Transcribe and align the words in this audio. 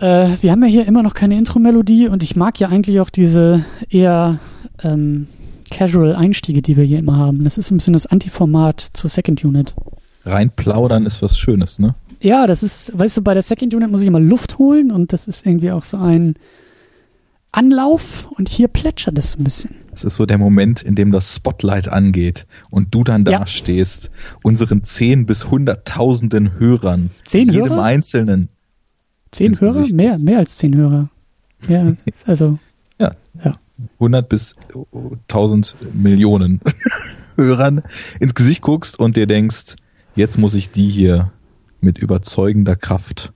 Äh, 0.00 0.36
wir 0.40 0.50
haben 0.50 0.62
ja 0.62 0.68
hier 0.68 0.86
immer 0.86 1.02
noch 1.02 1.14
keine 1.14 1.36
Intro-Melodie 1.36 2.08
und 2.08 2.22
ich 2.22 2.36
mag 2.36 2.58
ja 2.58 2.68
eigentlich 2.68 3.00
auch 3.00 3.10
diese 3.10 3.64
eher 3.88 4.38
ähm, 4.82 5.26
Casual-Einstiege, 5.70 6.62
die 6.62 6.76
wir 6.76 6.84
hier 6.84 6.98
immer 6.98 7.16
haben. 7.16 7.44
Das 7.44 7.58
ist 7.58 7.70
ein 7.70 7.76
bisschen 7.76 7.92
das 7.92 8.06
Antiformat 8.06 8.90
zur 8.94 9.10
Second 9.10 9.44
Unit. 9.44 9.74
Rein 10.24 10.50
plaudern 10.54 11.06
ist 11.06 11.22
was 11.22 11.38
Schönes, 11.38 11.78
ne? 11.78 11.94
Ja, 12.22 12.46
das 12.46 12.62
ist, 12.62 12.92
weißt 12.98 13.18
du, 13.18 13.22
bei 13.22 13.32
der 13.34 13.42
Second 13.42 13.74
Unit 13.74 13.90
muss 13.90 14.02
ich 14.02 14.06
immer 14.06 14.20
Luft 14.20 14.58
holen 14.58 14.90
und 14.90 15.12
das 15.12 15.26
ist 15.28 15.46
irgendwie 15.46 15.70
auch 15.70 15.84
so 15.84 15.96
ein 15.96 16.34
Anlauf 17.52 18.28
und 18.36 18.48
hier 18.48 18.68
plätschert 18.68 19.18
es 19.18 19.36
ein 19.36 19.44
bisschen. 19.44 19.74
Das 19.90 20.04
ist 20.04 20.16
so 20.16 20.24
der 20.26 20.38
Moment, 20.38 20.82
in 20.82 20.94
dem 20.94 21.10
das 21.10 21.34
Spotlight 21.34 21.88
angeht 21.88 22.46
und 22.70 22.94
du 22.94 23.02
dann 23.02 23.24
da 23.24 23.32
Ja. 23.32 23.46
stehst, 23.46 24.10
unseren 24.42 24.84
zehn 24.84 25.26
bis 25.26 25.50
hunderttausenden 25.50 26.58
Hörern, 26.58 27.10
Zehn 27.26 27.48
jedem 27.50 27.70
Hörer? 27.70 27.82
Einzelnen. 27.82 28.48
Zehn 29.32 29.58
Hörer? 29.58 29.80
Gesicht 29.80 29.96
Mehr, 29.96 30.18
mehr 30.18 30.38
als 30.38 30.56
zehn 30.56 30.76
Hörer. 30.76 31.08
Ja, 31.68 31.92
also, 32.26 32.58
100 33.98 34.28
bis 34.28 34.56
1000 35.28 35.76
Millionen 35.94 36.60
Hörern 37.36 37.82
ins 38.18 38.34
Gesicht 38.34 38.62
guckst 38.62 38.98
und 38.98 39.16
dir 39.16 39.26
denkst, 39.26 39.76
jetzt 40.14 40.38
muss 40.38 40.54
ich 40.54 40.70
die 40.70 40.88
hier 40.88 41.32
mit 41.80 41.98
überzeugender 41.98 42.76
Kraft 42.76 43.32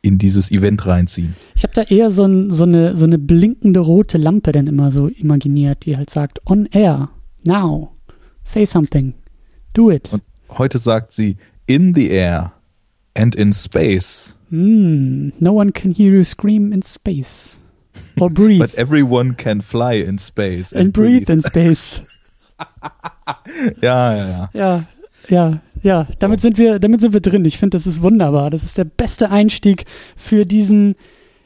in 0.00 0.18
dieses 0.18 0.50
Event 0.52 0.86
reinziehen. 0.86 1.34
ich 1.56 1.64
habe 1.64 1.74
da 1.74 1.82
eher 1.82 2.10
so, 2.10 2.24
ein, 2.24 2.50
so, 2.50 2.62
eine, 2.62 2.94
so 2.96 3.04
eine 3.04 3.18
blinkende 3.18 3.80
rote 3.80 4.16
Lampe 4.16 4.52
dann 4.52 4.68
immer 4.68 4.92
so 4.92 5.08
imaginiert, 5.08 5.84
die 5.84 5.96
halt 5.96 6.10
sagt, 6.10 6.40
on 6.46 6.66
air, 6.66 7.10
now, 7.44 7.96
say 8.44 8.64
something, 8.64 9.14
do 9.72 9.90
it. 9.90 10.12
Und 10.12 10.22
heute 10.50 10.78
sagt 10.78 11.12
sie, 11.12 11.36
in 11.66 11.94
the 11.94 12.08
air 12.10 12.52
and 13.18 13.34
in 13.36 13.52
space, 13.52 14.34
Hmm, 14.50 15.30
no 15.40 15.52
one 15.52 15.72
can 15.72 15.92
hear 15.92 16.12
you 16.14 16.24
scream 16.24 16.72
in 16.72 16.80
space. 16.82 17.58
Or 18.18 18.30
breathe. 18.32 18.60
but 18.60 18.74
everyone 18.76 19.34
can 19.34 19.60
fly 19.60 19.94
in 19.94 20.16
space 20.18 20.72
and 20.72 20.92
breathe 20.92 21.28
in 21.28 21.42
space. 21.42 22.00
Ja, 23.82 24.14
ja, 24.14 24.28
ja. 24.28 24.50
Ja, 24.54 24.84
ja, 25.28 25.60
ja. 25.82 26.06
Damit 26.18 26.40
sind 26.40 26.58
wir, 26.58 26.78
damit 26.78 27.00
sind 27.00 27.12
wir 27.12 27.20
drin. 27.20 27.44
Ich 27.44 27.58
finde, 27.58 27.76
das 27.76 27.86
ist 27.86 28.02
wunderbar. 28.02 28.50
Das 28.50 28.62
ist 28.64 28.78
der 28.78 28.84
beste 28.84 29.30
Einstieg 29.30 29.84
für 30.16 30.44
diesen, 30.46 30.94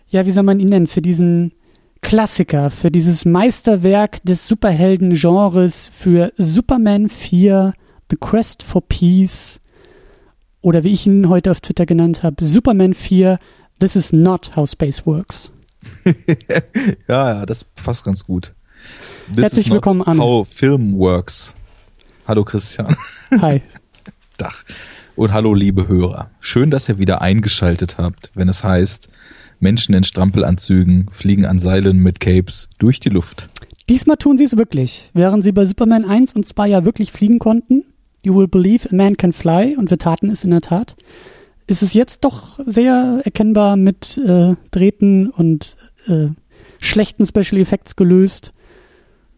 ja, 0.09 0.25
wie 0.27 0.31
soll 0.31 0.45
man 0.45 0.61
ihn 0.61 0.69
nennen? 0.69 0.87
Für 0.87 1.03
diesen 1.03 1.53
Klassiker, 2.01 2.71
für 2.71 2.91
dieses 2.91 3.25
Meisterwerk 3.25 4.23
des 4.25 4.47
Superhelden-Genres, 4.49 5.91
für 5.93 6.33
Superman 6.37 7.09
4, 7.09 7.75
The 8.11 8.17
Quest 8.17 8.63
for 8.63 8.83
Peace, 8.83 9.61
oder 10.63 10.85
wie 10.85 10.93
ich 10.93 11.07
ihn 11.07 11.29
heute 11.29 11.51
auf 11.51 11.61
Twitter 11.61 11.85
genannt 11.85 12.23
habe, 12.23 12.45
Superman 12.45 12.95
4, 12.95 13.39
This 13.81 13.97
is 13.97 14.13
not 14.13 14.57
how 14.57 14.69
space 14.69 15.05
works. 15.05 15.53
Ja, 17.09 17.35
ja, 17.35 17.47
das 17.47 17.65
passt 17.65 18.05
ganz 18.05 18.25
gut. 18.25 18.55
This 19.35 19.43
Herzlich 19.43 19.71
willkommen 19.71 20.03
an. 20.03 20.19
How 20.19 20.49
Film 20.49 20.97
works. 20.97 21.55
Hallo 22.27 22.45
Christian. 22.45 22.95
Hi. 23.41 23.61
Dach. 24.39 24.63
Und 25.17 25.33
hallo 25.33 25.55
liebe 25.55 25.89
Hörer. 25.89 26.31
Schön, 26.41 26.71
dass 26.71 26.89
ihr 26.89 26.99
wieder 26.99 27.21
eingeschaltet 27.21 27.99
habt, 27.99 28.31
wenn 28.35 28.49
es 28.49 28.63
heißt, 28.63 29.09
Menschen 29.59 29.95
in 29.95 30.05
Strampelanzügen 30.05 31.09
fliegen 31.11 31.45
an 31.45 31.59
Seilen 31.59 31.99
mit 31.99 32.21
Capes 32.21 32.71
durch 32.79 33.01
die 33.01 33.11
Luft. 33.11 33.49
Diesmal 33.89 34.17
tun 34.17 34.39
sie 34.39 34.45
es 34.45 34.57
wirklich. 34.57 35.11
Während 35.13 35.43
sie 35.43 35.53
bei 35.53 35.67
Superman 35.67 36.05
1 36.05 36.35
und 36.35 36.47
2 36.47 36.69
ja 36.69 36.85
wirklich 36.85 37.11
fliegen 37.11 37.39
konnten, 37.41 37.85
You 38.25 38.35
will 38.37 38.49
believe 38.49 38.89
a 38.91 38.95
man 38.95 39.17
can 39.17 39.33
fly, 39.33 39.77
und 39.77 39.91
wir 39.91 39.99
taten 39.99 40.31
es 40.31 40.45
in 40.45 40.51
der 40.51 40.61
Tat, 40.61 40.97
ist 41.67 41.83
es 41.83 41.93
jetzt 41.95 42.25
doch 42.25 42.59
sehr 42.67 43.21
erkennbar 43.25 43.77
mit 43.77 44.19
äh, 44.19 44.55
Drähten 44.71 45.29
und 45.31 45.77
äh, 46.07 46.29
schlechten 46.79 47.27
Special 47.27 47.61
Effects 47.61 47.97
gelöst. 47.97 48.53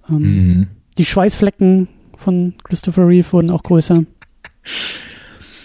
Ähm, 0.08 0.18
Mhm. 0.18 0.66
Die 0.98 1.04
Schweißflecken 1.04 1.88
von 2.16 2.54
Christopher 2.62 3.08
Reeve 3.08 3.32
wurden 3.32 3.50
auch 3.50 3.62
größer. 3.62 4.04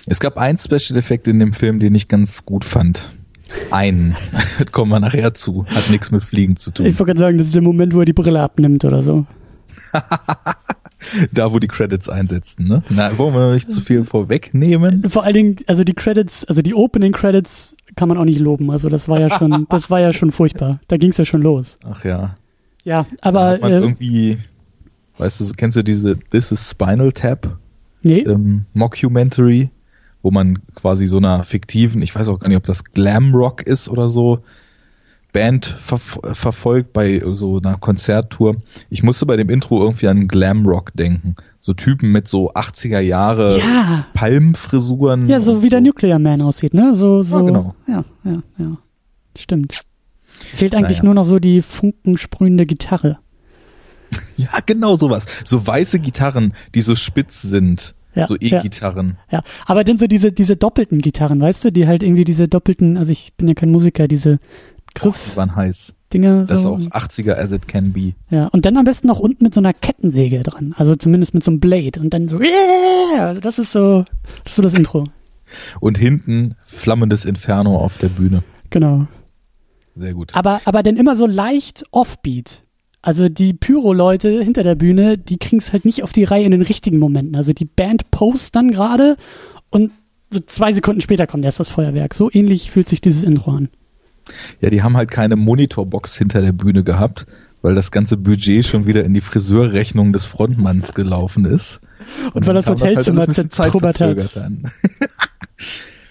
Es 0.08 0.20
gab 0.20 0.38
einen 0.38 0.58
Special 0.58 0.98
Effekt 0.98 1.28
in 1.28 1.40
dem 1.40 1.54
Film, 1.54 1.80
den 1.80 1.94
ich 1.94 2.08
ganz 2.08 2.46
gut 2.46 2.66
fand. 2.66 3.14
Einen. 3.70 4.16
Kommen 4.72 4.92
wir 4.92 5.00
nachher 5.00 5.34
zu. 5.34 5.66
Hat 5.68 5.90
nichts 5.90 6.10
mit 6.12 6.24
Fliegen 6.24 6.56
zu 6.56 6.72
tun. 6.72 6.86
Ich 6.88 6.98
wollte 6.98 7.12
gerade 7.14 7.20
sagen, 7.20 7.38
das 7.38 7.48
ist 7.48 7.56
der 7.56 7.62
Moment, 7.62 7.94
wo 7.94 8.00
er 8.00 8.06
die 8.06 8.14
Brille 8.14 8.42
abnimmt 8.42 8.86
oder 8.86 9.04
so. 9.04 9.26
Da, 11.32 11.52
wo 11.52 11.60
die 11.60 11.68
Credits 11.68 12.10
einsetzen, 12.10 12.68
ne? 12.68 12.84
Na, 12.90 13.18
wollen 13.18 13.34
wir 13.34 13.48
noch 13.48 13.54
nicht 13.54 13.72
zu 13.72 13.82
viel 13.82 14.04
vorwegnehmen? 14.04 15.10
Vor 15.10 15.24
allen 15.24 15.34
Dingen, 15.34 15.56
also 15.68 15.84
die 15.84 15.94
Credits, 15.94 16.46
also 16.46 16.62
die 16.62 16.74
Opening 16.74 17.14
Credits 17.14 17.76
kann 17.96 18.10
man 18.10 18.18
auch 18.18 18.26
nicht 18.26 18.40
loben. 18.40 18.72
Also 18.72 18.90
das 18.90 19.08
war 19.08 19.20
ja 19.20 19.30
schon, 19.30 19.66
das 19.70 19.90
war 19.90 20.00
ja 20.00 20.14
schon 20.14 20.32
furchtbar. 20.32 20.80
Da 20.88 20.98
ging 20.98 21.12
es 21.12 21.18
ja 21.18 21.26
schon 21.26 21.42
los. 21.42 21.78
Ach 21.84 22.04
ja. 22.04 22.36
Ja, 22.84 23.06
aber 23.22 23.62
äh, 23.62 23.70
irgendwie, 23.70 24.38
weißt 25.18 25.42
du, 25.42 25.46
kennst 25.56 25.78
du 25.78 25.84
diese 25.84 26.18
This 26.18 26.52
is 26.52 26.70
Spinal 26.70 27.12
Tap 27.12 27.58
nee, 28.02 28.20
ähm, 28.20 28.66
Mockumentary, 28.74 29.70
wo 30.22 30.32
man 30.32 30.60
quasi 30.76 31.08
so 31.08 31.18
einer 31.18 31.44
fiktiven, 31.44 32.02
ich 32.02 32.16
weiß 32.16 32.28
auch 32.30 32.40
gar 32.40 32.48
nicht, 32.48 32.58
ob 32.58 32.64
das 32.64 32.84
Glam 32.84 33.34
Rock 33.34 33.62
ist 33.64 33.90
oder 33.90 34.10
so, 34.10 34.40
Band 35.32 35.66
verf 35.66 36.20
verfolgt 36.34 36.94
bei 36.94 37.22
so 37.34 37.58
einer 37.60 37.78
Konzerttour. 37.78 38.56
Ich 38.90 39.04
musste 39.04 39.26
bei 39.26 39.38
dem 39.38 39.50
Intro 39.50 39.82
irgendwie 39.82 40.08
an 40.08 40.28
Glam 40.28 40.66
Rock 40.66 40.92
denken. 40.96 41.36
So 41.60 41.74
Typen 41.74 42.12
mit 42.12 42.28
so 42.28 42.52
80er 42.54 43.00
Jahre 43.00 43.60
ja, 43.60 44.08
Palmfrisuren. 44.14 45.28
ja, 45.28 45.40
so 45.40 45.62
wie 45.62 45.70
der 45.70 45.82
Nuclear 45.82 46.20
Man 46.20 46.42
aussieht, 46.42 46.74
ne? 46.74 46.96
So, 46.96 47.22
so. 47.22 47.38
Ja, 47.40 47.46
genau. 47.46 47.76
Ja, 47.88 48.06
ja, 48.24 48.44
ja. 48.58 48.78
Stimmt. 49.38 49.82
Fehlt 50.56 50.74
eigentlich 50.74 51.00
Naja. 51.00 51.06
nur 51.06 51.14
noch 51.16 51.26
so 51.26 51.40
die 51.40 51.62
funkensprühende 51.62 52.66
Gitarre. 52.66 53.20
Ja, 54.38 54.50
genau 54.66 54.96
sowas. 54.96 55.26
So 55.46 55.68
weiße 55.68 56.00
Gitarren, 56.00 56.54
die 56.74 56.82
so 56.82 56.96
spitz 56.96 57.42
sind. 57.44 57.94
Ja, 58.16 58.26
so 58.26 58.36
ja. 58.40 58.60
E-Gitarren. 58.60 59.18
Ja, 59.32 59.44
aber 59.68 59.84
dann 59.84 60.00
so 60.00 60.08
diese, 60.08 60.32
diese 60.32 60.56
doppelten 60.56 61.00
Gitarren, 61.00 61.40
weißt 61.40 61.66
du, 61.66 61.72
die 61.72 61.86
halt 61.88 62.02
irgendwie 62.02 62.24
diese 62.24 62.48
doppelten, 62.48 62.98
also 62.98 63.12
ich 63.12 63.34
bin 63.38 63.48
ja 63.48 63.54
kein 63.54 63.70
Musiker, 63.70 64.08
diese 64.08 64.40
Die 65.04 65.36
waren 65.36 65.56
heiß. 65.56 65.94
Griffdinger. 66.10 66.46
Das 66.46 66.60
ist 66.60 66.64
so. 66.64 66.74
auch 66.74 66.80
80er 66.80 67.36
as 67.36 67.52
it 67.52 67.68
can 67.68 67.94
be. 67.94 68.14
Ja, 68.30 68.48
und 68.48 68.66
dann 68.66 68.78
am 68.78 68.86
besten 68.86 69.08
noch 69.08 69.20
unten 69.20 69.44
mit 69.44 69.54
so 69.54 69.62
einer 69.62 69.74
Kettensäge 69.74 70.42
dran. 70.42 70.74
Also 70.78 70.96
zumindest 70.96 71.34
mit 71.34 71.44
so 71.44 71.52
einem 71.52 71.60
Blade. 71.60 72.00
Und 72.00 72.14
dann 72.14 72.28
so, 72.28 72.40
yeah! 72.40 73.28
Also 73.28 73.42
das 73.42 73.60
ist 73.60 73.72
so, 73.72 74.06
das 74.44 74.52
ist 74.52 74.56
so 74.56 74.62
das 74.62 74.74
Intro. 74.74 75.06
Und 75.80 75.98
hinten 75.98 76.56
flammendes 76.64 77.26
Inferno 77.26 77.78
auf 77.78 77.98
der 77.98 78.10
Bühne. 78.10 78.44
Genau. 78.70 79.08
Sehr 79.96 80.14
gut. 80.14 80.36
Aber, 80.36 80.62
aber 80.66 80.84
dann 80.84 80.96
immer 80.96 81.16
so 81.16 81.26
leicht 81.26 81.84
offbeat. 81.92 82.64
Also 83.02 83.30
die 83.30 83.54
Pyro-Leute 83.54 84.44
hinter 84.44 84.64
der 84.64 84.76
Bühne, 84.76 85.18
die 85.18 85.38
kriegen 85.38 85.58
es 85.58 85.74
halt 85.74 85.86
nicht 85.86 86.04
auf 86.04 86.14
die 86.14 86.24
Reihe 86.24 86.46
in 86.46 86.52
den 86.52 86.62
richtigen 86.62 87.00
Momenten. 87.00 87.36
Also 87.36 87.54
die 87.54 87.66
Band 87.66 88.12
post 88.12 88.56
dann 88.56 88.72
gerade 88.72 89.16
und 89.72 89.92
so 90.32 90.40
zwei 90.40 90.74
Sekunden 90.74 91.02
später 91.02 91.26
kommt 91.26 91.44
erst 91.44 91.60
das 91.60 91.70
Feuerwerk. 91.70 92.14
So 92.14 92.30
ähnlich 92.32 92.70
fühlt 92.70 92.90
sich 92.90 93.02
dieses 93.02 93.24
Intro 93.24 93.52
an. 93.52 93.70
Ja, 94.62 94.70
die 94.70 94.84
haben 94.84 94.98
halt 94.98 95.12
keine 95.12 95.36
Monitorbox 95.36 96.16
hinter 96.18 96.42
der 96.42 96.52
Bühne 96.52 96.84
gehabt, 96.84 97.26
weil 97.62 97.76
das 97.76 97.92
ganze 97.92 98.18
Budget 98.18 98.66
schon 98.66 98.86
wieder 98.86 99.04
in 99.04 99.14
die 99.14 99.22
Friseurrechnung 99.22 100.14
des 100.14 100.26
Frontmanns 100.26 100.94
gelaufen 100.94 101.46
ist. 101.46 101.82
Und 102.34 102.48
weil 102.48 102.54
das 102.54 102.68
halt 102.68 102.82
Hotelzimmer 102.82 103.22
ein 103.22 103.28
bisschen 103.28 103.52
zertrubbert 103.52 104.00
hat. 104.00 104.18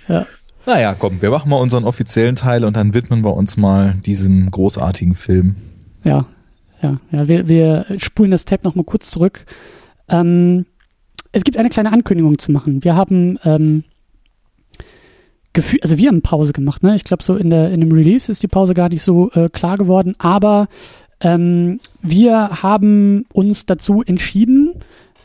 Ja. 0.08 0.26
Naja, 0.64 0.94
komm, 0.94 1.22
wir 1.22 1.30
machen 1.30 1.50
mal 1.50 1.56
unseren 1.56 1.84
offiziellen 1.84 2.34
Teil 2.34 2.64
und 2.64 2.76
dann 2.76 2.94
widmen 2.94 3.24
wir 3.24 3.34
uns 3.34 3.56
mal 3.56 3.94
diesem 3.94 4.50
großartigen 4.50 5.14
Film. 5.14 5.56
Ja, 6.04 6.26
ja, 6.82 6.98
ja. 7.10 7.28
Wir, 7.28 7.48
wir 7.48 7.86
spulen 7.98 8.30
das 8.30 8.44
Tape 8.44 8.64
nochmal 8.64 8.84
kurz 8.84 9.10
zurück. 9.10 9.44
Ähm, 10.08 10.66
es 11.32 11.44
gibt 11.44 11.56
eine 11.56 11.68
kleine 11.68 11.92
Ankündigung 11.92 12.38
zu 12.38 12.52
machen. 12.52 12.84
Wir 12.84 12.96
haben 12.96 13.38
ähm, 13.44 13.84
Gefühl, 15.58 15.80
also 15.82 15.98
wir 15.98 16.08
haben 16.08 16.22
Pause 16.22 16.52
gemacht, 16.52 16.82
ne? 16.82 16.94
Ich 16.94 17.04
glaube, 17.04 17.24
so 17.24 17.34
in 17.34 17.50
der 17.50 17.70
in 17.70 17.80
dem 17.80 17.90
Release 17.90 18.30
ist 18.30 18.42
die 18.42 18.48
Pause 18.48 18.74
gar 18.74 18.88
nicht 18.88 19.02
so 19.02 19.30
äh, 19.32 19.48
klar 19.48 19.76
geworden, 19.76 20.14
aber 20.18 20.68
ähm, 21.20 21.80
wir 22.00 22.62
haben 22.62 23.26
uns 23.32 23.66
dazu 23.66 24.02
entschieden, 24.06 24.74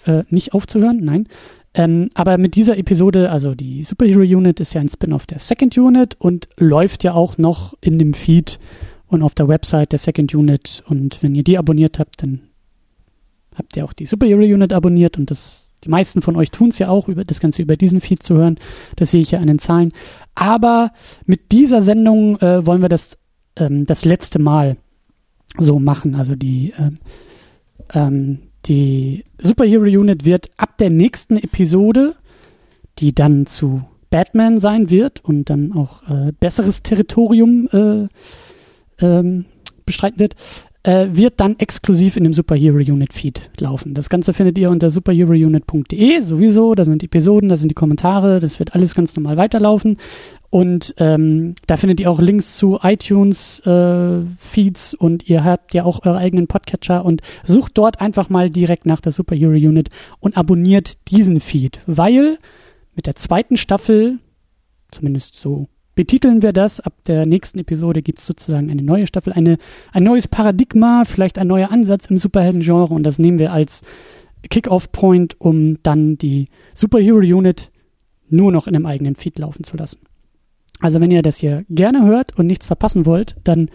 äh, 0.06 0.24
nicht 0.30 0.53
aufzuhören, 0.53 1.01
nein. 1.03 1.27
Ähm, 1.75 2.09
aber 2.13 2.38
mit 2.38 2.56
dieser 2.56 2.77
Episode, 2.77 3.31
also 3.31 3.56
die 3.56 3.83
Superhero 3.83 4.21
Unit 4.21 4.59
ist 4.59 4.74
ja 4.74 4.81
ein 4.81 4.89
Spin-off 4.89 5.25
der 5.25 5.39
Second 5.39 5.77
Unit 5.77 6.15
und 6.19 6.47
läuft 6.57 7.03
ja 7.03 7.13
auch 7.13 7.38
noch 7.38 7.75
in 7.81 7.97
dem 8.00 8.13
Feed 8.13 8.59
und 9.07 9.24
auf 9.24 9.33
der 9.33 9.47
Website 9.47 9.91
der 9.91 10.00
Second 10.00 10.33
Unit. 10.33 10.83
Und 10.88 11.21
wenn 11.21 11.36
ihr 11.36 11.44
die 11.44 11.57
abonniert 11.57 12.00
habt, 12.00 12.21
dann 12.24 12.41
habt 13.56 13.77
ihr 13.77 13.86
auch 13.86 13.94
die 13.94 14.06
Superhero 14.06 14.41
Unit 14.41 14.74
abonniert 14.74 15.18
und 15.18 15.31
das, 15.31 15.62
die 15.83 15.89
meisten 15.89 16.21
von 16.21 16.35
euch 16.35 16.51
tun 16.51 16.69
es 16.69 16.80
ja 16.80 16.89
auch, 16.89 17.07
über 17.07 17.25
das 17.25 17.39
Ganze 17.39 17.62
über 17.62 17.77
diesen 17.77 18.01
Feed 18.01 18.24
zu 18.24 18.35
hören. 18.35 18.57
Das 18.95 19.12
sehe 19.12 19.21
ich 19.21 19.31
ja 19.31 19.39
an 19.39 19.47
den 19.47 19.59
Zahlen. 19.59 19.91
Aber 20.35 20.91
mit 21.25 21.51
dieser 21.51 21.81
Sendung 21.81 22.38
äh, 22.39 22.65
wollen 22.65 22.81
wir 22.81 22.89
das 22.89 23.18
ähm, 23.56 23.85
das 23.85 24.06
letzte 24.06 24.39
Mal 24.39 24.77
so 25.57 25.80
machen. 25.80 26.15
Also 26.15 26.35
die 26.35 26.74
ähm, 26.77 27.00
ähm, 27.94 28.39
die 28.65 29.25
Superhero 29.39 29.83
Unit 29.83 30.25
wird 30.25 30.50
ab 30.57 30.77
der 30.77 30.89
nächsten 30.89 31.35
Episode, 31.35 32.15
die 33.00 33.13
dann 33.13 33.45
zu 33.45 33.83
Batman 34.09 34.59
sein 34.59 34.89
wird 34.89 35.24
und 35.25 35.50
dann 35.50 35.74
auch 35.74 36.07
äh, 36.07 36.31
besseres 36.39 36.81
Territorium 36.83 37.68
äh, 37.74 38.07
ähm, 39.03 39.45
bestreiten 39.86 40.19
wird, 40.19 40.36
äh, 40.83 41.07
wird 41.12 41.39
dann 41.39 41.57
exklusiv 41.59 42.18
in 42.18 42.25
dem 42.25 42.33
Superhero 42.33 42.77
Unit 42.77 43.13
Feed 43.13 43.50
laufen. 43.57 43.94
Das 43.94 44.09
Ganze 44.09 44.33
findet 44.33 44.57
ihr 44.57 44.69
unter 44.69 44.89
superherounit.de 44.89 46.21
sowieso. 46.21 46.75
Da 46.75 46.85
sind 46.85 47.03
Episoden, 47.03 47.50
da 47.50 47.56
sind 47.56 47.69
die 47.69 47.75
Kommentare. 47.75 48.39
Das 48.39 48.59
wird 48.59 48.75
alles 48.75 48.94
ganz 48.94 49.15
normal 49.15 49.38
weiterlaufen. 49.38 49.97
Und 50.50 50.94
ähm, 51.00 51.56
da 51.65 51.77
findet 51.77 52.00
ihr 52.00 52.12
auch 52.12 52.19
Links 52.19 52.57
zu 52.57 52.77
iTunes 52.83 53.59
äh, 53.65 54.21
Feeds 54.38 54.94
und 54.94 55.27
ihr 55.27 55.44
habt 55.44 55.74
ja 55.74 55.83
auch 55.83 56.06
eure 56.06 56.19
eigenen 56.19 56.45
Podcatcher 56.45 57.03
und 57.03 57.24
sucht 57.44 57.71
dort 57.75 58.01
einfach 58.01 58.29
mal 58.29 58.51
direkt 58.51 58.86
nach 58.86 59.01
der 59.01 59.13
Superhero 59.13 59.53
Unit 59.53 59.89
und 60.19 60.38
abonniert 60.38 60.97
diesen 61.07 61.39
Feed, 61.39 61.81
weil 61.88 62.38
mit 62.95 63.07
der 63.07 63.15
zweiten 63.15 63.57
Staffel, 63.57 64.19
zumindest 64.91 65.39
so 65.39 65.69
betiteln 65.95 66.42
wir 66.42 66.54
das. 66.54 66.80
Ab 66.80 66.94
der 67.07 67.25
nächsten 67.25 67.60
Episode 67.60 68.01
gibt 68.01 68.19
es 68.19 68.25
sozusagen 68.25 68.69
eine 68.69 68.84
neue 68.84 69.07
Staffel, 69.07 69.34
eine, 69.34 69.57
ein 69.92 70.04
neues 70.04 70.28
Paradigma, 70.28 71.04
vielleicht 71.06 71.38
ein 71.38 71.48
neuer 71.48 71.72
Ansatz 71.72 72.07
im 72.07 72.18
Superhelden-Genre 72.18 72.94
und 72.94 73.04
das 73.04 73.19
nehmen 73.19 73.40
wir 73.40 73.51
als 73.51 73.81
Kick-Off-Point, 74.50 75.40
um 75.40 75.81
dann 75.84 76.18
die 76.18 76.50
Superhero 76.74 77.18
Unit 77.18 77.72
nur 78.30 78.51
noch 78.51 78.68
in 78.68 78.75
einem 78.75 78.86
eigenen 78.86 79.16
Feed 79.16 79.40
laufen 79.40 79.63
zu 79.63 79.78
lassen. 79.78 80.00
Also 80.80 81.00
wenn 81.00 81.12
ihr 81.12 81.22
das 81.22 81.38
hier 81.38 81.63
gerne 81.69 82.06
hört 82.06 82.38
und 82.38 82.48
nichts 82.48 82.66
verpassen 82.66 83.06
wollt, 83.06 83.36
dann 83.44 83.69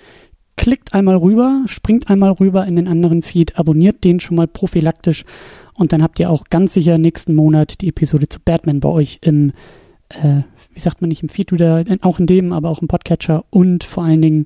klickt 0.56 0.92
einmal 0.92 1.16
rüber, 1.16 1.62
springt 1.66 2.10
einmal 2.10 2.32
rüber 2.32 2.66
in 2.66 2.76
den 2.76 2.88
anderen 2.88 3.22
Feed, 3.22 3.58
abonniert 3.58 4.04
den 4.04 4.20
schon 4.20 4.36
mal 4.36 4.48
prophylaktisch 4.48 5.24
und 5.74 5.92
dann 5.92 6.02
habt 6.02 6.18
ihr 6.18 6.28
auch 6.28 6.44
ganz 6.50 6.74
sicher 6.74 6.98
nächsten 6.98 7.34
Monat 7.34 7.80
die 7.80 7.88
Episode 7.88 8.28
zu 8.28 8.40
Batman 8.44 8.80
bei 8.80 8.88
euch 8.88 9.20
im 9.22 9.52
äh, 10.08 10.42
wie 10.78 10.82
sagt 10.82 11.00
man 11.00 11.08
nicht 11.08 11.24
im 11.24 11.28
Feed 11.28 11.52
auch 12.02 12.20
in 12.20 12.26
dem, 12.28 12.52
aber 12.52 12.70
auch 12.70 12.80
im 12.80 12.86
Podcatcher 12.86 13.44
und 13.50 13.82
vor 13.82 14.04
allen 14.04 14.22
Dingen, 14.22 14.44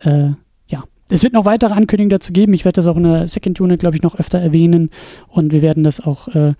äh, 0.00 0.30
ja, 0.66 0.82
es 1.08 1.22
wird 1.22 1.34
noch 1.34 1.44
weitere 1.44 1.72
Ankündigungen 1.72 2.10
dazu 2.10 2.32
geben. 2.32 2.52
Ich 2.52 2.64
werde 2.64 2.74
das 2.74 2.88
auch 2.88 2.96
in 2.96 3.04
der 3.04 3.28
Second 3.28 3.60
Unit, 3.60 3.78
glaube 3.78 3.94
ich, 3.94 4.02
noch 4.02 4.18
öfter 4.18 4.40
erwähnen 4.40 4.90
und 5.28 5.52
wir 5.52 5.62
werden 5.62 5.84
das 5.84 6.00
auch, 6.00 6.26
äh, 6.34 6.54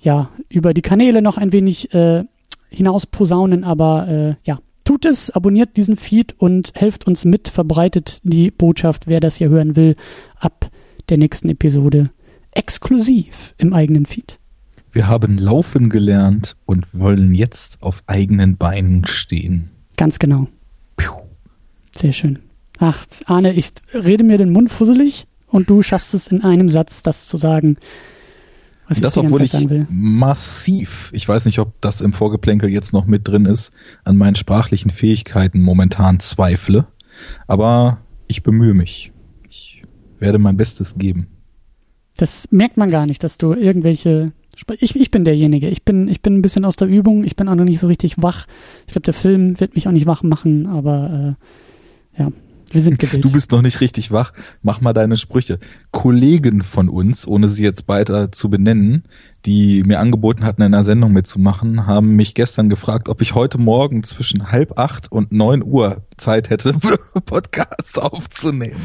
ja, 0.00 0.30
über 0.48 0.74
die 0.74 0.82
Kanäle 0.82 1.22
noch 1.22 1.38
ein 1.38 1.52
wenig 1.52 1.94
äh, 1.94 2.24
hinaus 2.68 3.06
posaunen, 3.06 3.62
aber 3.62 4.08
äh, 4.08 4.34
ja, 4.42 4.58
tut 4.82 5.04
es, 5.04 5.30
abonniert 5.30 5.76
diesen 5.76 5.96
Feed 5.96 6.34
und 6.36 6.72
helft 6.74 7.06
uns 7.06 7.24
mit, 7.24 7.46
verbreitet 7.46 8.20
die 8.24 8.50
Botschaft, 8.50 9.06
wer 9.06 9.20
das 9.20 9.36
hier 9.36 9.50
hören 9.50 9.76
will, 9.76 9.94
ab 10.40 10.68
der 11.10 11.18
nächsten 11.18 11.48
Episode 11.48 12.10
exklusiv 12.50 13.54
im 13.56 13.72
eigenen 13.72 14.04
Feed. 14.04 14.37
Wir 14.98 15.06
haben 15.06 15.38
laufen 15.38 15.90
gelernt 15.90 16.56
und 16.66 16.84
wollen 16.92 17.32
jetzt 17.32 17.80
auf 17.84 18.02
eigenen 18.08 18.56
Beinen 18.56 19.06
stehen. 19.06 19.70
Ganz 19.96 20.18
genau. 20.18 20.48
Sehr 21.94 22.12
schön. 22.12 22.40
Ach, 22.80 23.06
Arne, 23.26 23.52
ich 23.52 23.70
rede 23.94 24.24
mir 24.24 24.38
den 24.38 24.50
Mund 24.50 24.72
fusselig 24.72 25.28
und 25.46 25.70
du 25.70 25.84
schaffst 25.84 26.14
es 26.14 26.26
in 26.26 26.42
einem 26.42 26.68
Satz, 26.68 27.04
das 27.04 27.28
zu 27.28 27.36
sagen. 27.36 27.76
Was 28.88 29.00
das, 29.00 29.16
ich 29.16 29.22
obwohl 29.22 29.42
ich 29.42 29.54
massiv, 29.88 31.10
ich 31.12 31.28
weiß 31.28 31.44
nicht, 31.44 31.60
ob 31.60 31.80
das 31.80 32.00
im 32.00 32.12
Vorgeplänkel 32.12 32.68
jetzt 32.68 32.92
noch 32.92 33.06
mit 33.06 33.28
drin 33.28 33.46
ist, 33.46 33.70
an 34.02 34.16
meinen 34.16 34.34
sprachlichen 34.34 34.90
Fähigkeiten 34.90 35.60
momentan 35.60 36.18
zweifle. 36.18 36.88
Aber 37.46 37.98
ich 38.26 38.42
bemühe 38.42 38.74
mich. 38.74 39.12
Ich 39.48 39.84
werde 40.18 40.40
mein 40.40 40.56
Bestes 40.56 40.96
geben. 40.98 41.28
Das 42.16 42.48
merkt 42.50 42.76
man 42.76 42.90
gar 42.90 43.06
nicht, 43.06 43.22
dass 43.22 43.38
du 43.38 43.52
irgendwelche 43.52 44.32
ich, 44.78 44.96
ich 44.96 45.10
bin 45.10 45.24
derjenige. 45.24 45.68
Ich 45.68 45.84
bin, 45.84 46.08
ich 46.08 46.22
bin 46.22 46.34
ein 46.34 46.42
bisschen 46.42 46.64
aus 46.64 46.76
der 46.76 46.88
Übung. 46.88 47.24
Ich 47.24 47.36
bin 47.36 47.48
auch 47.48 47.54
noch 47.54 47.64
nicht 47.64 47.80
so 47.80 47.86
richtig 47.86 48.20
wach. 48.22 48.46
Ich 48.86 48.92
glaube, 48.92 49.04
der 49.04 49.14
Film 49.14 49.58
wird 49.60 49.74
mich 49.74 49.88
auch 49.88 49.92
nicht 49.92 50.06
wach 50.06 50.22
machen, 50.22 50.66
aber 50.66 51.36
äh, 52.16 52.22
ja, 52.22 52.32
wir 52.70 52.82
sind 52.82 52.98
gewillt. 52.98 53.24
Du 53.24 53.32
bist 53.32 53.50
noch 53.50 53.62
nicht 53.62 53.80
richtig 53.80 54.12
wach. 54.12 54.32
Mach 54.62 54.80
mal 54.80 54.92
deine 54.92 55.16
Sprüche. 55.16 55.58
Kollegen 55.90 56.62
von 56.62 56.88
uns, 56.88 57.26
ohne 57.26 57.48
sie 57.48 57.64
jetzt 57.64 57.88
weiter 57.88 58.30
zu 58.30 58.50
benennen, 58.50 59.04
die 59.46 59.82
mir 59.84 60.00
angeboten 60.00 60.44
hatten, 60.44 60.62
in 60.62 60.74
einer 60.74 60.84
Sendung 60.84 61.12
mitzumachen, 61.12 61.86
haben 61.86 62.16
mich 62.16 62.34
gestern 62.34 62.68
gefragt, 62.68 63.08
ob 63.08 63.22
ich 63.22 63.34
heute 63.34 63.58
Morgen 63.58 64.04
zwischen 64.04 64.52
halb 64.52 64.78
acht 64.78 65.10
und 65.10 65.32
neun 65.32 65.62
Uhr 65.62 66.02
Zeit 66.18 66.50
hätte, 66.50 66.74
Podcast 67.24 68.00
aufzunehmen. 68.00 68.80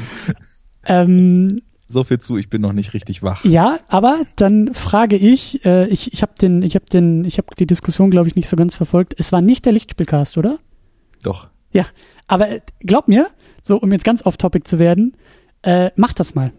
Ähm, 0.85 1.61
so 1.93 2.03
viel 2.03 2.19
zu, 2.19 2.37
ich 2.37 2.49
bin 2.49 2.61
noch 2.61 2.73
nicht 2.73 2.93
richtig 2.93 3.23
wach. 3.23 3.45
Ja, 3.45 3.79
aber 3.87 4.21
dann 4.35 4.73
frage 4.73 5.15
ich, 5.15 5.63
äh, 5.65 5.87
ich, 5.87 6.11
ich 6.11 6.21
habe 6.21 6.33
den, 6.39 6.61
ich 6.61 6.75
habe 6.75 6.85
den, 6.85 7.23
ich 7.23 7.37
habe 7.37 7.47
die 7.57 7.65
Diskussion, 7.65 8.11
glaube 8.11 8.27
ich, 8.27 8.35
nicht 8.35 8.49
so 8.49 8.57
ganz 8.57 8.75
verfolgt. 8.75 9.15
Es 9.17 9.31
war 9.31 9.41
nicht 9.41 9.65
der 9.65 9.73
Lichtspielcast, 9.73 10.37
oder? 10.37 10.59
Doch. 11.23 11.47
Ja, 11.71 11.85
aber 12.27 12.49
äh, 12.49 12.61
glaub 12.81 13.07
mir, 13.07 13.27
so 13.63 13.77
um 13.77 13.91
jetzt 13.91 14.03
ganz 14.03 14.25
off-topic 14.25 14.67
zu 14.67 14.79
werden, 14.79 15.15
äh, 15.61 15.91
mach 15.95 16.13
das 16.13 16.35
mal. 16.35 16.51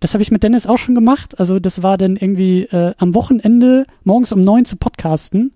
Das 0.00 0.12
habe 0.12 0.22
ich 0.22 0.30
mit 0.30 0.42
Dennis 0.42 0.66
auch 0.66 0.78
schon 0.78 0.94
gemacht. 0.94 1.40
Also 1.40 1.58
das 1.58 1.82
war 1.82 1.96
dann 1.98 2.16
irgendwie 2.16 2.62
äh, 2.64 2.94
am 2.98 3.14
Wochenende 3.14 3.86
morgens 4.04 4.32
um 4.32 4.40
neun 4.40 4.64
zu 4.64 4.76
podcasten, 4.76 5.52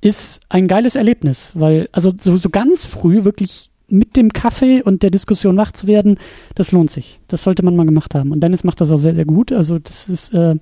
ist 0.00 0.40
ein 0.48 0.68
geiles 0.68 0.96
Erlebnis, 0.96 1.50
weil 1.54 1.88
also 1.92 2.12
so, 2.18 2.36
so 2.36 2.50
ganz 2.50 2.84
früh 2.84 3.24
wirklich 3.24 3.70
mit 3.88 4.16
dem 4.16 4.32
Kaffee 4.32 4.82
und 4.82 5.02
der 5.02 5.10
Diskussion 5.10 5.56
wach 5.56 5.72
zu 5.72 5.86
werden, 5.86 6.18
das 6.54 6.72
lohnt 6.72 6.90
sich. 6.90 7.20
Das 7.28 7.42
sollte 7.42 7.64
man 7.64 7.76
mal 7.76 7.86
gemacht 7.86 8.14
haben. 8.14 8.32
Und 8.32 8.40
Dennis 8.40 8.64
macht 8.64 8.80
das 8.80 8.90
auch 8.90 8.98
sehr, 8.98 9.14
sehr 9.14 9.24
gut. 9.24 9.52
Also 9.52 9.78
das 9.78 10.08
ist 10.08 10.32
äh, 10.32 10.56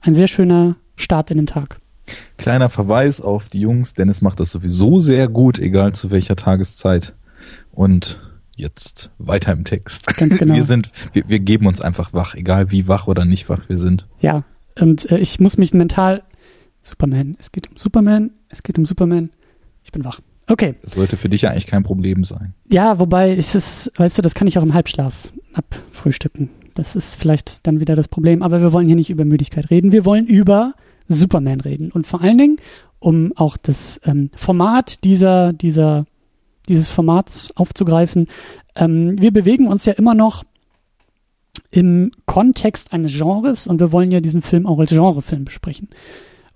ein 0.00 0.14
sehr 0.14 0.28
schöner 0.28 0.76
Start 0.96 1.30
in 1.30 1.38
den 1.38 1.46
Tag. 1.46 1.78
Kleiner 2.36 2.68
Verweis 2.68 3.20
auf 3.20 3.48
die 3.48 3.60
Jungs. 3.60 3.94
Dennis 3.94 4.22
macht 4.22 4.40
das 4.40 4.50
sowieso 4.50 4.98
sehr 4.98 5.28
gut, 5.28 5.58
egal 5.58 5.92
zu 5.92 6.10
welcher 6.10 6.36
Tageszeit. 6.36 7.14
Und 7.70 8.20
jetzt 8.56 9.10
weiter 9.18 9.52
im 9.52 9.64
Text. 9.64 10.16
Ganz 10.16 10.38
genau. 10.38 10.54
Wir 10.54 10.64
sind, 10.64 10.90
wir, 11.12 11.28
wir 11.28 11.38
geben 11.38 11.66
uns 11.66 11.80
einfach 11.80 12.12
wach, 12.12 12.34
egal 12.34 12.70
wie 12.70 12.88
wach 12.88 13.06
oder 13.06 13.24
nicht 13.24 13.48
wach 13.48 13.68
wir 13.68 13.76
sind. 13.76 14.06
Ja. 14.20 14.44
Und 14.80 15.10
äh, 15.10 15.18
ich 15.18 15.38
muss 15.38 15.58
mich 15.58 15.74
mental 15.74 16.22
Superman. 16.82 17.36
Es 17.38 17.52
geht 17.52 17.70
um 17.70 17.76
Superman. 17.76 18.30
Es 18.48 18.62
geht 18.62 18.78
um 18.78 18.86
Superman. 18.86 19.30
Ich 19.84 19.92
bin 19.92 20.04
wach. 20.04 20.20
Okay. 20.48 20.74
Das 20.82 20.94
sollte 20.94 21.16
für 21.16 21.28
dich 21.28 21.42
ja 21.42 21.50
eigentlich 21.50 21.66
kein 21.66 21.82
Problem 21.82 22.24
sein. 22.24 22.54
Ja, 22.70 22.98
wobei 22.98 23.32
ist 23.32 23.54
es, 23.54 23.90
weißt 23.96 24.18
du, 24.18 24.22
das 24.22 24.34
kann 24.34 24.48
ich 24.48 24.58
auch 24.58 24.62
im 24.62 24.74
Halbschlaf 24.74 25.32
abfrühstücken. 25.52 26.50
Das 26.74 26.96
ist 26.96 27.14
vielleicht 27.14 27.66
dann 27.66 27.80
wieder 27.80 27.96
das 27.96 28.08
Problem. 28.08 28.42
Aber 28.42 28.60
wir 28.60 28.72
wollen 28.72 28.86
hier 28.86 28.96
nicht 28.96 29.10
über 29.10 29.24
Müdigkeit 29.24 29.70
reden. 29.70 29.92
Wir 29.92 30.04
wollen 30.04 30.26
über 30.26 30.74
Superman 31.08 31.60
reden. 31.60 31.90
Und 31.92 32.06
vor 32.06 32.22
allen 32.22 32.38
Dingen, 32.38 32.56
um 32.98 33.32
auch 33.36 33.56
das 33.56 34.00
ähm, 34.04 34.30
Format 34.34 35.04
dieser, 35.04 35.52
dieser, 35.52 36.06
dieses 36.68 36.88
Formats 36.88 37.52
aufzugreifen, 37.56 38.28
ähm, 38.74 39.20
wir 39.20 39.32
bewegen 39.32 39.66
uns 39.66 39.84
ja 39.84 39.92
immer 39.92 40.14
noch 40.14 40.44
im 41.70 42.10
Kontext 42.26 42.92
eines 42.92 43.12
Genres 43.12 43.66
und 43.66 43.80
wir 43.80 43.92
wollen 43.92 44.10
ja 44.10 44.20
diesen 44.20 44.42
Film 44.42 44.66
auch 44.66 44.78
als 44.78 44.90
Genrefilm 44.90 45.44
besprechen. 45.44 45.88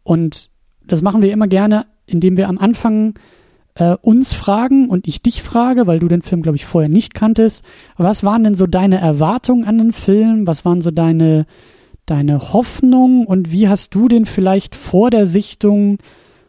Und 0.03 0.51
das 0.87 1.03
machen 1.03 1.23
wir 1.23 1.33
immer 1.33 1.49
gerne, 1.49 1.87
indem 2.07 2.37
wir 2.37 2.49
am 2.49 2.59
Anfang 2.59 3.15
äh, 3.77 3.97
uns 4.01 4.33
fragen 4.33 4.89
und 4.89 5.07
ich 5.07 5.23
dich 5.23 5.43
frage, 5.43 5.87
weil 5.87 5.99
du 5.99 6.09
den 6.09 6.23
Film, 6.23 6.43
glaube 6.43 6.57
ich, 6.57 6.65
vorher 6.65 6.89
nicht 6.89 7.15
kanntest. 7.15 7.63
Was 7.97 8.25
waren 8.25 8.43
denn 8.43 8.55
so 8.55 8.67
deine 8.67 8.99
Erwartungen 8.99 9.65
an 9.65 9.79
den 9.79 9.93
Film? 9.93 10.47
Was 10.47 10.65
waren 10.65 10.81
so 10.81 10.91
deine, 10.91 11.47
deine 12.07 12.53
Hoffnungen 12.53 13.27
und 13.27 13.53
wie 13.53 13.69
hast 13.69 13.95
du 13.95 14.09
den 14.09 14.25
vielleicht 14.25 14.75
vor 14.75 15.11
der 15.11 15.27
Sichtung 15.27 15.99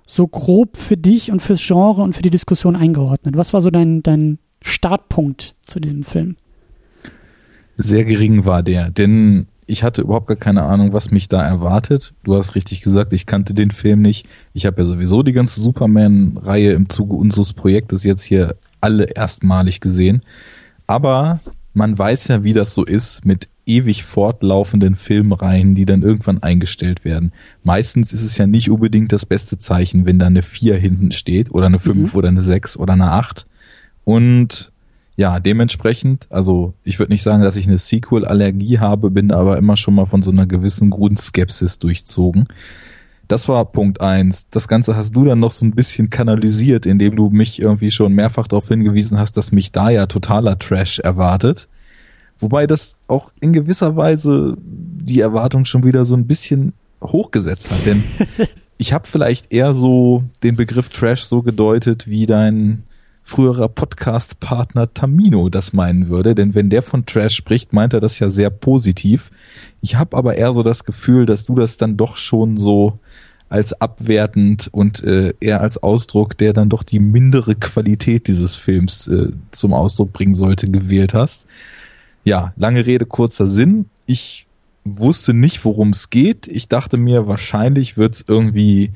so 0.05 0.25
grob 0.25 0.77
für 0.77 0.95
dich 0.95 1.29
und 1.31 1.41
fürs 1.41 1.61
Genre 1.65 2.01
und 2.01 2.15
für 2.15 2.21
die 2.21 2.29
Diskussion 2.29 2.77
eingeordnet? 2.77 3.35
Was 3.35 3.53
war 3.53 3.59
so 3.59 3.69
dein, 3.69 4.01
dein 4.03 4.39
Startpunkt 4.61 5.53
zu 5.65 5.81
diesem 5.81 6.03
Film? 6.03 6.37
Sehr 7.75 8.05
gering 8.05 8.45
war 8.45 8.63
der, 8.63 8.89
denn 8.89 9.47
ich 9.67 9.83
hatte 9.83 10.01
überhaupt 10.01 10.27
gar 10.27 10.37
keine 10.37 10.63
Ahnung, 10.63 10.93
was 10.93 11.11
mich 11.11 11.27
da 11.27 11.45
erwartet. 11.45 12.13
Du 12.23 12.35
hast 12.35 12.55
richtig 12.55 12.81
gesagt, 12.81 13.13
ich 13.13 13.25
kannte 13.25 13.53
den 13.53 13.71
Film 13.71 14.01
nicht. 14.01 14.25
Ich 14.53 14.65
habe 14.65 14.81
ja 14.81 14.85
sowieso 14.85 15.23
die 15.23 15.33
ganze 15.33 15.61
Superman-Reihe 15.61 16.71
im 16.71 16.89
Zuge 16.89 17.15
unseres 17.15 17.53
Projektes 17.53 18.03
jetzt 18.03 18.23
hier 18.23 18.55
alle 18.79 19.03
erstmalig 19.03 19.81
gesehen. 19.81 20.21
Aber 20.87 21.41
man 21.73 21.97
weiß 21.97 22.29
ja, 22.29 22.43
wie 22.43 22.53
das 22.53 22.73
so 22.73 22.85
ist 22.85 23.25
mit 23.25 23.49
ewig 23.65 24.03
fortlaufenden 24.03 24.95
Filmreihen, 24.95 25.75
die 25.75 25.85
dann 25.85 26.01
irgendwann 26.01 26.41
eingestellt 26.41 27.03
werden. 27.03 27.33
Meistens 27.63 28.13
ist 28.13 28.23
es 28.23 28.37
ja 28.37 28.47
nicht 28.47 28.71
unbedingt 28.71 29.11
das 29.11 29.25
beste 29.25 29.57
Zeichen, 29.57 30.05
wenn 30.05 30.17
da 30.17 30.27
eine 30.27 30.41
4 30.41 30.77
hinten 30.77 31.11
steht 31.11 31.51
oder 31.51 31.65
eine 31.65 31.79
5 31.79 32.13
mhm. 32.13 32.17
oder 32.17 32.29
eine 32.29 32.41
6 32.41 32.77
oder 32.77 32.93
eine 32.93 33.11
8. 33.11 33.45
Und 34.05 34.71
ja, 35.17 35.39
dementsprechend, 35.39 36.27
also 36.31 36.75
ich 36.83 36.99
würde 36.99 37.11
nicht 37.11 37.23
sagen, 37.23 37.41
dass 37.41 37.55
ich 37.55 37.67
eine 37.67 37.79
Sequel-Allergie 37.79 38.77
habe, 38.77 39.09
bin 39.09 39.31
aber 39.31 39.57
immer 39.57 39.75
schon 39.75 39.95
mal 39.95 40.05
von 40.05 40.21
so 40.21 40.29
einer 40.29 40.45
gewissen 40.45 40.91
Grundskepsis 40.91 41.79
durchzogen. 41.79 42.45
Das 43.27 43.49
war 43.49 43.65
Punkt 43.65 43.99
eins. 43.99 44.47
Das 44.51 44.67
Ganze 44.67 44.95
hast 44.95 45.15
du 45.15 45.25
dann 45.25 45.39
noch 45.39 45.51
so 45.51 45.65
ein 45.65 45.71
bisschen 45.71 46.11
kanalisiert, 46.11 46.85
indem 46.85 47.15
du 47.15 47.31
mich 47.31 47.59
irgendwie 47.59 47.89
schon 47.89 48.13
mehrfach 48.13 48.47
darauf 48.47 48.67
hingewiesen 48.67 49.17
hast, 49.17 49.37
dass 49.37 49.51
mich 49.51 49.71
da 49.71 49.89
ja 49.89 50.05
totaler 50.05 50.59
Trash 50.59 50.99
erwartet. 50.99 51.67
Wobei 52.37 52.67
das 52.67 52.95
auch 53.07 53.31
in 53.41 53.53
gewisser 53.53 53.95
Weise 53.95 54.55
die 54.61 55.19
Erwartung 55.19 55.65
schon 55.65 55.83
wieder 55.83 56.05
so 56.05 56.15
ein 56.15 56.27
bisschen 56.27 56.73
hochgesetzt 57.01 57.71
hat, 57.71 57.83
denn 57.87 58.03
ich 58.77 58.93
habe 58.93 59.07
vielleicht 59.07 59.51
eher 59.51 59.73
so 59.73 60.23
den 60.43 60.55
Begriff 60.55 60.89
Trash 60.89 61.23
so 61.23 61.41
gedeutet, 61.41 62.07
wie 62.07 62.27
dein 62.27 62.83
früherer 63.27 63.67
Podcast-Partner 63.67 64.93
Tamino 64.93 65.49
das 65.49 65.73
meinen 65.73 66.07
würde. 66.07 66.33
Denn 66.33 66.55
wenn 66.55 66.69
der 66.69 66.81
von 66.81 67.05
Trash 67.05 67.35
spricht, 67.35 67.73
meint 67.73 67.93
er 67.93 67.99
das 67.99 68.19
ja 68.19 68.29
sehr 68.29 68.49
positiv. 68.49 69.31
Ich 69.81 69.95
habe 69.95 70.15
aber 70.15 70.35
eher 70.35 70.53
so 70.53 70.63
das 70.63 70.85
Gefühl, 70.85 71.25
dass 71.25 71.45
du 71.45 71.55
das 71.55 71.75
dann 71.75 71.97
doch 71.97 72.15
schon 72.15 72.55
so 72.55 72.99
als 73.49 73.73
abwertend 73.73 74.69
und 74.71 75.03
äh, 75.03 75.33
eher 75.41 75.59
als 75.59 75.77
Ausdruck, 75.83 76.37
der 76.37 76.53
dann 76.53 76.69
doch 76.69 76.83
die 76.83 77.01
mindere 77.01 77.55
Qualität 77.55 78.27
dieses 78.27 78.55
Films 78.55 79.07
äh, 79.09 79.31
zum 79.51 79.73
Ausdruck 79.73 80.13
bringen 80.13 80.35
sollte, 80.35 80.67
gewählt 80.67 81.13
hast. 81.13 81.47
Ja, 82.23 82.53
lange 82.55 82.85
Rede, 82.85 83.05
kurzer 83.05 83.45
Sinn. 83.45 83.89
Ich 84.05 84.47
wusste 84.85 85.33
nicht, 85.33 85.65
worum 85.65 85.89
es 85.89 86.09
geht. 86.09 86.47
Ich 86.47 86.69
dachte 86.69 86.95
mir, 86.95 87.27
wahrscheinlich 87.27 87.97
wird 87.97 88.15
es 88.15 88.25
irgendwie 88.25 88.91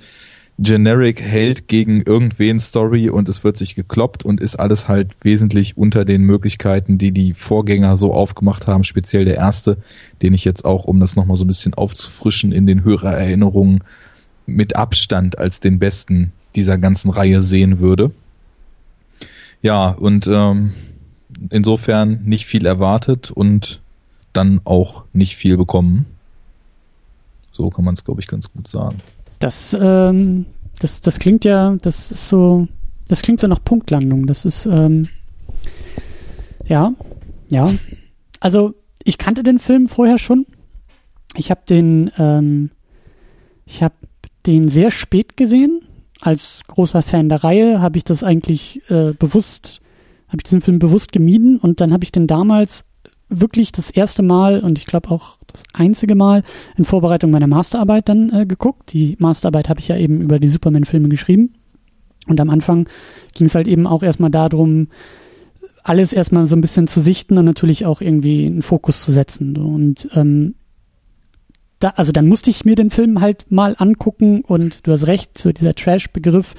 generic 0.61 1.21
Held 1.21 1.67
gegen 1.67 2.01
irgendwen 2.01 2.59
Story 2.59 3.09
und 3.09 3.27
es 3.29 3.43
wird 3.43 3.57
sich 3.57 3.73
gekloppt 3.73 4.23
und 4.23 4.39
ist 4.39 4.57
alles 4.57 4.87
halt 4.87 5.15
wesentlich 5.21 5.75
unter 5.75 6.05
den 6.05 6.21
Möglichkeiten, 6.21 6.99
die 6.99 7.11
die 7.11 7.33
Vorgänger 7.33 7.97
so 7.97 8.13
aufgemacht 8.13 8.67
haben, 8.67 8.83
speziell 8.83 9.25
der 9.25 9.37
erste, 9.37 9.77
den 10.21 10.33
ich 10.33 10.45
jetzt 10.45 10.63
auch, 10.63 10.85
um 10.85 10.99
das 10.99 11.15
nochmal 11.15 11.37
so 11.37 11.45
ein 11.45 11.47
bisschen 11.47 11.73
aufzufrischen, 11.73 12.51
in 12.51 12.67
den 12.67 12.83
Hörererinnerungen 12.83 13.83
mit 14.45 14.75
Abstand 14.75 15.39
als 15.39 15.59
den 15.59 15.79
besten 15.79 16.31
dieser 16.55 16.77
ganzen 16.77 17.09
Reihe 17.09 17.41
sehen 17.41 17.79
würde. 17.79 18.11
Ja, 19.63 19.89
und 19.89 20.27
ähm, 20.27 20.73
insofern 21.49 22.21
nicht 22.25 22.45
viel 22.45 22.67
erwartet 22.67 23.31
und 23.31 23.81
dann 24.33 24.61
auch 24.63 25.05
nicht 25.11 25.37
viel 25.37 25.57
bekommen. 25.57 26.05
So 27.51 27.69
kann 27.69 27.85
man 27.85 27.95
es, 27.95 28.03
glaube 28.03 28.21
ich, 28.21 28.27
ganz 28.27 28.51
gut 28.51 28.67
sagen. 28.67 28.97
Das, 29.41 29.75
ähm, 29.77 30.45
das, 30.79 31.01
das 31.01 31.17
klingt 31.17 31.45
ja, 31.45 31.75
das 31.81 32.11
ist 32.11 32.29
so, 32.29 32.67
das 33.07 33.23
klingt 33.23 33.39
so 33.39 33.47
nach 33.47 33.63
Punktlandung. 33.63 34.27
Das 34.27 34.45
ist, 34.45 34.67
ähm, 34.67 35.09
ja, 36.65 36.93
ja. 37.49 37.73
Also 38.39 38.75
ich 39.03 39.17
kannte 39.17 39.41
den 39.41 39.57
Film 39.57 39.89
vorher 39.89 40.19
schon. 40.19 40.45
Ich 41.35 41.49
habe 41.49 41.61
den, 41.67 42.11
ähm, 42.19 42.69
ich 43.65 43.81
habe 43.81 43.95
den 44.45 44.69
sehr 44.69 44.91
spät 44.91 45.37
gesehen. 45.37 45.81
Als 46.21 46.61
großer 46.67 47.01
Fan 47.01 47.27
der 47.27 47.43
Reihe 47.43 47.81
habe 47.81 47.97
ich 47.97 48.03
das 48.03 48.23
eigentlich 48.23 48.83
äh, 48.91 49.13
bewusst, 49.13 49.81
habe 50.27 50.37
ich 50.37 50.43
diesen 50.43 50.61
Film 50.61 50.77
bewusst 50.77 51.11
gemieden 51.11 51.57
und 51.57 51.81
dann 51.81 51.91
habe 51.93 52.03
ich 52.03 52.11
den 52.11 52.27
damals 52.27 52.85
wirklich 53.31 53.71
das 53.71 53.89
erste 53.89 54.21
Mal 54.21 54.59
und 54.59 54.77
ich 54.77 54.85
glaube 54.85 55.09
auch 55.09 55.37
das 55.51 55.63
einzige 55.73 56.15
Mal 56.15 56.43
in 56.77 56.85
Vorbereitung 56.85 57.31
meiner 57.31 57.47
Masterarbeit 57.47 58.09
dann 58.09 58.29
äh, 58.33 58.45
geguckt. 58.45 58.93
Die 58.93 59.15
Masterarbeit 59.19 59.69
habe 59.69 59.79
ich 59.79 59.87
ja 59.87 59.97
eben 59.97 60.21
über 60.21 60.39
die 60.39 60.49
Superman-Filme 60.49 61.09
geschrieben. 61.09 61.53
Und 62.27 62.39
am 62.39 62.49
Anfang 62.49 62.87
ging 63.33 63.47
es 63.47 63.55
halt 63.55 63.67
eben 63.67 63.87
auch 63.87 64.03
erstmal 64.03 64.29
darum, 64.29 64.89
alles 65.83 66.13
erstmal 66.13 66.45
so 66.45 66.55
ein 66.55 66.61
bisschen 66.61 66.87
zu 66.87 67.01
sichten 67.01 67.37
und 67.37 67.45
natürlich 67.45 67.85
auch 67.85 68.01
irgendwie 68.01 68.45
einen 68.45 68.61
Fokus 68.61 69.01
zu 69.01 69.11
setzen. 69.11 69.57
Und 69.57 70.07
ähm, 70.13 70.55
da, 71.79 71.89
also 71.95 72.11
dann 72.11 72.27
musste 72.27 72.51
ich 72.51 72.65
mir 72.65 72.75
den 72.75 72.91
Film 72.91 73.21
halt 73.21 73.51
mal 73.51 73.75
angucken 73.77 74.41
und 74.41 74.85
du 74.85 74.91
hast 74.91 75.07
recht, 75.07 75.37
so 75.37 75.51
dieser 75.51 75.73
Trash-Begriff, 75.73 76.53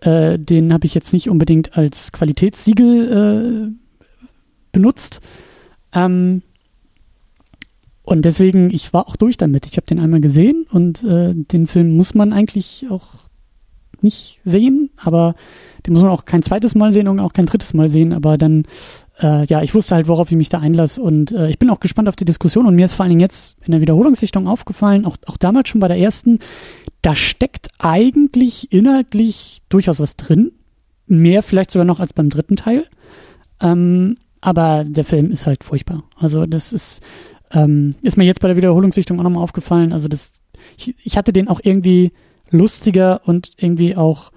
äh, 0.00 0.38
den 0.38 0.72
habe 0.72 0.86
ich 0.86 0.94
jetzt 0.94 1.12
nicht 1.12 1.30
unbedingt 1.30 1.76
als 1.76 2.10
Qualitätssiegel 2.12 3.70
äh, 3.70 3.96
benutzt. 4.72 5.20
Ähm, 5.96 6.42
und 8.02 8.24
deswegen, 8.24 8.70
ich 8.72 8.92
war 8.92 9.08
auch 9.08 9.16
durch 9.16 9.36
damit. 9.36 9.66
Ich 9.66 9.76
habe 9.76 9.86
den 9.86 9.98
einmal 9.98 10.20
gesehen 10.20 10.64
und 10.70 11.02
äh, 11.02 11.34
den 11.34 11.66
Film 11.66 11.96
muss 11.96 12.14
man 12.14 12.32
eigentlich 12.32 12.86
auch 12.88 13.08
nicht 14.00 14.40
sehen, 14.44 14.90
aber 15.02 15.34
den 15.84 15.94
muss 15.94 16.02
man 16.02 16.12
auch 16.12 16.24
kein 16.24 16.42
zweites 16.42 16.74
Mal 16.74 16.92
sehen 16.92 17.08
und 17.08 17.18
auch 17.18 17.32
kein 17.32 17.46
drittes 17.46 17.74
Mal 17.74 17.88
sehen. 17.88 18.12
Aber 18.12 18.38
dann, 18.38 18.64
äh, 19.20 19.44
ja, 19.46 19.62
ich 19.62 19.74
wusste 19.74 19.96
halt, 19.96 20.06
worauf 20.06 20.30
ich 20.30 20.36
mich 20.36 20.50
da 20.50 20.60
einlasse 20.60 21.02
und 21.02 21.32
äh, 21.32 21.48
ich 21.48 21.58
bin 21.58 21.68
auch 21.68 21.80
gespannt 21.80 22.08
auf 22.08 22.14
die 22.14 22.24
Diskussion. 22.24 22.66
Und 22.66 22.76
mir 22.76 22.84
ist 22.84 22.94
vor 22.94 23.02
allen 23.02 23.10
Dingen 23.10 23.20
jetzt 23.20 23.56
in 23.64 23.72
der 23.72 23.80
Wiederholungssichtung 23.80 24.46
aufgefallen, 24.46 25.04
auch, 25.04 25.16
auch 25.26 25.38
damals 25.38 25.68
schon 25.68 25.80
bei 25.80 25.88
der 25.88 25.98
ersten, 25.98 26.38
da 27.02 27.16
steckt 27.16 27.70
eigentlich 27.78 28.72
inhaltlich 28.72 29.62
durchaus 29.68 29.98
was 29.98 30.14
drin. 30.14 30.52
Mehr 31.08 31.42
vielleicht 31.42 31.72
sogar 31.72 31.86
noch 31.86 31.98
als 31.98 32.12
beim 32.12 32.30
dritten 32.30 32.54
Teil. 32.54 32.86
Ähm, 33.60 34.16
aber 34.40 34.84
der 34.84 35.04
Film 35.04 35.30
ist 35.30 35.46
halt 35.46 35.64
furchtbar. 35.64 36.04
Also 36.16 36.46
das 36.46 36.72
ist, 36.72 37.02
ähm, 37.52 37.94
ist 38.02 38.16
mir 38.16 38.24
jetzt 38.24 38.40
bei 38.40 38.48
der 38.48 38.56
Wiederholungssichtung 38.56 39.18
auch 39.18 39.24
nochmal 39.24 39.42
aufgefallen. 39.42 39.92
Also 39.92 40.08
das, 40.08 40.42
ich, 40.76 40.94
ich 41.04 41.16
hatte 41.16 41.32
den 41.32 41.48
auch 41.48 41.60
irgendwie 41.62 42.12
lustiger 42.50 43.20
und 43.24 43.50
irgendwie 43.56 43.96
auch, 43.96 44.30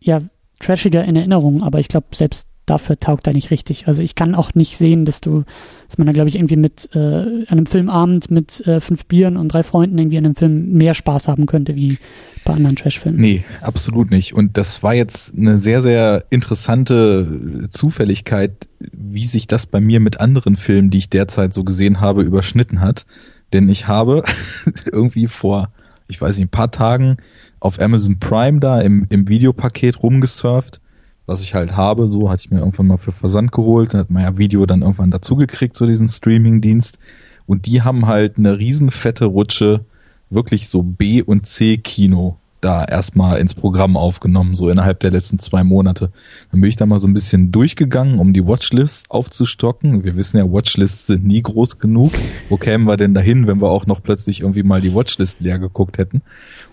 ja, 0.00 0.20
trashiger 0.60 1.04
in 1.04 1.16
Erinnerung, 1.16 1.62
aber 1.62 1.80
ich 1.80 1.88
glaube, 1.88 2.06
selbst 2.14 2.46
dafür 2.72 2.98
taugt 2.98 3.26
er 3.26 3.34
nicht 3.34 3.50
richtig. 3.50 3.86
Also 3.86 4.02
ich 4.02 4.14
kann 4.14 4.34
auch 4.34 4.54
nicht 4.54 4.78
sehen, 4.78 5.04
dass 5.04 5.20
du, 5.20 5.44
dass 5.88 5.98
man 5.98 6.06
da 6.06 6.12
glaube 6.12 6.30
ich 6.30 6.36
irgendwie 6.36 6.56
mit 6.56 6.88
äh, 6.94 7.44
einem 7.46 7.66
Filmabend 7.66 8.30
mit 8.30 8.66
äh, 8.66 8.80
fünf 8.80 9.04
Bieren 9.04 9.36
und 9.36 9.48
drei 9.48 9.62
Freunden 9.62 9.98
irgendwie 9.98 10.16
an 10.16 10.24
einem 10.24 10.34
Film 10.34 10.72
mehr 10.72 10.94
Spaß 10.94 11.28
haben 11.28 11.44
könnte 11.44 11.76
wie 11.76 11.98
bei 12.44 12.54
anderen 12.54 12.76
Trashfilmen. 12.76 13.20
Nee, 13.20 13.44
absolut 13.60 14.10
nicht. 14.10 14.32
Und 14.32 14.56
das 14.56 14.82
war 14.82 14.94
jetzt 14.94 15.36
eine 15.36 15.58
sehr, 15.58 15.82
sehr 15.82 16.24
interessante 16.30 17.68
Zufälligkeit, 17.68 18.68
wie 18.80 19.24
sich 19.24 19.46
das 19.46 19.66
bei 19.66 19.80
mir 19.80 20.00
mit 20.00 20.18
anderen 20.18 20.56
Filmen, 20.56 20.88
die 20.88 20.98
ich 20.98 21.10
derzeit 21.10 21.52
so 21.52 21.64
gesehen 21.64 22.00
habe, 22.00 22.22
überschnitten 22.22 22.80
hat. 22.80 23.04
Denn 23.52 23.68
ich 23.68 23.86
habe 23.86 24.24
irgendwie 24.92 25.26
vor, 25.26 25.72
ich 26.08 26.18
weiß 26.18 26.38
nicht, 26.38 26.46
ein 26.46 26.50
paar 26.50 26.70
Tagen 26.70 27.18
auf 27.60 27.78
Amazon 27.78 28.18
Prime 28.18 28.60
da 28.60 28.80
im, 28.80 29.06
im 29.10 29.28
Videopaket 29.28 30.02
rumgesurft 30.02 30.80
was 31.26 31.42
ich 31.42 31.54
halt 31.54 31.76
habe, 31.76 32.08
so 32.08 32.30
hatte 32.30 32.42
ich 32.44 32.50
mir 32.50 32.58
irgendwann 32.58 32.86
mal 32.86 32.96
für 32.96 33.12
Versand 33.12 33.52
geholt, 33.52 33.94
dann 33.94 34.00
hat 34.00 34.10
man 34.10 34.22
ja 34.22 34.38
Video 34.38 34.66
dann 34.66 34.82
irgendwann 34.82 35.10
dazugekriegt, 35.10 35.76
so 35.76 35.86
diesen 35.86 36.08
Streaming-Dienst. 36.08 36.98
Und 37.46 37.66
die 37.66 37.82
haben 37.82 38.06
halt 38.06 38.38
eine 38.38 38.58
riesen 38.58 38.90
fette 38.90 39.26
Rutsche, 39.26 39.84
wirklich 40.30 40.68
so 40.68 40.82
B- 40.82 41.22
und 41.22 41.46
C-Kino 41.46 42.38
da 42.62 42.84
erstmal 42.84 43.38
ins 43.38 43.54
Programm 43.54 43.96
aufgenommen, 43.96 44.54
so 44.54 44.68
innerhalb 44.70 45.00
der 45.00 45.10
letzten 45.10 45.38
zwei 45.40 45.64
Monate. 45.64 46.12
Dann 46.50 46.60
bin 46.60 46.68
ich 46.68 46.76
da 46.76 46.86
mal 46.86 47.00
so 47.00 47.08
ein 47.08 47.14
bisschen 47.14 47.50
durchgegangen, 47.50 48.18
um 48.20 48.32
die 48.32 48.46
Watchlist 48.46 49.10
aufzustocken. 49.10 50.04
Wir 50.04 50.16
wissen 50.16 50.38
ja, 50.38 50.50
Watchlists 50.50 51.08
sind 51.08 51.24
nie 51.24 51.42
groß 51.42 51.78
genug. 51.78 52.12
Wo 52.48 52.56
kämen 52.56 52.86
wir 52.86 52.96
denn 52.96 53.14
dahin, 53.14 53.48
wenn 53.48 53.60
wir 53.60 53.68
auch 53.68 53.86
noch 53.86 54.02
plötzlich 54.02 54.40
irgendwie 54.40 54.62
mal 54.62 54.80
die 54.80 54.94
Watchlist 54.94 55.40
leer 55.40 55.58
geguckt 55.58 55.98
hätten? 55.98 56.22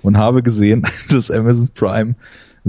Und 0.03 0.17
habe 0.17 0.43
gesehen, 0.43 0.85
dass 1.09 1.31
Amazon 1.31 1.69
Prime 1.73 2.15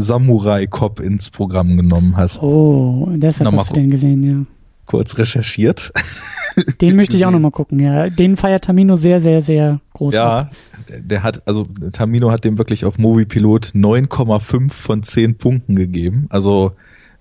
Samurai 0.01 0.67
Cop 0.67 1.01
ins 1.01 1.31
Programm 1.31 1.77
genommen 1.77 2.17
hast. 2.17 2.43
Oh, 2.43 3.09
deshalb 3.15 3.53
hast 3.53 3.71
du 3.71 3.75
den 3.75 3.91
gesehen, 3.91 4.23
ja. 4.23 4.47
Kurz 4.87 5.17
recherchiert. 5.19 5.93
Den 6.81 6.97
möchte 6.97 7.17
ich 7.17 7.25
auch 7.25 7.31
nochmal 7.31 7.51
gucken, 7.53 7.79
ja. 7.79 8.11
Den 8.11 8.37
feiert 8.37 8.65
Tamino 8.65 8.97
sehr, 8.97 9.21
sehr, 9.21 9.41
sehr 9.41 9.81
groß. 9.95 10.15
Ja, 10.15 10.37
ab. 10.39 10.55
der 10.89 11.23
hat, 11.23 11.47
also 11.47 11.69
Tamino 11.93 12.33
hat 12.33 12.45
dem 12.45 12.59
wirklich 12.59 12.85
auf 12.85 12.99
Moviepilot 12.99 13.67
9,5 13.75 14.73
von 14.73 15.03
10 15.03 15.39
Punkten 15.39 15.77
gegeben. 15.77 16.27
Also 16.29 16.73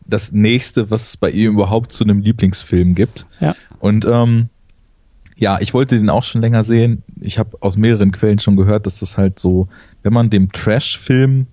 das 0.05 0.31
nächste, 0.31 0.89
was 0.89 1.09
es 1.09 1.17
bei 1.17 1.29
ihm 1.29 1.53
überhaupt 1.53 1.91
zu 1.91 2.03
einem 2.03 2.21
Lieblingsfilm 2.21 2.95
gibt. 2.95 3.27
Ja. 3.39 3.55
Und 3.79 4.05
ähm, 4.05 4.49
ja, 5.37 5.59
ich 5.61 5.73
wollte 5.73 5.97
den 5.97 6.09
auch 6.09 6.23
schon 6.23 6.41
länger 6.41 6.63
sehen. 6.63 7.03
Ich 7.21 7.39
habe 7.39 7.57
aus 7.61 7.77
mehreren 7.77 8.11
Quellen 8.11 8.39
schon 8.39 8.57
gehört, 8.57 8.85
dass 8.85 8.99
das 8.99 9.17
halt 9.17 9.39
so, 9.39 9.67
wenn 10.03 10.11
man 10.11 10.29
dem 10.29 10.51
Trash-Film 10.51 11.47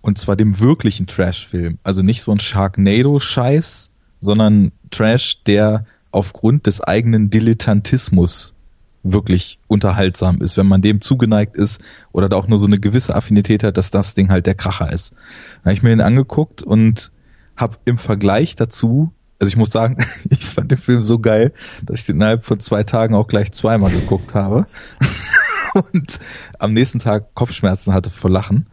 und 0.00 0.18
zwar 0.18 0.36
dem 0.36 0.60
wirklichen 0.60 1.06
Trash-Film. 1.06 1.78
Also 1.82 2.02
nicht 2.02 2.22
so 2.22 2.32
ein 2.32 2.40
Sharknado-Scheiß, 2.40 3.90
sondern 4.20 4.72
Trash, 4.90 5.42
der 5.44 5.84
aufgrund 6.10 6.66
des 6.66 6.80
eigenen 6.80 7.30
Dilettantismus 7.30 8.54
wirklich 9.02 9.58
unterhaltsam 9.68 10.42
ist, 10.42 10.56
wenn 10.56 10.66
man 10.66 10.82
dem 10.82 11.00
zugeneigt 11.00 11.56
ist 11.56 11.80
oder 12.12 12.28
da 12.28 12.36
auch 12.36 12.48
nur 12.48 12.58
so 12.58 12.66
eine 12.66 12.78
gewisse 12.78 13.14
Affinität 13.14 13.62
hat, 13.62 13.76
dass 13.76 13.90
das 13.90 14.14
Ding 14.14 14.30
halt 14.30 14.46
der 14.46 14.54
Kracher 14.54 14.92
ist. 14.92 15.12
Da 15.12 15.66
habe 15.66 15.72
ich 15.72 15.82
mir 15.82 15.90
den 15.90 16.00
angeguckt 16.00 16.62
und 16.62 17.12
habe 17.56 17.76
im 17.84 17.98
Vergleich 17.98 18.56
dazu, 18.56 19.12
also 19.38 19.48
ich 19.48 19.56
muss 19.56 19.70
sagen, 19.70 19.98
ich 20.30 20.44
fand 20.44 20.70
den 20.70 20.78
Film 20.78 21.04
so 21.04 21.18
geil, 21.18 21.52
dass 21.82 22.00
ich 22.00 22.06
den 22.06 22.16
innerhalb 22.16 22.44
von 22.44 22.60
zwei 22.60 22.82
Tagen 22.82 23.14
auch 23.14 23.28
gleich 23.28 23.52
zweimal 23.52 23.90
geguckt 23.90 24.34
habe 24.34 24.66
und 25.74 26.18
am 26.58 26.72
nächsten 26.72 26.98
Tag 26.98 27.34
Kopfschmerzen 27.34 27.94
hatte 27.94 28.10
vor 28.10 28.30
Lachen 28.30 28.66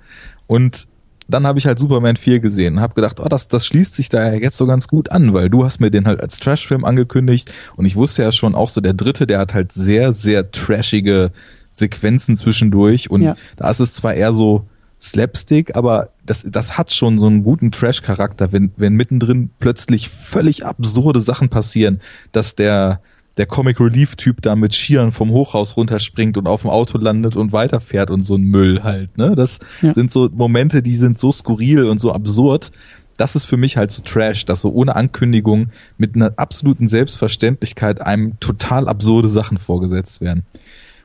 und 0.48 0.88
dann 1.28 1.48
habe 1.48 1.60
ich 1.60 1.66
halt 1.66 1.80
Superman 1.80 2.18
4 2.18 2.40
gesehen 2.40 2.76
und 2.76 2.82
habe 2.82 2.94
gedacht, 2.94 3.20
oh, 3.20 3.28
das, 3.28 3.48
das 3.48 3.66
schließt 3.66 3.96
sich 3.96 4.10
da 4.10 4.32
ja 4.32 4.34
jetzt 4.34 4.58
so 4.58 4.66
ganz 4.66 4.88
gut 4.88 5.12
an, 5.12 5.34
weil 5.34 5.50
du 5.50 5.66
hast 5.66 5.80
mir 5.80 5.92
den 5.92 6.06
halt 6.06 6.22
als 6.22 6.40
Trashfilm 6.40 6.86
angekündigt 6.86 7.52
und 7.76 7.86
ich 7.86 7.96
wusste 7.96 8.24
ja 8.24 8.32
schon 8.32 8.56
auch 8.56 8.70
so, 8.70 8.82
der 8.82 8.94
dritte, 8.94 9.28
der 9.28 9.40
hat 9.40 9.54
halt 9.54 9.72
sehr, 9.72 10.14
sehr 10.14 10.52
trashige 10.52 11.32
Sequenzen 11.72 12.36
zwischendurch 12.36 13.10
und 13.10 13.22
ja. 13.22 13.36
da 13.58 13.70
ist 13.70 13.80
es 13.80 13.94
zwar 13.94 14.14
eher 14.14 14.34
so 14.34 14.68
Slapstick, 15.02 15.76
aber 15.76 16.10
das, 16.26 16.46
das 16.48 16.78
hat 16.78 16.92
schon 16.92 17.20
so 17.20 17.28
einen 17.28 17.44
guten 17.44 17.72
Trash-Charakter, 17.72 18.52
wenn, 18.52 18.72
wenn 18.78 18.94
mittendrin 18.94 19.50
plötzlich 19.60 20.10
völlig 20.10 20.66
absurde 20.66 21.20
Sachen 21.20 21.50
passieren, 21.50 22.02
dass 22.32 22.56
der 22.56 23.02
der 23.38 23.46
Comic 23.46 23.80
Relief 23.80 24.16
Typ 24.16 24.42
da 24.42 24.56
mit 24.56 24.74
Skiern 24.74 25.12
vom 25.12 25.32
Hochhaus 25.32 25.76
runterspringt 25.76 26.38
und 26.38 26.48
auf 26.48 26.62
dem 26.62 26.70
Auto 26.70 26.98
landet 26.98 27.36
und 27.36 27.52
weiterfährt 27.52 28.10
und 28.10 28.24
so 28.24 28.36
ein 28.36 28.44
Müll 28.44 28.84
halt, 28.84 29.18
ne? 29.18 29.36
Das 29.36 29.60
ja. 29.82 29.94
sind 29.94 30.12
so 30.12 30.30
Momente, 30.32 30.82
die 30.82 30.96
sind 30.96 31.20
so 31.20 31.32
skurril 31.32 31.86
und 31.86 32.00
so 32.00 32.14
absurd. 32.14 32.72
Das 33.18 33.36
ist 33.36 33.46
für 33.46 33.58
mich 33.58 33.78
halt 33.78 33.92
so 33.92 34.02
Trash, 34.04 34.46
dass 34.46 34.62
so 34.62 34.72
ohne 34.72 34.96
Ankündigung 34.96 35.70
mit 35.98 36.16
einer 36.16 36.34
absoluten 36.38 36.88
Selbstverständlichkeit 36.88 38.02
einem 38.02 38.40
total 38.40 38.88
absurde 38.90 39.30
Sachen 39.30 39.58
vorgesetzt 39.58 40.20
werden. 40.20 40.44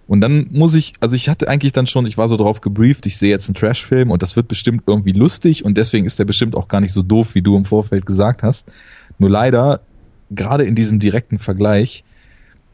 Und 0.08 0.20
dann 0.20 0.48
muss 0.50 0.74
ich, 0.74 0.94
also 0.98 1.14
ich 1.14 1.28
hatte 1.28 1.46
eigentlich 1.46 1.70
dann 1.70 1.86
schon, 1.86 2.04
ich 2.04 2.18
war 2.18 2.26
so 2.26 2.36
drauf 2.36 2.60
gebrieft, 2.60 3.06
ich 3.06 3.16
sehe 3.16 3.30
jetzt 3.30 3.48
einen 3.48 3.54
Trash-Film 3.54 4.10
und 4.10 4.22
das 4.22 4.34
wird 4.34 4.48
bestimmt 4.48 4.82
irgendwie 4.88 5.12
lustig 5.12 5.64
und 5.64 5.76
deswegen 5.76 6.04
ist 6.04 6.18
der 6.18 6.24
bestimmt 6.24 6.56
auch 6.56 6.66
gar 6.66 6.80
nicht 6.80 6.92
so 6.92 7.02
doof, 7.02 7.36
wie 7.36 7.42
du 7.42 7.56
im 7.56 7.64
Vorfeld 7.64 8.06
gesagt 8.06 8.42
hast. 8.42 8.66
Nur 9.18 9.30
leider, 9.30 9.82
gerade 10.32 10.64
in 10.64 10.74
diesem 10.74 10.98
direkten 10.98 11.38
Vergleich, 11.38 12.02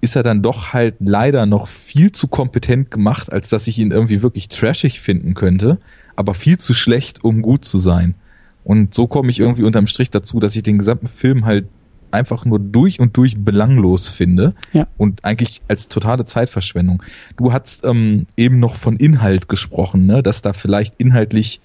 ist 0.06 0.14
er 0.14 0.22
dann 0.22 0.40
doch 0.40 0.72
halt 0.72 0.94
leider 1.00 1.46
noch 1.46 1.66
viel 1.66 2.12
zu 2.12 2.28
kompetent 2.28 2.92
gemacht, 2.92 3.32
als 3.32 3.48
dass 3.48 3.66
ich 3.66 3.76
ihn 3.80 3.90
irgendwie 3.90 4.22
wirklich 4.22 4.46
trashig 4.46 5.00
finden 5.00 5.34
könnte, 5.34 5.78
aber 6.14 6.32
viel 6.32 6.58
zu 6.58 6.74
schlecht, 6.74 7.24
um 7.24 7.42
gut 7.42 7.64
zu 7.64 7.78
sein. 7.78 8.14
Und 8.62 8.94
so 8.94 9.08
komme 9.08 9.30
ich 9.30 9.40
irgendwie 9.40 9.64
unterm 9.64 9.88
Strich 9.88 10.12
dazu, 10.12 10.38
dass 10.38 10.54
ich 10.54 10.62
den 10.62 10.78
gesamten 10.78 11.08
Film 11.08 11.44
halt 11.44 11.66
einfach 12.12 12.44
nur 12.44 12.60
durch 12.60 13.00
und 13.00 13.16
durch 13.16 13.36
belanglos 13.36 14.08
finde 14.08 14.54
ja. 14.72 14.86
und 14.96 15.24
eigentlich 15.24 15.60
als 15.66 15.88
totale 15.88 16.24
Zeitverschwendung. 16.24 17.02
Du 17.36 17.52
hast 17.52 17.84
ähm, 17.84 18.28
eben 18.36 18.60
noch 18.60 18.76
von 18.76 18.94
Inhalt 18.94 19.48
gesprochen, 19.48 20.06
ne? 20.06 20.22
dass 20.22 20.40
da 20.40 20.52
vielleicht 20.52 20.94
inhaltlich 20.98 21.60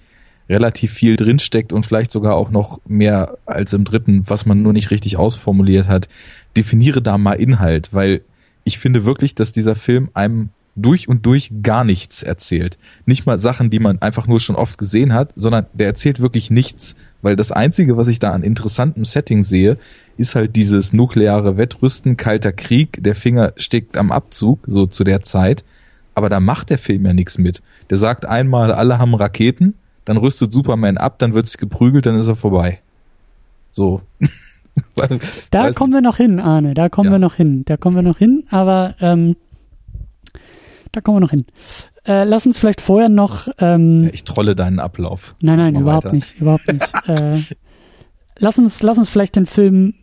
relativ 0.48 0.92
viel 0.92 1.14
drinsteckt 1.14 1.72
und 1.72 1.86
vielleicht 1.86 2.10
sogar 2.10 2.34
auch 2.34 2.50
noch 2.50 2.80
mehr 2.88 3.38
als 3.46 3.72
im 3.72 3.84
dritten, 3.84 4.24
was 4.26 4.46
man 4.46 4.62
nur 4.62 4.72
nicht 4.72 4.90
richtig 4.90 5.16
ausformuliert 5.16 5.86
hat. 5.86 6.08
Definiere 6.56 7.00
da 7.00 7.18
mal 7.18 7.34
Inhalt, 7.34 7.90
weil 7.92 8.22
ich 8.64 8.78
finde 8.78 9.04
wirklich, 9.04 9.34
dass 9.34 9.52
dieser 9.52 9.74
Film 9.74 10.10
einem 10.14 10.50
durch 10.74 11.08
und 11.08 11.26
durch 11.26 11.52
gar 11.62 11.84
nichts 11.84 12.22
erzählt. 12.22 12.78
Nicht 13.04 13.26
mal 13.26 13.38
Sachen, 13.38 13.68
die 13.68 13.78
man 13.78 14.00
einfach 14.00 14.26
nur 14.26 14.40
schon 14.40 14.56
oft 14.56 14.78
gesehen 14.78 15.12
hat, 15.12 15.32
sondern 15.36 15.66
der 15.74 15.88
erzählt 15.88 16.20
wirklich 16.20 16.50
nichts, 16.50 16.96
weil 17.20 17.36
das 17.36 17.52
Einzige, 17.52 17.96
was 17.96 18.08
ich 18.08 18.18
da 18.18 18.30
an 18.32 18.42
interessantem 18.42 19.04
Setting 19.04 19.42
sehe, 19.42 19.76
ist 20.16 20.34
halt 20.34 20.56
dieses 20.56 20.92
nukleare 20.92 21.56
Wettrüsten, 21.56 22.16
kalter 22.16 22.52
Krieg, 22.52 23.02
der 23.02 23.14
Finger 23.14 23.52
steckt 23.56 23.96
am 23.96 24.12
Abzug, 24.12 24.60
so 24.66 24.86
zu 24.86 25.04
der 25.04 25.22
Zeit. 25.22 25.64
Aber 26.14 26.28
da 26.28 26.40
macht 26.40 26.70
der 26.70 26.78
Film 26.78 27.04
ja 27.06 27.12
nichts 27.12 27.38
mit. 27.38 27.62
Der 27.90 27.96
sagt 27.96 28.26
einmal, 28.26 28.72
alle 28.72 28.98
haben 28.98 29.14
Raketen, 29.14 29.74
dann 30.04 30.16
rüstet 30.16 30.52
Superman 30.52 30.98
ab, 30.98 31.18
dann 31.18 31.34
wird 31.34 31.46
sich 31.46 31.58
geprügelt, 31.58 32.06
dann 32.06 32.16
ist 32.16 32.28
er 32.28 32.36
vorbei. 32.36 32.80
So. 33.72 34.02
da 35.50 35.72
kommen 35.72 35.90
nicht. 35.90 35.98
wir 35.98 36.00
noch 36.02 36.16
hin, 36.16 36.40
Arne, 36.40 36.74
da 36.74 36.88
kommen 36.88 37.10
ja. 37.10 37.12
wir 37.12 37.18
noch 37.18 37.34
hin. 37.34 37.64
Da 37.64 37.76
kommen 37.76 37.96
wir 37.96 38.02
noch 38.02 38.18
hin, 38.18 38.44
aber 38.50 38.94
ähm, 39.00 39.36
da 40.92 41.00
kommen 41.00 41.16
wir 41.16 41.20
noch 41.20 41.30
hin. 41.30 41.46
Äh, 42.06 42.24
lass 42.24 42.46
uns 42.46 42.58
vielleicht 42.58 42.80
vorher 42.80 43.08
noch. 43.08 43.48
Ähm, 43.58 44.10
ich 44.12 44.24
trolle 44.24 44.56
deinen 44.56 44.80
Ablauf. 44.80 45.34
Nein, 45.40 45.58
nein, 45.58 45.76
überhaupt 45.76 46.06
weiter. 46.06 46.14
nicht, 46.14 46.40
überhaupt 46.40 46.72
nicht. 46.72 46.92
äh, 47.06 47.42
lass 48.38 48.58
uns, 48.58 48.82
lass 48.82 48.98
uns 48.98 49.08
vielleicht 49.08 49.36
den 49.36 49.46
Film. 49.46 49.94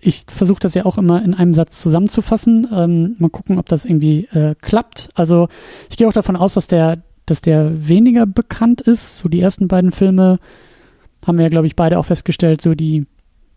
Ich 0.00 0.24
versuche 0.28 0.60
das 0.60 0.74
ja 0.74 0.86
auch 0.86 0.98
immer 0.98 1.22
in 1.22 1.34
einem 1.34 1.52
Satz 1.52 1.80
zusammenzufassen. 1.80 2.68
Ähm, 2.72 3.16
mal 3.18 3.30
gucken, 3.30 3.58
ob 3.58 3.68
das 3.68 3.84
irgendwie 3.84 4.26
äh, 4.26 4.54
klappt. 4.60 5.10
Also 5.14 5.48
ich 5.90 5.96
gehe 5.96 6.06
auch 6.06 6.12
davon 6.12 6.36
aus, 6.36 6.54
dass 6.54 6.68
der, 6.68 7.02
dass 7.26 7.40
der 7.40 7.88
weniger 7.88 8.26
bekannt 8.26 8.80
ist. 8.80 9.18
So 9.18 9.28
die 9.28 9.40
ersten 9.40 9.66
beiden 9.66 9.90
Filme 9.90 10.38
haben 11.26 11.36
wir 11.36 11.44
ja, 11.44 11.50
glaube 11.50 11.66
ich, 11.66 11.74
beide 11.74 11.98
auch 11.98 12.06
festgestellt. 12.06 12.60
So 12.60 12.74
die 12.76 13.06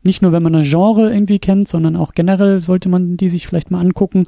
nicht 0.05 0.21
nur, 0.21 0.31
wenn 0.31 0.43
man 0.43 0.53
das 0.53 0.69
Genre 0.69 1.13
irgendwie 1.13 1.39
kennt, 1.39 1.67
sondern 1.67 1.95
auch 1.95 2.13
generell 2.13 2.59
sollte 2.61 2.89
man 2.89 3.17
die 3.17 3.29
sich 3.29 3.47
vielleicht 3.47 3.71
mal 3.71 3.79
angucken. 3.79 4.25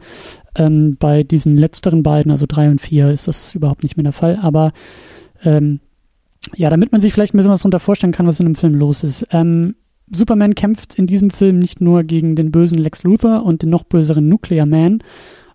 Ähm, 0.56 0.98
bei 1.00 1.24
diesen 1.24 1.58
letzteren 1.58 2.04
beiden, 2.04 2.32
also 2.32 2.46
drei 2.48 2.70
und 2.70 2.82
vier, 2.82 3.12
ist 3.12 3.28
das 3.28 3.56
überhaupt 3.56 3.84
nicht 3.84 3.98
mehr 3.98 4.04
der 4.04 4.14
Fall. 4.14 4.40
Aber 4.42 4.72
ähm, 5.44 5.80
ja, 6.56 6.70
damit 6.70 6.92
man 6.92 7.02
sich 7.02 7.14
vielleicht 7.14 7.34
ein 7.34 7.38
bisschen 7.38 7.52
was 7.52 7.60
darunter 7.60 7.80
vorstellen 7.80 8.14
kann, 8.14 8.28
was 8.28 8.40
in 8.40 8.46
dem 8.46 8.56
Film 8.56 8.76
los 8.76 9.04
ist. 9.04 9.28
Ähm, 9.32 9.76
Superman 10.12 10.56
kämpft 10.56 11.00
in 11.00 11.08
diesem 11.08 11.32
Film 11.32 11.60
nicht 11.60 11.82
nur 11.82 12.04
gegen 12.04 12.36
den 12.36 12.52
bösen 12.52 12.78
Lex 12.78 13.04
Luthor 13.04 13.44
und 13.44 13.64
den 13.64 13.70
noch 13.70 13.84
böseren 13.84 14.30
Nuclear 14.30 14.66
Man, 14.66 15.00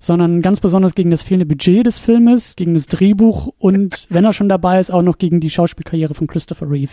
sondern 0.01 0.43
ganz 0.43 0.61
besonders 0.61 0.95
gegen 0.95 1.11
das 1.11 1.23
fehlende 1.23 1.47
Budget 1.47 1.87
des 1.87 1.99
Filmes, 1.99 2.57
gegen 2.57 2.75
das 2.75 2.87
Drehbuch 2.87 3.53
und, 3.59 4.07
wenn 4.11 4.25
er 4.25 4.33
schon 4.33 4.49
dabei 4.49 4.81
ist, 4.81 4.91
auch 4.91 5.03
noch 5.03 5.19
gegen 5.19 5.41
die 5.41 5.51
Schauspielkarriere 5.51 6.15
von 6.15 6.27
Christopher 6.27 6.71
Reeve. 6.71 6.93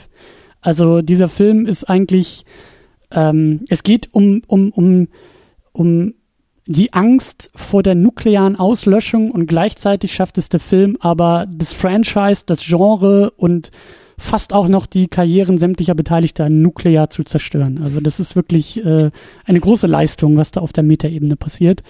Also 0.61 1.01
dieser 1.01 1.29
Film 1.29 1.65
ist 1.65 1.85
eigentlich, 1.85 2.45
ähm, 3.11 3.61
es 3.69 3.83
geht 3.83 4.13
um, 4.13 4.41
um, 4.47 4.71
um, 4.71 5.07
um 5.71 6.13
die 6.65 6.91
Angst 6.93 7.49
vor 7.55 7.81
der 7.81 7.95
nuklearen 7.95 8.57
Auslöschung 8.57 9.31
und 9.31 9.47
gleichzeitig 9.47 10.13
schafft 10.13 10.37
es 10.37 10.49
der 10.49 10.59
Film 10.59 10.97
aber 10.99 11.47
das 11.49 11.73
Franchise, 11.73 12.43
das 12.45 12.59
Genre 12.65 13.31
und 13.31 13.71
fast 14.17 14.51
auch 14.51 14.67
noch 14.67 14.85
die 14.85 15.07
Karrieren 15.07 15.59
sämtlicher 15.59 15.95
Beteiligter 15.95 16.49
nuklear 16.49 17.09
zu 17.09 17.23
zerstören. 17.23 17.79
Also 17.81 18.01
das 18.01 18.19
ist 18.19 18.35
wirklich 18.35 18.83
äh, 18.83 19.11
eine 19.45 19.59
große 19.59 19.87
Leistung, 19.87 20.37
was 20.37 20.51
da 20.51 20.61
auf 20.61 20.73
der 20.73 20.83
Metaebene 20.83 21.35
passiert. 21.35 21.83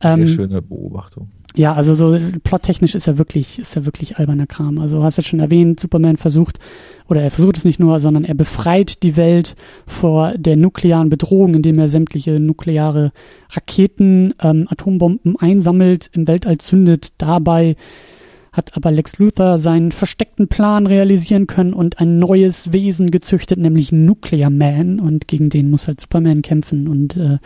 Sehr 0.00 0.18
ähm, 0.18 0.28
schöne 0.28 0.62
Beobachtung. 0.62 1.30
Ja, 1.56 1.74
also 1.74 1.94
so 1.94 2.16
plottechnisch 2.44 2.94
ist 2.94 3.08
er 3.08 3.18
wirklich, 3.18 3.58
ist 3.58 3.74
er 3.74 3.84
wirklich 3.84 4.18
alberner 4.18 4.46
Kram. 4.46 4.78
Also 4.78 4.98
du 4.98 5.02
hast 5.02 5.16
jetzt 5.16 5.28
schon 5.28 5.40
erwähnt, 5.40 5.80
Superman 5.80 6.16
versucht, 6.16 6.60
oder 7.08 7.22
er 7.22 7.32
versucht 7.32 7.56
es 7.56 7.64
nicht 7.64 7.80
nur, 7.80 7.98
sondern 7.98 8.22
er 8.22 8.34
befreit 8.34 9.02
die 9.02 9.16
Welt 9.16 9.56
vor 9.84 10.34
der 10.36 10.56
nuklearen 10.56 11.10
Bedrohung, 11.10 11.54
indem 11.54 11.80
er 11.80 11.88
sämtliche 11.88 12.38
nukleare 12.38 13.10
Raketen, 13.50 14.32
ähm, 14.40 14.68
Atombomben 14.70 15.36
einsammelt, 15.40 16.08
im 16.12 16.28
Weltall 16.28 16.58
zündet. 16.58 17.14
Dabei 17.18 17.74
hat 18.52 18.76
aber 18.76 18.92
Lex 18.92 19.18
Luthor 19.18 19.58
seinen 19.58 19.90
versteckten 19.90 20.46
Plan 20.46 20.86
realisieren 20.86 21.48
können 21.48 21.72
und 21.72 21.98
ein 21.98 22.20
neues 22.20 22.72
Wesen 22.72 23.10
gezüchtet, 23.10 23.58
nämlich 23.58 23.90
Nuclear 23.90 24.50
Man. 24.50 25.00
Und 25.00 25.26
gegen 25.26 25.50
den 25.50 25.70
muss 25.70 25.88
halt 25.88 26.00
Superman 26.00 26.42
kämpfen. 26.42 26.86
Und 26.86 27.16
äh, 27.16 27.38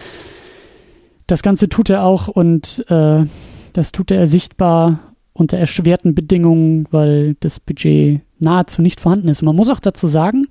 das 1.26 1.42
Ganze 1.42 1.70
tut 1.70 1.88
er 1.88 2.04
auch 2.04 2.28
und 2.28 2.84
äh, 2.88 3.24
das 3.74 3.92
tut 3.92 4.10
er 4.10 4.26
sichtbar 4.26 5.00
unter 5.34 5.58
erschwerten 5.58 6.14
Bedingungen, 6.14 6.86
weil 6.90 7.34
das 7.40 7.60
Budget 7.60 8.20
nahezu 8.38 8.80
nicht 8.80 9.00
vorhanden 9.00 9.28
ist. 9.28 9.42
Man 9.42 9.56
muss 9.56 9.68
auch 9.68 9.80
dazu 9.80 10.06
sagen, 10.06 10.46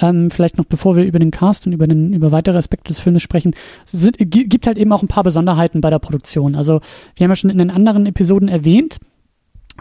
ähm, 0.00 0.30
vielleicht 0.30 0.56
noch 0.56 0.64
bevor 0.64 0.96
wir 0.96 1.04
über 1.04 1.18
den 1.18 1.32
Cast 1.32 1.66
und 1.66 1.72
über, 1.72 1.86
den, 1.86 2.12
über 2.12 2.32
weitere 2.32 2.56
Aspekte 2.56 2.88
des 2.88 3.00
Filmes 3.00 3.22
sprechen, 3.22 3.54
sind, 3.84 4.16
gibt 4.18 4.66
halt 4.66 4.78
eben 4.78 4.92
auch 4.92 5.02
ein 5.02 5.08
paar 5.08 5.24
Besonderheiten 5.24 5.80
bei 5.80 5.90
der 5.90 5.98
Produktion. 5.98 6.54
Also 6.54 6.80
wir 7.16 7.24
haben 7.24 7.30
ja 7.32 7.36
schon 7.36 7.50
in 7.50 7.58
den 7.58 7.70
anderen 7.70 8.06
Episoden 8.06 8.48
erwähnt, 8.48 8.98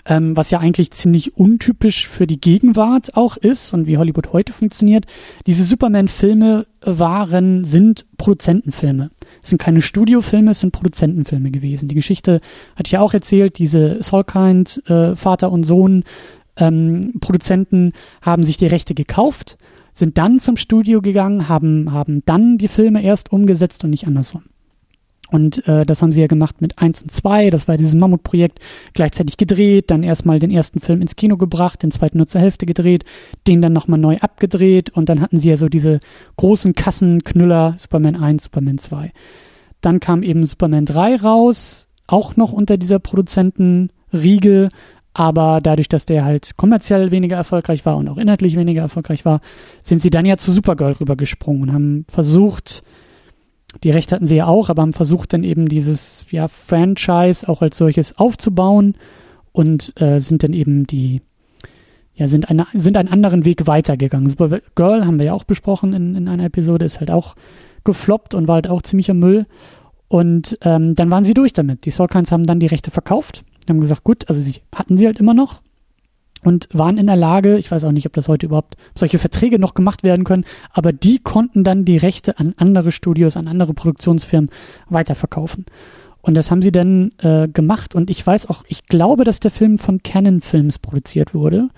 ähm, 0.06 0.36
was 0.36 0.52
ja 0.52 0.60
eigentlich 0.60 0.92
ziemlich 0.92 1.38
untypisch 1.38 2.08
für 2.08 2.28
die 2.28 2.40
Gegenwart 2.40 3.16
auch 3.16 3.38
ist 3.38 3.74
und 3.74 3.88
wie 3.88 3.98
Hollywood 3.98 4.34
heute 4.34 4.54
funktioniert. 4.54 5.06
Diese 5.46 5.64
Superman-Filme 5.64 6.66
waren, 6.82 7.66
sind 7.66 8.06
Produzentenfilme. 8.18 9.12
Es 9.42 9.50
sind 9.50 9.60
keine 9.60 9.82
Studiofilme, 9.82 10.52
es 10.52 10.62
sind 10.62 10.72
Produzentenfilme 10.72 11.52
gewesen. 11.52 11.90
Die 11.90 11.96
Geschichte 11.96 12.42
hatte 12.76 12.88
ich 12.88 12.94
ja 12.94 13.02
auch 13.02 13.14
erzählt, 13.14 13.58
diese 13.58 14.02
Solkind, 14.02 14.82
äh, 14.90 15.16
Vater 15.16 15.52
und 15.52 15.64
Sohn, 15.64 16.04
ähm, 16.58 17.14
Produzenten 17.20 17.94
haben 18.22 18.44
sich 18.44 18.58
die 18.58 18.68
Rechte 18.68 18.94
gekauft, 18.94 19.58
sind 19.94 20.18
dann 20.18 20.40
zum 20.40 20.58
Studio 20.58 21.02
gegangen, 21.02 21.50
haben, 21.50 21.92
haben 21.92 22.24
dann 22.26 22.58
die 22.58 22.68
Filme 22.68 23.04
erst 23.04 23.32
umgesetzt 23.32 23.84
und 23.84 23.90
nicht 23.90 24.08
andersrum. 24.08 24.44
Und 25.32 25.68
äh, 25.68 25.86
das 25.86 26.02
haben 26.02 26.12
sie 26.12 26.22
ja 26.22 26.28
gemacht 26.28 26.62
mit 26.62 26.80
1 26.80 27.04
und 27.04 27.14
2, 27.14 27.50
das 27.50 27.68
war 27.68 27.78
dieses 27.78 27.96
Mammutprojekt, 27.96 28.60
gleichzeitig 28.94 29.38
gedreht, 29.38 29.92
dann 29.92 30.04
erstmal 30.04 30.40
den 30.40 30.52
ersten 30.52 30.80
Film 30.80 31.02
ins 31.02 31.16
Kino 31.16 31.38
gebracht, 31.38 31.84
den 31.84 31.92
zweiten 31.92 32.18
nur 32.18 32.28
zur 32.28 32.42
Hälfte 32.42 32.66
gedreht, 32.66 33.06
den 33.48 33.62
dann 33.62 33.74
nochmal 33.74 34.00
neu 34.00 34.18
abgedreht. 34.18 34.90
Und 34.90 35.10
dann 35.10 35.22
hatten 35.22 35.38
sie 35.38 35.50
ja 35.50 35.58
so 35.58 35.70
diese 35.70 36.00
großen 36.38 36.74
Kassenknüller, 36.74 37.76
Superman 37.78 38.16
1, 38.16 38.46
Superman 38.46 38.78
2. 38.78 39.12
Dann 39.82 40.00
kam 40.00 40.24
eben 40.24 40.46
Superman 40.46 40.86
3 40.86 41.18
raus, 41.18 41.88
auch 42.08 42.36
noch 42.36 42.52
unter 42.52 42.78
dieser 42.78 43.00
Produzentenriege, 43.00 44.70
aber 45.14 45.60
dadurch, 45.62 45.90
dass 45.90 46.06
der 46.06 46.24
halt 46.24 46.56
kommerziell 46.58 47.12
weniger 47.12 47.36
erfolgreich 47.36 47.86
war 47.86 47.98
und 47.98 48.08
auch 48.10 48.18
inhaltlich 48.18 48.56
weniger 48.56 48.82
erfolgreich 48.82 49.26
war, 49.26 49.42
sind 49.82 50.02
sie 50.02 50.10
dann 50.10 50.26
ja 50.26 50.38
zu 50.38 50.52
Supergirl 50.52 50.94
rübergesprungen 50.94 51.64
und 51.64 51.74
haben 51.74 52.06
versucht, 52.10 52.84
die 53.84 53.92
Rechte 53.92 54.16
hatten 54.16 54.28
sie 54.28 54.36
ja 54.36 54.48
auch, 54.48 54.70
aber 54.70 54.82
haben 54.82 54.94
versucht 54.94 55.34
dann 55.34 55.44
eben 55.44 55.68
dieses 55.68 56.26
ja, 56.32 56.48
Franchise 56.48 57.48
auch 57.48 57.62
als 57.62 57.78
solches 57.78 58.18
aufzubauen 58.18 58.96
und 59.52 59.94
äh, 60.02 60.20
sind 60.20 60.44
dann 60.44 60.54
eben 60.54 60.88
die, 60.88 61.22
ja, 62.16 62.28
sind, 62.28 62.50
eine, 62.50 62.66
sind 62.74 62.98
einen 62.98 63.10
anderen 63.10 63.46
Weg 63.46 63.68
weitergegangen. 63.68 64.28
Supergirl 64.28 65.06
haben 65.06 65.20
wir 65.20 65.28
ja 65.28 65.34
auch 65.34 65.44
besprochen 65.44 65.94
in, 65.94 66.16
in 66.16 66.28
einer 66.28 66.46
Episode, 66.46 66.86
ist 66.86 67.00
halt 67.00 67.12
auch 67.12 67.36
gefloppt 67.84 68.34
und 68.34 68.48
war 68.48 68.56
halt 68.56 68.68
auch 68.68 68.82
ziemlicher 68.82 69.14
Müll. 69.14 69.46
Und 70.08 70.58
ähm, 70.62 70.96
dann 70.96 71.12
waren 71.12 71.24
sie 71.24 71.36
durch 71.36 71.54
damit. 71.54 71.86
Die 71.86 71.92
Soulkins 71.92 72.32
haben 72.32 72.46
dann 72.46 72.60
die 72.60 72.66
Rechte 72.66 72.90
verkauft, 72.90 73.44
haben 73.70 73.80
gesagt, 73.80 74.04
gut, 74.04 74.28
also 74.28 74.42
sie 74.42 74.56
hatten 74.74 74.98
sie 74.98 75.06
halt 75.06 75.20
immer 75.20 75.36
noch, 75.36 75.62
und 76.44 76.68
waren 76.72 76.98
in 76.98 77.08
der 77.08 77.16
Lage, 77.16 77.58
ich 77.58 77.70
weiß 77.70 77.84
auch 77.84 77.92
nicht, 77.92 78.06
ob 78.06 78.14
das 78.14 78.28
heute 78.28 78.46
überhaupt 78.46 78.76
solche 78.96 79.20
Verträge 79.20 79.60
noch 79.60 79.74
gemacht 79.74 80.04
werden 80.04 80.24
können, 80.24 80.46
aber 80.72 80.94
die 80.94 81.20
konnten 81.20 81.64
dann 81.64 81.86
die 81.86 81.98
Rechte 81.98 82.40
an 82.40 82.54
andere 82.58 82.92
Studios, 82.92 83.38
an 83.38 83.48
andere 83.48 83.74
Produktionsfirmen 83.74 84.50
weiterverkaufen. 84.90 85.66
Und 86.22 86.36
das 86.36 86.52
haben 86.52 86.62
sie 86.62 86.72
dann 86.72 87.12
äh, 87.20 87.48
gemacht. 87.48 87.96
Und 87.96 88.10
ich 88.10 88.26
weiß 88.26 88.50
auch, 88.50 88.64
ich 88.68 88.86
glaube, 88.88 89.24
dass 89.24 89.40
der 89.40 89.52
Film 89.52 89.78
von 89.78 90.04
Canon 90.04 90.42
Films 90.42 90.78
produziert 90.78 91.34
wurde. 91.34 91.70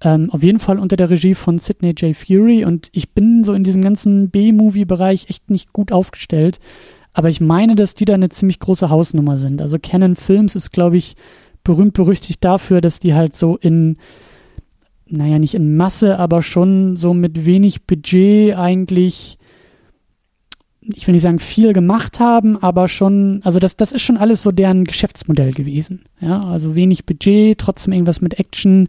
Ähm, 0.00 0.30
auf 0.30 0.42
jeden 0.42 0.58
Fall 0.58 0.78
unter 0.78 0.96
der 0.96 1.10
Regie 1.10 1.34
von 1.34 1.58
Sidney 1.58 1.90
J. 1.90 2.16
Fury. 2.16 2.64
Und 2.64 2.88
ich 2.92 3.10
bin 3.10 3.44
so 3.44 3.52
in 3.52 3.64
diesem 3.64 3.82
ganzen 3.82 4.30
B-Movie-Bereich 4.30 5.26
echt 5.28 5.50
nicht 5.50 5.72
gut 5.72 5.92
aufgestellt. 5.92 6.58
Aber 7.12 7.28
ich 7.28 7.40
meine, 7.40 7.76
dass 7.76 7.94
die 7.94 8.04
da 8.04 8.14
eine 8.14 8.28
ziemlich 8.28 8.60
große 8.60 8.90
Hausnummer 8.90 9.38
sind. 9.38 9.62
Also 9.62 9.78
Canon 9.80 10.16
Films 10.16 10.56
ist, 10.56 10.72
glaube 10.72 10.96
ich, 10.96 11.16
berühmt 11.68 11.92
berüchtigt 11.92 12.42
dafür, 12.42 12.80
dass 12.80 12.98
die 12.98 13.14
halt 13.14 13.36
so 13.36 13.56
in, 13.56 13.98
naja, 15.06 15.38
nicht 15.38 15.54
in 15.54 15.76
Masse, 15.76 16.18
aber 16.18 16.40
schon 16.40 16.96
so 16.96 17.12
mit 17.12 17.44
wenig 17.44 17.84
Budget 17.84 18.56
eigentlich 18.56 19.38
ich 20.94 21.06
will 21.06 21.12
nicht 21.12 21.22
sagen 21.22 21.38
viel 21.38 21.74
gemacht 21.74 22.18
haben, 22.18 22.56
aber 22.56 22.88
schon, 22.88 23.42
also 23.44 23.58
das, 23.58 23.76
das 23.76 23.92
ist 23.92 24.00
schon 24.00 24.16
alles 24.16 24.42
so 24.42 24.52
deren 24.52 24.84
Geschäftsmodell 24.84 25.52
gewesen. 25.52 26.04
Ja, 26.18 26.42
also 26.42 26.76
wenig 26.76 27.04
Budget, 27.04 27.58
trotzdem 27.58 27.92
irgendwas 27.92 28.22
mit 28.22 28.38
Action 28.38 28.88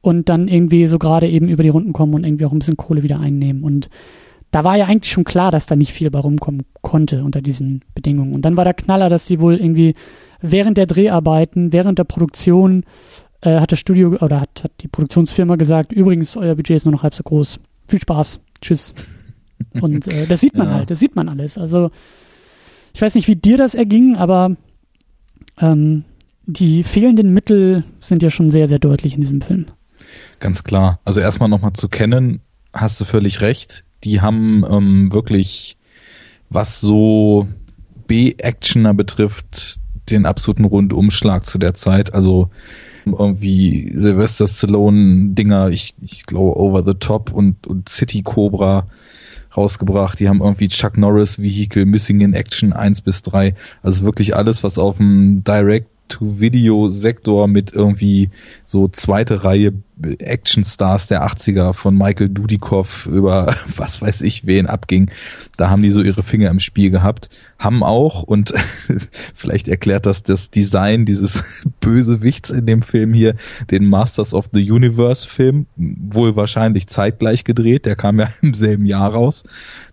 und 0.00 0.28
dann 0.28 0.48
irgendwie 0.48 0.88
so 0.88 0.98
gerade 0.98 1.28
eben 1.28 1.48
über 1.48 1.62
die 1.62 1.68
Runden 1.68 1.92
kommen 1.92 2.14
und 2.14 2.24
irgendwie 2.24 2.46
auch 2.46 2.52
ein 2.52 2.58
bisschen 2.58 2.76
Kohle 2.76 3.04
wieder 3.04 3.20
einnehmen. 3.20 3.62
Und 3.62 3.90
da 4.56 4.64
war 4.64 4.76
ja 4.76 4.86
eigentlich 4.86 5.12
schon 5.12 5.24
klar, 5.24 5.50
dass 5.50 5.66
da 5.66 5.76
nicht 5.76 5.92
viel 5.92 6.10
bei 6.10 6.18
rumkommen 6.18 6.62
konnte 6.80 7.22
unter 7.22 7.42
diesen 7.42 7.82
Bedingungen. 7.94 8.32
Und 8.32 8.40
dann 8.46 8.56
war 8.56 8.64
der 8.64 8.72
Knaller, 8.72 9.10
dass 9.10 9.26
die 9.26 9.38
wohl 9.38 9.56
irgendwie 9.56 9.94
während 10.40 10.78
der 10.78 10.86
Dreharbeiten, 10.86 11.74
während 11.74 11.98
der 11.98 12.04
Produktion, 12.04 12.84
äh, 13.42 13.60
hat 13.60 13.70
das 13.70 13.80
Studio 13.80 14.16
oder 14.18 14.40
hat, 14.40 14.64
hat 14.64 14.72
die 14.80 14.88
Produktionsfirma 14.88 15.56
gesagt, 15.56 15.92
übrigens, 15.92 16.38
euer 16.38 16.54
Budget 16.54 16.74
ist 16.74 16.86
nur 16.86 16.92
noch 16.92 17.02
halb 17.02 17.14
so 17.14 17.22
groß. 17.22 17.60
Viel 17.86 18.00
Spaß. 18.00 18.40
Tschüss. 18.62 18.94
Und 19.82 20.10
äh, 20.10 20.26
das 20.26 20.40
sieht 20.40 20.54
man 20.56 20.68
ja. 20.68 20.74
halt, 20.76 20.90
das 20.90 21.00
sieht 21.00 21.16
man 21.16 21.28
alles. 21.28 21.58
Also 21.58 21.90
ich 22.94 23.02
weiß 23.02 23.14
nicht, 23.14 23.28
wie 23.28 23.36
dir 23.36 23.58
das 23.58 23.74
erging, 23.74 24.16
aber 24.16 24.56
ähm, 25.60 26.04
die 26.46 26.82
fehlenden 26.82 27.34
Mittel 27.34 27.84
sind 28.00 28.22
ja 28.22 28.30
schon 28.30 28.50
sehr, 28.50 28.68
sehr 28.68 28.78
deutlich 28.78 29.16
in 29.16 29.20
diesem 29.20 29.42
Film. 29.42 29.66
Ganz 30.40 30.64
klar. 30.64 30.98
Also 31.04 31.20
erstmal 31.20 31.50
nochmal 31.50 31.74
zu 31.74 31.90
kennen, 31.90 32.40
hast 32.72 32.98
du 33.02 33.04
völlig 33.04 33.42
recht. 33.42 33.84
Die 34.04 34.20
haben 34.20 34.64
ähm, 34.68 35.12
wirklich, 35.12 35.76
was 36.50 36.80
so 36.80 37.48
B-Actioner 38.06 38.94
betrifft, 38.94 39.78
den 40.10 40.26
absoluten 40.26 40.64
Rundumschlag 40.64 41.44
zu 41.44 41.58
der 41.58 41.74
Zeit. 41.74 42.14
Also 42.14 42.50
irgendwie 43.04 43.92
Sylvester 43.94 44.46
Stallone 44.46 45.30
Dinger, 45.30 45.68
ich, 45.68 45.94
ich 46.00 46.26
glaube 46.26 46.58
Over 46.58 46.84
the 46.84 46.94
Top 46.94 47.32
und, 47.32 47.66
und 47.66 47.88
City 47.88 48.22
Cobra 48.22 48.86
rausgebracht. 49.56 50.20
Die 50.20 50.28
haben 50.28 50.40
irgendwie 50.40 50.68
Chuck 50.68 50.96
Norris 50.96 51.40
Vehicle 51.40 51.86
Missing 51.86 52.20
in 52.20 52.34
Action 52.34 52.72
1 52.72 53.00
bis 53.00 53.22
3. 53.22 53.54
Also 53.82 54.04
wirklich 54.04 54.36
alles, 54.36 54.64
was 54.64 54.78
auf 54.78 54.98
dem 54.98 55.42
Direct 55.44 55.88
To-Video-Sektor 56.08 57.48
mit 57.48 57.72
irgendwie 57.72 58.30
so 58.64 58.88
zweite 58.88 59.44
Reihe 59.44 59.72
Actionstars 60.02 61.08
der 61.08 61.26
80er 61.26 61.72
von 61.72 61.96
Michael 61.96 62.28
Dudikoff 62.28 63.06
über 63.06 63.54
was 63.76 64.02
weiß 64.02 64.22
ich 64.22 64.46
wen 64.46 64.66
abging. 64.66 65.10
Da 65.56 65.70
haben 65.70 65.82
die 65.82 65.90
so 65.90 66.02
ihre 66.02 66.22
Finger 66.22 66.50
im 66.50 66.60
Spiel 66.60 66.90
gehabt. 66.90 67.30
Haben 67.58 67.82
auch, 67.82 68.22
und 68.22 68.52
vielleicht 69.34 69.68
erklärt 69.68 70.04
das 70.04 70.22
das 70.22 70.50
Design 70.50 71.06
dieses 71.06 71.64
Bösewichts 71.80 72.50
in 72.50 72.66
dem 72.66 72.82
Film 72.82 73.14
hier, 73.14 73.34
den 73.70 73.86
Masters 73.86 74.34
of 74.34 74.50
the 74.52 74.70
Universe 74.70 75.26
Film, 75.26 75.66
wohl 75.76 76.36
wahrscheinlich 76.36 76.88
zeitgleich 76.88 77.44
gedreht. 77.44 77.86
Der 77.86 77.96
kam 77.96 78.20
ja 78.20 78.28
im 78.42 78.54
selben 78.54 78.84
Jahr 78.84 79.12
raus. 79.12 79.44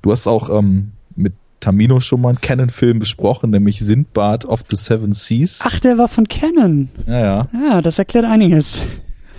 Du 0.01 0.11
hast 0.11 0.27
auch 0.27 0.49
ähm, 0.49 0.91
mit 1.15 1.33
Tamino 1.63 2.01
schon 2.01 2.19
mal 2.19 2.29
einen 2.29 2.41
Canon-Film 2.41 2.99
besprochen, 2.99 3.51
nämlich 3.51 3.79
Sindbad 3.79 4.43
of 4.43 4.63
the 4.69 4.75
Seven 4.75 5.13
Seas. 5.13 5.61
Ach, 5.63 5.79
der 5.79 5.97
war 5.97 6.09
von 6.09 6.27
Canon. 6.27 6.89
Ja, 7.07 7.19
ja. 7.19 7.41
Ja, 7.53 7.81
das 7.81 7.99
erklärt 7.99 8.25
einiges. 8.25 8.81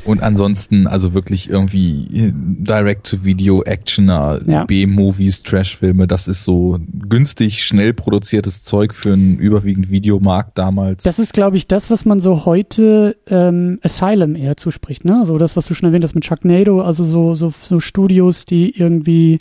Und 0.07 0.23
ansonsten, 0.23 0.87
also 0.87 1.13
wirklich 1.13 1.51
irgendwie 1.51 2.07
äh, 2.15 2.33
Direct-to-Video, 2.35 3.63
Actioner, 3.63 4.41
ja. 4.47 4.65
B-Movies, 4.65 5.43
Trash-Filme, 5.43 6.07
das 6.07 6.29
ist 6.29 6.45
so 6.45 6.79
günstig, 7.09 7.65
schnell 7.65 7.93
produziertes 7.93 8.65
Zeug 8.65 8.95
für 8.95 9.13
einen 9.13 9.39
überwiegend 9.39 9.91
Videomarkt 9.91 10.57
damals. 10.57 11.05
Das 11.05 11.19
ist, 11.19 11.35
glaube 11.35 11.57
ich, 11.59 11.69
das, 11.69 11.91
was 11.91 12.07
man 12.07 12.21
so 12.21 12.47
heute 12.47 13.17
ähm, 13.29 13.79
Asylum 13.83 14.35
eher 14.35 14.57
zuspricht, 14.57 15.05
ne? 15.05 15.25
So 15.27 15.37
das, 15.37 15.57
was 15.57 15.67
du 15.67 15.75
schon 15.75 15.89
erwähnt 15.89 16.05
hast 16.05 16.15
mit 16.15 16.25
Chuck 16.25 16.45
Nado, 16.45 16.81
also 16.81 17.05
so, 17.05 17.35
so, 17.35 17.51
so 17.51 17.81
Studios, 17.81 18.45
die 18.47 18.79
irgendwie, 18.79 19.39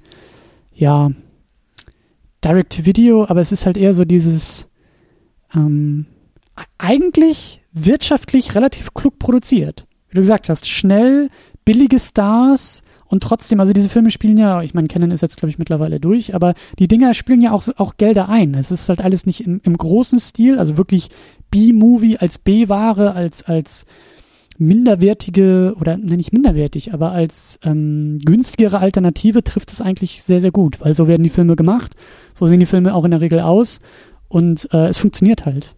ja, 0.74 1.12
Direct-to-Video, 2.44 3.26
aber 3.28 3.42
es 3.42 3.52
ist 3.52 3.66
halt 3.66 3.78
eher 3.78 3.94
so 3.94 4.06
dieses 4.06 4.68
ähm, 5.56 6.06
eigentlich 6.78 7.62
wirtschaftlich 7.72 8.56
relativ 8.56 8.94
klug 8.94 9.20
produziert. 9.20 9.88
Wie 10.10 10.16
du 10.16 10.22
gesagt 10.22 10.50
hast, 10.50 10.68
schnell, 10.68 11.30
billige 11.66 12.00
Stars 12.00 12.84
und 13.08 13.22
trotzdem, 13.22 13.60
also 13.60 13.74
diese 13.74 13.90
Filme 13.90 14.12
spielen 14.12 14.38
ja, 14.38 14.62
ich 14.64 14.74
meine, 14.74 14.88
Canon 14.88 15.12
ist 15.12 15.22
jetzt, 15.22 15.38
glaube 15.38 15.52
ich, 15.52 15.60
mittlerweile 15.60 16.00
durch, 16.00 16.36
aber 16.36 16.54
die 16.80 16.88
Dinger 16.88 17.14
spielen 17.14 17.42
ja 17.42 17.52
auch, 17.52 17.68
auch 17.78 17.98
Gelder 17.98 18.30
ein. 18.30 18.56
Es 18.56 18.72
ist 18.72 18.90
halt 18.90 19.02
alles 19.02 19.26
nicht 19.26 19.42
im, 19.42 19.62
im 19.64 19.78
großen 19.78 20.20
Stil, 20.20 20.58
also 20.58 20.78
wirklich 20.78 21.10
B-Movie 21.52 22.18
als 22.18 22.40
B-Ware, 22.40 23.14
als, 23.14 23.44
als 23.44 23.86
minderwertige 24.58 25.76
oder 25.80 25.98
ne, 25.98 26.18
nicht 26.18 26.34
minderwertig, 26.34 26.94
aber 26.94 27.12
als 27.12 27.60
ähm, 27.64 28.20
günstigere 28.24 28.80
Alternative 28.80 29.44
trifft 29.44 29.72
es 29.72 29.82
eigentlich 29.82 30.24
sehr, 30.24 30.42
sehr 30.42 30.52
gut, 30.52 30.82
weil 30.82 30.94
so 30.94 31.08
werden 31.08 31.24
die 31.24 31.30
Filme 31.30 31.56
gemacht, 31.56 31.96
so 32.34 32.48
sehen 32.48 32.60
die 32.60 32.66
Filme 32.66 32.94
auch 32.94 33.06
in 33.06 33.12
der 33.12 33.22
Regel 33.22 33.40
aus 33.40 33.80
und 34.28 34.68
äh, 34.74 34.88
es 34.88 34.98
funktioniert 34.98 35.46
halt. 35.46 35.76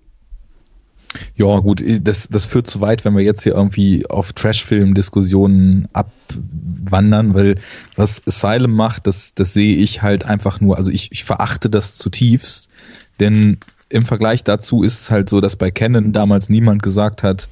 Ja, 1.36 1.60
gut, 1.60 1.84
das, 2.02 2.28
das 2.30 2.46
führt 2.46 2.68
zu 2.68 2.82
weit, 2.82 3.06
wenn 3.06 3.16
wir 3.16 3.24
jetzt 3.24 3.44
hier 3.44 3.54
irgendwie 3.54 4.06
auf 4.10 4.34
Trash-Film-Diskussionen 4.34 5.88
abwandern, 5.94 7.34
weil 7.34 7.56
was 7.96 8.22
Asylum 8.28 8.72
macht, 8.72 9.08
das, 9.08 9.34
das 9.34 9.54
sehe 9.54 9.78
ich 9.78 10.02
halt 10.02 10.26
einfach 10.26 10.60
nur, 10.62 10.78
also 10.78 10.92
ich, 10.92 11.12
ich 11.12 11.24
verachte 11.24 11.70
das 11.70 11.96
zutiefst, 11.96 12.70
denn 13.20 13.58
im 13.90 14.04
Vergleich 14.04 14.44
dazu 14.44 14.84
ist 14.84 15.02
es 15.02 15.12
halt 15.12 15.30
so, 15.30 15.42
dass 15.42 15.56
bei 15.56 15.72
Canon 15.72 16.12
damals 16.12 16.50
niemand 16.50 16.84
gesagt 16.84 17.24
hat, 17.24 17.48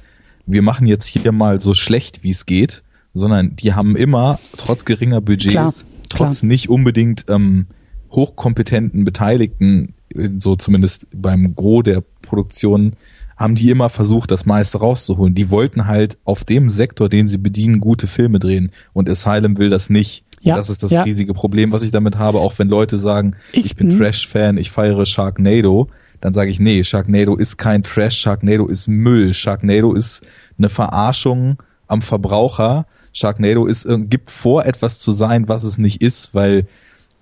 wir 0.46 0.62
machen 0.62 0.86
jetzt 0.86 1.06
hier 1.06 1.32
mal 1.32 1.60
so 1.60 1.74
schlecht, 1.74 2.22
wie 2.22 2.30
es 2.30 2.44
geht, 2.44 2.82
sondern 3.14 3.56
die 3.56 3.72
haben 3.72 3.96
immer, 3.96 4.40
trotz 4.56 4.84
geringer 4.84 5.20
Budgets, 5.20 5.52
klar, 5.52 5.72
trotz 6.08 6.40
klar. 6.40 6.48
nicht 6.48 6.68
unbedingt 6.68 7.26
ähm, 7.28 7.66
hochkompetenten 8.14 9.04
Beteiligten, 9.04 9.94
so 10.38 10.56
zumindest 10.56 11.06
beim 11.12 11.54
Gros 11.54 11.84
der 11.84 12.02
Produktion, 12.22 12.94
haben 13.36 13.56
die 13.56 13.70
immer 13.70 13.88
versucht, 13.88 14.30
das 14.30 14.46
meiste 14.46 14.78
rauszuholen. 14.78 15.34
Die 15.34 15.50
wollten 15.50 15.86
halt 15.86 16.18
auf 16.24 16.44
dem 16.44 16.70
Sektor, 16.70 17.08
den 17.08 17.26
sie 17.26 17.38
bedienen, 17.38 17.80
gute 17.80 18.06
Filme 18.06 18.38
drehen. 18.38 18.70
Und 18.92 19.08
Asylum 19.08 19.58
will 19.58 19.70
das 19.70 19.90
nicht. 19.90 20.24
Ja, 20.40 20.56
das 20.56 20.70
ist 20.70 20.82
das 20.82 20.92
ja. 20.92 21.02
riesige 21.02 21.34
Problem, 21.34 21.72
was 21.72 21.82
ich 21.82 21.90
damit 21.90 22.18
habe, 22.18 22.38
auch 22.38 22.58
wenn 22.58 22.68
Leute 22.68 22.96
sagen, 22.98 23.34
ich, 23.52 23.64
ich 23.64 23.76
bin 23.76 23.90
hm. 23.90 23.98
Trash-Fan, 23.98 24.58
ich 24.58 24.70
feiere 24.70 25.06
Sharknado 25.06 25.88
dann 26.24 26.32
sage 26.32 26.50
ich, 26.50 26.58
nee, 26.58 26.82
Sharknado 26.82 27.36
ist 27.36 27.58
kein 27.58 27.82
Trash, 27.82 28.16
Sharknado 28.16 28.66
ist 28.66 28.88
Müll, 28.88 29.34
Sharknado 29.34 29.92
ist 29.92 30.26
eine 30.56 30.70
Verarschung 30.70 31.62
am 31.86 32.00
Verbraucher. 32.00 32.86
Sharknado 33.12 33.66
ist, 33.66 33.86
gibt 34.08 34.30
vor, 34.30 34.64
etwas 34.64 35.00
zu 35.00 35.12
sein, 35.12 35.50
was 35.50 35.64
es 35.64 35.76
nicht 35.76 36.00
ist, 36.00 36.32
weil 36.32 36.66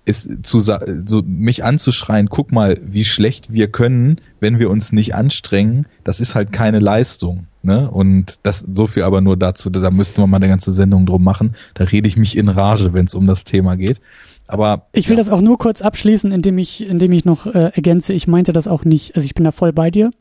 es 0.05 0.27
zu 0.43 0.59
so 0.59 1.21
mich 1.25 1.63
anzuschreien, 1.63 2.29
guck 2.29 2.51
mal, 2.51 2.77
wie 2.83 3.05
schlecht 3.05 3.53
wir 3.53 3.69
können, 3.69 4.19
wenn 4.39 4.59
wir 4.59 4.69
uns 4.69 4.91
nicht 4.91 5.15
anstrengen, 5.15 5.85
das 6.03 6.19
ist 6.19 6.35
halt 6.35 6.51
keine 6.51 6.79
Leistung. 6.79 7.47
Ne? 7.61 7.89
Und 7.89 8.39
das 8.43 8.59
so 8.59 8.87
viel 8.87 9.03
aber 9.03 9.21
nur 9.21 9.37
dazu, 9.37 9.69
da 9.69 9.89
müssten 9.89 10.17
wir 10.17 10.27
mal 10.27 10.37
eine 10.37 10.49
ganze 10.49 10.73
Sendung 10.73 11.05
drum 11.05 11.23
machen. 11.23 11.55
Da 11.73 11.85
rede 11.85 12.09
ich 12.09 12.17
mich 12.17 12.37
in 12.37 12.49
Rage, 12.49 12.93
wenn 12.93 13.05
es 13.05 13.15
um 13.15 13.25
das 13.25 13.45
Thema 13.45 13.77
geht. 13.77 14.01
Aber 14.47 14.87
ich 14.91 15.07
will 15.07 15.15
ja. 15.15 15.23
das 15.23 15.29
auch 15.29 15.39
nur 15.39 15.57
kurz 15.57 15.81
abschließen, 15.81 16.33
indem 16.33 16.57
ich, 16.57 16.85
indem 16.85 17.13
ich 17.13 17.23
noch 17.23 17.45
äh, 17.45 17.71
ergänze. 17.73 18.11
Ich 18.11 18.27
meinte 18.27 18.51
das 18.51 18.67
auch 18.67 18.83
nicht, 18.83 19.15
also 19.15 19.25
ich 19.25 19.33
bin 19.33 19.45
da 19.45 19.53
voll 19.53 19.71
bei 19.71 19.89
dir. 19.89 20.11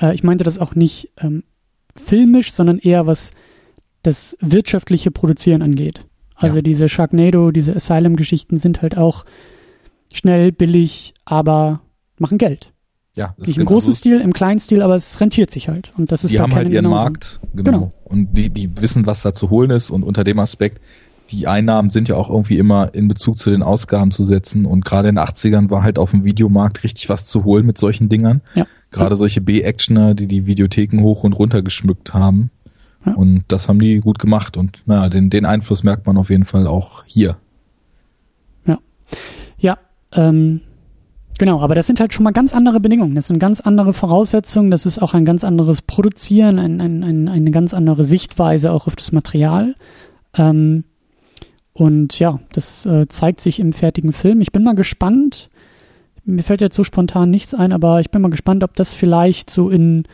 Äh, 0.00 0.14
ich 0.14 0.22
meinte 0.22 0.44
das 0.44 0.58
auch 0.58 0.74
nicht 0.74 1.12
ähm, 1.20 1.44
filmisch, 1.94 2.52
sondern 2.52 2.78
eher 2.78 3.06
was 3.06 3.32
das 4.02 4.36
wirtschaftliche 4.40 5.10
Produzieren 5.10 5.60
angeht. 5.60 6.06
Also 6.36 6.56
ja. 6.56 6.62
diese 6.62 6.88
Sharknado, 6.88 7.50
diese 7.50 7.74
Asylum-Geschichten 7.74 8.58
sind 8.58 8.82
halt 8.82 8.96
auch 8.96 9.24
schnell, 10.12 10.52
billig, 10.52 11.14
aber 11.24 11.80
machen 12.18 12.38
Geld. 12.38 12.72
Ja, 13.14 13.34
das 13.38 13.48
Nicht 13.48 13.58
im 13.58 13.64
großen 13.64 13.94
Stil, 13.94 14.20
im 14.20 14.34
kleinen 14.34 14.60
Stil, 14.60 14.82
aber 14.82 14.94
es 14.94 15.18
rentiert 15.20 15.50
sich 15.50 15.68
halt. 15.68 15.92
Und 15.96 16.12
das 16.12 16.24
ist 16.24 16.30
die 16.32 16.40
haben 16.40 16.54
halt 16.54 16.68
ihren 16.68 16.84
genauso. 16.84 17.02
Markt, 17.02 17.40
genau. 17.54 17.70
genau. 17.70 17.92
Und 18.04 18.36
die, 18.36 18.50
die 18.50 18.70
wissen, 18.78 19.06
was 19.06 19.22
da 19.22 19.32
zu 19.32 19.48
holen 19.48 19.70
ist. 19.70 19.90
Und 19.90 20.02
unter 20.02 20.22
dem 20.22 20.38
Aspekt 20.38 20.80
die 21.30 21.46
Einnahmen 21.46 21.90
sind 21.90 22.08
ja 22.08 22.16
auch 22.16 22.30
irgendwie 22.30 22.58
immer 22.58 22.94
in 22.94 23.08
Bezug 23.08 23.38
zu 23.38 23.50
den 23.50 23.62
Ausgaben 23.62 24.10
zu 24.10 24.24
setzen. 24.24 24.66
Und 24.66 24.84
gerade 24.84 25.08
in 25.08 25.16
den 25.16 25.24
80ern 25.24 25.70
war 25.70 25.82
halt 25.82 25.98
auf 25.98 26.10
dem 26.12 26.24
Videomarkt 26.24 26.84
richtig 26.84 27.08
was 27.08 27.26
zu 27.26 27.44
holen 27.44 27.66
mit 27.66 27.78
solchen 27.78 28.08
Dingern. 28.08 28.42
Ja. 28.54 28.66
Gerade 28.90 29.16
solche 29.16 29.40
B-Actioner, 29.40 30.14
die 30.14 30.28
die 30.28 30.46
Videotheken 30.46 31.02
hoch 31.02 31.24
und 31.24 31.32
runter 31.32 31.62
geschmückt 31.62 32.14
haben. 32.14 32.50
Ja. 33.06 33.12
Und 33.12 33.44
das 33.48 33.68
haben 33.68 33.78
die 33.78 34.00
gut 34.00 34.18
gemacht. 34.18 34.56
Und 34.56 34.82
naja, 34.86 35.08
den, 35.08 35.30
den 35.30 35.46
Einfluss 35.46 35.82
merkt 35.82 36.06
man 36.06 36.16
auf 36.16 36.30
jeden 36.30 36.44
Fall 36.44 36.66
auch 36.66 37.04
hier. 37.06 37.36
Ja. 38.66 38.78
Ja, 39.58 39.78
ähm, 40.12 40.60
Genau, 41.38 41.60
aber 41.60 41.74
das 41.74 41.86
sind 41.86 42.00
halt 42.00 42.14
schon 42.14 42.24
mal 42.24 42.32
ganz 42.32 42.54
andere 42.54 42.80
Bedingungen. 42.80 43.14
Das 43.14 43.26
sind 43.26 43.38
ganz 43.38 43.60
andere 43.60 43.92
Voraussetzungen. 43.92 44.70
Das 44.70 44.86
ist 44.86 45.00
auch 45.00 45.12
ein 45.12 45.26
ganz 45.26 45.44
anderes 45.44 45.82
Produzieren, 45.82 46.58
ein, 46.58 46.80
ein, 46.80 47.04
ein, 47.04 47.28
eine 47.28 47.50
ganz 47.50 47.74
andere 47.74 48.04
Sichtweise 48.04 48.72
auch 48.72 48.86
auf 48.86 48.96
das 48.96 49.12
Material. 49.12 49.74
Ähm, 50.36 50.84
und 51.74 52.18
ja, 52.18 52.40
das 52.52 52.86
äh, 52.86 53.06
zeigt 53.08 53.42
sich 53.42 53.60
im 53.60 53.74
fertigen 53.74 54.12
Film. 54.12 54.40
Ich 54.40 54.52
bin 54.52 54.64
mal 54.64 54.74
gespannt. 54.74 55.50
Mir 56.24 56.42
fällt 56.42 56.62
jetzt 56.62 56.76
so 56.76 56.84
spontan 56.84 57.30
nichts 57.30 57.52
ein, 57.52 57.72
aber 57.72 58.00
ich 58.00 58.10
bin 58.10 58.22
mal 58.22 58.30
gespannt, 58.30 58.64
ob 58.64 58.74
das 58.74 58.94
vielleicht 58.94 59.50
so 59.50 59.68
in 59.68 60.04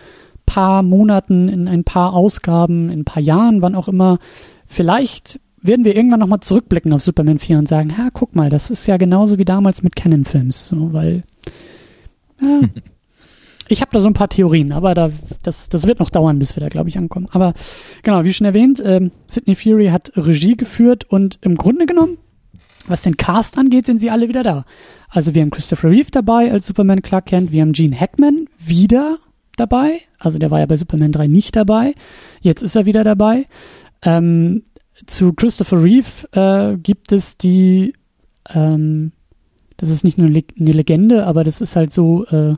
paar 0.53 0.83
Monaten, 0.83 1.49
in 1.49 1.67
ein 1.67 1.83
paar 1.83 2.13
Ausgaben, 2.13 2.91
in 2.91 3.01
ein 3.01 3.05
paar 3.07 3.23
Jahren, 3.23 3.63
wann 3.63 3.75
auch 3.75 3.89
immer, 3.89 4.19
vielleicht 4.67 5.41
werden 5.63 5.87
wir 5.87 5.97
irgendwann 5.97 6.21
nochmal 6.21 6.41
zurückblicken 6.41 6.93
auf 6.93 7.03
Superman 7.03 7.39
4 7.39 7.59
und 7.59 7.69
sagen, 7.69 7.97
ha, 7.97 8.11
guck 8.13 8.37
mal, 8.37 8.51
das 8.51 8.69
ist 8.69 8.87
ja 8.87 8.99
genauso 8.99 9.39
wie 9.39 9.47
damals 9.47 9.83
mit 9.83 9.97
Canon-Films. 9.97 10.67
So, 10.67 10.93
weil, 10.93 11.23
ja, 12.43 12.61
ich 13.69 13.81
habe 13.81 13.93
da 13.93 14.01
so 14.01 14.09
ein 14.09 14.15
paar 14.15 14.29
Theorien, 14.29 14.73
aber 14.73 14.93
da, 14.93 15.11
das, 15.43 15.71
das 15.71 15.87
wird 15.87 16.01
noch 16.01 16.11
dauern, 16.11 16.39
bis 16.39 16.55
wir 16.55 16.61
da, 16.61 16.69
glaube 16.69 16.91
ich, 16.91 16.99
ankommen. 16.99 17.29
Aber 17.33 17.55
genau, 18.03 18.23
wie 18.25 18.33
schon 18.35 18.47
erwähnt, 18.47 18.83
ähm, 18.85 19.11
Sidney 19.31 19.55
Fury 19.55 19.87
hat 19.87 20.13
Regie 20.17 20.57
geführt 20.57 21.05
und 21.05 21.39
im 21.41 21.57
Grunde 21.57 21.87
genommen, 21.87 22.19
was 22.87 23.01
den 23.03 23.17
Cast 23.17 23.57
angeht, 23.57 23.87
sind 23.87 24.01
sie 24.01 24.11
alle 24.11 24.29
wieder 24.29 24.43
da. 24.43 24.67
Also 25.09 25.35
wir 25.35 25.41
haben 25.41 25.51
Christopher 25.51 25.89
Reeve 25.89 26.11
dabei 26.11 26.53
als 26.53 26.67
Superman 26.67 27.01
Clark 27.01 27.27
Kent, 27.27 27.53
wir 27.53 27.63
haben 27.63 27.73
Gene 27.73 27.99
Hackman 27.99 28.49
wieder 28.59 29.17
dabei, 29.63 30.01
also 30.19 30.39
der 30.39 30.51
war 30.51 30.59
ja 30.59 30.67
bei 30.67 30.77
Superman 30.77 31.13
3 31.13 31.29
nicht 31.29 31.55
dabei, 31.55 31.95
jetzt 32.41 32.63
ist 32.63 32.77
er 32.77 32.87
wieder 32.87 33.05
dabei. 33.05 33.47
Ähm, 34.05 34.63
zu 35.07 35.33
Christopher 35.33 35.83
Reeve 35.83 36.29
äh, 36.33 36.77
gibt 36.77 37.13
es 37.13 37.37
die, 37.37 37.95
ähm, 38.51 39.13
das 39.77 39.91
ist 39.91 40.05
nicht 40.05 40.19
nur 40.19 40.27
eine 40.29 40.43
Legende, 40.73 41.27
aber 41.27 41.45
das 41.45 41.61
ist 41.61 41.77
halt 41.77 41.93
so, 41.93 42.27
äh, 42.27 42.57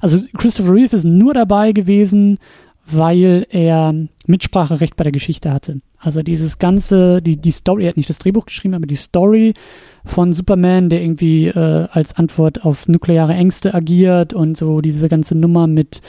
also 0.00 0.20
Christopher 0.36 0.72
Reeve 0.72 0.96
ist 0.96 1.04
nur 1.04 1.34
dabei 1.34 1.72
gewesen, 1.72 2.38
weil 2.86 3.46
er 3.50 3.94
Mitspracherecht 4.26 4.96
bei 4.96 5.02
der 5.02 5.12
Geschichte 5.12 5.52
hatte. 5.52 5.80
Also 5.98 6.22
dieses 6.22 6.58
ganze, 6.58 7.20
die, 7.20 7.36
die 7.36 7.50
Story, 7.50 7.84
er 7.84 7.88
hat 7.88 7.96
nicht 7.96 8.08
das 8.08 8.18
Drehbuch 8.18 8.46
geschrieben, 8.46 8.74
aber 8.74 8.86
die 8.86 8.96
Story 8.96 9.54
von 10.04 10.32
Superman, 10.32 10.88
der 10.88 11.02
irgendwie 11.02 11.46
äh, 11.48 11.88
als 11.90 12.14
Antwort 12.14 12.64
auf 12.64 12.86
nukleare 12.86 13.34
Ängste 13.34 13.74
agiert 13.74 14.34
und 14.34 14.56
so 14.56 14.80
diese 14.80 15.08
ganze 15.08 15.34
Nummer 15.34 15.66
mit 15.66 16.00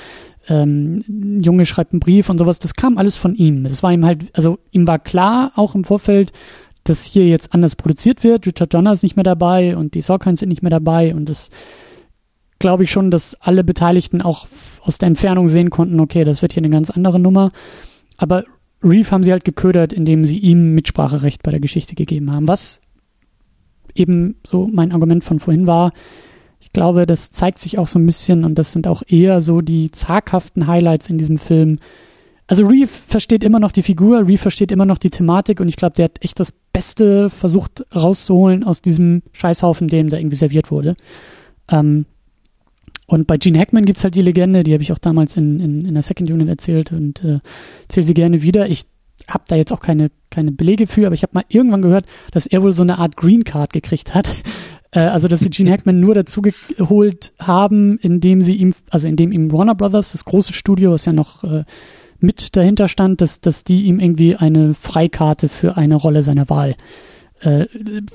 ähm, 0.47 1.41
Junge 1.41 1.65
schreibt 1.65 1.93
einen 1.93 1.99
Brief 1.99 2.29
und 2.29 2.37
sowas, 2.37 2.59
das 2.59 2.73
kam 2.73 2.97
alles 2.97 3.15
von 3.15 3.35
ihm. 3.35 3.63
Das 3.63 3.83
war 3.83 3.91
ihm 3.91 4.05
halt, 4.05 4.25
also 4.33 4.59
ihm 4.71 4.87
war 4.87 4.99
klar, 4.99 5.51
auch 5.55 5.75
im 5.75 5.83
Vorfeld, 5.83 6.31
dass 6.83 7.03
hier 7.03 7.27
jetzt 7.27 7.53
anders 7.53 7.75
produziert 7.75 8.23
wird. 8.23 8.47
Richard 8.47 8.73
Donner 8.73 8.93
ist 8.93 9.03
nicht 9.03 9.15
mehr 9.15 9.23
dabei 9.23 9.75
und 9.75 9.93
die 9.93 10.01
Sorkins 10.01 10.39
sind 10.39 10.49
nicht 10.49 10.61
mehr 10.61 10.71
dabei 10.71 11.13
und 11.13 11.27
das 11.27 11.49
glaube 12.59 12.83
ich 12.83 12.91
schon, 12.91 13.11
dass 13.11 13.35
alle 13.35 13.63
Beteiligten 13.63 14.21
auch 14.21 14.47
aus 14.81 14.97
der 14.97 15.07
Entfernung 15.07 15.47
sehen 15.47 15.69
konnten, 15.69 15.99
okay, 15.99 16.23
das 16.23 16.41
wird 16.41 16.53
hier 16.53 16.61
eine 16.61 16.69
ganz 16.69 16.89
andere 16.89 17.19
Nummer. 17.19 17.51
Aber 18.17 18.43
Reeve 18.83 19.11
haben 19.11 19.23
sie 19.23 19.31
halt 19.31 19.45
geködert, 19.45 19.93
indem 19.93 20.25
sie 20.25 20.39
ihm 20.39 20.73
Mitspracherecht 20.73 21.43
bei 21.43 21.51
der 21.51 21.59
Geschichte 21.59 21.95
gegeben 21.95 22.31
haben. 22.31 22.47
Was 22.47 22.81
eben 23.95 24.35
so 24.45 24.67
mein 24.71 24.91
Argument 24.91 25.23
von 25.23 25.39
vorhin 25.39 25.67
war, 25.67 25.91
ich 26.59 26.73
glaube, 26.73 27.05
das 27.05 27.31
zeigt 27.31 27.59
sich 27.59 27.77
auch 27.77 27.87
so 27.87 27.99
ein 27.99 28.05
bisschen 28.05 28.43
und 28.43 28.55
das 28.55 28.73
sind 28.73 28.87
auch 28.87 29.03
eher 29.07 29.41
so 29.41 29.61
die 29.61 29.91
zaghaften 29.91 30.67
Highlights 30.67 31.09
in 31.09 31.17
diesem 31.17 31.37
Film. 31.37 31.79
Also 32.47 32.65
Reeve 32.65 32.87
versteht 32.87 33.43
immer 33.43 33.59
noch 33.59 33.71
die 33.71 33.83
Figur, 33.83 34.19
Reeve 34.27 34.37
versteht 34.37 34.71
immer 34.71 34.85
noch 34.85 34.97
die 34.97 35.09
Thematik 35.09 35.59
und 35.59 35.67
ich 35.67 35.75
glaube, 35.75 35.95
der 35.95 36.05
hat 36.05 36.23
echt 36.23 36.39
das 36.39 36.53
Beste 36.73 37.29
versucht 37.29 37.85
rauszuholen 37.93 38.63
aus 38.63 38.81
diesem 38.81 39.21
Scheißhaufen, 39.33 39.87
dem 39.87 40.09
da 40.09 40.17
irgendwie 40.17 40.37
serviert 40.37 40.71
wurde. 40.71 40.95
Ähm, 41.69 42.05
und 43.05 43.27
bei 43.27 43.37
Gene 43.37 43.59
Hackman 43.59 43.85
gibt's 43.85 44.03
halt 44.03 44.15
die 44.15 44.21
Legende, 44.21 44.63
die 44.63 44.73
habe 44.73 44.83
ich 44.83 44.91
auch 44.91 44.97
damals 44.97 45.37
in, 45.37 45.59
in, 45.59 45.85
in 45.85 45.93
der 45.93 46.03
Second 46.03 46.29
Unit 46.29 46.47
erzählt 46.47 46.91
und 46.91 47.23
äh, 47.23 47.39
erzähle 47.83 48.05
sie 48.05 48.13
gerne 48.13 48.41
wieder. 48.41 48.69
Ich 48.69 48.85
habe 49.27 49.45
da 49.47 49.55
jetzt 49.55 49.71
auch 49.71 49.79
keine, 49.79 50.11
keine 50.29 50.51
Belege 50.51 50.87
für, 50.87 51.05
aber 51.05 51.15
ich 51.15 51.23
habe 51.23 51.31
mal 51.33 51.45
irgendwann 51.47 51.81
gehört, 51.81 52.05
dass 52.31 52.47
er 52.47 52.61
wohl 52.61 52.73
so 52.73 52.83
eine 52.83 52.97
Art 52.97 53.15
Green 53.15 53.43
Card 53.43 53.73
gekriegt 53.73 54.13
hat, 54.13 54.33
äh, 54.91 54.99
also, 54.99 55.27
dass 55.27 55.41
sie 55.41 55.49
Gene 55.49 55.71
Hackman 55.71 55.99
nur 55.99 56.15
dazu 56.15 56.41
geholt 56.41 57.33
haben, 57.39 57.97
indem 57.97 58.41
sie 58.41 58.55
ihm, 58.55 58.73
also 58.89 59.07
indem 59.07 59.31
ihm 59.31 59.51
Warner 59.51 59.75
Brothers, 59.75 60.11
das 60.11 60.25
große 60.25 60.53
Studio, 60.53 60.91
was 60.91 61.05
ja 61.05 61.13
noch 61.13 61.43
äh, 61.43 61.63
mit 62.19 62.55
dahinter 62.55 62.87
stand, 62.87 63.21
dass, 63.21 63.41
dass 63.41 63.63
die 63.63 63.83
ihm 63.83 63.99
irgendwie 63.99 64.35
eine 64.35 64.73
Freikarte 64.73 65.49
für 65.49 65.77
eine 65.77 65.95
Rolle 65.95 66.23
seiner 66.23 66.49
Wahl 66.49 66.75
äh, 67.41 67.65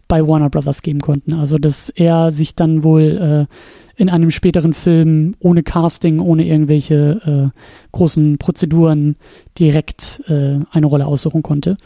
bei 0.08 0.26
Warner 0.26 0.50
Brothers 0.50 0.82
geben 0.82 1.00
konnten. 1.00 1.34
Also, 1.34 1.58
dass 1.58 1.88
er 1.88 2.32
sich 2.32 2.54
dann 2.54 2.82
wohl 2.82 3.48
äh, 3.48 4.00
in 4.00 4.08
einem 4.08 4.30
späteren 4.30 4.74
Film 4.74 5.36
ohne 5.38 5.62
Casting, 5.62 6.20
ohne 6.20 6.46
irgendwelche 6.46 7.52
äh, 7.54 7.58
großen 7.92 8.38
Prozeduren 8.38 9.16
direkt 9.58 10.22
äh, 10.28 10.60
eine 10.70 10.86
Rolle 10.86 11.06
aussuchen 11.06 11.42
konnte. 11.42 11.76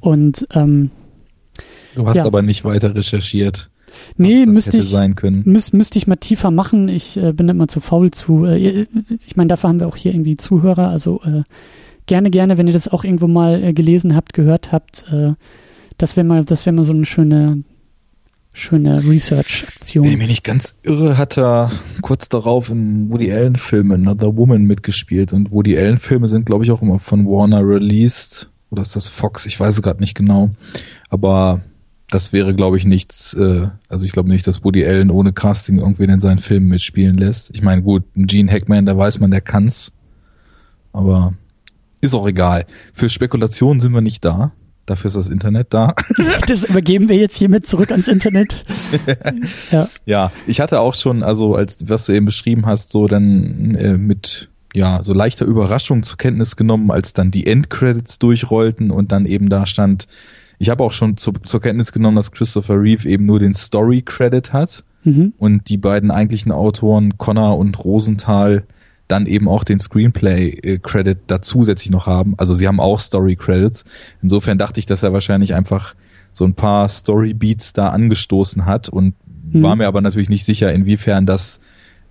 Und 0.00 0.46
ähm, 0.54 0.90
Du 1.94 2.06
hast 2.06 2.16
ja. 2.16 2.24
aber 2.24 2.42
nicht 2.42 2.64
weiter 2.64 2.94
recherchiert. 2.94 3.70
Nee, 4.16 4.46
müsste 4.46 4.78
ich, 4.78 4.94
müß, 5.22 5.72
müsste 5.72 5.98
ich 5.98 6.06
mal 6.06 6.16
tiefer 6.16 6.50
machen. 6.50 6.88
Ich 6.88 7.16
äh, 7.16 7.32
bin 7.32 7.48
immer 7.48 7.68
zu 7.68 7.80
faul 7.80 8.10
zu. 8.10 8.44
Äh, 8.44 8.86
ich 9.26 9.36
meine, 9.36 9.48
dafür 9.48 9.68
haben 9.68 9.80
wir 9.80 9.88
auch 9.88 9.96
hier 9.96 10.12
irgendwie 10.12 10.36
Zuhörer. 10.36 10.88
Also 10.88 11.22
äh, 11.22 11.42
gerne, 12.06 12.30
gerne, 12.30 12.58
wenn 12.58 12.66
ihr 12.66 12.72
das 12.72 12.88
auch 12.88 13.04
irgendwo 13.04 13.26
mal 13.26 13.62
äh, 13.62 13.72
gelesen 13.72 14.14
habt, 14.14 14.32
gehört 14.32 14.72
habt, 14.72 15.04
äh, 15.12 15.32
das 15.98 16.16
wäre 16.16 16.26
mal, 16.26 16.44
das 16.44 16.66
wäre 16.66 16.74
mal 16.74 16.84
so 16.84 16.92
eine 16.92 17.04
schöne, 17.04 17.62
schöne 18.52 19.04
Research-Aktion. 19.04 20.04
Wenn 20.04 20.12
ich 20.12 20.18
mich 20.18 20.28
nicht 20.28 20.44
ganz 20.44 20.74
irre, 20.82 21.16
hat 21.18 21.38
er 21.38 21.70
kurz 22.02 22.28
darauf 22.28 22.70
in 22.70 23.10
Woody 23.10 23.32
Allen-Filmen 23.32 24.06
Another 24.06 24.36
Woman 24.36 24.64
mitgespielt. 24.64 25.32
Und 25.32 25.50
Woody 25.50 25.78
Allen-Filme 25.78 26.28
sind, 26.28 26.46
glaube 26.46 26.64
ich, 26.64 26.70
auch 26.70 26.82
immer 26.82 26.98
von 26.98 27.26
Warner 27.26 27.66
released. 27.66 28.50
Oder 28.70 28.82
ist 28.82 28.96
das 28.96 29.08
Fox? 29.08 29.46
Ich 29.46 29.58
weiß 29.58 29.74
es 29.74 29.82
gerade 29.82 30.00
nicht 30.00 30.14
genau. 30.14 30.50
Aber 31.08 31.60
das 32.14 32.32
wäre, 32.32 32.54
glaube 32.54 32.76
ich, 32.76 32.84
nichts, 32.84 33.34
äh, 33.34 33.66
also 33.88 34.06
ich 34.06 34.12
glaube 34.12 34.28
nicht, 34.28 34.46
dass 34.46 34.62
Woody 34.62 34.86
Allen 34.86 35.10
ohne 35.10 35.32
Casting 35.32 35.78
irgendwen 35.78 36.10
in 36.10 36.20
seinen 36.20 36.38
Filmen 36.38 36.68
mitspielen 36.68 37.16
lässt. 37.16 37.50
Ich 37.52 37.60
meine, 37.60 37.82
gut, 37.82 38.04
Gene 38.14 38.50
Hackman, 38.52 38.86
da 38.86 38.96
weiß 38.96 39.18
man, 39.18 39.32
der 39.32 39.40
kann's. 39.40 39.92
Aber 40.92 41.34
ist 42.00 42.14
auch 42.14 42.28
egal. 42.28 42.66
Für 42.92 43.08
Spekulationen 43.08 43.80
sind 43.80 43.92
wir 43.92 44.00
nicht 44.00 44.24
da. 44.24 44.52
Dafür 44.86 45.08
ist 45.08 45.16
das 45.16 45.28
Internet 45.28 45.74
da. 45.74 45.94
Das 46.46 46.62
übergeben 46.62 47.08
wir 47.08 47.16
jetzt 47.16 47.36
hiermit 47.36 47.66
zurück 47.66 47.90
ans 47.90 48.06
Internet. 48.06 48.64
ja. 49.72 49.88
ja, 50.06 50.32
ich 50.46 50.60
hatte 50.60 50.78
auch 50.78 50.94
schon, 50.94 51.24
also 51.24 51.56
als 51.56 51.88
was 51.88 52.06
du 52.06 52.12
eben 52.12 52.26
beschrieben 52.26 52.64
hast, 52.64 52.92
so 52.92 53.08
dann 53.08 53.74
äh, 53.74 53.96
mit 53.96 54.50
ja 54.72 55.02
so 55.02 55.14
leichter 55.14 55.46
Überraschung 55.46 56.04
zur 56.04 56.18
Kenntnis 56.18 56.54
genommen, 56.54 56.92
als 56.92 57.12
dann 57.12 57.32
die 57.32 57.46
Endcredits 57.48 58.20
durchrollten 58.20 58.92
und 58.92 59.10
dann 59.10 59.26
eben 59.26 59.48
da 59.48 59.66
stand 59.66 60.06
ich 60.58 60.70
habe 60.70 60.84
auch 60.84 60.92
schon 60.92 61.16
zu, 61.16 61.32
zur 61.32 61.60
Kenntnis 61.60 61.92
genommen, 61.92 62.16
dass 62.16 62.32
Christopher 62.32 62.80
Reeve 62.80 63.08
eben 63.08 63.26
nur 63.26 63.38
den 63.38 63.54
Story 63.54 64.02
Credit 64.02 64.52
hat 64.52 64.84
mhm. 65.04 65.32
und 65.38 65.68
die 65.68 65.78
beiden 65.78 66.10
eigentlichen 66.10 66.52
Autoren 66.52 67.18
Connor 67.18 67.58
und 67.58 67.84
Rosenthal 67.84 68.64
dann 69.08 69.26
eben 69.26 69.48
auch 69.48 69.64
den 69.64 69.78
Screenplay 69.78 70.78
Credit 70.82 71.18
da 71.26 71.42
zusätzlich 71.42 71.90
noch 71.90 72.06
haben. 72.06 72.34
Also 72.38 72.54
sie 72.54 72.66
haben 72.66 72.80
auch 72.80 73.00
Story 73.00 73.36
Credits. 73.36 73.84
Insofern 74.22 74.56
dachte 74.56 74.80
ich, 74.80 74.86
dass 74.86 75.02
er 75.02 75.12
wahrscheinlich 75.12 75.54
einfach 75.54 75.94
so 76.32 76.44
ein 76.44 76.54
paar 76.54 76.88
Story 76.88 77.34
Beats 77.34 77.74
da 77.74 77.90
angestoßen 77.90 78.64
hat 78.64 78.88
und 78.88 79.14
mhm. 79.52 79.62
war 79.62 79.76
mir 79.76 79.86
aber 79.86 80.00
natürlich 80.00 80.30
nicht 80.30 80.46
sicher, 80.46 80.72
inwiefern 80.72 81.26
das 81.26 81.60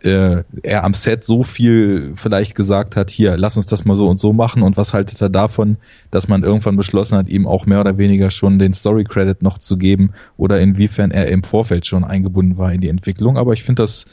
äh, 0.03 0.43
er 0.63 0.83
am 0.83 0.93
Set 0.93 1.23
so 1.23 1.43
viel 1.43 2.13
vielleicht 2.15 2.55
gesagt 2.55 2.95
hat, 2.95 3.09
hier, 3.09 3.37
lass 3.37 3.57
uns 3.57 3.65
das 3.65 3.85
mal 3.85 3.95
so 3.95 4.07
und 4.07 4.19
so 4.19 4.33
machen 4.33 4.61
und 4.61 4.77
was 4.77 4.93
haltet 4.93 5.21
er 5.21 5.29
davon, 5.29 5.77
dass 6.11 6.27
man 6.27 6.43
irgendwann 6.43 6.75
beschlossen 6.75 7.17
hat, 7.17 7.29
ihm 7.29 7.47
auch 7.47 7.65
mehr 7.65 7.79
oder 7.79 7.97
weniger 7.97 8.29
schon 8.29 8.59
den 8.59 8.73
Story 8.73 9.05
Credit 9.05 9.41
noch 9.41 9.57
zu 9.57 9.77
geben 9.77 10.11
oder 10.37 10.59
inwiefern 10.59 11.11
er 11.11 11.27
im 11.29 11.43
Vorfeld 11.43 11.85
schon 11.85 12.03
eingebunden 12.03 12.57
war 12.57 12.73
in 12.73 12.81
die 12.81 12.89
Entwicklung. 12.89 13.37
Aber 13.37 13.53
ich 13.53 13.63
finde 13.63 13.83
das 13.83 14.05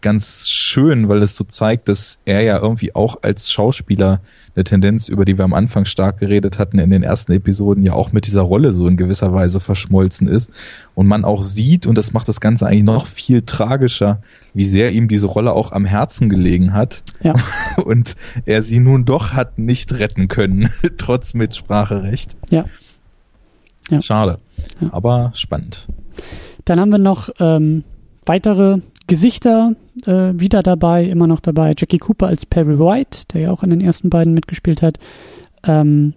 ganz 0.00 0.48
schön, 0.48 1.08
weil 1.08 1.22
es 1.22 1.36
so 1.36 1.44
zeigt, 1.44 1.88
dass 1.88 2.18
er 2.24 2.42
ja 2.42 2.58
irgendwie 2.58 2.94
auch 2.94 3.22
als 3.22 3.50
Schauspieler 3.50 4.20
eine 4.54 4.64
Tendenz, 4.64 5.08
über 5.08 5.24
die 5.24 5.36
wir 5.36 5.44
am 5.44 5.52
Anfang 5.52 5.84
stark 5.84 6.18
geredet 6.18 6.58
hatten, 6.58 6.78
in 6.78 6.90
den 6.90 7.02
ersten 7.02 7.32
Episoden 7.32 7.82
ja 7.82 7.92
auch 7.92 8.12
mit 8.12 8.26
dieser 8.26 8.42
Rolle 8.42 8.72
so 8.72 8.88
in 8.88 8.96
gewisser 8.96 9.32
Weise 9.32 9.60
verschmolzen 9.60 10.28
ist. 10.28 10.50
Und 10.94 11.06
man 11.06 11.24
auch 11.24 11.42
sieht, 11.42 11.86
und 11.86 11.98
das 11.98 12.12
macht 12.12 12.28
das 12.28 12.40
Ganze 12.40 12.66
eigentlich 12.66 12.84
noch 12.84 13.06
viel 13.06 13.42
tragischer, 13.42 14.22
wie 14.54 14.64
sehr 14.64 14.92
ihm 14.92 15.08
diese 15.08 15.26
Rolle 15.26 15.52
auch 15.52 15.72
am 15.72 15.84
Herzen 15.84 16.28
gelegen 16.28 16.72
hat. 16.72 17.02
Ja. 17.22 17.34
Und 17.84 18.16
er 18.46 18.62
sie 18.62 18.80
nun 18.80 19.04
doch 19.04 19.34
hat 19.34 19.58
nicht 19.58 19.98
retten 19.98 20.28
können, 20.28 20.70
trotz 20.96 21.34
Mitspracherecht. 21.34 22.34
Ja. 22.50 22.64
ja. 23.90 24.00
Schade. 24.00 24.38
Ja. 24.80 24.88
Aber 24.92 25.32
spannend. 25.34 25.86
Dann 26.64 26.80
haben 26.80 26.90
wir 26.90 26.98
noch 26.98 27.28
ähm, 27.38 27.84
weitere 28.24 28.78
Gesichter 29.06 29.74
äh, 30.04 30.32
wieder 30.34 30.62
dabei, 30.62 31.04
immer 31.04 31.26
noch 31.26 31.40
dabei. 31.40 31.74
Jackie 31.76 31.98
Cooper 31.98 32.26
als 32.26 32.46
Perry 32.46 32.78
White, 32.78 33.24
der 33.32 33.42
ja 33.42 33.50
auch 33.50 33.62
in 33.62 33.70
den 33.70 33.80
ersten 33.80 34.10
beiden 34.10 34.34
mitgespielt 34.34 34.82
hat. 34.82 34.98
Ähm, 35.64 36.14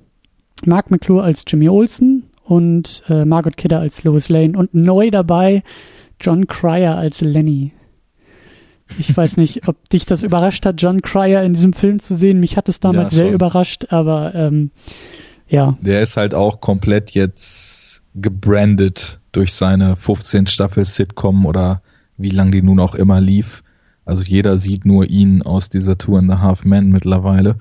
Mark 0.65 0.91
McClure 0.91 1.23
als 1.23 1.43
Jimmy 1.47 1.69
Olsen 1.69 2.23
und 2.43 3.04
äh, 3.10 3.25
Margot 3.25 3.58
Kidder 3.58 3.80
als 3.80 4.04
Lois 4.04 4.30
Lane 4.30 4.58
und 4.58 4.73
neu 4.73 5.12
dabei 5.12 5.63
John 6.19 6.47
Cryer 6.47 6.97
als 6.97 7.21
Lenny. 7.21 7.73
Ich 8.97 9.15
weiß 9.15 9.38
nicht, 9.38 9.67
ob 9.67 9.88
dich 9.89 10.08
das 10.08 10.23
überrascht 10.23 10.65
hat, 10.65 10.82
John 10.82 11.02
Cryer 11.02 11.43
in 11.43 11.54
diesem 11.54 11.73
Film 11.73 11.99
zu 11.99 12.15
sehen. 12.15 12.39
Mich 12.39 12.58
hat 12.58 12.67
es 12.69 12.80
damals 12.80 13.12
ja, 13.12 13.17
sehr 13.17 13.32
überrascht, 13.32 13.86
aber 13.93 14.34
ähm, 14.34 14.71
ja. 15.47 15.78
Der 15.82 16.02
ist 16.02 16.17
halt 16.17 16.34
auch 16.34 16.60
komplett 16.60 17.12
jetzt 17.12 18.02
gebrandet 18.15 19.19
durch 19.32 19.54
seine 19.54 19.95
15 19.95 20.47
Staffel 20.47 20.86
Sitcom 20.86 21.45
oder 21.45 21.84
wie 22.19 22.29
lang 22.29 22.51
die 22.51 22.62
nun 22.62 22.79
auch 22.79 22.95
immer 22.95 23.19
lief. 23.19 23.63
Also 24.05 24.23
jeder 24.23 24.58
sieht 24.58 24.86
nur 24.86 25.10
ihn 25.10 25.41
aus 25.41 25.69
dieser 25.69 25.97
Tour 25.97 26.19
in 26.19 26.29
the 26.29 26.38
Half 26.38 26.65
Man 26.65 26.91
mittlerweile. 26.91 27.55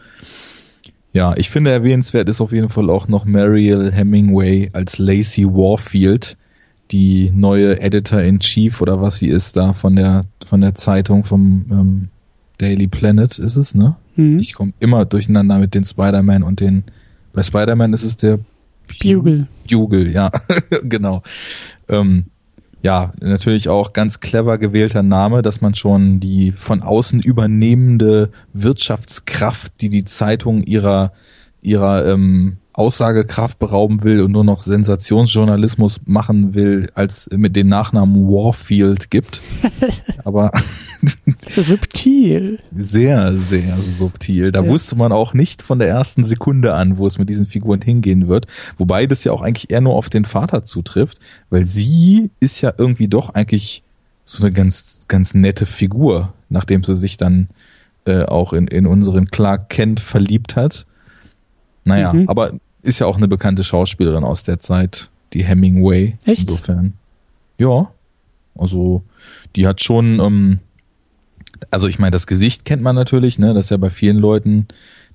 Ja, 1.12 1.36
ich 1.36 1.50
finde 1.50 1.70
erwähnenswert 1.70 2.28
ist 2.28 2.40
auf 2.40 2.52
jeden 2.52 2.68
Fall 2.68 2.90
auch 2.90 3.08
noch 3.08 3.24
Mariel 3.24 3.90
Hemingway 3.92 4.70
als 4.72 4.98
Lacey 4.98 5.46
Warfield, 5.46 6.36
die 6.90 7.30
neue 7.34 7.80
Editor-in-Chief 7.80 8.80
oder 8.80 9.00
was 9.00 9.18
sie 9.18 9.28
ist 9.28 9.56
da 9.56 9.72
von 9.72 9.96
der 9.96 10.24
von 10.46 10.60
der 10.60 10.74
Zeitung 10.74 11.24
vom 11.24 11.66
ähm, 11.70 12.08
Daily 12.58 12.86
Planet 12.86 13.38
ist 13.38 13.56
es, 13.56 13.74
ne? 13.74 13.96
Mhm. 14.16 14.38
Ich 14.38 14.54
komme 14.54 14.72
immer 14.80 15.04
durcheinander 15.04 15.58
mit 15.58 15.74
den 15.74 15.84
Spider-Man 15.84 16.42
und 16.42 16.60
den 16.60 16.84
bei 17.32 17.42
Spider-Man 17.42 17.92
ist 17.92 18.04
es 18.04 18.16
der 18.16 18.38
Bugle. 19.02 19.46
Bugle, 19.68 20.10
ja, 20.10 20.30
genau. 20.82 21.22
Ähm, 21.88 22.26
ja, 22.82 23.12
natürlich 23.20 23.68
auch 23.68 23.92
ganz 23.92 24.20
clever 24.20 24.58
gewählter 24.58 25.02
Name, 25.02 25.42
dass 25.42 25.60
man 25.60 25.74
schon 25.74 26.20
die 26.20 26.52
von 26.52 26.82
außen 26.82 27.20
übernehmende 27.20 28.30
Wirtschaftskraft, 28.52 29.80
die 29.80 29.88
die 29.88 30.04
Zeitung 30.04 30.62
ihrer 30.62 31.12
ihrer 31.60 32.06
ähm, 32.06 32.58
Aussagekraft 32.78 33.58
berauben 33.58 34.04
will 34.04 34.20
und 34.20 34.30
nur 34.32 34.44
noch 34.44 34.60
Sensationsjournalismus 34.60 36.00
machen 36.06 36.54
will, 36.54 36.90
als 36.94 37.28
mit 37.32 37.56
dem 37.56 37.68
Nachnamen 37.68 38.28
Warfield 38.28 39.10
gibt. 39.10 39.40
Aber 40.24 40.52
subtil. 41.56 42.60
Sehr, 42.70 43.36
sehr 43.38 43.78
subtil. 43.82 44.52
Da 44.52 44.62
ja. 44.62 44.68
wusste 44.68 44.94
man 44.94 45.10
auch 45.10 45.34
nicht 45.34 45.60
von 45.60 45.80
der 45.80 45.88
ersten 45.88 46.24
Sekunde 46.24 46.74
an, 46.74 46.98
wo 46.98 47.06
es 47.06 47.18
mit 47.18 47.28
diesen 47.28 47.46
Figuren 47.46 47.82
hingehen 47.82 48.28
wird. 48.28 48.46
Wobei 48.76 49.06
das 49.06 49.24
ja 49.24 49.32
auch 49.32 49.42
eigentlich 49.42 49.70
eher 49.70 49.80
nur 49.80 49.94
auf 49.94 50.08
den 50.08 50.24
Vater 50.24 50.64
zutrifft, 50.64 51.18
weil 51.50 51.66
sie 51.66 52.30
ist 52.38 52.60
ja 52.60 52.72
irgendwie 52.78 53.08
doch 53.08 53.34
eigentlich 53.34 53.82
so 54.24 54.44
eine 54.44 54.52
ganz, 54.52 55.06
ganz 55.08 55.34
nette 55.34 55.66
Figur, 55.66 56.32
nachdem 56.48 56.84
sie 56.84 56.94
sich 56.94 57.16
dann 57.16 57.48
äh, 58.04 58.22
auch 58.22 58.52
in, 58.52 58.68
in 58.68 58.86
unseren 58.86 59.26
Clark 59.26 59.68
Kent 59.68 59.98
verliebt 59.98 60.54
hat. 60.54 60.86
Naja, 61.84 62.12
mhm. 62.12 62.28
aber 62.28 62.52
ist 62.88 62.98
ja 62.98 63.06
auch 63.06 63.16
eine 63.16 63.28
bekannte 63.28 63.64
Schauspielerin 63.64 64.24
aus 64.24 64.42
der 64.42 64.60
Zeit, 64.60 65.10
die 65.32 65.44
Hemingway. 65.44 66.16
Echt? 66.24 66.42
Insofern. 66.42 66.94
Ja. 67.58 67.90
Also, 68.56 69.02
die 69.54 69.66
hat 69.66 69.82
schon, 69.82 70.18
ähm, 70.20 70.58
also 71.70 71.86
ich 71.86 71.98
meine, 71.98 72.12
das 72.12 72.26
Gesicht 72.26 72.64
kennt 72.64 72.82
man 72.82 72.96
natürlich, 72.96 73.38
ne? 73.38 73.54
Das 73.54 73.66
ist 73.66 73.70
ja 73.70 73.76
bei 73.76 73.90
vielen 73.90 74.16
Leuten, 74.16 74.66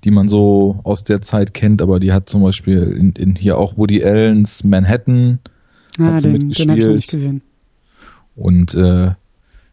die 0.03 0.11
man 0.11 0.29
so 0.29 0.79
aus 0.83 1.03
der 1.03 1.21
Zeit 1.21 1.53
kennt, 1.53 1.81
aber 1.81 1.99
die 1.99 2.13
hat 2.13 2.29
zum 2.29 2.43
Beispiel 2.43 2.81
in, 2.83 3.11
in 3.13 3.35
hier 3.35 3.57
auch 3.57 3.77
Woody 3.77 4.03
Allens 4.03 4.63
Manhattan 4.63 5.39
ah, 5.99 6.13
hat 6.13 6.23
den, 6.23 6.33
mitgespielt. 6.33 6.69
Den 6.69 6.71
hab 6.71 6.77
ich 6.77 6.85
noch 6.85 6.93
nicht 6.93 7.11
gesehen. 7.11 7.41
Und 8.35 8.73
äh, 8.75 9.11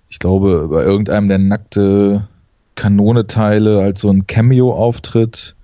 ich 0.08 0.18
glaube, 0.18 0.68
bei 0.68 0.82
irgendeinem 0.82 1.28
der 1.28 1.38
nackte 1.38 2.28
Kanone-Teile 2.74 3.80
als 3.80 4.00
so 4.00 4.10
ein 4.10 4.26
Cameo-Auftritt. 4.26 5.54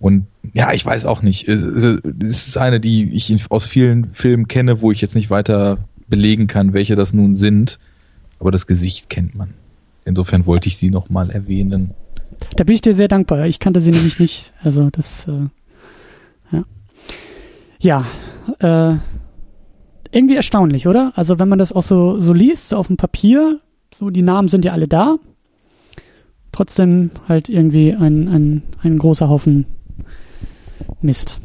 Und 0.00 0.26
ja, 0.54 0.72
ich 0.72 0.84
weiß 0.84 1.04
auch 1.04 1.20
nicht. 1.22 1.46
Es 1.46 1.84
ist 2.20 2.56
eine, 2.56 2.80
die 2.80 3.12
ich 3.12 3.32
aus 3.50 3.66
vielen 3.66 4.12
Filmen 4.12 4.48
kenne, 4.48 4.80
wo 4.80 4.90
ich 4.90 5.02
jetzt 5.02 5.14
nicht 5.14 5.30
weiter 5.30 5.78
belegen 6.08 6.46
kann, 6.46 6.72
welche 6.72 6.96
das 6.96 7.12
nun 7.12 7.34
sind. 7.34 7.78
Aber 8.40 8.50
das 8.50 8.66
Gesicht 8.66 9.10
kennt 9.10 9.34
man. 9.34 9.50
Insofern 10.06 10.46
wollte 10.46 10.68
ich 10.68 10.78
sie 10.78 10.90
nochmal 10.90 11.30
erwähnen. 11.30 11.90
Da 12.56 12.64
bin 12.64 12.74
ich 12.74 12.80
dir 12.80 12.94
sehr 12.94 13.08
dankbar. 13.08 13.46
Ich 13.46 13.58
kannte 13.58 13.80
sie 13.80 13.90
nämlich 13.90 14.18
nicht. 14.18 14.52
Also 14.62 14.88
das, 14.90 15.28
äh, 15.28 15.48
ja. 16.50 16.64
Ja, 17.78 18.04
äh, 18.60 18.96
irgendwie 20.10 20.36
erstaunlich, 20.36 20.88
oder? 20.88 21.12
Also 21.14 21.38
wenn 21.38 21.48
man 21.48 21.58
das 21.58 21.74
auch 21.74 21.82
so, 21.82 22.18
so 22.18 22.32
liest, 22.32 22.70
so 22.70 22.78
auf 22.78 22.86
dem 22.86 22.96
Papier, 22.96 23.60
so 23.94 24.08
die 24.08 24.22
Namen 24.22 24.48
sind 24.48 24.64
ja 24.64 24.72
alle 24.72 24.88
da. 24.88 25.16
Trotzdem 26.52 27.10
halt 27.28 27.50
irgendwie 27.50 27.94
ein, 27.94 28.28
ein, 28.28 28.62
ein 28.82 28.96
großer 28.96 29.28
Haufen 29.28 29.66
Mist. 31.02 31.40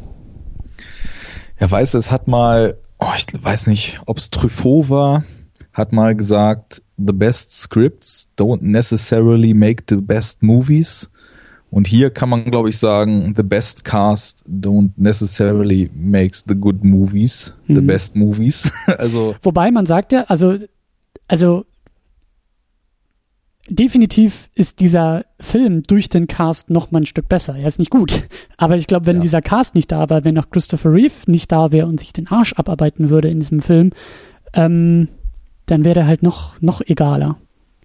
Ja, 1.60 1.70
weißt 1.70 1.94
du, 1.94 1.98
es 1.98 2.12
hat 2.12 2.28
mal, 2.28 2.78
oh, 3.00 3.12
ich 3.16 3.26
weiß 3.34 3.68
nicht, 3.68 4.00
ob 4.06 4.18
es 4.18 4.30
Truffaut 4.30 4.90
war, 4.90 5.24
hat 5.74 5.92
mal 5.92 6.16
gesagt, 6.16 6.82
the 6.98 7.14
best 7.14 7.52
scripts 7.52 8.30
don't 8.38 8.62
necessarily 8.62 9.54
make 9.54 9.84
the 9.90 9.98
best 9.98 10.42
movies. 10.44 11.10
Und 11.72 11.88
hier 11.88 12.10
kann 12.10 12.30
man, 12.30 12.46
glaube 12.46 12.70
ich, 12.70 12.78
sagen, 12.78 13.34
the 13.36 13.44
best 13.44 13.84
cast 13.84 14.46
don't 14.48 14.92
necessarily 14.96 15.92
makes 15.94 16.44
the 16.48 16.56
good 16.56 16.84
movies, 16.84 17.54
the 17.68 17.82
mhm. 17.82 17.88
best 17.88 18.16
movies. 18.16 18.72
also. 18.98 19.36
Wobei 19.42 19.72
man 19.72 19.86
sagt 19.86 20.14
ja, 20.14 20.24
also, 20.28 20.58
also 21.28 21.66
definitiv 23.68 24.50
ist 24.54 24.80
dieser 24.80 25.26
Film 25.40 25.84
durch 25.84 26.10
den 26.10 26.28
Cast 26.28 26.70
noch 26.70 26.92
mal 26.92 27.02
ein 27.02 27.06
Stück 27.06 27.28
besser. 27.28 27.56
Er 27.56 27.68
ist 27.68 27.80
nicht 27.80 27.92
gut. 27.92 28.28
Aber 28.58 28.78
ich 28.78 28.88
glaube, 28.88 29.06
wenn 29.06 29.18
ja. 29.18 29.22
dieser 29.22 29.42
Cast 29.42 29.76
nicht 29.76 29.92
da 29.92 30.10
wäre, 30.10 30.26
wenn 30.26 30.38
auch 30.38 30.50
Christopher 30.50 30.94
Reeve 30.94 31.14
nicht 31.28 31.52
da 31.52 31.72
wäre 31.72 31.88
und 31.88 32.00
sich 32.00 32.14
den 32.14 32.28
Arsch 32.28 32.54
abarbeiten 32.54 33.10
würde 33.10 33.30
in 33.30 33.40
diesem 33.40 33.62
Film, 33.62 33.92
ähm, 34.54 35.08
dann 35.66 35.84
wäre 35.84 36.02
er 36.02 36.08
halt 36.08 36.24
noch, 36.24 36.62
noch 36.62 36.82
egaler. 36.82 37.38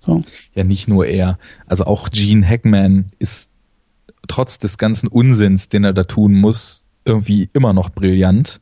So. 0.04 0.22
Ja, 0.54 0.64
nicht 0.64 0.88
nur 0.88 1.06
er. 1.06 1.38
Also 1.66 1.84
auch 1.84 2.10
Gene 2.10 2.46
Hackman 2.46 3.06
ist 3.18 3.50
trotz 4.28 4.58
des 4.58 4.78
ganzen 4.78 5.08
Unsinns, 5.08 5.68
den 5.68 5.84
er 5.84 5.92
da 5.92 6.04
tun 6.04 6.34
muss, 6.34 6.86
irgendwie 7.04 7.48
immer 7.52 7.72
noch 7.72 7.90
brillant. 7.90 8.60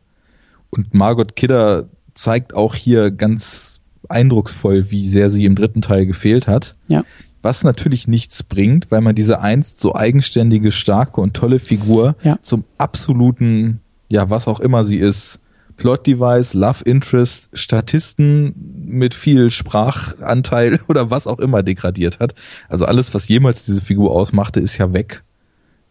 Und 0.70 0.94
Margot 0.94 1.36
Kidder 1.36 1.88
zeigt 2.14 2.54
auch 2.54 2.74
hier 2.74 3.10
ganz 3.10 3.77
eindrucksvoll, 4.08 4.90
wie 4.90 5.04
sehr 5.04 5.30
sie 5.30 5.44
im 5.44 5.54
dritten 5.54 5.82
Teil 5.82 6.06
gefehlt 6.06 6.48
hat. 6.48 6.76
Ja. 6.88 7.04
Was 7.42 7.62
natürlich 7.62 8.08
nichts 8.08 8.42
bringt, 8.42 8.90
weil 8.90 9.00
man 9.00 9.14
diese 9.14 9.40
einst 9.40 9.80
so 9.80 9.94
eigenständige, 9.94 10.72
starke 10.72 11.20
und 11.20 11.34
tolle 11.34 11.58
Figur 11.58 12.16
ja. 12.22 12.38
zum 12.42 12.64
absoluten, 12.78 13.80
ja, 14.08 14.28
was 14.28 14.48
auch 14.48 14.60
immer 14.60 14.82
sie 14.84 14.98
ist, 14.98 15.40
Plot-Device, 15.76 16.54
Love 16.54 16.84
Interest, 16.84 17.48
Statisten 17.52 18.54
mit 18.84 19.14
viel 19.14 19.50
Sprachanteil 19.50 20.80
oder 20.88 21.10
was 21.10 21.26
auch 21.26 21.38
immer 21.38 21.62
degradiert 21.62 22.18
hat. 22.18 22.34
Also 22.68 22.84
alles, 22.84 23.14
was 23.14 23.28
jemals 23.28 23.64
diese 23.64 23.80
Figur 23.80 24.10
ausmachte, 24.10 24.60
ist 24.60 24.76
ja 24.76 24.92
weg. 24.92 25.22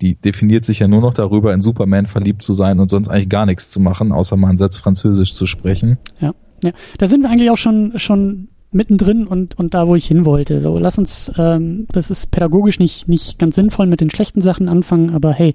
Die 0.01 0.13
definiert 0.13 0.63
sich 0.63 0.79
ja 0.79 0.87
nur 0.87 1.01
noch 1.01 1.13
darüber, 1.13 1.53
in 1.53 1.61
Superman 1.61 2.05
verliebt 2.05 2.43
zu 2.43 2.53
sein 2.53 2.79
und 2.79 2.89
sonst 2.89 3.07
eigentlich 3.07 3.29
gar 3.29 3.47
nichts 3.47 3.71
zu 3.71 3.79
machen, 3.79 4.11
außer 4.11 4.35
mal 4.35 4.49
einen 4.49 4.59
Satz 4.59 4.77
Französisch 4.77 5.33
zu 5.33 5.47
sprechen. 5.47 5.97
Ja. 6.19 6.35
Ja, 6.63 6.71
da 6.97 7.07
sind 7.07 7.21
wir 7.21 7.29
eigentlich 7.29 7.51
auch 7.51 7.57
schon, 7.57 7.93
schon 7.97 8.49
mittendrin 8.71 9.27
und, 9.27 9.57
und 9.57 9.73
da, 9.73 9.87
wo 9.87 9.95
ich 9.95 10.07
hin 10.07 10.25
wollte. 10.25 10.59
So, 10.59 10.77
lass 10.77 10.97
uns, 10.97 11.31
ähm, 11.37 11.87
das 11.91 12.11
ist 12.11 12.31
pädagogisch 12.31 12.79
nicht, 12.79 13.07
nicht 13.07 13.39
ganz 13.39 13.55
sinnvoll 13.55 13.87
mit 13.87 14.01
den 14.01 14.09
schlechten 14.09 14.41
Sachen 14.41 14.67
anfangen, 14.67 15.11
aber 15.11 15.33
hey, 15.33 15.53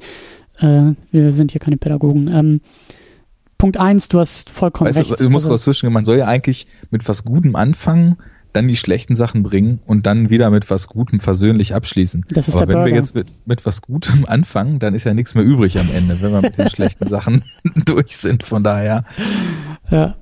äh, 0.59 0.93
wir 1.11 1.33
sind 1.33 1.53
hier 1.53 1.61
keine 1.61 1.77
Pädagogen. 1.77 2.29
Ähm, 2.29 2.61
Punkt 3.59 3.77
eins, 3.77 4.09
du 4.09 4.19
hast 4.19 4.51
vollkommen 4.51 4.89
weißt 4.89 4.99
recht. 4.99 5.11
Du, 5.13 5.25
du 5.25 5.31
musst 5.31 5.47
also, 5.47 5.59
zwischen, 5.59 5.93
man 5.93 6.05
soll 6.05 6.19
ja 6.19 6.27
eigentlich 6.27 6.67
mit 6.91 7.09
was 7.09 7.25
Gutem 7.25 7.55
anfangen, 7.55 8.17
dann 8.53 8.69
die 8.69 8.77
schlechten 8.77 9.15
Sachen 9.15 9.43
bringen 9.43 9.81
und 9.87 10.07
dann 10.07 10.31
wieder 10.31 10.51
mit 10.51 10.69
was 10.71 10.89
Gutem 10.89 11.21
versöhnlich 11.21 11.75
abschließen. 11.75 12.25
Das 12.31 12.49
ist 12.49 12.57
Aber 12.57 12.67
der 12.67 12.69
wenn 12.69 12.83
Burger. 12.83 12.91
wir 12.91 13.01
jetzt 13.01 13.15
mit, 13.15 13.29
mit 13.47 13.65
was 13.65 13.83
Gutem 13.83 14.25
anfangen, 14.27 14.79
dann 14.79 14.95
ist 14.95 15.05
ja 15.05 15.15
nichts 15.15 15.35
mehr 15.35 15.45
übrig 15.45 15.79
am 15.79 15.89
Ende, 15.95 16.21
wenn 16.21 16.33
wir 16.33 16.43
mit 16.43 16.59
den 16.59 16.69
schlechten 16.71 17.07
Sachen 17.07 17.45
durch 17.85 18.17
sind. 18.17 18.43
Von 18.43 18.65
daher. 18.65 19.05
Ja. 19.91 20.17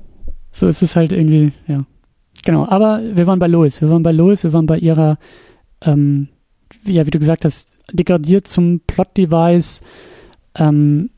So 0.52 0.66
ist 0.66 0.82
es 0.82 0.96
halt 0.96 1.12
irgendwie, 1.12 1.52
ja. 1.66 1.84
Genau, 2.44 2.66
aber 2.66 3.00
wir 3.14 3.26
waren 3.26 3.38
bei 3.38 3.46
Lois. 3.46 3.80
Wir 3.80 3.90
waren 3.90 4.02
bei 4.02 4.12
Lois, 4.12 4.42
wir 4.42 4.52
waren 4.52 4.66
bei 4.66 4.78
ihrer, 4.78 5.18
ähm, 5.82 6.28
ja, 6.84 7.06
wie 7.06 7.10
du 7.10 7.18
gesagt 7.18 7.44
hast, 7.44 7.68
degradiert 7.92 8.48
zum 8.48 8.80
Plot-Device. 8.86 9.82
Ähm, 10.56 11.10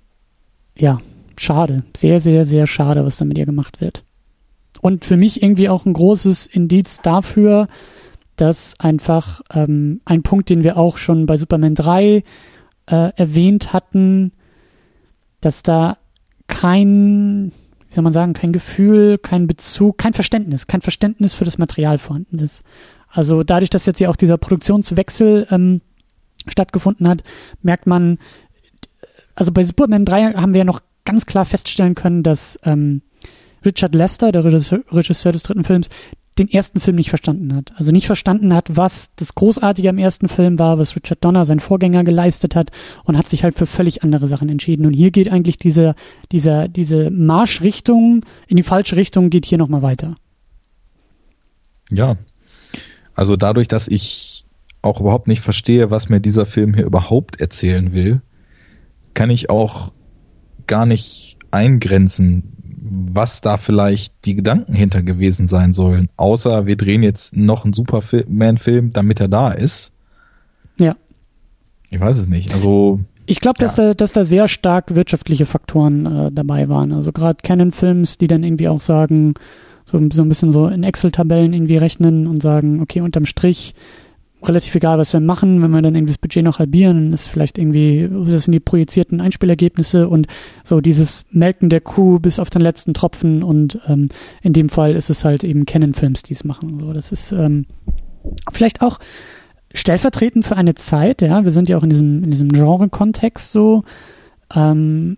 ja, 0.77 0.99
schade. 1.37 1.85
Sehr, 1.97 2.21
sehr, 2.21 2.45
sehr 2.45 2.67
schade, 2.67 3.05
was 3.05 3.17
da 3.17 3.25
mit 3.25 3.39
ihr 3.39 3.47
gemacht 3.47 3.81
wird. 3.81 4.05
Und 4.81 5.05
für 5.05 5.17
mich 5.17 5.43
irgendwie 5.43 5.69
auch 5.69 5.87
ein 5.87 5.93
großes 5.93 6.47
Indiz 6.47 7.01
dafür, 7.03 7.69
dass 8.37 8.79
einfach 8.81 9.43
ähm, 9.55 10.01
ein 10.05 10.23
Punkt, 10.23 10.51
den 10.51 10.65
wir 10.65 10.77
auch 10.77 10.97
schon 10.97 11.27
bei 11.27 11.37
Superman 11.37 11.75
3 11.75 12.25
äh, 12.87 13.13
erwähnt 13.15 13.73
hatten, 13.73 14.33
dass 15.41 15.63
da 15.63 15.99
kein 16.49 17.53
wie 17.93 17.95
soll 17.95 18.05
man 18.05 18.15
sagen, 18.15 18.33
kein 18.33 18.55
Gefühl, 18.55 19.19
kein 19.19 19.47
Bezug, 19.47 19.99
kein 19.99 20.15
Verständnis, 20.15 20.67
kein 20.67 20.81
Verständnis 20.81 21.35
für 21.35 21.45
das 21.45 21.59
Material 21.59 21.99
vorhanden 21.99 22.39
ist. 22.39 22.63
Also 23.07 23.43
dadurch, 23.43 23.69
dass 23.69 23.85
jetzt 23.85 24.01
ja 24.01 24.09
auch 24.09 24.17
dieser 24.17 24.39
Produktionswechsel 24.39 25.47
ähm, 25.51 25.83
stattgefunden 26.49 27.07
hat, 27.07 27.23
merkt 27.61 27.87
man, 27.87 28.19
also 29.35 29.53
bei 29.53 29.63
Superman 29.63 30.07
3 30.07 30.33
haben 30.33 30.55
wir 30.55 30.61
ja 30.61 30.65
noch 30.65 30.81
ganz 31.05 31.27
klar 31.27 31.45
feststellen 31.45 31.95
können, 31.95 32.23
dass 32.23 32.59
ähm, 32.65 33.03
Richard 33.63 33.95
Lester, 33.95 34.33
der 34.33 34.43
Regisseur 34.43 35.33
des 35.33 35.43
dritten 35.43 35.65
Films, 35.65 35.91
den 36.39 36.49
ersten 36.49 36.81
Film 36.81 36.97
nicht 36.97 37.11
verstanden 37.11 37.55
hat. 37.55 37.73
Also 37.77 37.93
nicht 37.93 38.07
verstanden 38.07 38.55
hat, 38.55 38.77
was 38.77 39.11
das 39.17 39.35
Großartige 39.35 39.91
am 39.91 39.99
ersten 39.99 40.29
Film 40.29 40.59
war, 40.59 40.79
was 40.79 40.97
Richard 40.97 41.23
Donner, 41.25 41.45
sein 41.45 41.61
Vorgänger, 41.61 42.05
geleistet 42.05 42.57
hat 42.57 42.71
und 43.05 43.19
hat 43.19 43.29
sich 43.29 43.45
halt 43.45 43.57
für 43.57 43.67
völlig 43.67 44.03
andere 44.03 44.27
Sachen 44.27 44.49
entschieden. 44.49 44.87
Und 44.87 44.95
hier 44.95 45.11
geht 45.11 45.31
eigentlich 45.31 45.59
diese, 45.59 45.95
dieser, 46.31 46.69
diese 46.69 47.11
Marschrichtung 47.11 48.25
in 48.49 48.57
die 48.57 48.63
falsche 48.63 48.97
Richtung 48.97 49.29
geht 49.29 49.45
hier 49.45 49.59
nochmal 49.59 49.83
weiter. 49.83 50.17
Ja. 51.91 52.17
Also 53.15 53.37
dadurch, 53.37 53.69
dass 53.69 53.89
ich 53.89 54.47
auch 54.81 55.01
überhaupt 55.01 55.29
nicht 55.29 55.43
verstehe, 55.43 55.91
was 55.91 56.09
mir 56.09 56.21
dieser 56.21 56.47
Film 56.47 56.75
hier 56.75 56.87
überhaupt 56.87 57.41
erzählen 57.41 57.93
will, 57.93 58.23
kann 59.13 59.29
ich 59.29 59.51
auch 59.51 59.93
gar 60.67 60.87
nicht 60.87 61.37
eingrenzen, 61.51 62.57
was 62.93 63.41
da 63.41 63.57
vielleicht 63.57 64.13
die 64.25 64.35
Gedanken 64.35 64.75
hinter 64.75 65.03
gewesen 65.03 65.49
sein 65.49 65.73
sollen. 65.73 66.09
Außer 66.17 66.67
wir 66.67 66.77
drehen 66.77 67.03
jetzt 67.03 67.37
noch 67.37 67.65
einen 67.65 67.73
Superman-Film, 67.73 68.93
damit 68.93 69.21
er 69.21 69.29
da 69.29 69.51
ist. 69.51 69.93
Ja. 70.79 70.97
Ich 71.91 72.01
weiß 72.01 72.19
es 72.19 72.29
nicht. 72.29 72.53
Also. 72.53 73.01
Ich 73.27 73.41
glaube, 73.41 73.59
dass, 73.59 73.77
ja. 73.77 73.89
da, 73.89 73.95
dass 73.95 74.13
da 74.13 74.25
sehr 74.25 74.49
stark 74.49 74.95
wirtschaftliche 74.95 75.47
Faktoren 75.47 76.07
äh, 76.07 76.33
dabei 76.33 76.69
waren. 76.69 76.93
Also 76.93 77.13
gerade 77.13 77.39
Canon-Films, 77.43 78.19
die 78.19 78.27
dann 78.27 78.43
irgendwie 78.43 78.69
auch 78.69 78.81
sagen, 78.81 79.35
so, 79.85 80.01
so 80.13 80.23
ein 80.23 80.29
bisschen 80.29 80.51
so 80.51 80.69
in 80.69 80.83
Excel-Tabellen 80.83 81.53
irgendwie 81.53 81.77
rechnen 81.77 82.27
und 82.27 82.43
sagen, 82.43 82.81
okay, 82.81 83.01
unterm 83.01 83.27
Strich 83.27 83.75
relativ 84.49 84.75
egal, 84.75 84.99
was 84.99 85.13
wir 85.13 85.21
machen. 85.21 85.63
Wenn 85.63 85.71
wir 85.71 85.83
dann 85.83 85.95
irgendwie 85.95 86.13
das 86.13 86.19
Budget 86.19 86.45
noch 86.45 86.59
halbieren, 86.59 86.97
dann 86.97 87.13
ist 87.13 87.29
vielleicht 87.29 87.59
irgendwie, 87.59 88.09
das 88.27 88.45
sind 88.45 88.53
die 88.53 88.61
projizierten 88.61 89.21
Einspielergebnisse 89.21 90.09
und 90.09 90.27
so 90.65 90.81
dieses 90.81 91.25
Melken 91.31 91.69
der 91.69 91.81
Kuh 91.81 92.19
bis 92.19 92.39
auf 92.39 92.51
den 92.51 92.63
letzten 92.63 92.95
Tropfen 92.95 93.43
und 93.43 93.79
ähm, 93.87 94.09
in 94.43 94.53
dem 94.53 94.69
Fall 94.69 94.93
ist 94.93 95.11
es 95.11 95.25
halt 95.25 95.45
eben 95.45 95.67
Canon-Films, 95.67 96.23
die 96.23 96.35
es 96.35 96.45
machen. 96.45 96.81
So, 96.81 96.93
das 96.93 97.13
ist 97.13 97.33
ähm, 97.33 97.67
vielleicht 98.53 98.83
auch 98.83 98.99
stellvertretend 99.75 100.47
für 100.47 100.57
eine 100.57 100.75
Zeit, 100.75 101.23
ja, 101.23 101.45
wir 101.45 101.53
sind 101.53 101.69
ja 101.69 101.79
auch 101.79 101.83
in 101.83 101.91
diesem, 101.91 102.25
in 102.25 102.31
diesem 102.31 102.51
Genre-Kontext 102.51 103.53
so. 103.53 103.85
Ähm, 104.55 105.17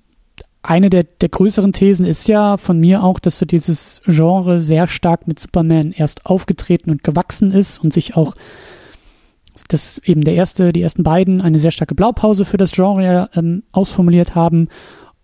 eine 0.63 0.89
der, 0.89 1.05
der 1.05 1.29
größeren 1.29 1.73
Thesen 1.73 2.07
ist 2.07 2.27
ja 2.27 2.57
von 2.57 2.81
mir 2.81 3.05
auch, 3.05 3.19
dass 3.19 3.39
so 3.39 3.45
dieses 3.45 4.01
Genre 4.07 4.61
sehr 4.61 4.87
stark 4.87 5.29
mit 5.29 5.39
Superman 5.39 5.93
erst 5.93 6.25
aufgetreten 6.25 6.91
und 6.91 7.05
gewachsen 7.05 7.51
ist 7.51 7.85
und 7.85 7.93
sich 7.93 8.17
auch 8.17 8.35
dass 9.69 9.99
eben 10.05 10.23
der 10.23 10.35
erste, 10.35 10.73
die 10.73 10.83
ersten 10.83 11.03
beiden 11.03 11.41
eine 11.41 11.59
sehr 11.59 11.71
starke 11.71 11.95
Blaupause 11.95 12.45
für 12.45 12.57
das 12.57 12.73
Genre 12.73 13.31
ähm, 13.35 13.63
ausformuliert 13.73 14.35
haben 14.35 14.69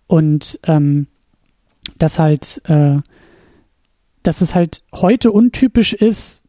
und 0.06 0.58
ähm, 0.64 1.06
dass 1.98 2.18
halt, 2.18 2.62
äh, 2.64 2.96
dass 4.22 4.40
es 4.40 4.54
halt 4.54 4.82
heute 4.94 5.32
untypisch 5.32 5.92
ist, 5.92 6.42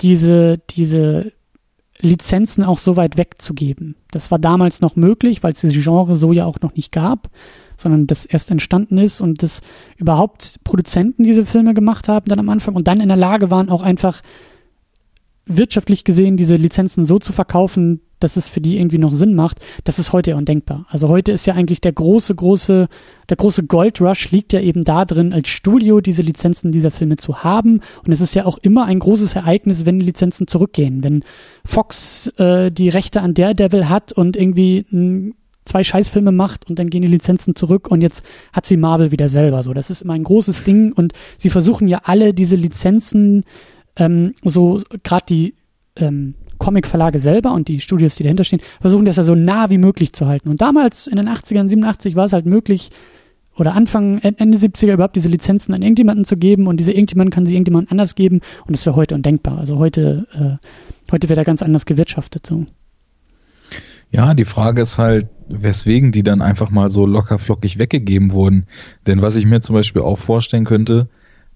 diese, 0.00 0.58
diese 0.70 1.32
Lizenzen 2.00 2.64
auch 2.64 2.78
so 2.78 2.96
weit 2.96 3.16
wegzugeben. 3.16 3.94
Das 4.10 4.30
war 4.30 4.38
damals 4.38 4.80
noch 4.80 4.96
möglich, 4.96 5.42
weil 5.42 5.52
es 5.52 5.60
dieses 5.60 5.82
Genre 5.82 6.16
so 6.16 6.32
ja 6.32 6.44
auch 6.44 6.60
noch 6.60 6.74
nicht 6.74 6.92
gab, 6.92 7.30
sondern 7.76 8.06
das 8.06 8.24
erst 8.24 8.50
entstanden 8.50 8.98
ist 8.98 9.20
und 9.20 9.42
dass 9.42 9.60
überhaupt 9.96 10.60
Produzenten 10.64 11.24
diese 11.24 11.46
Filme 11.46 11.74
gemacht 11.74 12.08
haben 12.08 12.26
dann 12.28 12.38
am 12.38 12.48
Anfang 12.48 12.74
und 12.74 12.86
dann 12.88 13.00
in 13.00 13.08
der 13.08 13.16
Lage 13.16 13.50
waren, 13.50 13.68
auch 13.68 13.82
einfach 13.82 14.22
wirtschaftlich 15.46 16.04
gesehen 16.04 16.36
diese 16.36 16.56
Lizenzen 16.56 17.06
so 17.06 17.18
zu 17.18 17.32
verkaufen, 17.32 18.00
dass 18.20 18.36
es 18.36 18.48
für 18.48 18.60
die 18.60 18.78
irgendwie 18.78 18.98
noch 18.98 19.12
Sinn 19.12 19.34
macht, 19.34 19.58
das 19.84 19.98
ist 19.98 20.12
heute 20.12 20.36
undenkbar. 20.36 20.86
Also 20.88 21.08
heute 21.08 21.32
ist 21.32 21.46
ja 21.46 21.54
eigentlich 21.54 21.82
der 21.82 21.92
große, 21.92 22.34
große, 22.34 22.88
der 23.28 23.36
große 23.36 23.64
Goldrush 23.64 24.30
liegt 24.30 24.52
ja 24.54 24.60
eben 24.60 24.84
da 24.84 25.04
drin, 25.04 25.32
als 25.34 25.48
Studio 25.48 26.00
diese 26.00 26.22
Lizenzen 26.22 26.72
dieser 26.72 26.90
Filme 26.90 27.18
zu 27.18 27.44
haben. 27.44 27.80
Und 28.06 28.12
es 28.12 28.22
ist 28.22 28.34
ja 28.34 28.46
auch 28.46 28.58
immer 28.58 28.86
ein 28.86 28.98
großes 28.98 29.36
Ereignis, 29.36 29.84
wenn 29.84 29.98
die 29.98 30.06
Lizenzen 30.06 30.46
zurückgehen. 30.46 31.04
Wenn 31.04 31.22
Fox 31.66 32.28
äh, 32.38 32.70
die 32.70 32.88
Rechte 32.88 33.20
an 33.20 33.34
Daredevil 33.34 33.88
hat 33.88 34.12
und 34.12 34.36
irgendwie 34.36 34.86
ein 34.90 35.34
zwei 35.66 35.82
Scheißfilme 35.82 36.30
macht 36.30 36.68
und 36.68 36.78
dann 36.78 36.90
gehen 36.90 37.00
die 37.00 37.08
Lizenzen 37.08 37.56
zurück 37.56 37.88
und 37.90 38.02
jetzt 38.02 38.22
hat 38.52 38.66
sie 38.66 38.76
Marvel 38.76 39.12
wieder 39.12 39.30
selber. 39.30 39.62
So, 39.62 39.72
das 39.72 39.88
ist 39.88 40.02
immer 40.02 40.12
ein 40.12 40.24
großes 40.24 40.62
Ding 40.64 40.92
und 40.92 41.14
sie 41.38 41.48
versuchen 41.48 41.88
ja 41.88 42.02
alle 42.04 42.34
diese 42.34 42.56
Lizenzen 42.56 43.44
ähm, 43.96 44.34
so 44.42 44.82
gerade 45.02 45.26
die 45.28 45.54
ähm, 45.96 46.34
Comic-Verlage 46.58 47.18
selber 47.18 47.52
und 47.52 47.68
die 47.68 47.80
Studios, 47.80 48.14
die 48.14 48.22
dahinter 48.22 48.44
stehen, 48.44 48.60
versuchen 48.80 49.04
das 49.04 49.16
ja 49.16 49.22
so 49.22 49.34
nah 49.34 49.70
wie 49.70 49.78
möglich 49.78 50.12
zu 50.12 50.26
halten. 50.26 50.48
Und 50.48 50.60
damals 50.60 51.06
in 51.06 51.16
den 51.16 51.28
80ern, 51.28 51.68
87 51.68 52.16
war 52.16 52.24
es 52.24 52.32
halt 52.32 52.46
möglich, 52.46 52.90
oder 53.56 53.74
Anfang, 53.74 54.18
Ende 54.18 54.58
70er 54.58 54.94
überhaupt 54.94 55.16
diese 55.16 55.28
Lizenzen 55.28 55.74
an 55.74 55.82
irgendjemanden 55.82 56.24
zu 56.24 56.36
geben 56.36 56.66
und 56.66 56.78
diese 56.78 56.92
irgendjemand 56.92 57.32
kann 57.32 57.46
sie 57.46 57.54
irgendjemand 57.54 57.90
anders 57.90 58.14
geben 58.14 58.40
und 58.66 58.74
das 58.74 58.84
wäre 58.84 58.96
heute 58.96 59.14
undenkbar. 59.14 59.58
Also 59.58 59.78
heute, 59.78 60.26
äh, 60.32 61.12
heute 61.12 61.28
wird 61.28 61.38
da 61.38 61.44
ganz 61.44 61.62
anders 61.62 61.86
gewirtschaftet 61.86 62.46
so. 62.46 62.66
Ja, 64.10 64.34
die 64.34 64.44
Frage 64.44 64.82
ist 64.82 64.98
halt, 64.98 65.28
weswegen 65.48 66.12
die 66.12 66.22
dann 66.22 66.42
einfach 66.42 66.70
mal 66.70 66.90
so 66.90 67.06
locker 67.06 67.38
flockig 67.38 67.78
weggegeben 67.78 68.32
wurden. 68.32 68.66
Denn 69.06 69.22
was 69.22 69.36
ich 69.36 69.46
mir 69.46 69.60
zum 69.60 69.74
Beispiel 69.74 70.02
auch 70.02 70.18
vorstellen 70.18 70.64
könnte, 70.64 71.08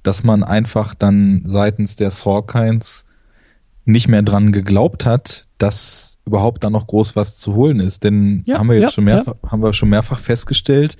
dass 0.02 0.24
man 0.24 0.42
einfach 0.42 0.94
dann 0.94 1.42
seitens 1.46 1.96
der 1.96 2.10
Sorkines 2.10 3.04
nicht 3.84 4.08
mehr 4.08 4.22
dran 4.22 4.52
geglaubt 4.52 5.06
hat, 5.06 5.46
dass 5.56 6.18
überhaupt 6.26 6.62
da 6.62 6.70
noch 6.70 6.86
groß 6.86 7.16
was 7.16 7.36
zu 7.38 7.54
holen 7.54 7.80
ist. 7.80 8.04
Denn 8.04 8.42
ja, 8.44 8.58
haben 8.58 8.68
wir 8.68 8.76
jetzt 8.76 8.82
ja, 8.82 8.90
schon 8.90 9.04
mehrfach, 9.04 9.34
ja. 9.42 9.50
haben 9.50 9.62
wir 9.62 9.72
schon 9.72 9.88
mehrfach 9.88 10.18
festgestellt, 10.18 10.96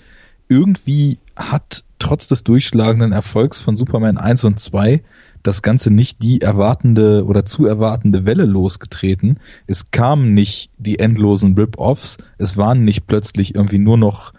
irgendwie 0.49 1.19
hat 1.37 1.85
trotz 1.99 2.29
des 2.29 2.45
durchschlagenden 2.45 3.13
Erfolgs 3.13 3.61
von 3.61 3.77
Superman 3.77 4.17
1 4.17 4.45
und 4.45 4.59
2 4.59 5.03
das 5.43 5.63
Ganze 5.63 5.91
nicht 5.91 6.23
die 6.23 6.41
erwartende 6.41 7.25
oder 7.25 7.45
zu 7.45 7.67
erwartende 7.67 8.25
Welle 8.25 8.45
losgetreten. 8.45 9.39
Es 9.67 9.91
kamen 9.91 10.35
nicht 10.35 10.71
die 10.79 10.99
endlosen 10.99 11.55
Rip-Offs. 11.55 12.19
Es 12.39 12.57
waren 12.57 12.85
nicht 12.85 13.07
plötzlich 13.07 13.55
irgendwie 13.55 13.79
nur 13.79 13.99
noch 13.99 14.33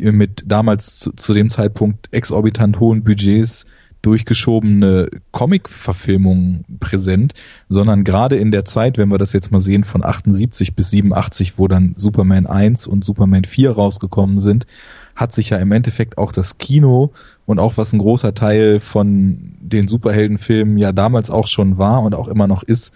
mit 0.00 0.44
damals 0.46 0.98
zu, 0.98 1.12
zu 1.12 1.34
dem 1.34 1.50
Zeitpunkt 1.50 2.08
exorbitant 2.10 2.80
hohen 2.80 3.04
Budgets 3.04 3.66
durchgeschobene 4.06 5.08
Comic-Verfilmung 5.32 6.64
präsent, 6.78 7.34
sondern 7.68 8.04
gerade 8.04 8.36
in 8.36 8.52
der 8.52 8.64
Zeit, 8.64 8.98
wenn 8.98 9.10
wir 9.10 9.18
das 9.18 9.32
jetzt 9.32 9.50
mal 9.50 9.60
sehen, 9.60 9.82
von 9.82 10.04
78 10.04 10.76
bis 10.76 10.90
87, 10.90 11.58
wo 11.58 11.66
dann 11.66 11.94
Superman 11.96 12.46
1 12.46 12.86
und 12.86 13.04
Superman 13.04 13.42
4 13.42 13.72
rausgekommen 13.72 14.38
sind, 14.38 14.66
hat 15.16 15.32
sich 15.32 15.50
ja 15.50 15.56
im 15.56 15.72
Endeffekt 15.72 16.18
auch 16.18 16.30
das 16.30 16.58
Kino 16.58 17.12
und 17.46 17.58
auch 17.58 17.78
was 17.78 17.92
ein 17.92 17.98
großer 17.98 18.32
Teil 18.32 18.78
von 18.78 19.56
den 19.60 19.88
Superheldenfilmen 19.88 20.78
ja 20.78 20.92
damals 20.92 21.28
auch 21.28 21.48
schon 21.48 21.76
war 21.76 22.02
und 22.02 22.14
auch 22.14 22.28
immer 22.28 22.46
noch 22.46 22.62
ist, 22.62 22.92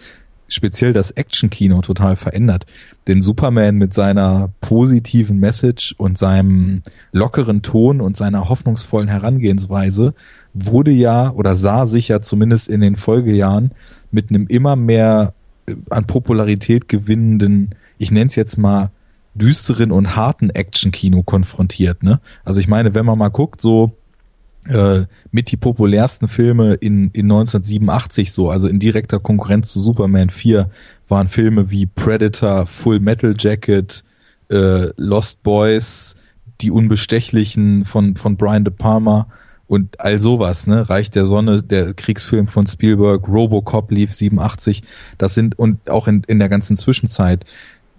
speziell 0.47 0.93
das 0.93 1.11
Action-Kino 1.11 1.81
total 1.81 2.17
verändert. 2.17 2.67
Denn 3.09 3.23
Superman 3.23 3.77
mit 3.77 3.95
seiner 3.95 4.51
positiven 4.61 5.39
Message 5.39 5.95
und 5.99 6.19
seinem 6.19 6.83
lockeren 7.13 7.63
Ton 7.63 8.01
und 8.01 8.17
seiner 8.17 8.49
hoffnungsvollen 8.49 9.09
Herangehensweise 9.09 10.15
wurde 10.55 10.91
ja 10.91 11.31
oder 11.31 11.55
sah 11.55 11.87
sich 11.87 12.09
ja 12.09 12.21
zumindest 12.21 12.69
in 12.69 12.81
den 12.81 12.97
Folgejahren 12.97 13.73
mit 14.11 14.31
einem 14.31 14.47
immer 14.47 14.77
mehr 14.77 15.35
äh, 15.67 15.77
an 15.91 16.07
Popularität 16.07 16.89
gewinnenden, 16.89 17.75
ich 17.99 18.11
nenne 18.11 18.27
es 18.27 18.35
jetzt 18.35 18.59
mal 18.59 18.91
düsteren 19.35 19.93
und 19.93 20.17
harten 20.17 20.51
Action-Kino 20.51 21.23
konfrontiert. 21.23 22.03
Ne? 22.03 22.21
Also 22.45 22.61
ich 22.61 22.69
meine, 22.69 22.95
wenn 22.95 23.07
man 23.07 23.19
mal 23.19 23.29
guckt, 23.29 23.61
so 23.61 23.93
äh, 24.69 25.05
mit 25.31 25.51
die 25.51 25.57
populärsten 25.57 26.29
Filme 26.29 26.75
in, 26.75 27.11
in 27.13 27.27
1987 27.27 28.33
so, 28.33 28.51
also 28.51 28.69
in 28.69 28.79
direkter 28.79 29.21
Konkurrenz 29.21 29.73
zu 29.73 29.81
Superman 29.81 30.31
4, 30.31 30.69
waren 31.09 31.29
Filme 31.29 31.71
wie 31.71 31.87
Predator, 31.87 32.67
Full 32.67 33.01
Metal 33.01 33.35
Jacket, 33.39 34.05
äh, 34.51 34.89
Lost 34.97 35.43
Boys, 35.43 36.17
Die 36.61 36.71
Unbestechlichen 36.71 37.85
von, 37.85 38.17
von 38.17 38.37
Brian 38.37 38.65
De 38.65 38.75
Palma 38.77 39.29
und 39.71 40.01
all 40.01 40.19
sowas, 40.19 40.67
ne? 40.67 40.91
Reich 40.91 41.13
der 41.13 41.27
Sonne, 41.27 41.63
der 41.63 41.95
Kriegsfilm 41.95 42.49
von 42.49 42.67
Spielberg, 42.67 43.29
Robocop 43.29 43.93
lief 43.93 44.11
87, 44.11 44.83
das 45.17 45.35
sind 45.35 45.57
und 45.59 45.89
auch 45.89 46.09
in, 46.09 46.23
in 46.27 46.41
der 46.41 46.49
ganzen 46.49 46.77
Zwischenzeit 46.77 47.45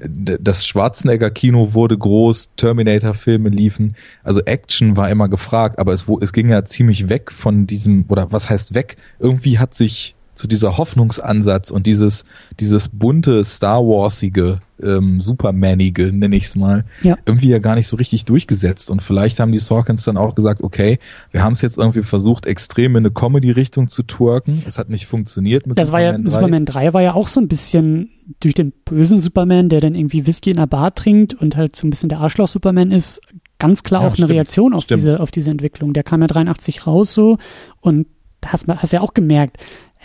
das 0.04 0.66
Schwarzenegger-Kino 0.66 1.74
wurde 1.74 1.98
groß, 1.98 2.52
Terminator-Filme 2.58 3.50
liefen, 3.50 3.96
also 4.24 4.42
Action 4.42 4.98
war 4.98 5.10
immer 5.10 5.30
gefragt, 5.30 5.80
aber 5.80 5.94
es, 5.94 6.08
es 6.20 6.34
ging 6.34 6.50
ja 6.50 6.66
ziemlich 6.66 7.08
weg 7.08 7.32
von 7.32 7.68
diesem, 7.68 8.06
oder 8.10 8.32
was 8.32 8.50
heißt 8.50 8.74
weg? 8.74 8.98
Irgendwie 9.20 9.60
hat 9.60 9.74
sich 9.74 10.16
so 10.42 10.48
dieser 10.48 10.78
Hoffnungsansatz 10.78 11.72
und 11.72 11.88
dieses, 11.88 12.26
dieses 12.60 12.90
bunte 12.90 13.44
Star 13.44 13.80
Warsige, 13.80 14.62
ähm, 14.84 15.22
Supermanige, 15.22 16.12
nenne 16.12 16.36
ich 16.36 16.46
es 16.46 16.56
mal, 16.56 16.86
ja. 17.02 17.18
irgendwie 17.26 17.50
ja 17.50 17.60
gar 17.60 17.76
nicht 17.76 17.88
so 17.88 17.96
richtig 17.96 18.26
durchgesetzt. 18.26 18.90
Und 18.90 19.02
vielleicht 19.02 19.40
haben 19.40 19.52
die 19.52 19.58
Sorkins 19.58 20.04
dann 20.04 20.18
auch 20.18 20.36
gesagt, 20.36 20.62
okay, 20.62 21.00
wir 21.32 21.44
haben 21.44 21.54
es 21.54 21.62
jetzt 21.62 21.78
irgendwie 21.78 22.02
versucht, 22.02 22.46
extrem 22.46 22.96
in 22.96 23.06
eine 23.06 23.12
Comedy-Richtung 23.12 23.88
zu 23.88 24.04
twerken. 24.04 24.64
Es 24.66 24.78
hat 24.78 24.90
nicht 24.90 25.06
funktioniert 25.06 25.68
mit 25.68 25.78
das 25.78 25.88
Superman 25.88 26.14
war 26.14 26.20
ja, 26.20 26.24
3. 26.24 26.30
Superman 26.30 26.66
3 26.66 26.94
war 26.94 27.02
ja 27.02 27.14
auch 27.14 27.28
so 27.28 27.40
ein 27.40 27.48
bisschen 27.48 28.10
durch 28.40 28.54
den 28.54 28.72
bösen 28.86 29.22
Superman, 29.22 29.70
der 29.70 29.82
dann 29.82 29.96
irgendwie 29.96 30.26
Whisky 30.26 30.52
in 30.52 30.58
der 30.58 30.68
Bar 30.68 30.96
trinkt 30.96 31.34
und 31.34 31.56
halt 31.56 31.76
so 31.76 31.86
ein 31.86 31.90
bisschen 31.90 32.10
der 32.10 32.20
Arschloch-Superman 32.20 32.92
ist, 32.92 33.22
ganz 33.60 33.84
klar 33.84 34.02
ja, 34.02 34.08
auch 34.08 34.14
stimmt, 34.14 34.30
eine 34.30 34.38
Reaktion 34.38 34.74
auf 34.74 34.86
diese, 34.86 35.20
auf 35.20 35.32
diese 35.32 35.52
Entwicklung. 35.52 35.94
Der 35.94 36.04
kam 36.04 36.22
ja 36.22 36.28
83 36.28 36.88
raus 36.88 37.14
so 37.14 37.38
und 37.80 38.08
hast, 38.46 38.68
hast 38.68 38.92
ja 38.92 39.02
auch 39.02 39.14
gemerkt, 39.14 39.58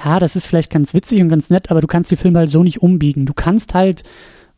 ja, 0.05 0.19
das 0.19 0.37
ist 0.37 0.47
vielleicht 0.47 0.71
ganz 0.71 0.95
witzig 0.95 1.21
und 1.23 1.29
ganz 1.29 1.51
nett, 1.51 1.71
aber 1.71 1.81
du 1.81 1.87
kannst 1.87 2.11
die 2.11 2.17
Filme 2.17 2.41
halt 2.41 2.51
so 2.51 2.63
nicht 2.63 2.83
umbiegen. 2.83 3.27
Du 3.27 3.35
kannst 3.35 3.75
halt, 3.75 4.03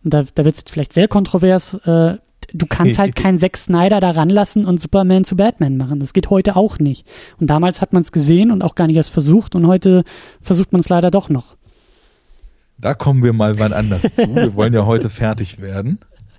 und 0.03 0.13
da, 0.13 0.25
da 0.35 0.45
wird 0.45 0.57
es 0.57 0.65
vielleicht 0.67 0.93
sehr 0.93 1.09
kontrovers, 1.09 1.75
äh, 1.85 2.17
du 2.53 2.67
kannst 2.69 2.99
halt 2.99 3.15
keinen 3.17 3.39
Zack 3.39 3.57
Snyder 3.57 4.01
da 4.01 4.11
ranlassen 4.11 4.65
und 4.65 4.81
Superman 4.81 5.25
zu 5.25 5.37
Batman 5.37 5.77
machen. 5.77 6.01
Das 6.01 6.13
geht 6.13 6.31
heute 6.31 6.57
auch 6.57 6.79
nicht. 6.79 7.07
Und 7.39 7.49
damals 7.49 7.81
hat 7.81 7.93
man 7.93 8.03
es 8.03 8.11
gesehen 8.11 8.51
und 8.51 8.63
auch 8.63 8.75
gar 8.75 8.87
nicht 8.89 8.97
erst 8.97 9.11
versucht 9.11 9.55
und 9.55 9.67
heute 9.67 10.03
versucht 10.43 10.73
man 10.73 10.81
es 10.81 10.89
leider 10.89 11.11
doch 11.11 11.29
noch. 11.29 11.57
Da 12.79 12.95
kommen 12.95 13.23
wir 13.25 13.33
mal 13.33 13.59
wann 13.59 13.73
anders 13.73 14.03
zu. 14.03 14.35
Wir 14.35 14.55
wollen 14.55 14.73
ja 14.73 14.87
heute 14.87 15.11
fertig 15.11 15.61
werden. 15.61 15.99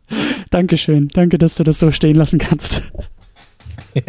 Dankeschön. 0.50 1.10
Danke, 1.10 1.38
dass 1.38 1.56
du 1.56 1.64
das 1.64 1.80
so 1.80 1.91
stehen 1.91 2.16
lassen 2.16 2.39
kannst. 2.39 2.91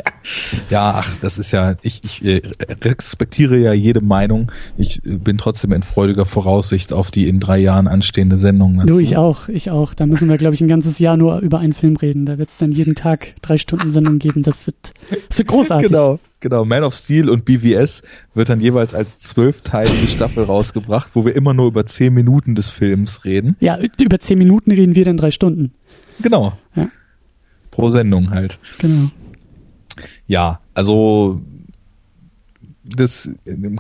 Ja, 0.71 0.95
ach, 0.97 1.17
das 1.21 1.39
ist 1.39 1.53
ja, 1.53 1.75
ich, 1.83 2.01
ich 2.05 2.25
äh, 2.25 2.43
respektiere 2.83 3.57
ja 3.57 3.73
jede 3.73 4.01
Meinung. 4.01 4.53
Ich 4.77 5.05
äh, 5.05 5.17
bin 5.17 5.39
trotzdem 5.39 5.73
in 5.73 5.83
freudiger 5.83 6.27
Voraussicht 6.27 6.93
auf 6.93 7.11
die 7.11 7.29
in 7.29 7.41
drei 7.41 7.59
Jahren 7.59 7.89
anstehende 7.89 8.37
Sendung. 8.37 8.79
Dazu. 8.79 8.95
Du, 8.95 8.99
ich 8.99 9.17
auch, 9.17 9.49
ich 9.49 9.71
auch. 9.71 9.95
Da 9.95 10.07
müssen 10.07 10.29
wir, 10.29 10.39
glaube 10.39 10.55
ich, 10.55 10.61
ein 10.61 10.69
ganzes 10.69 10.99
Jahr 10.99 11.17
nur 11.17 11.41
über 11.41 11.59
einen 11.59 11.73
Film 11.73 11.97
reden. 11.97 12.27
Da 12.27 12.39
wird 12.39 12.51
es 12.51 12.59
dann 12.59 12.73
jeden 12.73 12.95
Tag 12.95 13.29
drei 13.43 13.59
Stunden 13.59 13.91
Sendung 13.91 14.19
geben. 14.19 14.43
Das 14.43 14.67
wird, 14.67 14.77
das 15.29 15.39
wird 15.39 15.49
großartig. 15.49 15.89
Genau, 15.89 16.19
genau. 16.41 16.65
Man 16.65 16.85
of 16.85 16.95
Steel 16.95 17.29
und 17.29 17.45
BVS 17.45 18.03
wird 18.35 18.49
dann 18.49 18.61
jeweils 18.61 18.95
als 18.95 19.19
zwölfteilige 19.19 20.07
Staffel 20.07 20.45
rausgebracht, 20.45 21.11
wo 21.15 21.25
wir 21.25 21.35
immer 21.35 21.55
nur 21.55 21.69
über 21.69 21.87
zehn 21.87 22.15
Minuten 22.15 22.55
des 22.55 22.71
Films 22.71 23.25
reden. 23.25 23.57
Ja, 23.61 23.79
über 23.99 24.21
zehn 24.21 24.39
Minuten 24.39 24.71
reden 24.71 24.95
wir 24.95 25.05
dann 25.05 25.17
drei 25.17 25.31
Stunden. 25.31 25.73
Genau. 26.23 26.53
Ja. 26.77 26.89
Pro 27.71 27.91
Sendung 27.91 28.31
halt. 28.31 28.59
Genau. 28.79 29.11
Ja, 30.31 30.61
also 30.75 31.41
das 32.85 33.29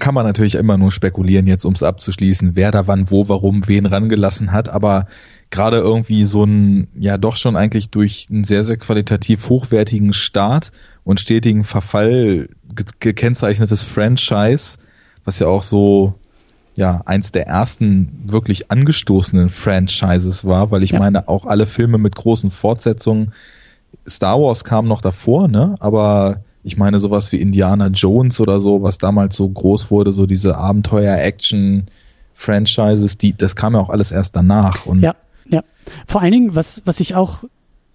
kann 0.01 0.15
man 0.15 0.27
natürlich 0.27 0.57
immer 0.57 0.79
nur 0.79 0.91
spekulieren, 0.91 1.47
jetzt 1.47 1.65
um 1.65 1.75
es 1.75 1.85
abzuschließen, 1.85 2.57
wer 2.57 2.73
da 2.73 2.89
wann, 2.89 3.09
wo, 3.09 3.29
warum, 3.29 3.69
wen 3.69 3.87
rangelassen 3.87 4.51
hat, 4.51 4.69
aber 4.69 5.07
gerade 5.51 5.77
irgendwie 5.77 6.25
so 6.25 6.43
ein, 6.43 6.89
ja 6.99 7.19
doch 7.19 7.37
schon 7.37 7.55
eigentlich 7.55 7.91
durch 7.91 8.27
einen 8.31 8.43
sehr, 8.43 8.65
sehr 8.65 8.79
qualitativ 8.79 9.49
hochwertigen 9.49 10.13
Start 10.13 10.73
und 11.05 11.21
stetigen 11.21 11.63
Verfall 11.63 12.49
gekennzeichnetes 12.99 13.85
Franchise, 13.85 14.79
was 15.25 15.39
ja 15.39 15.47
auch 15.47 15.63
so, 15.63 16.15
ja, 16.75 17.03
eins 17.05 17.31
der 17.31 17.47
ersten 17.47 18.25
wirklich 18.25 18.73
angestoßenen 18.73 19.51
Franchises 19.51 20.45
war, 20.45 20.73
weil 20.73 20.83
ich 20.83 20.91
ja. 20.91 20.99
meine, 20.99 21.29
auch 21.29 21.47
alle 21.47 21.67
Filme 21.67 21.99
mit 21.99 22.17
großen 22.17 22.51
Fortsetzungen 22.51 23.31
Star 24.09 24.41
Wars 24.41 24.64
kam 24.64 24.88
noch 24.88 25.01
davor, 25.01 25.49
ne? 25.49 25.74
Aber 25.80 26.43
ich 26.62 26.76
meine 26.76 27.01
sowas 27.01 27.32
wie 27.32 27.41
Indiana 27.41 27.86
Jones 27.88 28.38
oder 28.41 28.61
so, 28.61 28.82
was 28.82 28.99
damals 28.99 29.34
so 29.36 29.49
groß 29.49 29.91
wurde, 29.91 30.12
so 30.12 30.26
diese 30.26 30.59
Abenteuer-Action-Franchises, 30.59 33.16
die, 33.18 33.36
das 33.36 33.57
kam 33.57 33.74
ja 33.74 33.80
auch 33.80 33.91
alles 33.91 34.12
erst 34.12 34.36
danach. 34.36 34.86
Und 34.86 35.01
ja, 35.01 35.16
ja. 35.49 35.64
Vor 36.07 36.20
allen 36.20 36.30
Dingen, 36.32 36.55
was, 36.55 36.82
was 36.84 37.01
ich 37.01 37.14
auch 37.14 37.43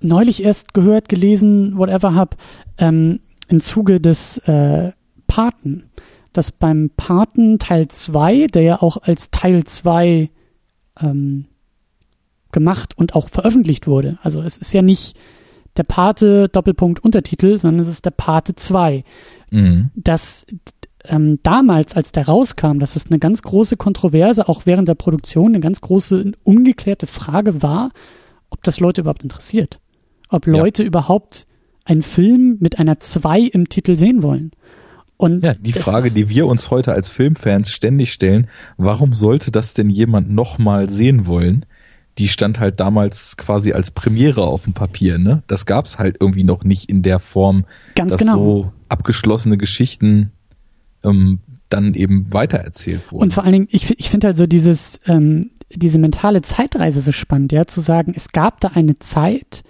neulich 0.02 0.44
erst 0.44 0.74
gehört, 0.74 1.08
gelesen, 1.10 1.78
whatever 1.78 2.16
hab, 2.16 2.38
ähm, 2.78 3.20
im 3.48 3.60
Zuge 3.60 4.02
des 4.02 4.40
äh, 4.40 4.92
Paten, 5.28 5.84
dass 6.34 6.52
beim 6.52 6.90
Paten 6.98 7.60
Teil 7.60 7.88
2, 7.88 8.48
der 8.48 8.64
ja 8.64 8.82
auch 8.82 8.98
als 9.04 9.30
Teil 9.32 9.64
2 9.64 10.30
ähm, 11.02 11.46
gemacht 12.52 12.98
und 12.98 13.16
auch 13.16 13.30
veröffentlicht 13.30 13.88
wurde. 13.88 14.18
Also 14.24 14.42
es 14.42 14.58
ist 14.58 14.74
ja 14.74 14.82
nicht 14.82 15.16
der 15.78 15.84
Pate 15.84 16.50
Doppelpunkt 16.50 17.04
Untertitel, 17.04 17.58
sondern 17.58 17.82
es 17.82 17.88
ist 17.88 18.06
der 18.06 18.12
Pate 18.12 18.56
2. 18.56 19.04
Mhm. 19.52 19.92
Das 19.96 20.46
ähm, 21.08 21.40
damals, 21.44 21.96
als 21.96 22.12
der 22.12 22.28
rauskam, 22.28 22.80
dass 22.80 22.96
es 22.96 23.08
eine 23.08 23.20
ganz 23.20 23.42
große 23.42 23.78
Kontroverse, 23.78 24.48
auch 24.48 24.66
während 24.66 24.88
der 24.88 24.96
Produktion, 24.96 25.48
eine 25.48 25.60
ganz 25.60 25.82
große 25.82 26.32
ungeklärte 26.44 27.08
Frage 27.08 27.62
war, 27.62 27.92
ob 28.50 28.64
das 28.64 28.80
Leute 28.80 29.02
überhaupt 29.02 29.24
interessiert. 29.24 29.80
Ob 30.30 30.48
Leute 30.48 30.84
ja. 30.84 30.88
überhaupt 30.88 31.46
einen 31.84 32.02
Film 32.02 32.58
mit 32.60 32.80
einer 32.80 33.00
2 33.00 33.42
im 33.42 33.70
Titel 33.70 33.96
sehen 33.96 34.24
wollen. 34.24 34.52
Und 35.18 35.46
ja, 35.46 35.54
die 35.54 35.72
Frage, 35.72 36.12
die 36.12 36.28
wir 36.28 36.46
uns 36.46 36.72
heute 36.72 36.92
als 36.92 37.10
Filmfans 37.10 37.72
ständig 37.72 38.12
stellen, 38.12 38.48
warum 38.78 39.14
sollte 39.14 39.52
das 39.52 39.74
denn 39.74 39.90
jemand 39.90 40.30
nochmal 40.30 40.90
sehen 40.90 41.26
wollen? 41.26 41.66
Die 42.18 42.28
stand 42.28 42.60
halt 42.60 42.80
damals 42.80 43.36
quasi 43.38 43.74
als 43.74 43.92
Premiere 43.92 44.44
auf 44.44 44.64
dem 44.64 44.74
Papier, 44.74 45.18
ne? 45.18 45.44
Das 45.48 45.66
gab's 45.66 46.00
halt 46.00 46.18
irgendwie 46.20 46.44
noch 46.44 46.64
nicht 46.64 46.90
in 46.90 47.02
der 47.02 47.20
Form, 47.20 47.66
Ganz 47.96 48.12
dass 48.14 48.20
genau. 48.20 48.34
so 48.34 48.72
abgeschlossene 48.88 49.58
Geschichten 49.58 50.32
ähm, 51.04 51.40
dann 51.70 51.94
eben 51.94 52.32
weitererzählt 52.32 53.12
wurden. 53.12 53.24
Und 53.24 53.34
vor 53.34 53.44
allen 53.44 53.54
Dingen, 53.54 53.68
ich, 53.70 54.00
ich 54.00 54.10
finde 54.10 54.28
halt 54.28 54.38
so 54.38 54.48
dieses, 54.48 55.00
ähm, 55.08 55.52
diese 55.70 56.00
mentale 56.00 56.42
Zeitreise 56.42 57.02
so 57.02 57.12
spannend, 57.12 57.52
ja, 57.52 57.68
zu 57.68 57.82
sagen, 57.82 58.14
es 58.16 58.30
gab 58.30 58.62
da 58.62 58.70
eine 58.70 58.98
Zeit, 59.00 59.64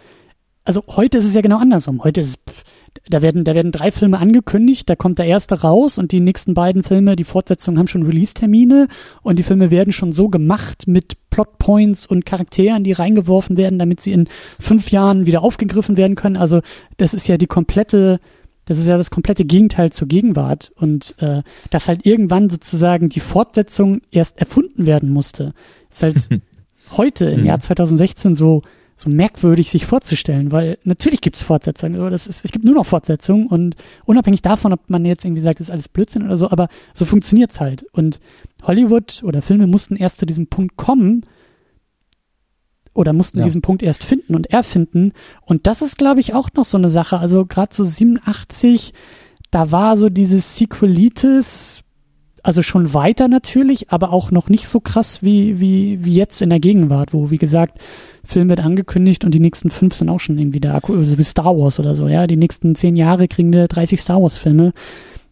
also 0.66 0.84
heute 0.88 1.18
ist 1.18 1.26
es 1.26 1.34
ja 1.34 1.42
genau 1.42 1.60
andersrum. 1.60 2.04
Heute 2.04 2.22
ist 2.22 2.38
es, 2.48 2.64
da 3.10 3.22
werden, 3.22 3.44
da 3.44 3.54
werden 3.54 3.72
drei 3.72 3.92
Filme 3.92 4.20
angekündigt, 4.20 4.90
da 4.90 4.96
kommt 4.96 5.20
der 5.20 5.26
erste 5.26 5.62
raus 5.62 5.98
und 5.98 6.12
die 6.12 6.20
nächsten 6.20 6.54
beiden 6.54 6.84
Filme, 6.84 7.16
die 7.16 7.24
Fortsetzungen 7.24 7.78
haben 7.78 7.88
schon 7.88 8.04
Release-Termine 8.04 8.88
und 9.22 9.38
die 9.38 9.44
Filme 9.44 9.70
werden 9.72 9.94
schon 9.94 10.14
so 10.14 10.30
gemacht 10.30 10.88
mit 10.88 11.18
Plotpoints 11.30 12.08
und 12.08 12.26
Charakteren, 12.26 12.84
die 12.84 12.94
reingeworfen 12.94 13.58
werden, 13.58 13.80
damit 13.80 14.02
sie 14.02 14.14
in 14.14 14.28
fünf 14.60 14.92
Jahren 14.92 15.26
wieder 15.26 15.44
aufgegriffen 15.44 15.98
werden 15.98 16.16
können. 16.16 16.38
Also 16.38 16.62
das 16.98 17.14
ist 17.14 17.28
ja 17.28 17.38
die 17.38 17.48
komplette, 17.48 18.20
das 18.66 18.80
ist 18.80 18.88
ja 18.88 18.98
das 18.98 19.12
komplette 19.12 19.46
Gegenteil 19.46 19.92
zur 19.92 20.08
Gegenwart 20.08 20.72
und 20.76 21.16
äh, 21.20 21.44
dass 21.70 21.88
halt 21.88 22.06
irgendwann 22.06 22.50
sozusagen 22.50 23.10
die 23.10 23.20
Fortsetzung 23.20 24.02
erst 24.12 24.40
erfunden 24.40 24.86
werden 24.86 25.10
musste, 25.10 25.54
ist 25.92 26.04
halt 26.04 26.16
heute 26.92 27.26
im 27.26 27.46
Jahr 27.46 27.60
2016 27.60 28.36
so 28.36 28.64
so 28.96 29.10
merkwürdig 29.10 29.70
sich 29.70 29.86
vorzustellen, 29.86 30.52
weil 30.52 30.78
natürlich 30.84 31.20
gibt 31.20 31.36
es 31.36 31.42
Fortsetzungen, 31.42 32.00
aber 32.00 32.10
das 32.10 32.28
ist, 32.28 32.46
es 32.46 32.52
gibt 32.52 32.64
nur 32.64 32.76
noch 32.76 32.86
Fortsetzungen 32.86 33.48
und 33.48 33.76
unabhängig 34.06 34.42
davon, 34.42 34.72
ob 34.72 34.90
man 34.90 35.04
jetzt 35.04 35.26
irgendwie 35.26 35.42
sagt, 35.42 35.60
das 35.60 35.68
ist 35.68 35.72
alles 35.72 35.90
Blödsinn 35.90 36.24
oder 36.24 36.38
so, 36.38 36.50
aber 36.50 36.70
so 36.94 37.04
funktioniert's 37.06 37.60
halt. 37.60 37.86
Und 37.92 38.20
Hollywood 38.64 39.22
oder 39.24 39.42
Filme 39.42 39.68
mussten 39.68 39.98
erst 39.98 40.20
zu 40.20 40.26
diesem 40.26 40.48
Punkt 40.48 40.78
kommen 40.78 41.26
oder 42.94 43.12
mussten 43.12 43.40
ja. 43.40 43.44
diesen 43.44 43.62
Punkt 43.62 43.84
erst 43.84 44.06
finden 44.06 44.34
und 44.34 44.48
erfinden. 44.48 45.12
Und 45.42 45.68
das 45.68 45.82
ist, 45.82 45.98
glaube 45.98 46.22
ich, 46.22 46.34
auch 46.34 46.50
noch 46.56 46.66
so 46.66 46.78
eine 46.78 46.90
Sache. 46.90 47.20
Also 47.20 47.46
gerade 47.46 47.76
so 47.76 47.84
87, 47.84 48.94
da 49.52 49.72
war 49.72 49.98
so 49.98 50.08
dieses 50.08 50.56
Sequelitis, 50.56 51.84
also 52.46 52.62
schon 52.62 52.94
weiter 52.94 53.28
natürlich, 53.28 53.92
aber 53.92 54.14
auch 54.14 54.30
noch 54.30 54.50
nicht 54.50 54.68
so 54.68 54.80
krass 54.80 55.24
wie, 55.24 55.60
wie, 55.60 56.06
wie 56.06 56.14
jetzt 56.14 56.44
in 56.44 56.52
der 56.52 56.60
Gegenwart, 56.60 57.12
wo, 57.12 57.32
wie 57.32 57.40
gesagt, 57.40 57.80
Film 58.24 58.50
wird 58.50 58.60
angekündigt 58.60 59.26
und 59.26 59.34
die 59.34 59.40
nächsten 59.40 59.72
fünf 59.72 59.96
sind 59.96 60.10
auch 60.10 60.20
schon 60.20 60.38
irgendwie 60.38 60.60
da, 60.60 60.80
so 60.80 61.18
wie 61.18 61.24
Star 61.24 61.58
Wars 61.58 61.80
oder 61.80 61.96
so, 61.96 62.08
ja. 62.08 62.28
Die 62.28 62.38
nächsten 62.38 62.76
zehn 62.76 62.96
Jahre 62.96 63.28
kriegen 63.28 63.52
wir 63.52 63.68
30 63.68 64.00
Star 64.00 64.22
Wars 64.22 64.38
Filme. 64.38 64.74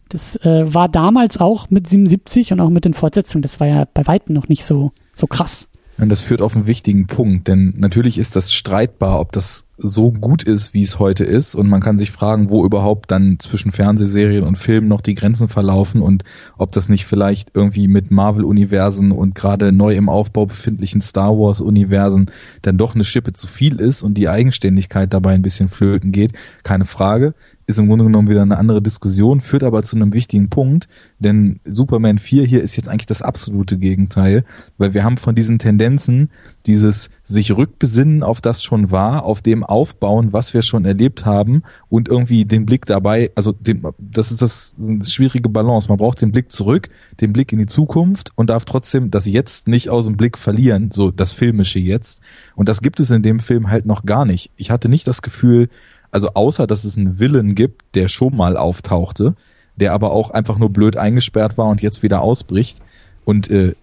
Das 0.08 0.34
äh, 0.44 0.74
war 0.74 0.88
damals 0.88 1.38
auch 1.38 1.70
mit 1.70 1.88
77 1.88 2.52
und 2.52 2.60
auch 2.60 2.70
mit 2.70 2.84
den 2.84 2.94
Fortsetzungen, 2.94 3.42
das 3.42 3.60
war 3.60 3.68
ja 3.68 3.86
bei 3.94 4.06
Weitem 4.08 4.34
noch 4.34 4.48
nicht 4.48 4.64
so, 4.64 4.90
so 5.14 5.28
krass. 5.28 5.68
Und 5.96 6.08
das 6.08 6.22
führt 6.22 6.42
auf 6.42 6.56
einen 6.56 6.66
wichtigen 6.66 7.06
Punkt, 7.06 7.46
denn 7.46 7.74
natürlich 7.76 8.18
ist 8.18 8.34
das 8.34 8.52
streitbar, 8.52 9.20
ob 9.20 9.30
das 9.30 9.64
so 9.76 10.12
gut 10.12 10.42
ist, 10.42 10.74
wie 10.74 10.82
es 10.82 10.98
heute 10.98 11.24
ist. 11.24 11.54
Und 11.54 11.68
man 11.68 11.80
kann 11.80 11.98
sich 11.98 12.10
fragen, 12.10 12.50
wo 12.50 12.64
überhaupt 12.64 13.10
dann 13.10 13.38
zwischen 13.38 13.72
Fernsehserien 13.72 14.44
und 14.44 14.56
Filmen 14.56 14.88
noch 14.88 15.00
die 15.00 15.14
Grenzen 15.14 15.48
verlaufen 15.48 16.00
und 16.00 16.24
ob 16.56 16.72
das 16.72 16.88
nicht 16.88 17.06
vielleicht 17.06 17.50
irgendwie 17.54 17.88
mit 17.88 18.10
Marvel-Universen 18.10 19.12
und 19.12 19.34
gerade 19.34 19.72
neu 19.72 19.94
im 19.94 20.08
Aufbau 20.08 20.46
befindlichen 20.46 21.00
Star 21.00 21.30
Wars-Universen 21.30 22.30
dann 22.62 22.78
doch 22.78 22.94
eine 22.94 23.04
Schippe 23.04 23.32
zu 23.32 23.46
viel 23.46 23.80
ist 23.80 24.02
und 24.02 24.14
die 24.14 24.28
Eigenständigkeit 24.28 25.12
dabei 25.12 25.32
ein 25.32 25.42
bisschen 25.42 25.68
flöten 25.68 26.12
geht. 26.12 26.32
Keine 26.62 26.84
Frage 26.84 27.34
ist 27.66 27.78
im 27.78 27.88
Grunde 27.88 28.04
genommen 28.04 28.28
wieder 28.28 28.42
eine 28.42 28.58
andere 28.58 28.82
Diskussion, 28.82 29.40
führt 29.40 29.64
aber 29.64 29.82
zu 29.82 29.96
einem 29.96 30.12
wichtigen 30.12 30.50
Punkt, 30.50 30.88
denn 31.18 31.60
Superman 31.64 32.18
4 32.18 32.44
hier 32.44 32.62
ist 32.62 32.76
jetzt 32.76 32.88
eigentlich 32.88 33.06
das 33.06 33.22
absolute 33.22 33.78
Gegenteil, 33.78 34.44
weil 34.76 34.94
wir 34.94 35.04
haben 35.04 35.16
von 35.16 35.34
diesen 35.34 35.58
Tendenzen 35.58 36.30
dieses 36.66 37.10
sich 37.22 37.56
rückbesinnen 37.56 38.22
auf 38.22 38.40
das 38.40 38.62
schon 38.62 38.90
war, 38.90 39.24
auf 39.24 39.40
dem 39.40 39.64
aufbauen, 39.64 40.32
was 40.32 40.52
wir 40.52 40.62
schon 40.62 40.84
erlebt 40.84 41.24
haben 41.24 41.62
und 41.88 42.08
irgendwie 42.08 42.44
den 42.44 42.66
Blick 42.66 42.86
dabei, 42.86 43.30
also 43.34 43.52
den, 43.52 43.82
das 43.98 44.30
ist 44.30 44.42
das, 44.42 44.76
das 44.78 45.12
schwierige 45.12 45.48
Balance. 45.48 45.88
Man 45.88 45.98
braucht 45.98 46.20
den 46.20 46.32
Blick 46.32 46.52
zurück, 46.52 46.88
den 47.20 47.32
Blick 47.32 47.52
in 47.52 47.58
die 47.58 47.66
Zukunft 47.66 48.30
und 48.34 48.50
darf 48.50 48.64
trotzdem 48.64 49.10
das 49.10 49.26
Jetzt 49.26 49.68
nicht 49.68 49.88
aus 49.88 50.06
dem 50.06 50.16
Blick 50.16 50.36
verlieren, 50.36 50.90
so 50.92 51.10
das 51.10 51.32
filmische 51.32 51.78
Jetzt. 51.78 52.20
Und 52.54 52.68
das 52.68 52.82
gibt 52.82 53.00
es 53.00 53.10
in 53.10 53.22
dem 53.22 53.40
Film 53.40 53.70
halt 53.70 53.86
noch 53.86 54.04
gar 54.04 54.24
nicht. 54.24 54.50
Ich 54.56 54.70
hatte 54.70 54.88
nicht 54.88 55.06
das 55.06 55.22
Gefühl, 55.22 55.68
also 56.14 56.28
außer, 56.34 56.68
dass 56.68 56.84
es 56.84 56.96
einen 56.96 57.18
Villain 57.18 57.56
gibt, 57.56 57.82
der 57.96 58.06
schon 58.06 58.36
mal 58.36 58.56
auftauchte, 58.56 59.34
der 59.74 59.92
aber 59.92 60.12
auch 60.12 60.30
einfach 60.30 60.58
nur 60.58 60.70
blöd 60.70 60.96
eingesperrt 60.96 61.58
war 61.58 61.66
und 61.66 61.82
jetzt 61.82 62.04
wieder 62.04 62.22
ausbricht. 62.22 62.78
Und 63.24 63.50
äh, 63.50 63.74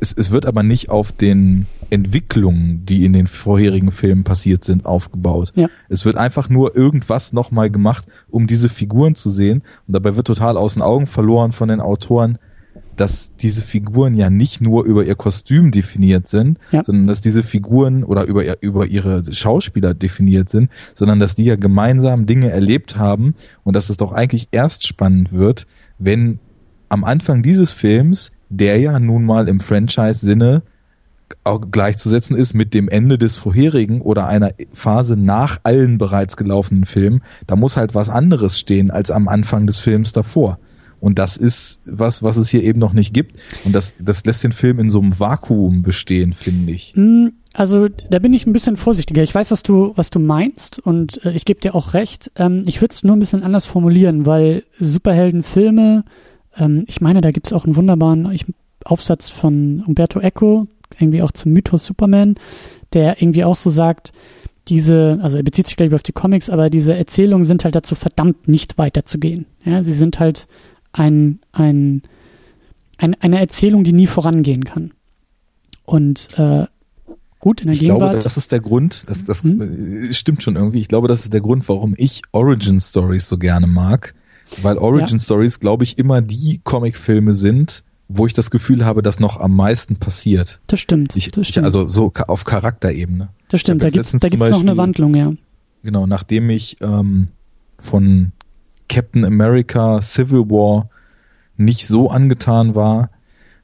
es, 0.00 0.14
es 0.14 0.30
wird 0.30 0.46
aber 0.46 0.62
nicht 0.62 0.88
auf 0.88 1.12
den 1.12 1.66
Entwicklungen, 1.90 2.86
die 2.86 3.04
in 3.04 3.12
den 3.12 3.26
vorherigen 3.26 3.90
Filmen 3.90 4.24
passiert 4.24 4.64
sind, 4.64 4.86
aufgebaut. 4.86 5.52
Ja. 5.56 5.68
Es 5.90 6.06
wird 6.06 6.16
einfach 6.16 6.48
nur 6.48 6.74
irgendwas 6.74 7.34
nochmal 7.34 7.68
gemacht, 7.68 8.06
um 8.30 8.46
diese 8.46 8.70
Figuren 8.70 9.14
zu 9.14 9.28
sehen. 9.28 9.62
Und 9.86 9.92
dabei 9.92 10.16
wird 10.16 10.26
total 10.26 10.56
aus 10.56 10.74
den 10.74 10.82
Augen 10.82 11.06
verloren 11.06 11.52
von 11.52 11.68
den 11.68 11.80
Autoren, 11.80 12.38
dass 12.96 13.34
diese 13.36 13.62
Figuren 13.62 14.14
ja 14.14 14.30
nicht 14.30 14.60
nur 14.60 14.84
über 14.84 15.04
ihr 15.04 15.14
Kostüm 15.14 15.70
definiert 15.70 16.26
sind, 16.26 16.58
ja. 16.70 16.82
sondern 16.84 17.06
dass 17.06 17.20
diese 17.20 17.42
Figuren 17.42 18.04
oder 18.04 18.24
über, 18.24 18.62
über 18.62 18.86
ihre 18.86 19.22
Schauspieler 19.32 19.94
definiert 19.94 20.48
sind, 20.48 20.70
sondern 20.94 21.18
dass 21.18 21.34
die 21.34 21.44
ja 21.44 21.56
gemeinsam 21.56 22.26
Dinge 22.26 22.50
erlebt 22.50 22.96
haben 22.96 23.34
und 23.62 23.74
dass 23.76 23.90
es 23.90 23.96
doch 23.96 24.12
eigentlich 24.12 24.48
erst 24.52 24.86
spannend 24.86 25.32
wird, 25.32 25.66
wenn 25.98 26.38
am 26.88 27.04
Anfang 27.04 27.42
dieses 27.42 27.72
Films, 27.72 28.32
der 28.48 28.78
ja 28.78 28.98
nun 28.98 29.24
mal 29.24 29.48
im 29.48 29.60
Franchise-Sinne 29.60 30.62
auch 31.42 31.70
gleichzusetzen 31.70 32.36
ist 32.36 32.54
mit 32.54 32.74
dem 32.74 32.88
Ende 32.88 33.18
des 33.18 33.36
vorherigen 33.36 34.00
oder 34.00 34.26
einer 34.26 34.52
Phase 34.72 35.16
nach 35.16 35.58
allen 35.62 35.98
bereits 35.98 36.36
gelaufenen 36.36 36.84
Filmen, 36.84 37.22
da 37.46 37.56
muss 37.56 37.76
halt 37.76 37.94
was 37.94 38.08
anderes 38.08 38.58
stehen 38.58 38.90
als 38.90 39.10
am 39.10 39.28
Anfang 39.28 39.66
des 39.66 39.78
Films 39.78 40.12
davor. 40.12 40.58
Und 41.04 41.18
das 41.18 41.36
ist 41.36 41.80
was, 41.84 42.22
was 42.22 42.38
es 42.38 42.48
hier 42.48 42.62
eben 42.62 42.78
noch 42.78 42.94
nicht 42.94 43.12
gibt. 43.12 43.38
Und 43.64 43.74
das, 43.74 43.94
das 43.98 44.24
lässt 44.24 44.42
den 44.42 44.52
Film 44.52 44.78
in 44.78 44.88
so 44.88 45.02
einem 45.02 45.20
Vakuum 45.20 45.82
bestehen, 45.82 46.32
finde 46.32 46.72
ich. 46.72 46.94
Mm, 46.96 47.26
also 47.52 47.88
da 47.88 48.18
bin 48.20 48.32
ich 48.32 48.46
ein 48.46 48.54
bisschen 48.54 48.78
vorsichtiger. 48.78 49.22
Ich 49.22 49.34
weiß, 49.34 49.50
was 49.50 49.62
du, 49.62 49.92
was 49.96 50.08
du 50.08 50.18
meinst 50.18 50.78
und 50.78 51.22
äh, 51.26 51.32
ich 51.32 51.44
gebe 51.44 51.60
dir 51.60 51.74
auch 51.74 51.92
recht. 51.92 52.32
Ähm, 52.36 52.62
ich 52.64 52.80
würde 52.80 52.94
es 52.94 53.02
nur 53.02 53.14
ein 53.14 53.18
bisschen 53.18 53.42
anders 53.42 53.66
formulieren, 53.66 54.24
weil 54.24 54.64
Superheldenfilme, 54.80 56.04
ähm, 56.56 56.84
ich 56.86 57.02
meine, 57.02 57.20
da 57.20 57.32
gibt 57.32 57.48
es 57.48 57.52
auch 57.52 57.66
einen 57.66 57.76
wunderbaren 57.76 58.32
ich, 58.32 58.46
Aufsatz 58.86 59.28
von 59.28 59.84
Umberto 59.86 60.20
Eco, 60.20 60.66
irgendwie 60.98 61.20
auch 61.20 61.32
zum 61.32 61.52
Mythos 61.52 61.84
Superman, 61.84 62.36
der 62.94 63.20
irgendwie 63.20 63.44
auch 63.44 63.56
so 63.56 63.68
sagt, 63.68 64.14
diese, 64.68 65.18
also 65.20 65.36
er 65.36 65.42
bezieht 65.42 65.66
sich 65.66 65.76
gleich 65.76 65.92
auf 65.92 66.02
die 66.02 66.12
Comics, 66.12 66.48
aber 66.48 66.70
diese 66.70 66.94
Erzählungen 66.94 67.44
sind 67.44 67.64
halt 67.64 67.74
dazu 67.74 67.94
verdammt, 67.94 68.48
nicht 68.48 68.78
weiterzugehen. 68.78 69.44
Ja, 69.66 69.84
sie 69.84 69.92
sind 69.92 70.18
halt 70.18 70.48
ein, 70.94 71.40
ein, 71.52 72.02
ein, 72.98 73.14
eine 73.20 73.40
Erzählung, 73.40 73.84
die 73.84 73.92
nie 73.92 74.06
vorangehen 74.06 74.64
kann. 74.64 74.92
Und 75.84 76.30
äh, 76.38 76.66
gut, 77.40 77.60
in 77.60 77.66
der 77.66 77.74
ich 77.74 77.80
Gegenwart. 77.80 78.02
Ich 78.02 78.10
glaube, 78.10 78.22
das 78.22 78.36
ist 78.36 78.52
der 78.52 78.60
Grund, 78.60 79.04
das, 79.08 79.24
das 79.24 79.42
hm? 79.42 80.12
stimmt 80.12 80.42
schon 80.42 80.56
irgendwie. 80.56 80.80
Ich 80.80 80.88
glaube, 80.88 81.08
das 81.08 81.20
ist 81.20 81.32
der 81.32 81.40
Grund, 81.40 81.68
warum 81.68 81.94
ich 81.98 82.22
Origin 82.32 82.80
Stories 82.80 83.28
so 83.28 83.36
gerne 83.36 83.66
mag. 83.66 84.14
Weil 84.62 84.78
Origin 84.78 85.18
ja. 85.18 85.24
Stories, 85.24 85.58
glaube 85.58 85.84
ich, 85.84 85.98
immer 85.98 86.22
die 86.22 86.60
Comicfilme 86.62 87.34
sind, 87.34 87.82
wo 88.08 88.26
ich 88.26 88.34
das 88.34 88.50
Gefühl 88.50 88.84
habe, 88.84 89.02
dass 89.02 89.18
noch 89.18 89.40
am 89.40 89.56
meisten 89.56 89.96
passiert. 89.96 90.60
Das 90.68 90.78
stimmt. 90.78 91.16
Ich, 91.16 91.30
das 91.30 91.48
stimmt. 91.48 91.48
Ich, 91.48 91.64
also 91.64 91.88
so 91.88 92.12
auf 92.28 92.44
Charakterebene. 92.44 93.30
Das 93.48 93.60
stimmt, 93.60 93.82
da 93.82 93.90
gibt 93.90 94.04
es 94.04 94.12
noch 94.12 94.60
eine 94.60 94.76
Wandlung, 94.76 95.14
ja. 95.14 95.32
Genau, 95.82 96.06
nachdem 96.06 96.50
ich 96.50 96.76
ähm, 96.80 97.28
von 97.78 98.32
Captain 98.88 99.24
America 99.24 100.00
Civil 100.00 100.50
War 100.50 100.88
nicht 101.56 101.86
so 101.86 102.10
angetan 102.10 102.74
war, 102.74 103.10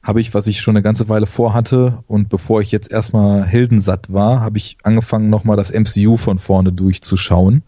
habe 0.03 0.19
ich, 0.19 0.33
was 0.33 0.47
ich 0.47 0.61
schon 0.61 0.75
eine 0.75 0.81
ganze 0.81 1.09
Weile 1.09 1.27
vorhatte 1.27 2.03
und 2.07 2.29
bevor 2.29 2.61
ich 2.61 2.71
jetzt 2.71 2.91
erstmal 2.91 3.45
heldensatt 3.45 4.11
war, 4.11 4.39
habe 4.39 4.57
ich 4.57 4.77
angefangen 4.83 5.29
nochmal 5.29 5.57
das 5.57 5.71
MCU 5.71 6.17
von 6.17 6.39
vorne 6.39 6.71
durchzuschauen 6.71 7.63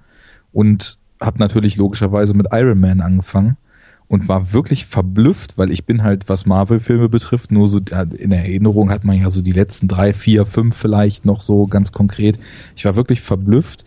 und 0.51 0.97
habe 1.21 1.39
natürlich 1.39 1.77
logischerweise 1.77 2.33
mit 2.33 2.47
Iron 2.51 2.79
Man 2.79 3.01
angefangen 3.01 3.57
und 4.07 4.27
war 4.27 4.51
wirklich 4.51 4.85
verblüfft, 4.85 5.57
weil 5.57 5.71
ich 5.71 5.85
bin 5.85 6.03
halt, 6.03 6.27
was 6.27 6.45
Marvel-Filme 6.45 7.07
betrifft, 7.07 7.51
nur 7.51 7.67
so 7.67 7.79
in 7.79 8.31
Erinnerung 8.31 8.89
hat 8.89 9.03
man 9.03 9.19
ja 9.19 9.29
so 9.29 9.41
die 9.41 9.51
letzten 9.51 9.87
drei, 9.87 10.13
vier, 10.13 10.45
fünf 10.45 10.75
vielleicht 10.75 11.25
noch 11.25 11.41
so 11.41 11.67
ganz 11.67 11.91
konkret. 11.91 12.39
Ich 12.75 12.85
war 12.85 12.95
wirklich 12.95 13.21
verblüfft, 13.21 13.85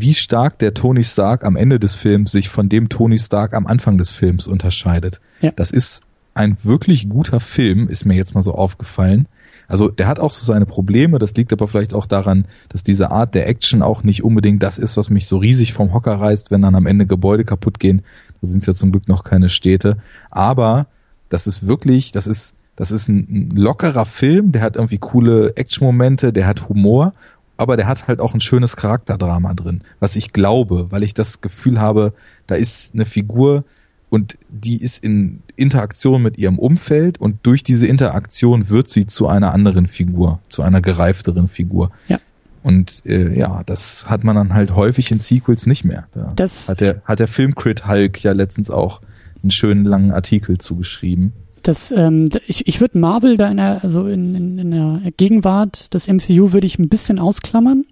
wie 0.00 0.14
stark 0.14 0.58
der 0.58 0.74
Tony 0.74 1.02
Stark 1.02 1.44
am 1.44 1.56
Ende 1.56 1.78
des 1.78 1.94
Films 1.94 2.32
sich 2.32 2.48
von 2.48 2.68
dem 2.68 2.88
Tony 2.88 3.18
Stark 3.18 3.54
am 3.54 3.66
Anfang 3.66 3.98
des 3.98 4.10
Films 4.10 4.46
unterscheidet. 4.46 5.20
Ja. 5.40 5.50
Das 5.54 5.70
ist 5.70 6.02
ein 6.34 6.56
wirklich 6.62 7.08
guter 7.08 7.40
Film, 7.40 7.88
ist 7.88 8.04
mir 8.04 8.14
jetzt 8.14 8.34
mal 8.34 8.42
so 8.42 8.54
aufgefallen. 8.54 9.26
Also 9.68 9.88
der 9.88 10.06
hat 10.06 10.18
auch 10.18 10.32
so 10.32 10.44
seine 10.44 10.66
Probleme, 10.66 11.18
das 11.18 11.34
liegt 11.34 11.52
aber 11.52 11.68
vielleicht 11.68 11.94
auch 11.94 12.06
daran, 12.06 12.46
dass 12.68 12.82
diese 12.82 13.10
Art 13.10 13.34
der 13.34 13.48
Action 13.48 13.82
auch 13.82 14.02
nicht 14.02 14.24
unbedingt 14.24 14.62
das 14.62 14.78
ist, 14.78 14.96
was 14.96 15.10
mich 15.10 15.26
so 15.26 15.38
riesig 15.38 15.72
vom 15.72 15.94
Hocker 15.94 16.14
reißt, 16.14 16.50
wenn 16.50 16.62
dann 16.62 16.74
am 16.74 16.86
Ende 16.86 17.06
Gebäude 17.06 17.44
kaputt 17.44 17.78
gehen. 17.78 18.02
Da 18.40 18.48
sind 18.48 18.60
es 18.60 18.66
ja 18.66 18.72
zum 18.72 18.92
Glück 18.92 19.08
noch 19.08 19.24
keine 19.24 19.48
Städte. 19.48 19.98
Aber 20.30 20.86
das 21.28 21.46
ist 21.46 21.66
wirklich, 21.66 22.12
das 22.12 22.26
ist, 22.26 22.54
das 22.76 22.90
ist 22.90 23.08
ein, 23.08 23.50
lockerer 23.54 24.04
Film, 24.04 24.52
der 24.52 24.62
hat 24.62 24.76
irgendwie 24.76 24.98
coole 24.98 25.56
Action-Momente, 25.56 26.32
der 26.32 26.46
hat 26.46 26.68
Humor 26.68 27.14
aber 27.56 27.76
der 27.76 27.86
hat 27.86 28.08
halt 28.08 28.20
auch 28.20 28.34
ein 28.34 28.40
schönes 28.40 28.76
Charakterdrama 28.76 29.54
drin, 29.54 29.82
was 30.00 30.16
ich 30.16 30.32
glaube, 30.32 30.90
weil 30.90 31.02
ich 31.02 31.14
das 31.14 31.40
Gefühl 31.40 31.80
habe, 31.80 32.12
da 32.46 32.54
ist 32.54 32.94
eine 32.94 33.04
Figur 33.04 33.64
und 34.10 34.36
die 34.48 34.82
ist 34.82 35.02
in 35.02 35.42
Interaktion 35.56 36.22
mit 36.22 36.38
ihrem 36.38 36.58
Umfeld 36.58 37.18
und 37.18 37.38
durch 37.44 37.62
diese 37.62 37.86
Interaktion 37.86 38.68
wird 38.68 38.88
sie 38.88 39.06
zu 39.06 39.28
einer 39.28 39.52
anderen 39.52 39.86
Figur, 39.86 40.40
zu 40.48 40.62
einer 40.62 40.80
gereifteren 40.80 41.48
Figur. 41.48 41.90
Ja. 42.08 42.18
Und 42.62 43.02
äh, 43.06 43.36
ja, 43.36 43.62
das 43.64 44.06
hat 44.08 44.22
man 44.22 44.36
dann 44.36 44.54
halt 44.54 44.74
häufig 44.76 45.10
in 45.10 45.18
Sequels 45.18 45.66
nicht 45.66 45.84
mehr. 45.84 46.06
Da 46.12 46.32
das 46.36 46.68
hat 46.68 46.80
der, 46.80 47.02
hat 47.04 47.18
der 47.18 47.26
Filmcrit 47.26 47.88
Hulk 47.88 48.22
ja 48.22 48.32
letztens 48.32 48.70
auch 48.70 49.00
einen 49.42 49.50
schönen 49.50 49.84
langen 49.84 50.12
Artikel 50.12 50.58
zugeschrieben 50.58 51.32
das, 51.62 51.90
ähm, 51.92 52.28
ich, 52.46 52.66
ich 52.66 52.80
würde 52.80 52.98
Marvel 52.98 53.36
da 53.36 53.48
in 53.48 53.56
der, 53.56 53.82
also 53.82 54.06
in, 54.06 54.34
in, 54.34 54.58
in 54.58 54.70
der 54.70 55.12
Gegenwart 55.16 55.92
des 55.94 56.08
MCU 56.08 56.52
würde 56.52 56.66
ich 56.66 56.78
ein 56.78 56.88
bisschen 56.88 57.18
ausklammern, 57.18 57.84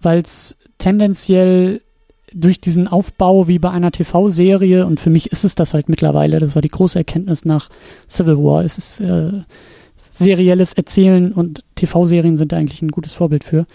weil 0.00 0.20
es 0.20 0.56
tendenziell 0.78 1.80
durch 2.32 2.60
diesen 2.60 2.88
Aufbau 2.88 3.48
wie 3.48 3.58
bei 3.58 3.70
einer 3.70 3.92
TV-Serie 3.92 4.86
und 4.86 5.00
für 5.00 5.10
mich 5.10 5.32
ist 5.32 5.44
es 5.44 5.54
das 5.54 5.74
halt 5.74 5.88
mittlerweile, 5.88 6.38
das 6.38 6.54
war 6.54 6.62
die 6.62 6.68
große 6.68 6.98
Erkenntnis 6.98 7.44
nach 7.44 7.70
Civil 8.08 8.36
War, 8.36 8.64
es 8.64 8.78
ist 8.78 9.00
äh, 9.00 9.42
serielles 9.96 10.72
Erzählen 10.74 11.32
und 11.32 11.64
TV-Serien 11.76 12.36
sind 12.36 12.52
eigentlich 12.52 12.82
ein 12.82 12.90
gutes 12.90 13.12
Vorbild 13.12 13.44
für. 13.44 13.66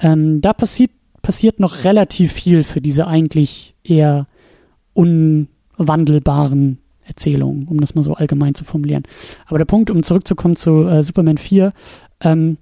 Ähm, 0.00 0.40
da 0.40 0.52
passiert, 0.52 0.90
passiert 1.22 1.60
noch 1.60 1.84
relativ 1.84 2.32
viel 2.32 2.64
für 2.64 2.80
diese 2.80 3.06
eigentlich 3.06 3.74
eher 3.84 4.26
unwandelbaren 4.94 6.78
Erzählung, 7.08 7.66
um 7.68 7.80
das 7.80 7.94
mal 7.94 8.02
so 8.02 8.14
allgemein 8.14 8.54
zu 8.54 8.64
formulieren. 8.64 9.02
Aber 9.46 9.58
der 9.58 9.64
Punkt, 9.64 9.90
um 9.90 10.02
zurückzukommen 10.02 10.56
zu 10.56 10.84
äh, 10.84 11.02
Superman 11.02 11.38
4, 11.38 11.72
ähm, 12.20 12.58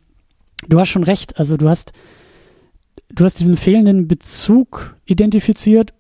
du 0.69 0.81
hast 0.81 0.89
schon 0.89 1.05
recht, 1.05 1.39
also 1.39 1.57
du 1.57 1.69
hast, 1.69 1.93
du 3.11 3.25
hast 3.25 3.39
diesen 3.39 3.57
fehlenden 3.57 4.09
Bezug 4.09 4.97
identifiziert, 5.05 5.93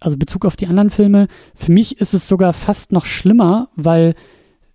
also 0.00 0.16
Bezug 0.16 0.46
auf 0.46 0.56
die 0.56 0.66
anderen 0.66 0.90
Filme. 0.90 1.28
Für 1.54 1.72
mich 1.72 2.00
ist 2.00 2.14
es 2.14 2.28
sogar 2.28 2.52
fast 2.52 2.92
noch 2.92 3.04
schlimmer, 3.04 3.68
weil 3.74 4.14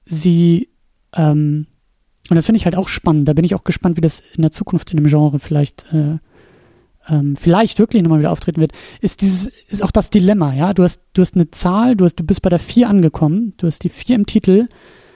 sie, 0.05 0.69
ähm, 1.15 1.67
und 2.29 2.35
das 2.35 2.45
finde 2.45 2.57
ich 2.57 2.65
halt 2.65 2.75
auch 2.75 2.89
spannend, 2.89 3.27
da 3.27 3.33
bin 3.33 3.45
ich 3.45 3.55
auch 3.55 3.63
gespannt, 3.63 3.97
wie 3.97 4.01
das 4.01 4.21
in 4.35 4.41
der 4.41 4.51
Zukunft 4.51 4.91
in 4.91 4.97
dem 4.97 5.07
Genre 5.07 5.39
vielleicht 5.39 5.85
äh, 5.93 6.17
ähm, 7.07 7.35
vielleicht 7.35 7.79
wirklich 7.79 8.01
nochmal 8.01 8.19
wieder 8.19 8.31
auftreten 8.31 8.61
wird, 8.61 8.71
ist 9.01 9.21
dieses, 9.21 9.47
ist 9.67 9.83
auch 9.83 9.91
das 9.91 10.09
Dilemma, 10.09 10.53
ja. 10.53 10.73
Du 10.73 10.83
hast, 10.83 11.01
du 11.13 11.21
hast 11.21 11.35
eine 11.35 11.51
Zahl, 11.51 11.95
du 11.95 12.05
hast, 12.05 12.15
du 12.15 12.23
bist 12.23 12.41
bei 12.41 12.49
der 12.49 12.59
vier 12.59 12.89
angekommen, 12.89 13.53
du 13.57 13.67
hast 13.67 13.83
die 13.83 13.89
vier 13.89 14.15
im 14.15 14.25
Titel, 14.25 14.67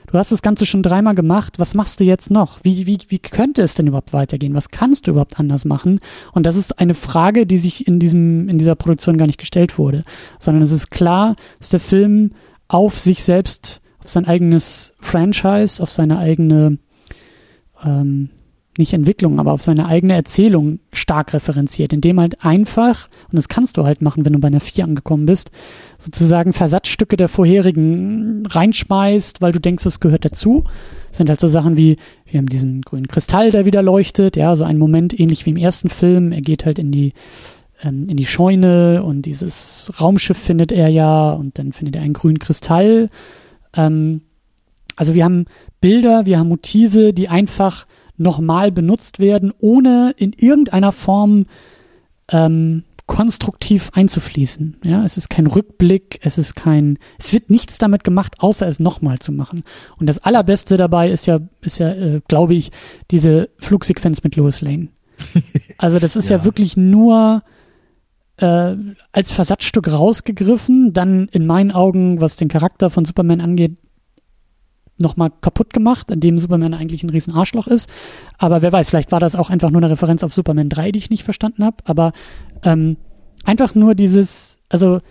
du 0.08 0.18
hast 0.18 0.32
das 0.32 0.42
Ganze 0.42 0.66
schon 0.66 0.84
dreimal 0.84 1.16
gemacht, 1.16 1.60
was 1.60 1.74
machst 1.74 2.00
du 2.00 2.04
jetzt 2.04 2.30
noch? 2.32 2.60
Wie, 2.64 2.88
wie, 2.88 3.00
wie 3.08 3.20
könnte 3.20 3.62
es 3.62 3.74
denn 3.74 3.88
überhaupt 3.88 4.14
weitergehen? 4.14 4.54
Was 4.54 4.70
kannst 4.70 5.08
du 5.08 5.12
überhaupt 5.12 5.40
anders 5.40 5.66
machen? 5.66 6.00
Und 6.34 6.46
das 6.46 6.56
ist 6.56 6.80
eine 6.80 6.94
Frage, 6.94 7.46
die 7.46 7.58
sich 7.58 7.88
in 7.88 8.00
diesem, 8.00 8.50
in 8.50 8.58
dieser 8.58 8.76
Produktion 8.76 9.18
gar 9.18 9.28
nicht 9.28 9.40
gestellt 9.40 9.78
wurde, 9.78 10.04
sondern 10.40 10.64
es 10.64 10.72
ist 10.72 10.92
klar, 10.92 11.36
dass 11.60 11.70
der 11.70 11.80
Film 11.80 12.32
auf 12.68 13.00
sich 13.00 13.24
selbst, 13.24 13.82
auf 14.00 14.10
sein 14.10 14.26
eigenes 14.26 14.94
Franchise, 15.00 15.82
auf 15.82 15.92
seine 15.92 16.18
eigene, 16.20 16.80
ähm, 17.84 18.30
nicht 18.80 18.94
Entwicklung, 18.94 19.40
aber 19.40 19.54
auf 19.54 19.62
seine 19.62 19.88
eigene 19.88 20.14
Erzählung 20.14 20.80
stark 20.92 21.34
referenziert, 21.34 21.94
indem 21.94 22.20
halt 22.20 22.44
einfach, 22.44 23.10
und 23.32 23.36
das 23.38 23.50
kannst 23.50 23.78
du 23.78 23.84
halt 23.84 24.02
machen, 24.02 24.26
wenn 24.26 24.34
du 24.34 24.40
bei 24.40 24.48
einer 24.48 24.60
4 24.60 24.84
angekommen 24.84 25.26
bist, 25.26 25.52
sozusagen 26.00 26.54
Versatzstücke 26.54 27.18
der 27.18 27.28
vorherigen 27.28 28.46
reinschmeißt, 28.48 29.42
weil 29.42 29.52
du 29.52 29.60
denkst, 29.60 29.84
das 29.84 30.00
gehört 30.00 30.26
dazu. 30.26 30.64
Das 31.10 31.18
sind 31.18 31.30
halt 31.30 31.40
so 31.40 31.48
Sachen 31.48 31.78
wie, 31.78 31.98
wir 32.26 32.38
haben 32.38 32.48
diesen 32.48 32.82
grünen 32.82 33.08
Kristall, 33.08 33.52
der 33.52 33.66
wieder 33.66 33.82
leuchtet, 33.82 34.36
ja, 34.36 34.56
so 34.56 34.64
ein 34.64 34.78
Moment 34.78 35.20
ähnlich 35.20 35.46
wie 35.46 35.52
im 35.52 35.58
ersten 35.58 35.90
Film, 35.90 36.32
er 36.32 36.42
geht 36.42 36.66
halt 36.66 36.80
in 36.80 36.92
die 36.92 37.14
ähm, 37.84 38.10
in 38.10 38.18
die 38.18 38.26
Scheune 38.26 39.04
und 39.04 39.24
dieses 39.24 39.92
Raumschiff 40.02 40.38
findet 40.38 40.72
er 40.72 40.88
ja 40.88 41.32
und 41.32 41.60
dann 41.60 41.74
findet 41.74 41.96
er 41.96 42.02
einen 42.02 42.14
grünen 42.14 42.40
Kristall. 42.40 43.10
Ähm, 43.76 44.22
also 44.96 45.14
wir 45.14 45.24
haben 45.24 45.46
Bilder, 45.80 46.26
wir 46.26 46.40
haben 46.40 46.50
Motive, 46.50 47.14
die 47.14 47.30
einfach 47.30 47.86
nochmal 48.18 48.72
benutzt 48.72 49.20
werden, 49.20 49.54
ohne 49.60 50.14
in 50.18 50.34
irgendeiner 50.34 50.92
Form 50.92 51.46
ähm, 52.30 52.84
konstruktiv 53.08 53.90
einzufließen. 53.94 54.78
Ja, 54.84 55.04
es 55.06 55.18
ist 55.18 55.30
kein 55.30 55.48
Rückblick, 55.48 56.20
es 56.22 56.38
ist 56.38 56.56
kein, 56.56 57.00
es 57.18 57.32
wird 57.32 57.50
nichts 57.50 57.78
damit 57.78 58.04
gemacht, 58.04 58.36
außer 58.40 58.68
es 58.68 58.80
nochmal 58.80 59.18
zu 59.20 59.32
machen. 59.32 59.64
Und 59.98 60.08
das 60.08 60.20
Allerbeste 60.20 60.76
dabei 60.76 61.10
ist 61.10 61.26
ja, 61.26 61.40
ist 61.62 61.80
ja, 61.80 61.90
äh, 61.90 62.22
glaube 62.28 62.54
ich, 62.54 62.72
diese 63.10 63.50
Flugsequenz 63.58 64.24
mit 64.24 64.36
Lois 64.36 64.62
Lane. 64.62 64.90
Also 65.80 66.00
das 66.00 66.16
ist 66.16 66.30
ja, 66.30 66.38
ja 66.38 66.44
wirklich 66.44 66.76
nur 66.76 67.44
äh, 68.38 68.76
als 69.12 69.32
Versatzstück 69.32 69.92
rausgegriffen, 69.92 70.92
dann 70.92 71.28
in 71.28 71.46
meinen 71.46 71.72
Augen, 71.72 72.20
was 72.20 72.36
den 72.36 72.48
Charakter 72.48 72.90
von 72.90 73.06
Superman 73.06 73.42
angeht, 73.42 73.78
nochmal 74.98 75.32
kaputt 75.42 75.74
gemacht, 75.74 76.12
in 76.12 76.20
dem 76.20 76.40
Superman 76.40 76.74
eigentlich 76.74 77.04
ein 77.04 77.10
riesen 77.10 77.34
Arschloch 77.34 77.68
ist. 77.68 77.90
Aber 78.38 78.62
wer 78.62 78.72
weiß, 78.72 78.90
vielleicht 78.90 79.12
war 79.12 79.20
das 79.20 79.36
auch 79.36 79.50
einfach 79.50 79.70
nur 79.70 79.82
eine 79.82 79.92
Referenz 79.92 80.24
auf 80.24 80.34
Superman 80.34 80.70
3, 80.70 80.92
die 80.92 81.00
ich 81.00 81.10
nicht 81.10 81.24
verstanden 81.24 81.64
habe. 81.64 81.78
Aber 81.86 82.14
ähm, 82.64 82.98
einfach 83.44 83.76
nur 83.76 83.96
dieses, 83.96 84.58
also 84.70 85.02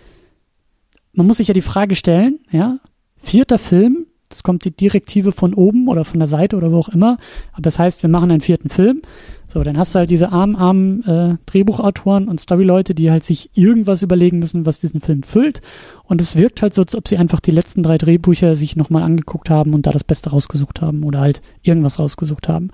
man 1.13 1.27
muss 1.27 1.37
sich 1.37 1.47
ja 1.47 1.53
die 1.53 1.61
Frage 1.61 1.95
stellen, 1.95 2.39
ja, 2.51 2.79
vierter 3.17 3.57
Film, 3.57 4.07
das 4.29 4.43
kommt 4.43 4.65
die 4.65 4.75
Direktive 4.75 5.31
von 5.31 5.53
oben 5.53 5.87
oder 5.87 6.03
von 6.03 6.19
der 6.19 6.27
Seite 6.27 6.57
oder 6.57 6.71
wo 6.71 6.79
auch 6.79 6.89
immer. 6.89 7.17
Aber 7.53 7.61
das 7.61 7.79
heißt, 7.79 8.03
wir 8.03 8.09
machen 8.09 8.29
einen 8.29 8.41
vierten 8.41 8.69
Film. 8.69 9.01
So, 9.47 9.63
dann 9.63 9.77
hast 9.77 9.95
du 9.95 9.99
halt 9.99 10.09
diese 10.09 10.33
armen, 10.33 10.57
armen 10.57 11.03
äh, 11.03 11.37
Drehbuchautoren 11.45 12.27
und 12.27 12.41
Storyleute, 12.41 12.93
die 12.93 13.09
halt 13.09 13.23
sich 13.23 13.49
irgendwas 13.53 14.03
überlegen 14.03 14.39
müssen, 14.39 14.65
was 14.65 14.79
diesen 14.79 14.99
Film 14.99 15.23
füllt. 15.23 15.61
Und 16.03 16.19
es 16.19 16.35
wirkt 16.35 16.61
halt 16.61 16.73
so, 16.73 16.81
als 16.81 16.95
ob 16.95 17.07
sie 17.07 17.17
einfach 17.17 17.39
die 17.39 17.51
letzten 17.51 17.83
drei 17.83 17.97
Drehbücher 17.97 18.57
sich 18.57 18.75
nochmal 18.75 19.03
angeguckt 19.03 19.49
haben 19.49 19.73
und 19.73 19.85
da 19.85 19.91
das 19.91 20.03
Beste 20.03 20.31
rausgesucht 20.31 20.81
haben 20.81 21.03
oder 21.03 21.21
halt 21.21 21.41
irgendwas 21.61 21.97
rausgesucht 21.97 22.49
haben. 22.49 22.71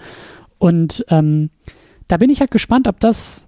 Und 0.57 1.05
ähm, 1.09 1.51
da 2.07 2.17
bin 2.17 2.31
ich 2.31 2.39
halt 2.39 2.51
gespannt, 2.51 2.87
ob 2.87 2.99
das, 2.99 3.45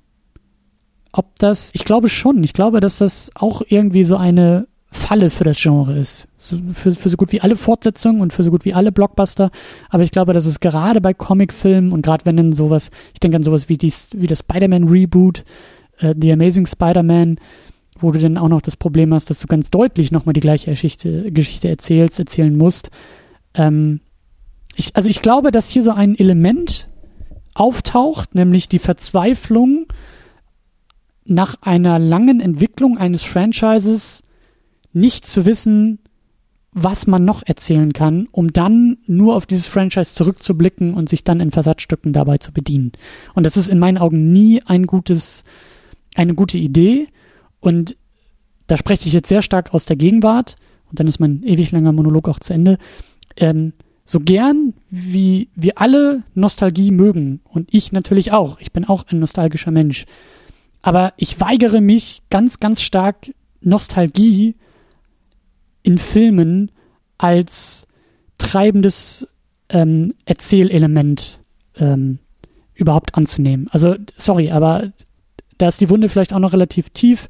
ob 1.12 1.40
das, 1.40 1.72
ich 1.74 1.86
glaube 1.86 2.10
schon, 2.10 2.44
ich 2.44 2.54
glaube, 2.54 2.80
dass 2.80 3.00
das 3.00 3.32
auch 3.34 3.64
irgendwie 3.68 4.04
so 4.04 4.18
eine 4.18 4.68
Falle 4.92 5.32
für 5.32 5.44
das 5.44 5.58
Genre 5.60 5.98
ist 5.98 6.28
für, 6.74 6.92
für 6.92 7.10
so 7.10 7.18
gut 7.18 7.32
wie 7.32 7.42
alle 7.42 7.56
Fortsetzungen 7.56 8.22
und 8.22 8.34
für 8.34 8.44
so 8.44 8.52
gut 8.52 8.66
wie 8.66 8.74
alle 8.74 8.92
Blockbuster. 8.92 9.52
Aber 9.90 10.04
ich 10.04 10.12
glaube, 10.12 10.34
dass 10.34 10.46
es 10.46 10.60
gerade 10.60 11.02
bei 11.02 11.14
Comicfilmen 11.14 11.92
und 11.92 12.02
gerade 12.02 12.26
wenn 12.26 12.38
dann 12.38 12.54
sowas, 12.54 12.92
ich 13.14 13.20
denke 13.20 13.38
an 13.38 13.44
sowas 13.44 13.70
wie, 13.70 13.78
dies, 13.78 14.10
wie 14.14 14.28
das 14.28 14.40
Spider-Man-Reboot, 14.40 15.44
äh, 16.00 16.14
The 16.20 16.32
Amazing 16.32 16.66
Spider-Man, 16.66 17.38
wo 18.00 18.12
du 18.12 18.20
dann 18.20 18.38
auch 18.38 18.50
noch 18.50 18.62
das 18.62 18.76
Problem 18.76 19.14
hast, 19.14 19.30
dass 19.30 19.40
du 19.40 19.48
ganz 19.48 19.70
deutlich 19.70 20.12
nochmal 20.12 20.34
die 20.34 20.42
gleiche 20.42 20.72
Geschichte, 20.72 21.32
Geschichte 21.32 21.70
erzählst, 21.70 22.20
erzählen 22.20 22.56
musst. 22.56 22.92
Ähm, 23.54 24.02
ich, 24.76 24.96
also 24.96 25.10
ich 25.10 25.22
glaube, 25.22 25.52
dass 25.52 25.70
hier 25.70 25.84
so 25.84 25.92
ein 25.92 26.18
Element 26.18 26.90
auftaucht, 27.54 28.36
nämlich 28.36 28.68
die 28.68 28.80
Verzweiflung 28.80 29.88
nach 31.24 31.56
einer 31.62 31.98
langen 31.98 32.40
Entwicklung 32.40 32.98
eines 32.98 33.24
Franchises 33.24 34.22
nicht 34.94 35.26
zu 35.26 35.46
wissen, 35.46 36.00
was 36.78 37.08
man 37.08 37.24
noch 37.24 37.42
erzählen 37.46 37.94
kann, 37.94 38.28
um 38.32 38.52
dann 38.52 38.98
nur 39.08 39.38
auf 39.38 39.46
dieses 39.46 39.66
Franchise 39.66 40.14
zurückzublicken 40.14 40.94
und 40.94 41.08
sich 41.08 41.24
dann 41.24 41.40
in 41.40 41.52
Versatzstücken 41.52 42.12
dabei 42.12 42.38
zu 42.38 42.52
bedienen. 42.52 42.92
Und 43.34 43.46
das 43.46 43.56
ist 43.56 43.70
in 43.70 43.80
meinen 43.80 43.98
Augen 43.98 44.34
nie 44.34 44.62
ein 44.66 44.86
gutes, 44.86 45.46
eine 46.16 46.36
gute 46.36 46.58
Idee. 46.58 47.08
Und 47.62 47.96
da 48.68 48.76
spreche 48.76 49.08
ich 49.08 49.14
jetzt 49.14 49.30
sehr 49.30 49.42
stark 49.42 49.74
aus 49.74 49.86
der 49.86 49.96
Gegenwart. 49.96 50.58
Und 50.90 51.00
dann 51.00 51.08
ist 51.08 51.20
mein 51.20 51.44
ewig 51.44 51.72
langer 51.72 51.94
Monolog 51.94 52.28
auch 52.28 52.40
zu 52.40 52.54
Ende. 52.54 52.78
Ähm, 53.38 53.72
so 54.04 54.20
gern 54.20 54.74
wie 54.90 55.48
wir 55.56 55.80
alle 55.80 56.24
Nostalgie 56.34 56.92
mögen 56.92 57.40
und 57.46 57.74
ich 57.74 57.94
natürlich 57.94 58.34
auch. 58.34 58.60
Ich 58.60 58.74
bin 58.74 58.84
auch 58.84 59.06
ein 59.10 59.20
nostalgischer 59.20 59.72
Mensch. 59.72 60.06
Aber 60.82 61.14
ich 61.16 61.40
weigere 61.40 61.80
mich 61.80 62.22
ganz, 62.30 62.60
ganz 62.60 62.82
stark 62.82 63.32
Nostalgie 63.62 64.56
in 65.86 65.98
Filmen 66.00 66.72
als 67.18 67.86
treibendes 68.38 69.28
ähm, 69.70 70.14
Erzählelement 70.26 71.40
ähm, 71.78 72.20
überhaupt 72.74 73.16
anzunehmen. 73.16 73.68
Also, 73.70 73.96
sorry, 74.18 74.52
aber 74.52 74.92
da 75.58 75.68
ist 75.68 75.80
die 75.80 75.90
Wunde 75.90 76.10
vielleicht 76.10 76.34
auch 76.34 76.40
noch 76.40 76.54
relativ 76.54 76.90
tief. 76.90 77.30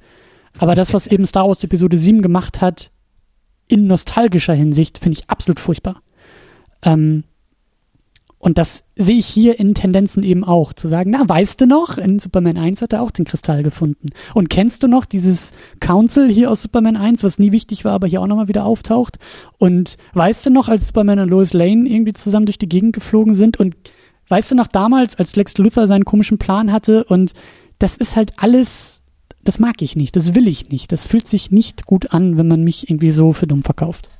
Aber 0.58 0.74
das, 0.74 0.93
was 0.93 1.06
eben 1.06 1.26
Star 1.26 1.47
Wars 1.47 1.64
Episode 1.64 1.97
7 1.97 2.22
gemacht 2.22 2.62
hat, 2.62 2.91
in 3.68 3.88
nostalgischer 3.88 4.53
Hinsicht, 4.53 4.97
finde 4.97 5.20
ich 5.20 5.30
absolut 5.30 5.60
furchtbar. 5.60 6.01
Ähm, 6.82 7.26
und 8.46 8.60
das 8.60 8.84
sehe 8.96 9.18
ich 9.18 9.26
hier 9.26 9.60
in 9.60 9.74
Tendenzen 9.74 10.22
eben 10.22 10.43
auch, 10.43 10.72
zu 10.72 10.88
sagen, 10.88 11.10
na, 11.10 11.28
weißt 11.28 11.60
du 11.60 11.66
noch, 11.66 11.98
in 11.98 12.20
Superman 12.20 12.58
1 12.58 12.84
hat 12.84 12.93
er 12.93 13.02
auch 13.02 13.10
den 13.10 13.26
Kristall 13.26 13.64
gefunden. 13.64 14.10
Und 14.36 14.52
kennst 14.52 14.84
du 14.84 14.88
noch 14.88 15.06
dieses 15.06 15.52
Council 15.80 16.30
hier 16.30 16.52
aus 16.52 16.62
Superman 16.62 16.96
1, 16.96 17.24
was 17.24 17.39
nie 17.39 17.52
wichtig 17.52 17.86
war, 17.86 17.93
aber 17.93 18.06
hier 18.06 18.22
auch 18.22 18.28
nochmal 18.28 18.48
wieder 18.48 18.64
auftaucht? 18.64 19.18
Und 19.58 19.98
weißt 20.14 20.46
du 20.46 20.52
noch, 20.52 20.70
als 20.70 20.86
Superman 20.86 21.18
und 21.18 21.30
Lois 21.30 21.54
Lane 21.54 21.89
irgendwie 21.89 22.14
zusammen 22.14 22.46
durch 22.46 22.60
die 22.60 22.70
Gegend 22.70 22.93
geflogen 22.93 23.34
sind? 23.34 23.58
Und 23.58 23.76
weißt 24.28 24.52
du 24.52 24.56
noch 24.56 24.68
damals, 24.68 25.16
als 25.16 25.36
Lex 25.36 25.58
Luthor 25.58 25.88
seinen 25.88 26.06
komischen 26.06 26.38
Plan 26.38 26.72
hatte? 26.72 27.04
Und 27.06 27.34
das 27.80 27.98
ist 27.98 28.16
halt 28.16 28.34
alles, 28.38 29.02
das 29.43 29.58
mag 29.58 29.82
ich 29.82 29.96
nicht, 29.96 30.16
das 30.16 30.36
will 30.36 30.48
ich 30.48 30.70
nicht. 30.70 30.91
Das 30.91 31.04
fühlt 31.04 31.28
sich 31.28 31.50
nicht 31.50 31.88
gut 31.88 32.14
an, 32.14 32.38
wenn 32.38 32.48
man 32.48 32.64
mich 32.64 32.91
irgendwie 32.91 33.10
so 33.10 33.34
für 33.34 33.48
dumm 33.48 33.64
verkauft. 33.64 34.12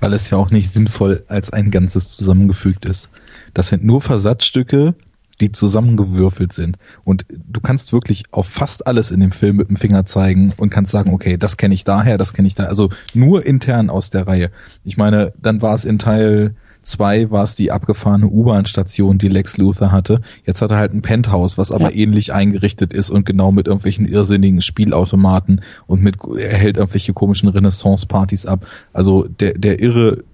Weil 0.00 0.12
es 0.12 0.30
ja 0.30 0.38
auch 0.38 0.50
nicht 0.50 0.70
sinnvoll 0.72 1.24
als 1.28 1.50
ein 1.52 1.70
Ganzes 1.70 2.16
zusammengefügt 2.16 2.84
ist. 2.84 3.08
Das 3.54 3.68
sind 3.68 3.84
nur 3.84 4.00
Versatzstücke, 4.00 4.94
die 5.40 5.52
zusammengewürfelt 5.52 6.52
sind. 6.52 6.78
Und 7.04 7.26
du 7.30 7.60
kannst 7.60 7.92
wirklich 7.92 8.24
auf 8.30 8.46
fast 8.46 8.86
alles 8.86 9.10
in 9.10 9.20
dem 9.20 9.32
Film 9.32 9.56
mit 9.56 9.68
dem 9.68 9.76
Finger 9.76 10.06
zeigen 10.06 10.52
und 10.56 10.70
kannst 10.70 10.92
sagen, 10.92 11.12
okay, 11.12 11.36
das 11.36 11.56
kenne 11.56 11.74
ich 11.74 11.84
daher, 11.84 12.18
das 12.18 12.32
kenne 12.32 12.48
ich 12.48 12.54
da. 12.54 12.64
Also 12.64 12.90
nur 13.14 13.44
intern 13.44 13.90
aus 13.90 14.10
der 14.10 14.26
Reihe. 14.26 14.50
Ich 14.84 14.96
meine, 14.96 15.32
dann 15.40 15.62
war 15.62 15.74
es 15.74 15.84
in 15.84 15.98
Teil 15.98 16.54
zwei 16.86 17.30
war 17.30 17.42
es 17.42 17.54
die 17.54 17.72
abgefahrene 17.72 18.26
U-Bahn-Station, 18.26 19.18
die 19.18 19.28
Lex 19.28 19.58
Luthor 19.58 19.92
hatte. 19.92 20.20
Jetzt 20.44 20.62
hat 20.62 20.70
er 20.70 20.78
halt 20.78 20.94
ein 20.94 21.02
Penthouse, 21.02 21.58
was 21.58 21.72
aber 21.72 21.92
ja. 21.92 22.02
ähnlich 22.02 22.32
eingerichtet 22.32 22.92
ist 22.92 23.10
und 23.10 23.26
genau 23.26 23.52
mit 23.52 23.66
irgendwelchen 23.66 24.06
irrsinnigen 24.06 24.60
Spielautomaten 24.60 25.62
und 25.86 26.02
mit, 26.02 26.16
er 26.38 26.56
hält 26.56 26.76
irgendwelche 26.76 27.12
komischen 27.12 27.48
Renaissance-Partys 27.48 28.46
ab. 28.46 28.66
Also 28.92 29.26
der, 29.28 29.54
der 29.54 29.80
irre 29.80 30.24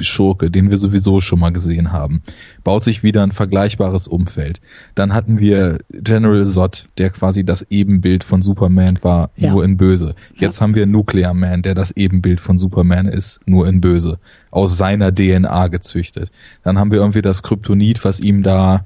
Schurke, 0.00 0.50
den 0.50 0.70
wir 0.70 0.76
sowieso 0.76 1.20
schon 1.20 1.40
mal 1.40 1.52
gesehen 1.52 1.92
haben, 1.92 2.22
baut 2.64 2.84
sich 2.84 3.02
wieder 3.02 3.22
ein 3.22 3.32
vergleichbares 3.32 4.08
Umfeld. 4.08 4.60
Dann 4.94 5.12
hatten 5.12 5.38
wir 5.38 5.78
General 5.90 6.44
Zod, 6.44 6.86
der 6.98 7.10
quasi 7.10 7.44
das 7.44 7.66
Ebenbild 7.70 8.24
von 8.24 8.42
Superman 8.42 8.98
war, 9.02 9.30
ja. 9.36 9.50
nur 9.50 9.64
in 9.64 9.76
Böse. 9.76 10.14
Jetzt 10.36 10.58
ja. 10.58 10.62
haben 10.62 10.74
wir 10.74 10.86
Nuclear 10.86 11.34
Man, 11.34 11.62
der 11.62 11.74
das 11.74 11.90
Ebenbild 11.92 12.40
von 12.40 12.58
Superman 12.58 13.06
ist, 13.06 13.40
nur 13.46 13.66
in 13.66 13.80
Böse. 13.80 14.18
Aus 14.50 14.76
seiner 14.76 15.14
DNA 15.14 15.68
gezüchtet. 15.68 16.30
Dann 16.62 16.78
haben 16.78 16.90
wir 16.90 16.98
irgendwie 16.98 17.22
das 17.22 17.42
Kryptonit, 17.42 18.04
was 18.04 18.20
ihm 18.20 18.42
da, 18.42 18.84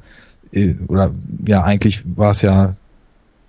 äh, 0.53 0.75
oder 0.89 1.13
ja, 1.47 1.63
eigentlich 1.63 2.03
war 2.05 2.31
es 2.31 2.43
ja 2.43 2.77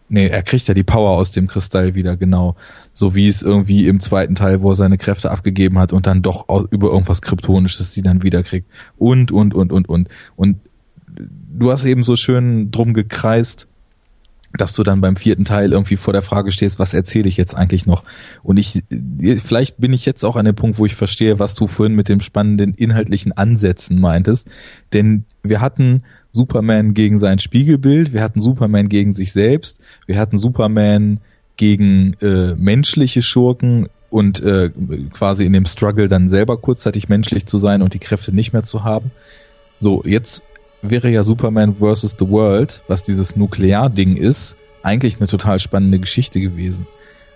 Nee, 0.09 0.27
er 0.27 0.41
kriegt 0.41 0.67
ja 0.67 0.73
die 0.73 0.83
Power 0.83 1.11
aus 1.11 1.31
dem 1.31 1.47
Kristall 1.47 1.93
wieder, 1.93 2.15
genau. 2.15 2.55
So 2.93 3.13
wie 3.13 3.27
es 3.27 3.41
irgendwie 3.41 3.87
im 3.87 3.99
zweiten 3.99 4.35
Teil, 4.35 4.61
wo 4.61 4.71
er 4.71 4.75
seine 4.75 4.97
Kräfte 4.97 5.31
abgegeben 5.31 5.77
hat 5.79 5.91
und 5.91 6.07
dann 6.07 6.21
doch 6.21 6.47
über 6.71 6.87
irgendwas 6.87 7.21
Kryptonisches 7.21 7.93
sie 7.93 8.01
dann 8.01 8.23
wieder 8.23 8.43
kriegt. 8.43 8.69
Und, 8.97 9.31
und, 9.31 9.53
und, 9.53 9.71
und, 9.71 9.89
und. 9.89 10.09
Und 10.37 10.57
du 11.17 11.71
hast 11.71 11.83
eben 11.83 12.03
so 12.03 12.15
schön 12.15 12.71
drum 12.71 12.93
gekreist, 12.93 13.67
dass 14.53 14.73
du 14.73 14.83
dann 14.83 15.01
beim 15.01 15.17
vierten 15.17 15.45
Teil 15.45 15.73
irgendwie 15.73 15.97
vor 15.97 16.13
der 16.13 16.21
Frage 16.21 16.51
stehst, 16.51 16.79
was 16.79 16.93
erzähle 16.93 17.27
ich 17.27 17.37
jetzt 17.37 17.53
eigentlich 17.53 17.85
noch? 17.85 18.03
Und 18.43 18.57
ich, 18.57 18.81
vielleicht 19.43 19.77
bin 19.77 19.93
ich 19.93 20.05
jetzt 20.05 20.23
auch 20.23 20.35
an 20.35 20.45
dem 20.45 20.55
Punkt, 20.55 20.79
wo 20.79 20.85
ich 20.85 20.95
verstehe, 20.95 21.39
was 21.39 21.53
du 21.53 21.67
vorhin 21.67 21.95
mit 21.95 22.07
dem 22.07 22.21
spannenden 22.21 22.73
inhaltlichen 22.73 23.33
Ansätzen 23.33 23.99
meintest. 23.99 24.47
Denn 24.93 25.25
wir 25.43 25.59
hatten 25.59 26.03
Superman 26.37 26.93
gegen 26.93 27.17
sein 27.17 27.39
Spiegelbild, 27.39 28.13
wir 28.13 28.21
hatten 28.21 28.39
Superman 28.39 28.87
gegen 28.87 29.11
sich 29.11 29.33
selbst, 29.33 29.81
wir 30.05 30.17
hatten 30.17 30.37
Superman 30.37 31.19
gegen 31.57 32.13
äh, 32.21 32.55
menschliche 32.55 33.21
Schurken 33.21 33.89
und 34.09 34.41
äh, 34.41 34.71
quasi 35.11 35.45
in 35.45 35.53
dem 35.53 35.65
Struggle 35.65 36.07
dann 36.07 36.29
selber 36.29 36.57
kurzzeitig 36.57 37.09
menschlich 37.09 37.45
zu 37.45 37.57
sein 37.57 37.81
und 37.81 37.93
die 37.93 37.99
Kräfte 37.99 38.33
nicht 38.33 38.53
mehr 38.53 38.63
zu 38.63 38.83
haben. 38.83 39.11
So, 39.79 40.03
jetzt 40.05 40.43
wäre 40.81 41.09
ja 41.09 41.23
Superman 41.23 41.75
vs. 41.75 42.15
The 42.17 42.29
World, 42.29 42.83
was 42.87 43.03
dieses 43.03 43.35
Nuklear-Ding 43.35 44.15
ist, 44.15 44.57
eigentlich 44.83 45.17
eine 45.17 45.27
total 45.27 45.59
spannende 45.59 45.99
Geschichte 45.99 46.39
gewesen. 46.39 46.87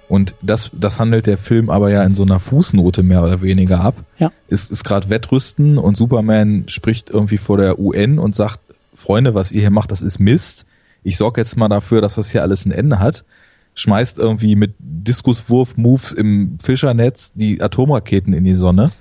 Und 0.07 0.35
das, 0.41 0.71
das 0.73 0.99
handelt 0.99 1.25
der 1.25 1.37
Film 1.37 1.69
aber 1.69 1.89
ja 1.89 2.03
in 2.03 2.15
so 2.15 2.23
einer 2.23 2.39
Fußnote 2.41 3.01
mehr 3.01 3.23
oder 3.23 3.41
weniger 3.41 3.79
ab. 3.79 3.95
Ja. 4.17 4.31
Ist, 4.49 4.69
ist 4.69 4.83
gerade 4.83 5.09
Wettrüsten 5.09 5.77
und 5.77 5.95
Superman 5.95 6.65
spricht 6.67 7.09
irgendwie 7.09 7.37
vor 7.37 7.57
der 7.57 7.79
UN 7.79 8.19
und 8.19 8.35
sagt, 8.35 8.59
Freunde, 9.01 9.35
was 9.35 9.51
ihr 9.51 9.61
hier 9.61 9.71
macht, 9.71 9.91
das 9.91 10.01
ist 10.01 10.19
Mist. 10.19 10.65
Ich 11.03 11.17
sorge 11.17 11.41
jetzt 11.41 11.57
mal 11.57 11.67
dafür, 11.67 12.01
dass 12.01 12.15
das 12.15 12.31
hier 12.31 12.41
alles 12.41 12.65
ein 12.65 12.71
Ende 12.71 12.99
hat. 12.99 13.25
Schmeißt 13.73 14.19
irgendwie 14.19 14.55
mit 14.55 14.75
Diskuswurf-Moves 14.79 16.11
im 16.11 16.57
Fischernetz 16.61 17.31
die 17.33 17.61
Atomraketen 17.61 18.33
in 18.33 18.43
die 18.43 18.53
Sonne. 18.53 18.91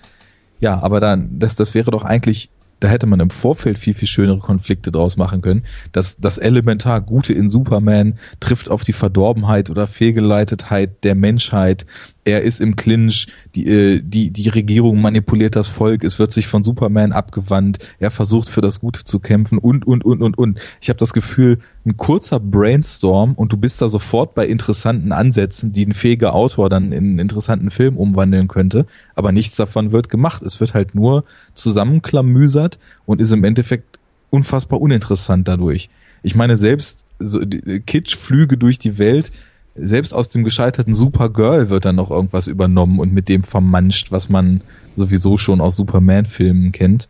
Ja, 0.60 0.80
aber 0.80 1.00
dann, 1.00 1.38
das, 1.38 1.56
das 1.56 1.74
wäre 1.74 1.90
doch 1.90 2.04
eigentlich, 2.04 2.50
da 2.78 2.88
hätte 2.88 3.06
man 3.06 3.20
im 3.20 3.30
Vorfeld 3.30 3.78
viel, 3.78 3.94
viel 3.94 4.08
schönere 4.08 4.38
Konflikte 4.38 4.92
draus 4.92 5.16
machen 5.16 5.42
können. 5.42 5.64
Das, 5.92 6.16
das 6.18 6.38
elementar 6.38 7.00
Gute 7.00 7.32
in 7.32 7.48
Superman 7.48 8.18
trifft 8.38 8.70
auf 8.70 8.84
die 8.84 8.92
Verdorbenheit 8.92 9.70
oder 9.70 9.86
Fehlgeleitetheit 9.86 11.02
der 11.04 11.14
Menschheit 11.14 11.84
er 12.24 12.42
ist 12.42 12.60
im 12.60 12.76
Clinch, 12.76 13.28
die, 13.54 13.66
äh, 13.66 14.00
die, 14.02 14.30
die 14.30 14.48
Regierung 14.48 15.00
manipuliert 15.00 15.56
das 15.56 15.68
Volk, 15.68 16.04
es 16.04 16.18
wird 16.18 16.32
sich 16.32 16.46
von 16.46 16.62
Superman 16.62 17.12
abgewandt, 17.12 17.78
er 17.98 18.10
versucht 18.10 18.48
für 18.48 18.60
das 18.60 18.80
Gute 18.80 19.04
zu 19.04 19.20
kämpfen 19.20 19.58
und, 19.58 19.86
und, 19.86 20.04
und, 20.04 20.22
und, 20.22 20.36
und. 20.36 20.60
Ich 20.80 20.88
habe 20.88 20.98
das 20.98 21.12
Gefühl, 21.12 21.58
ein 21.86 21.96
kurzer 21.96 22.38
Brainstorm 22.38 23.32
und 23.34 23.52
du 23.52 23.56
bist 23.56 23.80
da 23.80 23.88
sofort 23.88 24.34
bei 24.34 24.46
interessanten 24.46 25.12
Ansätzen, 25.12 25.72
die 25.72 25.86
ein 25.86 25.92
fähiger 25.92 26.34
Autor 26.34 26.68
dann 26.68 26.92
in 26.92 27.04
einen 27.04 27.18
interessanten 27.18 27.70
Film 27.70 27.96
umwandeln 27.96 28.48
könnte, 28.48 28.86
aber 29.14 29.32
nichts 29.32 29.56
davon 29.56 29.92
wird 29.92 30.10
gemacht. 30.10 30.42
Es 30.42 30.60
wird 30.60 30.74
halt 30.74 30.94
nur 30.94 31.24
zusammenklamüsert 31.54 32.78
und 33.06 33.20
ist 33.20 33.32
im 33.32 33.44
Endeffekt 33.44 33.98
unfassbar 34.28 34.80
uninteressant 34.80 35.48
dadurch. 35.48 35.88
Ich 36.22 36.34
meine, 36.34 36.56
selbst 36.56 37.06
so, 37.18 37.40
Kitschflüge 37.86 38.58
durch 38.58 38.78
die 38.78 38.98
Welt, 38.98 39.32
selbst 39.74 40.12
aus 40.12 40.28
dem 40.28 40.44
gescheiterten 40.44 40.94
Supergirl 40.94 41.70
wird 41.70 41.84
dann 41.84 41.96
noch 41.96 42.10
irgendwas 42.10 42.46
übernommen 42.46 42.98
und 42.98 43.12
mit 43.12 43.28
dem 43.28 43.42
vermanscht, 43.42 44.12
was 44.12 44.28
man 44.28 44.62
sowieso 44.96 45.36
schon 45.36 45.60
aus 45.60 45.76
Superman-Filmen 45.76 46.72
kennt. 46.72 47.08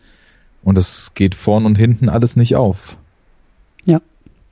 Und 0.63 0.77
das 0.77 1.15
geht 1.15 1.35
vorn 1.35 1.65
und 1.65 1.77
hinten 1.77 2.09
alles 2.09 2.37
nicht 2.37 2.57
auf. 2.57 2.97
Ja. 3.85 4.01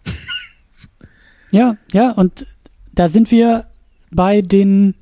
ja, 1.52 1.76
ja, 1.92 2.12
und 2.12 2.46
da 2.92 3.08
sind 3.08 3.30
wir 3.30 3.66
bei 4.10 4.40
den 4.40 4.94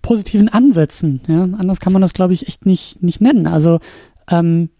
positiven 0.00 0.48
Ansätzen. 0.48 1.20
Ja, 1.26 1.42
anders 1.42 1.80
kann 1.80 1.92
man 1.92 2.02
das, 2.02 2.14
glaube 2.14 2.32
ich, 2.32 2.46
echt 2.46 2.66
nicht, 2.66 3.02
nicht 3.02 3.20
nennen. 3.20 3.46
Also, 3.46 3.80
ähm, 4.28 4.70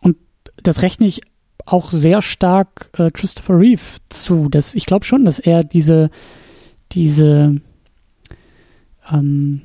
und 0.00 0.16
das 0.62 0.82
rechne 0.82 1.06
ich 1.06 1.22
auch 1.66 1.90
sehr 1.90 2.22
stark 2.22 2.90
äh, 2.96 3.10
Christopher 3.10 3.58
Reeve 3.58 3.82
zu. 4.08 4.48
Das, 4.48 4.74
ich 4.74 4.86
glaube 4.86 5.04
schon, 5.04 5.24
dass 5.24 5.38
er 5.38 5.64
diese, 5.64 6.10
diese, 6.92 7.60
ähm, 9.10 9.62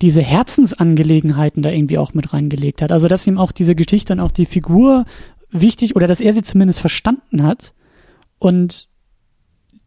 diese 0.00 0.22
Herzensangelegenheiten 0.22 1.62
da 1.62 1.70
irgendwie 1.70 1.98
auch 1.98 2.14
mit 2.14 2.32
reingelegt 2.32 2.80
hat. 2.80 2.92
Also, 2.92 3.08
dass 3.08 3.26
ihm 3.26 3.38
auch 3.38 3.52
diese 3.52 3.74
Geschichte 3.74 4.12
und 4.12 4.20
auch 4.20 4.30
die 4.30 4.46
Figur 4.46 5.04
wichtig 5.50 5.96
oder 5.96 6.06
dass 6.06 6.20
er 6.20 6.32
sie 6.32 6.42
zumindest 6.42 6.80
verstanden 6.80 7.42
hat 7.42 7.74
und 8.38 8.88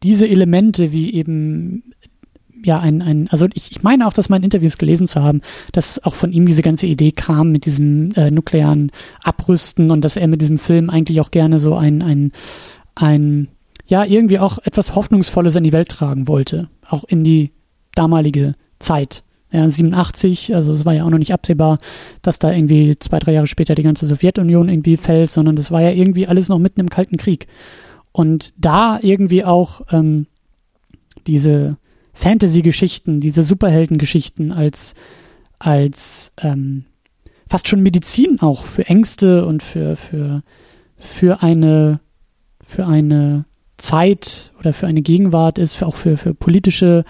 diese 0.04 0.28
Elemente 0.28 0.92
wie 0.92 1.14
eben 1.14 1.92
ja 2.64 2.80
ein, 2.80 3.02
ein 3.02 3.28
also 3.30 3.48
ich, 3.54 3.72
ich 3.72 3.84
meine 3.84 4.08
auch, 4.08 4.14
dass 4.14 4.30
mein 4.30 4.44
Interviews 4.44 4.78
gelesen 4.78 5.08
zu 5.08 5.22
haben, 5.22 5.42
dass 5.72 6.04
auch 6.04 6.16
von 6.16 6.32
ihm 6.32 6.46
diese 6.46 6.62
ganze 6.62 6.88
Idee 6.88 7.12
kam 7.12 7.52
mit 7.52 7.66
diesem 7.66 8.12
äh, 8.12 8.32
nuklearen 8.32 8.92
Abrüsten 9.24 9.92
und 9.92 10.04
dass 10.04 10.16
er 10.16 10.28
mit 10.28 10.42
diesem 10.42 10.58
Film 10.58 10.90
eigentlich 10.90 11.22
auch 11.22 11.32
gerne 11.32 11.60
so 11.60 11.76
ein, 11.76 12.02
ein, 12.02 12.32
ein 12.96 13.48
ja, 13.88 14.04
irgendwie 14.04 14.40
auch 14.40 14.58
etwas 14.64 14.96
Hoffnungsvolles 14.96 15.56
in 15.56 15.64
die 15.64 15.74
Welt 15.74 15.90
tragen 15.90 16.28
wollte, 16.28 16.70
auch 16.88 17.04
in 17.04 17.24
die 17.24 17.52
damalige 17.94 18.56
Zeit. 18.80 19.24
Ja, 19.52 19.70
87, 19.70 20.56
also 20.56 20.74
es 20.74 20.86
war 20.86 20.94
ja 20.94 21.06
auch 21.06 21.10
noch 21.10 21.20
nicht 21.20 21.34
absehbar, 21.34 21.78
dass 22.22 22.40
da 22.40 22.52
irgendwie 22.52 22.96
zwei, 22.98 23.20
drei 23.20 23.34
Jahre 23.34 23.48
später 23.48 23.76
die 23.76 23.84
ganze 23.84 24.08
Sowjetunion 24.08 24.70
irgendwie 24.70 24.98
fällt, 24.98 25.32
sondern 25.32 25.56
das 25.56 25.72
war 25.72 25.82
ja 25.82 25.92
irgendwie 25.92 26.28
alles 26.28 26.50
noch 26.50 26.60
mitten 26.60 26.82
im 26.82 26.90
Kalten 26.90 27.18
Krieg. 27.18 27.48
Und 28.12 28.54
da 28.58 29.00
irgendwie 29.02 29.46
auch 29.46 29.82
ähm, 29.92 30.26
diese 31.28 31.78
Fantasy-Geschichten, 32.16 33.20
diese 33.20 33.44
Superhelden-Geschichten 33.44 34.52
als, 34.52 34.96
als 35.60 36.32
ähm, 36.42 36.86
fast 37.48 37.68
schon 37.68 37.82
Medizin 37.82 38.42
auch 38.42 38.66
für 38.66 38.88
Ängste 38.88 39.46
und 39.46 39.62
für, 39.62 39.96
für, 39.96 40.42
für 40.98 41.44
eine, 41.44 42.00
für 42.62 42.88
eine 42.88 43.46
Zeit 43.78 44.54
oder 44.60 44.74
für 44.74 44.88
eine 44.88 45.02
Gegenwart 45.02 45.60
ist, 45.60 45.76
für, 45.76 45.86
auch 45.86 45.96
für, 45.96 46.18
für 46.18 46.34
politische 46.34 47.04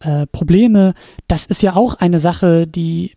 äh, 0.00 0.26
Probleme. 0.26 0.94
Das 1.26 1.44
ist 1.44 1.62
ja 1.62 1.74
auch 1.74 1.94
eine 1.94 2.20
Sache, 2.20 2.66
die 2.66 3.12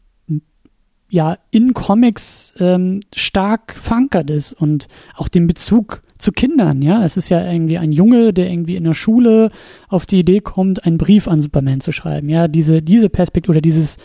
ja 1.11 1.37
in 1.51 1.73
Comics 1.73 2.53
ähm, 2.57 3.01
stark 3.13 3.75
verankert 3.75 4.29
ist 4.29 4.53
und 4.53 4.87
auch 5.15 5.27
den 5.27 5.45
Bezug 5.45 6.01
zu 6.17 6.31
Kindern, 6.31 6.81
ja. 6.81 7.03
Es 7.03 7.17
ist 7.17 7.27
ja 7.29 7.51
irgendwie 7.51 7.77
ein 7.77 7.91
Junge, 7.91 8.31
der 8.31 8.49
irgendwie 8.49 8.77
in 8.77 8.85
der 8.85 8.93
Schule 8.93 9.51
auf 9.89 10.05
die 10.05 10.19
Idee 10.19 10.39
kommt, 10.39 10.85
einen 10.85 10.97
Brief 10.97 11.27
an 11.27 11.41
Superman 11.41 11.81
zu 11.81 11.91
schreiben. 11.91 12.29
Ja, 12.29 12.47
diese, 12.47 12.81
diese 12.81 13.09
Perspektive 13.09 13.51
oder 13.51 13.61
dieses, 13.61 13.97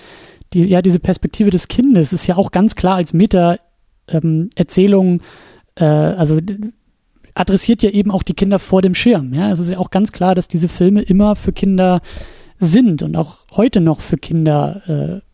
die, 0.52 0.64
ja, 0.64 0.82
diese 0.82 0.98
Perspektive 0.98 1.50
des 1.50 1.68
Kindes 1.68 2.12
ist 2.12 2.26
ja 2.26 2.36
auch 2.36 2.50
ganz 2.50 2.74
klar 2.74 2.96
als 2.96 3.12
Meta-Erzählung, 3.12 5.06
ähm, 5.08 5.20
äh, 5.76 5.84
also 5.84 6.40
adressiert 7.34 7.84
ja 7.84 7.90
eben 7.90 8.10
auch 8.10 8.24
die 8.24 8.34
Kinder 8.34 8.58
vor 8.58 8.82
dem 8.82 8.94
Schirm. 8.94 9.32
Ja, 9.32 9.52
es 9.52 9.60
ist 9.60 9.70
ja 9.70 9.78
auch 9.78 9.90
ganz 9.90 10.10
klar, 10.10 10.34
dass 10.34 10.48
diese 10.48 10.68
Filme 10.68 11.02
immer 11.02 11.36
für 11.36 11.52
Kinder 11.52 12.00
sind 12.58 13.02
und 13.02 13.16
auch 13.16 13.38
heute 13.52 13.80
noch 13.80 14.00
für 14.00 14.16
Kinder 14.16 15.20
äh, 15.22 15.25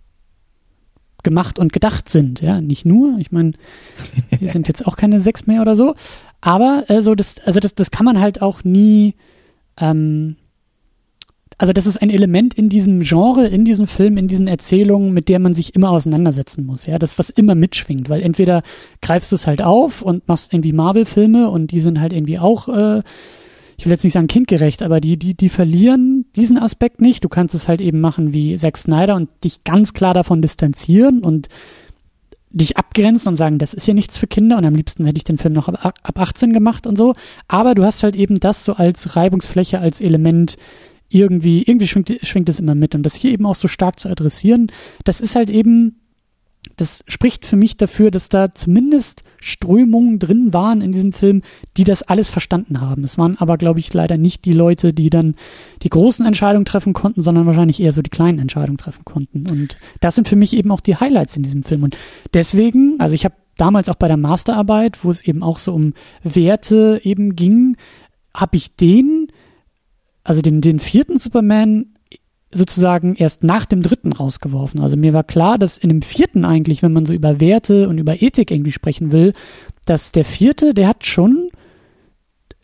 gemacht 1.22 1.58
und 1.58 1.72
gedacht 1.72 2.08
sind. 2.08 2.40
Ja, 2.40 2.60
nicht 2.60 2.84
nur. 2.84 3.18
Ich 3.18 3.32
meine, 3.32 3.52
wir 4.38 4.48
sind 4.48 4.68
jetzt 4.68 4.86
auch 4.86 4.96
keine 4.96 5.20
sechs 5.20 5.46
mehr 5.46 5.62
oder 5.62 5.74
so. 5.74 5.94
Aber 6.40 6.84
äh, 6.88 7.02
so 7.02 7.14
das, 7.14 7.38
also 7.44 7.60
das, 7.60 7.74
das 7.74 7.90
kann 7.90 8.04
man 8.04 8.20
halt 8.20 8.42
auch 8.42 8.64
nie. 8.64 9.14
Ähm, 9.78 10.36
also 11.58 11.72
das 11.72 11.86
ist 11.86 12.02
ein 12.02 12.10
Element 12.10 12.54
in 12.54 12.68
diesem 12.68 13.00
Genre, 13.02 13.46
in 13.46 13.64
diesem 13.64 13.86
Film, 13.86 14.16
in 14.16 14.26
diesen 14.26 14.48
Erzählungen, 14.48 15.12
mit 15.12 15.28
der 15.28 15.38
man 15.38 15.54
sich 15.54 15.76
immer 15.76 15.90
auseinandersetzen 15.90 16.66
muss. 16.66 16.86
Ja, 16.86 16.98
das 16.98 17.18
was 17.20 17.30
immer 17.30 17.54
mitschwingt, 17.54 18.08
weil 18.08 18.20
entweder 18.22 18.62
greifst 19.00 19.30
du 19.30 19.36
es 19.36 19.46
halt 19.46 19.62
auf 19.62 20.02
und 20.02 20.26
machst 20.26 20.52
irgendwie 20.52 20.72
Marvel-Filme 20.72 21.48
und 21.50 21.70
die 21.70 21.80
sind 21.80 22.00
halt 22.00 22.12
irgendwie 22.12 22.40
auch 22.40 22.68
äh, 22.68 23.02
ich 23.76 23.86
will 23.86 23.92
jetzt 23.92 24.04
nicht 24.04 24.12
sagen 24.12 24.26
kindgerecht, 24.26 24.82
aber 24.82 25.00
die, 25.00 25.16
die, 25.16 25.34
die 25.34 25.48
verlieren 25.48 26.26
diesen 26.36 26.58
Aspekt 26.58 27.00
nicht. 27.00 27.24
Du 27.24 27.28
kannst 27.28 27.54
es 27.54 27.68
halt 27.68 27.80
eben 27.80 28.00
machen 28.00 28.32
wie 28.32 28.56
Zack 28.56 28.76
Snyder 28.76 29.16
und 29.16 29.28
dich 29.44 29.64
ganz 29.64 29.92
klar 29.94 30.14
davon 30.14 30.42
distanzieren 30.42 31.20
und 31.20 31.48
dich 32.50 32.76
abgrenzen 32.76 33.28
und 33.28 33.36
sagen, 33.36 33.58
das 33.58 33.74
ist 33.74 33.84
hier 33.84 33.94
nichts 33.94 34.18
für 34.18 34.26
Kinder 34.26 34.58
und 34.58 34.64
am 34.64 34.74
liebsten 34.74 35.06
hätte 35.06 35.16
ich 35.16 35.24
den 35.24 35.38
Film 35.38 35.54
noch 35.54 35.68
ab, 35.68 35.94
ab 36.02 36.18
18 36.18 36.52
gemacht 36.52 36.86
und 36.86 36.96
so. 36.96 37.14
Aber 37.48 37.74
du 37.74 37.82
hast 37.82 38.02
halt 38.02 38.14
eben 38.14 38.40
das 38.40 38.64
so 38.64 38.74
als 38.74 39.16
Reibungsfläche, 39.16 39.80
als 39.80 40.00
Element 40.00 40.56
irgendwie, 41.08 41.62
irgendwie 41.62 41.88
schwingt, 41.88 42.10
schwingt 42.22 42.48
es 42.48 42.58
immer 42.58 42.74
mit 42.74 42.94
und 42.94 43.02
das 43.02 43.14
hier 43.14 43.32
eben 43.32 43.46
auch 43.46 43.54
so 43.54 43.68
stark 43.68 44.00
zu 44.00 44.08
adressieren, 44.08 44.68
das 45.04 45.20
ist 45.20 45.36
halt 45.36 45.50
eben 45.50 46.00
das 46.82 47.04
spricht 47.06 47.46
für 47.46 47.54
mich 47.54 47.76
dafür, 47.76 48.10
dass 48.10 48.28
da 48.28 48.54
zumindest 48.54 49.22
Strömungen 49.38 50.18
drin 50.18 50.52
waren 50.52 50.80
in 50.80 50.90
diesem 50.90 51.12
Film, 51.12 51.42
die 51.76 51.84
das 51.84 52.02
alles 52.02 52.28
verstanden 52.28 52.80
haben. 52.80 53.04
Es 53.04 53.16
waren 53.18 53.38
aber, 53.38 53.56
glaube 53.56 53.78
ich, 53.78 53.94
leider 53.94 54.18
nicht 54.18 54.44
die 54.44 54.52
Leute, 54.52 54.92
die 54.92 55.08
dann 55.08 55.36
die 55.82 55.90
großen 55.90 56.26
Entscheidungen 56.26 56.64
treffen 56.64 56.92
konnten, 56.92 57.22
sondern 57.22 57.46
wahrscheinlich 57.46 57.80
eher 57.80 57.92
so 57.92 58.02
die 58.02 58.10
kleinen 58.10 58.40
Entscheidungen 58.40 58.78
treffen 58.78 59.04
konnten. 59.04 59.48
Und 59.48 59.76
das 60.00 60.16
sind 60.16 60.26
für 60.26 60.34
mich 60.34 60.56
eben 60.56 60.72
auch 60.72 60.80
die 60.80 60.96
Highlights 60.96 61.36
in 61.36 61.44
diesem 61.44 61.62
Film. 61.62 61.84
Und 61.84 61.96
deswegen, 62.34 62.96
also 62.98 63.14
ich 63.14 63.24
habe 63.24 63.36
damals 63.56 63.88
auch 63.88 63.94
bei 63.94 64.08
der 64.08 64.16
Masterarbeit, 64.16 65.04
wo 65.04 65.10
es 65.10 65.24
eben 65.24 65.44
auch 65.44 65.58
so 65.58 65.72
um 65.72 65.94
Werte 66.24 67.00
eben 67.04 67.36
ging, 67.36 67.76
habe 68.34 68.56
ich 68.56 68.74
den, 68.74 69.28
also 70.24 70.42
den, 70.42 70.60
den 70.60 70.80
vierten 70.80 71.20
Superman 71.20 71.91
sozusagen 72.52 73.14
erst 73.16 73.42
nach 73.42 73.64
dem 73.64 73.82
dritten 73.82 74.12
rausgeworfen. 74.12 74.80
Also 74.80 74.96
mir 74.96 75.12
war 75.12 75.24
klar, 75.24 75.58
dass 75.58 75.78
in 75.78 75.88
dem 75.88 76.02
vierten 76.02 76.44
eigentlich, 76.44 76.82
wenn 76.82 76.92
man 76.92 77.06
so 77.06 77.12
über 77.12 77.40
Werte 77.40 77.88
und 77.88 77.98
über 77.98 78.22
Ethik 78.22 78.50
irgendwie 78.50 78.72
sprechen 78.72 79.10
will, 79.10 79.32
dass 79.86 80.12
der 80.12 80.24
vierte, 80.24 80.74
der 80.74 80.88
hat 80.88 81.04
schon, 81.04 81.48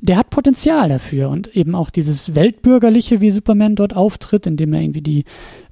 der 0.01 0.17
hat 0.17 0.31
Potenzial 0.31 0.89
dafür 0.89 1.31
und 1.31 1.57
eben 1.57 1.75
auch 1.75 1.91
dieses 1.91 2.35
Weltbürgerliche, 2.35 3.21
wie 3.21 3.31
Superman 3.31 3.75
dort 3.75 3.97
auftritt, 3.97 4.47
indem 4.47 4.75
er 4.75 4.83
irgendwie 4.83 5.03
die 5.03 5.25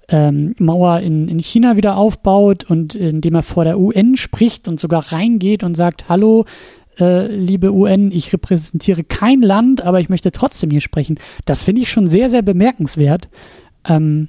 ähm, 0.08 0.54
Mauer 0.58 1.00
in, 1.00 1.28
in 1.28 1.38
China 1.38 1.76
wieder 1.76 1.96
aufbaut 1.96 2.64
und 2.64 2.94
indem 2.94 3.34
er 3.34 3.42
vor 3.42 3.64
der 3.64 3.78
UN 3.78 4.16
spricht 4.16 4.66
und 4.66 4.80
sogar 4.80 5.12
reingeht 5.12 5.62
und 5.62 5.76
sagt, 5.76 6.08
hallo, 6.08 6.44
äh, 6.98 7.26
liebe 7.26 7.72
UN, 7.72 8.10
ich 8.12 8.32
repräsentiere 8.32 9.04
kein 9.04 9.42
Land, 9.42 9.82
aber 9.82 10.00
ich 10.00 10.08
möchte 10.08 10.32
trotzdem 10.32 10.70
hier 10.70 10.80
sprechen. 10.80 11.18
Das 11.44 11.62
finde 11.62 11.82
ich 11.82 11.90
schon 11.90 12.06
sehr, 12.06 12.30
sehr 12.30 12.42
bemerkenswert. 12.42 13.28
Ähm, 13.86 14.28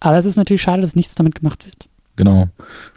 aber 0.00 0.18
es 0.18 0.26
ist 0.26 0.36
natürlich 0.36 0.62
schade, 0.62 0.82
dass 0.82 0.96
nichts 0.96 1.14
damit 1.14 1.34
gemacht 1.34 1.64
wird. 1.64 1.88
Genau. 2.16 2.48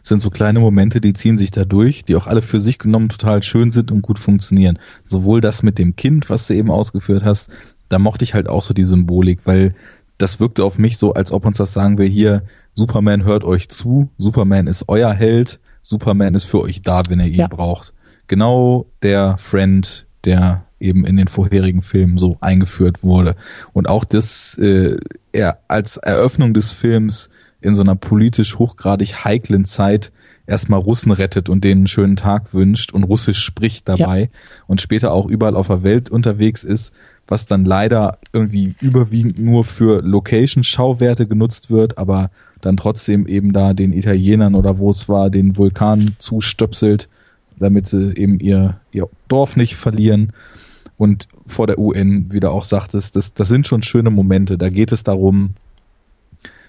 Es 0.02 0.10
sind 0.10 0.20
so 0.20 0.32
kleine 0.32 0.60
Momente, 0.60 1.00
die 1.00 1.14
ziehen 1.14 1.38
sich 1.38 1.52
da 1.52 1.64
durch, 1.64 2.06
die 2.06 2.16
auch 2.16 2.26
alle 2.26 2.42
für 2.42 2.60
sich 2.60 2.80
genommen 2.80 3.10
total 3.10 3.44
schön 3.44 3.70
sind 3.70 3.92
und 3.92 4.02
gut 4.02 4.18
funktionieren. 4.18 4.80
Sowohl 5.06 5.42
das 5.42 5.62
mit 5.62 5.78
dem 5.78 5.96
Kind, 5.96 6.30
was 6.30 6.48
du 6.48 6.56
eben 6.56 6.72
ausgeführt 6.72 7.24
hast, 7.24 7.52
da 7.88 8.00
mochte 8.00 8.24
ich 8.24 8.34
halt 8.34 8.50
auch 8.50 8.64
so 8.64 8.74
die 8.74 8.84
Symbolik, 8.84 9.42
weil 9.46 9.76
das 10.18 10.40
wirkte 10.40 10.64
auf 10.64 10.80
mich 10.80 10.98
so, 10.98 11.14
als 11.14 11.32
ob 11.32 11.46
uns 11.46 11.58
das 11.58 11.74
sagen 11.74 11.98
will, 11.98 12.10
hier, 12.10 12.44
Superman 12.74 13.24
hört 13.24 13.44
euch 13.44 13.70
zu, 13.70 14.10
Superman 14.18 14.68
ist 14.68 14.86
euer 14.88 15.14
Held, 15.14 15.60
Superman 15.84 16.34
ist 16.34 16.46
für 16.46 16.62
euch 16.62 16.82
da, 16.82 17.04
wenn 17.08 17.20
ihr 17.20 17.28
ihn 17.28 17.36
ja. 17.36 17.48
braucht. 17.48 17.94
Genau 18.28 18.88
der 19.04 19.38
Friend, 19.38 20.08
der 20.26 20.66
eben 20.80 21.06
in 21.06 21.18
den 21.18 21.28
vorherigen 21.28 21.82
Filmen 21.82 22.18
so 22.18 22.38
eingeführt 22.40 23.04
wurde. 23.04 23.36
Und 23.74 23.88
auch 23.90 24.06
das 24.06 24.58
äh, 24.58 24.98
er 25.32 25.60
als 25.68 25.98
Eröffnung 25.98 26.54
des 26.54 26.72
Films 26.72 27.30
in 27.62 27.76
so 27.76 27.82
einer 27.82 27.96
politisch 27.96 28.58
hochgradig 28.58 29.24
heiklen 29.24 29.66
Zeit 29.66 30.12
erstmal 30.48 30.80
Russen 30.80 31.12
rettet 31.12 31.50
und 31.50 31.64
denen 31.64 31.82
einen 31.82 31.88
schönen 31.88 32.16
Tag 32.16 32.54
wünscht 32.54 32.92
und 32.92 33.04
Russisch 33.04 33.40
spricht 33.40 33.88
dabei 33.88 34.22
ja. 34.22 34.28
und 34.68 34.82
später 34.82 35.12
auch 35.12 35.28
überall 35.30 35.56
auf 35.56 35.68
der 35.68 35.84
Welt 35.84 36.10
unterwegs 36.10 36.64
ist, 36.64 36.92
was 37.28 37.46
dann 37.46 37.64
leider 37.64 38.18
irgendwie 38.34 38.76
überwiegend 38.82 39.40
nur 39.40 39.64
für 39.64 40.02
Location-Schauwerte 40.02 41.28
genutzt 41.28 41.72
wird, 41.72 41.98
aber 41.98 42.32
dann 42.60 42.78
trotzdem 42.78 43.28
eben 43.28 43.54
da 43.54 43.74
den 43.74 43.94
Italienern 43.94 44.56
oder 44.56 44.78
wo 44.80 44.90
es 44.90 45.08
war, 45.08 45.30
den 45.30 45.58
Vulkan 45.58 46.16
zustöpselt, 46.18 47.08
damit 47.58 47.88
sie 47.88 48.16
eben 48.16 48.40
ihr, 48.40 48.80
ihr 48.92 49.08
Dorf 49.28 49.56
nicht 49.56 49.76
verlieren. 49.76 50.34
Und 51.02 51.28
vor 51.48 51.66
der 51.66 51.80
UN, 51.80 52.32
wie 52.32 52.40
du 52.40 52.52
auch 52.52 52.64
sagtest, 52.64 53.16
das, 53.16 53.34
das 53.34 53.48
sind 53.48 53.66
schon 53.66 53.82
schöne 53.82 54.12
Momente. 54.12 54.60
Da 54.60 54.70
geht 54.70 54.92
es 54.92 55.02
darum, 55.02 55.56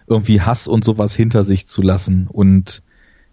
irgendwie 0.06 0.40
Hass 0.40 0.66
und 0.66 0.86
sowas 0.86 1.14
hinter 1.14 1.42
sich 1.42 1.68
zu 1.68 1.82
lassen 1.82 2.28
und 2.28 2.82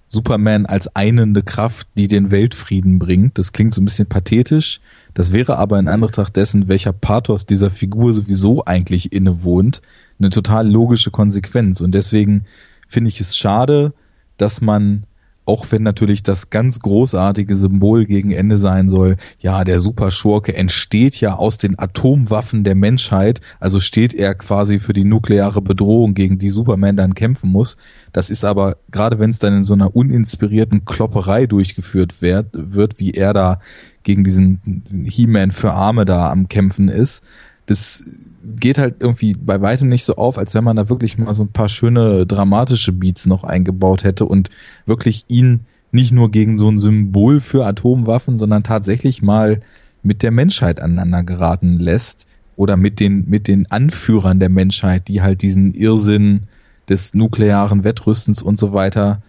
Superman 0.07 0.65
als 0.65 0.93
einende 0.97 1.41
Kraft, 1.41 1.87
die 1.95 2.09
den 2.09 2.31
Weltfrieden 2.31 2.99
bringt. 2.99 3.37
Das 3.37 3.53
klingt 3.53 3.73
so 3.73 3.79
ein 3.79 3.85
bisschen 3.85 4.09
pathetisch. 4.09 4.81
Das 5.13 5.31
wäre 5.31 5.57
aber 5.57 5.79
in 5.79 5.87
Anbetracht 5.87 6.35
dessen, 6.35 6.67
welcher 6.67 6.91
Pathos 6.91 7.45
dieser 7.45 7.69
Figur 7.69 8.11
sowieso 8.11 8.65
eigentlich 8.65 9.13
innewohnt, 9.13 9.81
eine 10.19 10.31
total 10.31 10.69
logische 10.69 11.11
Konsequenz. 11.11 11.79
Und 11.79 11.93
deswegen 11.93 12.43
finde 12.89 13.07
ich 13.07 13.21
es 13.21 13.37
schade, 13.37 13.93
dass 14.35 14.59
man 14.59 15.05
auch 15.49 15.71
wenn 15.71 15.81
natürlich 15.81 16.21
das 16.21 16.51
ganz 16.51 16.79
großartige 16.79 17.55
Symbol 17.55 18.05
gegen 18.05 18.29
Ende 18.29 18.59
sein 18.59 18.87
soll, 18.87 19.17
ja, 19.39 19.63
der 19.63 19.79
Superschurke 19.79 20.55
entsteht 20.55 21.19
ja 21.19 21.33
aus 21.33 21.57
den 21.57 21.79
Atomwaffen 21.79 22.63
der 22.63 22.75
Menschheit, 22.75 23.41
also 23.59 23.79
steht 23.79 24.13
er 24.13 24.35
quasi 24.35 24.77
für 24.77 24.93
die 24.93 25.05
nukleare 25.05 25.63
Bedrohung, 25.63 26.13
gegen 26.13 26.37
die 26.37 26.49
Superman 26.49 26.95
dann 26.95 27.15
kämpfen 27.15 27.49
muss. 27.49 27.77
Das 28.13 28.29
ist 28.29 28.45
aber, 28.45 28.77
gerade 28.91 29.17
wenn 29.17 29.31
es 29.31 29.39
dann 29.39 29.55
in 29.55 29.63
so 29.63 29.73
einer 29.73 29.95
uninspirierten 29.95 30.85
Klopperei 30.85 31.47
durchgeführt 31.47 32.21
wird, 32.21 32.49
wird 32.53 32.99
wie 32.99 33.15
er 33.15 33.33
da 33.33 33.59
gegen 34.03 34.23
diesen 34.23 34.83
He-Man 35.07 35.49
für 35.49 35.71
Arme 35.71 36.05
da 36.05 36.29
am 36.29 36.47
Kämpfen 36.47 36.89
ist, 36.89 37.23
das 37.65 38.05
geht 38.43 38.77
halt 38.77 38.95
irgendwie 38.99 39.33
bei 39.33 39.61
weitem 39.61 39.89
nicht 39.89 40.03
so 40.03 40.15
auf, 40.15 40.37
als 40.37 40.53
wenn 40.53 40.63
man 40.63 40.75
da 40.75 40.89
wirklich 40.89 41.17
mal 41.17 41.33
so 41.33 41.43
ein 41.43 41.51
paar 41.51 41.69
schöne 41.69 42.25
dramatische 42.25 42.91
Beats 42.91 43.25
noch 43.25 43.43
eingebaut 43.43 44.03
hätte 44.03 44.25
und 44.25 44.49
wirklich 44.85 45.25
ihn 45.27 45.61
nicht 45.91 46.11
nur 46.11 46.31
gegen 46.31 46.57
so 46.57 46.69
ein 46.69 46.77
Symbol 46.77 47.39
für 47.39 47.65
Atomwaffen, 47.65 48.37
sondern 48.37 48.63
tatsächlich 48.63 49.21
mal 49.21 49.61
mit 50.03 50.23
der 50.23 50.31
Menschheit 50.31 50.79
aneinander 50.79 51.23
geraten 51.23 51.79
lässt 51.79 52.27
oder 52.55 52.77
mit 52.77 52.99
den, 52.99 53.27
mit 53.29 53.47
den 53.47 53.69
Anführern 53.71 54.39
der 54.39 54.49
Menschheit, 54.49 55.07
die 55.07 55.21
halt 55.21 55.41
diesen 55.41 55.73
Irrsinn 55.73 56.41
des 56.87 57.13
nuklearen 57.13 57.83
Wettrüstens 57.83 58.41
und 58.41 58.59
so 58.59 58.73
weiter 58.73 59.21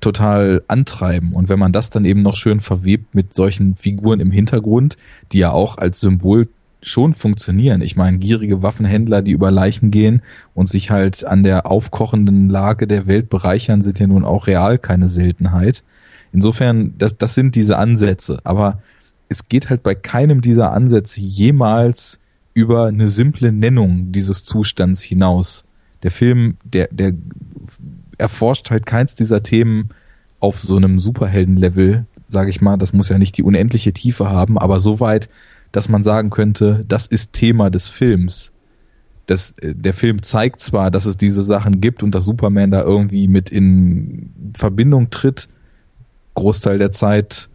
total 0.00 0.62
antreiben. 0.68 1.32
Und 1.32 1.48
wenn 1.48 1.58
man 1.58 1.72
das 1.72 1.90
dann 1.90 2.04
eben 2.04 2.22
noch 2.22 2.36
schön 2.36 2.60
verwebt 2.60 3.14
mit 3.14 3.34
solchen 3.34 3.76
Figuren 3.76 4.20
im 4.20 4.30
Hintergrund, 4.30 4.96
die 5.32 5.38
ja 5.38 5.50
auch 5.50 5.78
als 5.78 6.00
Symbol 6.00 6.48
schon 6.82 7.14
funktionieren. 7.14 7.80
Ich 7.80 7.96
meine, 7.96 8.18
gierige 8.18 8.62
Waffenhändler, 8.62 9.22
die 9.22 9.32
über 9.32 9.50
Leichen 9.50 9.90
gehen 9.90 10.22
und 10.54 10.68
sich 10.68 10.90
halt 10.90 11.24
an 11.24 11.42
der 11.42 11.66
aufkochenden 11.66 12.48
Lage 12.48 12.86
der 12.86 13.06
Welt 13.06 13.28
bereichern, 13.28 13.82
sind 13.82 13.98
ja 13.98 14.06
nun 14.06 14.24
auch 14.24 14.46
real 14.46 14.78
keine 14.78 15.08
Seltenheit. 15.08 15.82
Insofern, 16.32 16.94
das, 16.98 17.16
das 17.16 17.34
sind 17.34 17.54
diese 17.54 17.78
Ansätze. 17.78 18.40
Aber 18.44 18.82
es 19.28 19.48
geht 19.48 19.70
halt 19.70 19.82
bei 19.82 19.94
keinem 19.94 20.40
dieser 20.40 20.72
Ansätze 20.72 21.20
jemals 21.20 22.20
über 22.54 22.86
eine 22.86 23.08
simple 23.08 23.52
Nennung 23.52 24.12
dieses 24.12 24.44
Zustands 24.44 25.02
hinaus. 25.02 25.64
Der 26.02 26.10
Film, 26.10 26.56
der, 26.64 26.88
der 26.90 27.12
erforscht 28.18 28.70
halt 28.70 28.86
keins 28.86 29.14
dieser 29.14 29.42
Themen 29.42 29.90
auf 30.38 30.60
so 30.60 30.76
einem 30.76 30.98
Superhelden-Level, 30.98 32.06
sage 32.28 32.50
ich 32.50 32.60
mal. 32.60 32.76
Das 32.76 32.92
muss 32.92 33.08
ja 33.08 33.18
nicht 33.18 33.36
die 33.36 33.42
unendliche 33.42 33.92
Tiefe 33.92 34.28
haben, 34.28 34.58
aber 34.58 34.80
soweit, 34.80 35.28
dass 35.72 35.88
man 35.88 36.02
sagen 36.02 36.30
könnte, 36.30 36.84
das 36.88 37.06
ist 37.06 37.32
Thema 37.32 37.70
des 37.70 37.88
Films. 37.88 38.52
Das, 39.26 39.52
äh, 39.60 39.74
der 39.74 39.94
Film 39.94 40.22
zeigt 40.22 40.60
zwar, 40.60 40.90
dass 40.90 41.06
es 41.06 41.16
diese 41.16 41.42
Sachen 41.42 41.80
gibt 41.80 42.02
und 42.02 42.14
dass 42.14 42.24
Superman 42.24 42.70
da 42.70 42.82
irgendwie 42.82 43.28
mit 43.28 43.50
in 43.50 44.52
Verbindung 44.56 45.10
tritt, 45.10 45.48
Großteil 46.34 46.78
der 46.78 46.92
Zeit, 46.92 47.48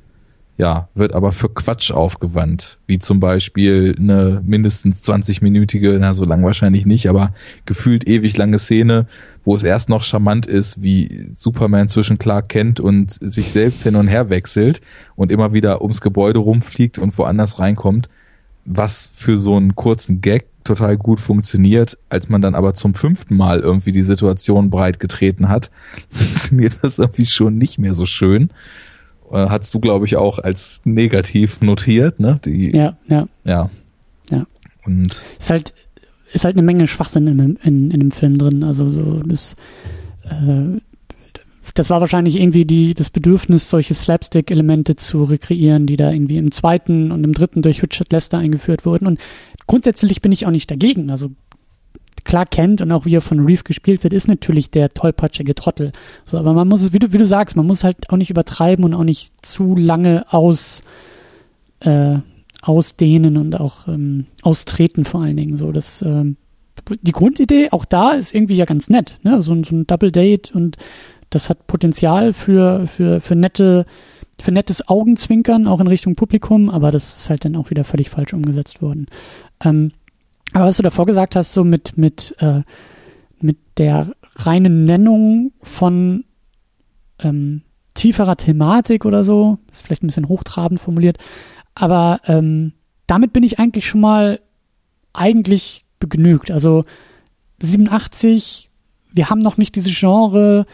ja, 0.62 0.90
wird 0.94 1.14
aber 1.14 1.32
für 1.32 1.50
Quatsch 1.50 1.90
aufgewandt. 1.92 2.78
Wie 2.86 3.00
zum 3.00 3.20
Beispiel 3.20 3.96
eine 3.98 4.44
mindestens 4.46 5.02
20-minütige, 5.02 5.98
na, 5.98 6.14
so 6.14 6.24
lang 6.24 6.44
wahrscheinlich 6.44 6.86
nicht, 6.86 7.10
aber 7.10 7.34
gefühlt 7.66 8.08
ewig 8.08 8.38
lange 8.38 8.60
Szene, 8.60 9.08
wo 9.44 9.56
es 9.56 9.64
erst 9.64 9.90
noch 9.90 10.04
charmant 10.04 10.46
ist, 10.46 10.84
wie 10.84 11.32
Superman 11.34 11.88
zwischen 11.88 12.20
Clark 12.20 12.50
Kent 12.50 12.80
und 12.80 13.18
sich 13.22 13.50
selbst 13.50 13.82
hin 13.82 13.96
und 13.96 14.08
her 14.08 14.30
wechselt 14.30 14.82
und 15.16 15.32
immer 15.32 15.52
wieder 15.52 15.82
ums 15.82 16.00
Gebäude 16.00 16.38
rumfliegt 16.38 17.00
und 17.00 17.18
woanders 17.18 17.58
reinkommt, 17.58 18.08
was 18.64 19.12
für 19.16 19.38
so 19.38 19.56
einen 19.56 19.74
kurzen 19.74 20.22
Gag 20.22 20.46
total 20.64 20.96
gut 20.96 21.20
funktioniert, 21.20 21.98
als 22.10 22.30
man 22.30 22.44
dann 22.44 22.54
aber 22.54 22.76
zum 22.76 22.94
fünften 22.94 23.36
Mal 23.36 23.62
irgendwie 23.62 23.94
die 23.94 24.04
Situation 24.04 24.70
breit 24.70 25.00
getreten 25.00 25.50
hat, 25.50 25.72
funktioniert 26.12 26.76
das 26.84 27.00
irgendwie 27.00 27.26
schon 27.26 27.58
nicht 27.58 27.80
mehr 27.80 27.96
so 27.96 28.06
schön. 28.06 28.52
Äh, 29.32 29.50
hast 29.50 29.74
du, 29.74 29.80
glaube 29.80 30.06
ich, 30.06 30.18
auch 30.18 30.40
als 30.40 30.82
negativ 30.84 31.62
notiert, 31.62 32.20
ne? 32.20 32.40
Die, 32.44 32.76
ja, 32.76 32.98
ja. 33.08 33.28
Ja. 33.44 33.70
Ja. 34.30 34.46
Und. 34.86 35.24
Ist 35.40 35.50
halt, 35.50 35.74
ist 36.34 36.46
halt 36.46 36.56
eine 36.56 36.66
Menge 36.66 36.88
Schwachsinn 36.88 37.28
in, 37.28 37.56
in, 37.64 37.92
in 37.92 38.00
dem 38.00 38.12
Film 38.12 38.38
drin. 38.38 38.64
Also 38.64 38.90
so 38.90 39.22
das, 39.24 39.56
äh, 40.24 40.80
das 41.74 41.90
war 41.90 42.02
wahrscheinlich 42.02 42.40
irgendwie 42.40 42.66
die, 42.66 42.94
das 42.94 43.10
Bedürfnis, 43.10 43.70
solche 43.70 43.94
Slapstick-Elemente 43.94 44.96
zu 44.96 45.24
rekreieren, 45.24 45.88
die 45.88 45.98
da 45.98 46.12
irgendwie 46.12 46.38
im 46.38 46.52
zweiten 46.52 47.12
und 47.12 47.24
im 47.24 47.34
dritten 47.34 47.62
durch 47.62 47.82
Richard 47.84 48.12
Lester 48.12 48.38
eingeführt 48.38 48.86
wurden. 48.86 49.08
Und 49.08 49.20
grundsätzlich 49.68 50.22
bin 50.22 50.32
ich 50.32 50.46
auch 50.46 50.52
nicht 50.52 50.70
dagegen. 50.72 51.10
Also 51.10 51.32
klar 52.24 52.46
kennt 52.46 52.82
und 52.82 52.92
auch 52.92 53.06
wie 53.06 53.16
er 53.16 53.22
von 53.22 53.46
Reeve 53.46 53.64
gespielt 53.64 54.04
wird, 54.04 54.14
ist 54.14 54.28
natürlich 54.28 54.72
der 54.72 54.90
tollpatschige 54.90 55.56
Trottel. 55.56 55.92
So, 56.26 56.38
aber 56.38 56.54
man 56.54 56.68
muss 56.68 56.84
es, 56.84 56.94
wie 56.94 57.00
du, 57.00 57.14
wie 57.14 57.18
du 57.18 57.26
sagst, 57.26 57.56
man 57.56 57.68
muss 57.68 57.84
halt 57.84 58.10
auch 58.10 58.18
nicht 58.18 58.30
übertreiben 58.30 58.86
und 58.86 58.94
auch 58.94 59.04
nicht 59.04 59.34
zu 59.46 59.76
lange 59.76 60.26
aus, 60.32 60.84
äh, 61.82 62.18
ausdehnen 62.62 63.38
und 63.38 63.60
auch 63.60 63.88
ähm, 63.88 64.28
austreten 64.42 65.06
vor 65.06 65.22
allen 65.22 65.38
Dingen. 65.38 65.58
So, 65.58 65.72
das, 65.72 66.02
ähm, 66.02 66.38
die 66.90 67.12
Grundidee 67.12 67.70
auch 67.72 67.86
da 67.86 68.12
ist 68.12 68.34
irgendwie 68.34 68.56
ja 68.56 68.66
ganz 68.66 68.90
nett, 68.90 69.20
ne? 69.24 69.42
So, 69.42 69.56
so 69.64 69.76
ein 69.76 69.88
Double 69.88 70.12
Date 70.12 70.54
und 70.54 70.78
das 71.30 71.50
hat 71.50 71.66
Potenzial 71.66 72.34
für, 72.34 72.88
für, 72.88 73.22
für 73.22 73.36
nette, 73.36 73.86
für 74.40 74.52
nettes 74.52 74.88
Augenzwinkern 74.88 75.68
auch 75.68 75.80
in 75.80 75.88
Richtung 75.88 76.16
Publikum, 76.16 76.70
aber 76.70 76.92
das 76.92 77.18
ist 77.18 77.30
halt 77.30 77.46
dann 77.46 77.56
auch 77.56 77.70
wieder 77.70 77.84
völlig 77.84 78.10
falsch 78.10 78.34
umgesetzt 78.34 78.82
worden. 78.82 79.08
Ähm, 79.64 79.92
aber 80.54 80.66
was 80.66 80.78
du 80.78 80.84
davor 80.84 81.06
gesagt 81.06 81.36
hast, 81.36 81.54
so 81.54 81.64
mit, 81.64 81.98
mit, 81.98 82.36
äh, 82.40 82.62
mit 83.40 83.58
der 83.78 84.14
reinen 84.36 84.86
Nennung 84.86 85.54
von 85.62 86.26
ähm, 87.20 87.62
tieferer 87.94 88.38
Thematik 88.38 89.06
oder 89.06 89.24
so, 89.24 89.60
ist 89.72 89.84
vielleicht 89.84 90.04
ein 90.04 90.08
bisschen 90.08 90.28
hochtrabend 90.28 90.80
formuliert, 90.80 91.18
aber 91.76 92.22
ähm, 92.26 92.74
damit 93.08 93.34
bin 93.34 93.44
ich 93.44 93.60
eigentlich 93.60 93.88
schon 93.88 94.02
mal 94.02 94.40
eigentlich 95.14 95.86
begnügt. 96.00 96.52
Also 96.52 96.86
87, 97.62 98.70
wir 99.14 99.30
haben 99.30 99.40
noch 99.40 99.58
nicht 99.58 99.76
diese 99.76 99.92
Genre, 99.92 100.66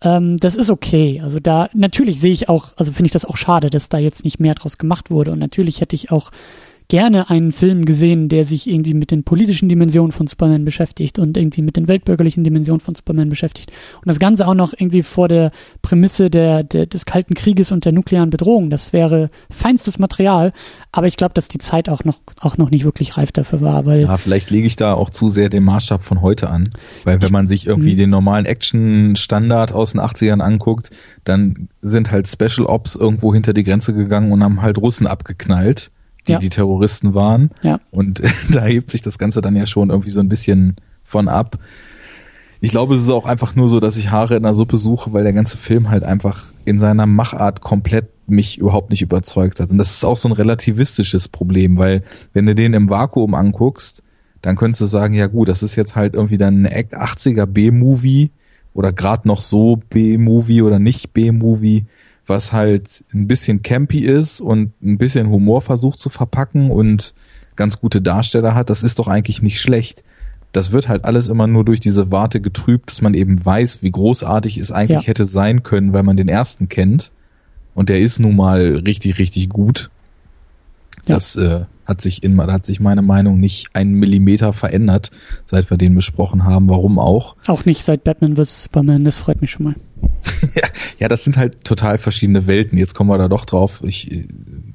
ähm, 0.00 0.38
das 0.38 0.56
ist 0.56 0.70
okay. 0.70 1.20
Also 1.22 1.40
da, 1.40 1.68
natürlich 1.74 2.20
sehe 2.20 2.32
ich 2.32 2.48
auch, 2.48 2.72
also 2.76 2.92
finde 2.92 3.06
ich 3.06 3.12
das 3.12 3.24
auch 3.24 3.36
schade, 3.36 3.70
dass 3.70 3.88
da 3.88 3.98
jetzt 3.98 4.24
nicht 4.24 4.40
mehr 4.40 4.54
draus 4.54 4.78
gemacht 4.78 5.10
wurde. 5.10 5.32
Und 5.32 5.38
natürlich 5.38 5.80
hätte 5.80 5.96
ich 5.96 6.10
auch 6.10 6.30
gerne 6.92 7.30
einen 7.30 7.52
Film 7.52 7.86
gesehen, 7.86 8.28
der 8.28 8.44
sich 8.44 8.68
irgendwie 8.68 8.92
mit 8.92 9.10
den 9.10 9.24
politischen 9.24 9.66
Dimensionen 9.70 10.12
von 10.12 10.26
Superman 10.26 10.66
beschäftigt 10.66 11.18
und 11.18 11.38
irgendwie 11.38 11.62
mit 11.62 11.78
den 11.78 11.88
weltbürgerlichen 11.88 12.44
Dimensionen 12.44 12.80
von 12.80 12.94
Superman 12.94 13.30
beschäftigt. 13.30 13.72
Und 13.94 14.08
das 14.08 14.18
Ganze 14.18 14.46
auch 14.46 14.52
noch 14.52 14.74
irgendwie 14.74 15.02
vor 15.02 15.26
der 15.26 15.52
Prämisse 15.80 16.28
der, 16.28 16.64
der 16.64 16.84
des 16.84 17.06
Kalten 17.06 17.32
Krieges 17.32 17.72
und 17.72 17.86
der 17.86 17.92
nuklearen 17.92 18.28
Bedrohung. 18.28 18.68
Das 18.68 18.92
wäre 18.92 19.30
feinstes 19.48 19.98
Material, 19.98 20.52
aber 20.92 21.06
ich 21.06 21.16
glaube, 21.16 21.32
dass 21.32 21.48
die 21.48 21.56
Zeit 21.56 21.88
auch 21.88 22.04
noch, 22.04 22.20
auch 22.38 22.58
noch 22.58 22.68
nicht 22.68 22.84
wirklich 22.84 23.16
reif 23.16 23.32
dafür 23.32 23.62
war. 23.62 23.86
Weil 23.86 24.02
ja, 24.02 24.18
vielleicht 24.18 24.50
lege 24.50 24.66
ich 24.66 24.76
da 24.76 24.92
auch 24.92 25.08
zu 25.08 25.30
sehr 25.30 25.48
den 25.48 25.64
Maßstab 25.64 26.04
von 26.04 26.20
heute 26.20 26.50
an. 26.50 26.68
Weil 27.04 27.22
wenn 27.22 27.32
man 27.32 27.46
sich 27.46 27.66
irgendwie 27.66 27.94
mhm. 27.94 27.98
den 28.00 28.10
normalen 28.10 28.44
Action-Standard 28.44 29.72
aus 29.72 29.92
den 29.92 30.00
80ern 30.02 30.40
anguckt, 30.40 30.90
dann 31.24 31.70
sind 31.80 32.10
halt 32.10 32.28
Special 32.28 32.66
Ops 32.66 32.96
irgendwo 32.96 33.32
hinter 33.32 33.54
die 33.54 33.64
Grenze 33.64 33.94
gegangen 33.94 34.30
und 34.30 34.44
haben 34.44 34.60
halt 34.60 34.76
Russen 34.76 35.06
abgeknallt 35.06 35.90
die 36.26 36.32
ja. 36.32 36.38
die 36.38 36.50
Terroristen 36.50 37.14
waren. 37.14 37.50
Ja. 37.62 37.80
Und 37.90 38.22
da 38.50 38.64
hebt 38.64 38.90
sich 38.90 39.02
das 39.02 39.18
Ganze 39.18 39.40
dann 39.40 39.56
ja 39.56 39.66
schon 39.66 39.90
irgendwie 39.90 40.10
so 40.10 40.20
ein 40.20 40.28
bisschen 40.28 40.76
von 41.02 41.28
ab. 41.28 41.58
Ich 42.60 42.70
glaube, 42.70 42.94
es 42.94 43.00
ist 43.00 43.10
auch 43.10 43.26
einfach 43.26 43.56
nur 43.56 43.68
so, 43.68 43.80
dass 43.80 43.96
ich 43.96 44.10
Haare 44.10 44.36
in 44.36 44.44
der 44.44 44.54
Suppe 44.54 44.76
suche, 44.76 45.12
weil 45.12 45.24
der 45.24 45.32
ganze 45.32 45.56
Film 45.56 45.90
halt 45.90 46.04
einfach 46.04 46.52
in 46.64 46.78
seiner 46.78 47.06
Machart 47.06 47.60
komplett 47.60 48.08
mich 48.28 48.58
überhaupt 48.58 48.90
nicht 48.90 49.02
überzeugt 49.02 49.58
hat. 49.58 49.70
Und 49.70 49.78
das 49.78 49.90
ist 49.90 50.04
auch 50.04 50.16
so 50.16 50.28
ein 50.28 50.32
relativistisches 50.32 51.26
Problem, 51.26 51.76
weil 51.76 52.04
wenn 52.32 52.46
du 52.46 52.54
den 52.54 52.72
im 52.72 52.88
Vakuum 52.88 53.34
anguckst, 53.34 54.04
dann 54.42 54.54
könntest 54.56 54.80
du 54.80 54.86
sagen, 54.86 55.14
ja 55.14 55.26
gut, 55.26 55.48
das 55.48 55.64
ist 55.64 55.74
jetzt 55.74 55.96
halt 55.96 56.14
irgendwie 56.14 56.38
dann 56.38 56.66
ein 56.66 56.86
80er 56.88 57.46
B-Movie, 57.46 58.30
oder 58.74 58.92
gerade 58.92 59.28
noch 59.28 59.40
so 59.40 59.76
B-Movie 59.90 60.62
oder 60.62 60.78
nicht 60.78 61.12
B-Movie, 61.12 61.86
was 62.26 62.52
halt 62.52 63.04
ein 63.12 63.26
bisschen 63.26 63.62
campy 63.62 64.00
ist 64.00 64.40
und 64.40 64.72
ein 64.82 64.98
bisschen 64.98 65.28
Humor 65.28 65.60
versucht 65.60 65.98
zu 65.98 66.08
verpacken 66.08 66.70
und 66.70 67.14
ganz 67.56 67.80
gute 67.80 68.00
Darsteller 68.00 68.54
hat, 68.54 68.70
das 68.70 68.82
ist 68.82 68.98
doch 68.98 69.08
eigentlich 69.08 69.42
nicht 69.42 69.60
schlecht. 69.60 70.04
Das 70.52 70.70
wird 70.70 70.88
halt 70.88 71.04
alles 71.04 71.28
immer 71.28 71.46
nur 71.46 71.64
durch 71.64 71.80
diese 71.80 72.10
Warte 72.10 72.40
getrübt, 72.40 72.90
dass 72.90 73.00
man 73.00 73.14
eben 73.14 73.44
weiß, 73.44 73.82
wie 73.82 73.90
großartig 73.90 74.58
es 74.58 74.70
eigentlich 74.70 75.02
ja. 75.02 75.08
hätte 75.08 75.24
sein 75.24 75.62
können, 75.62 75.92
weil 75.92 76.02
man 76.02 76.16
den 76.16 76.28
ersten 76.28 76.68
kennt. 76.68 77.10
Und 77.74 77.88
der 77.88 78.00
ist 78.00 78.18
nun 78.18 78.36
mal 78.36 78.82
richtig, 78.84 79.18
richtig 79.18 79.48
gut. 79.48 79.90
Ja. 81.06 81.14
Das 81.14 81.36
äh, 81.36 81.64
hat 81.86 82.00
sich 82.02 82.22
in, 82.22 82.40
hat 82.40 82.66
sich 82.66 82.80
meine 82.80 83.02
Meinung 83.02 83.40
nicht 83.40 83.74
einen 83.74 83.94
Millimeter 83.94 84.52
verändert, 84.52 85.10
seit 85.46 85.70
wir 85.70 85.78
den 85.78 85.94
besprochen 85.94 86.44
haben. 86.44 86.68
Warum 86.68 86.98
auch? 86.98 87.36
Auch 87.46 87.64
nicht 87.64 87.82
seit 87.82 88.04
Batman 88.04 88.36
vs. 88.36 88.64
Superman, 88.64 89.04
das 89.04 89.16
freut 89.16 89.40
mich 89.40 89.52
schon 89.52 89.64
mal. 89.64 89.74
ja, 90.98 91.08
das 91.08 91.24
sind 91.24 91.36
halt 91.36 91.64
total 91.64 91.98
verschiedene 91.98 92.46
Welten. 92.46 92.78
Jetzt 92.78 92.94
kommen 92.94 93.10
wir 93.10 93.18
da 93.18 93.28
doch 93.28 93.44
drauf. 93.44 93.82
Ich 93.84 94.10
äh, 94.10 94.26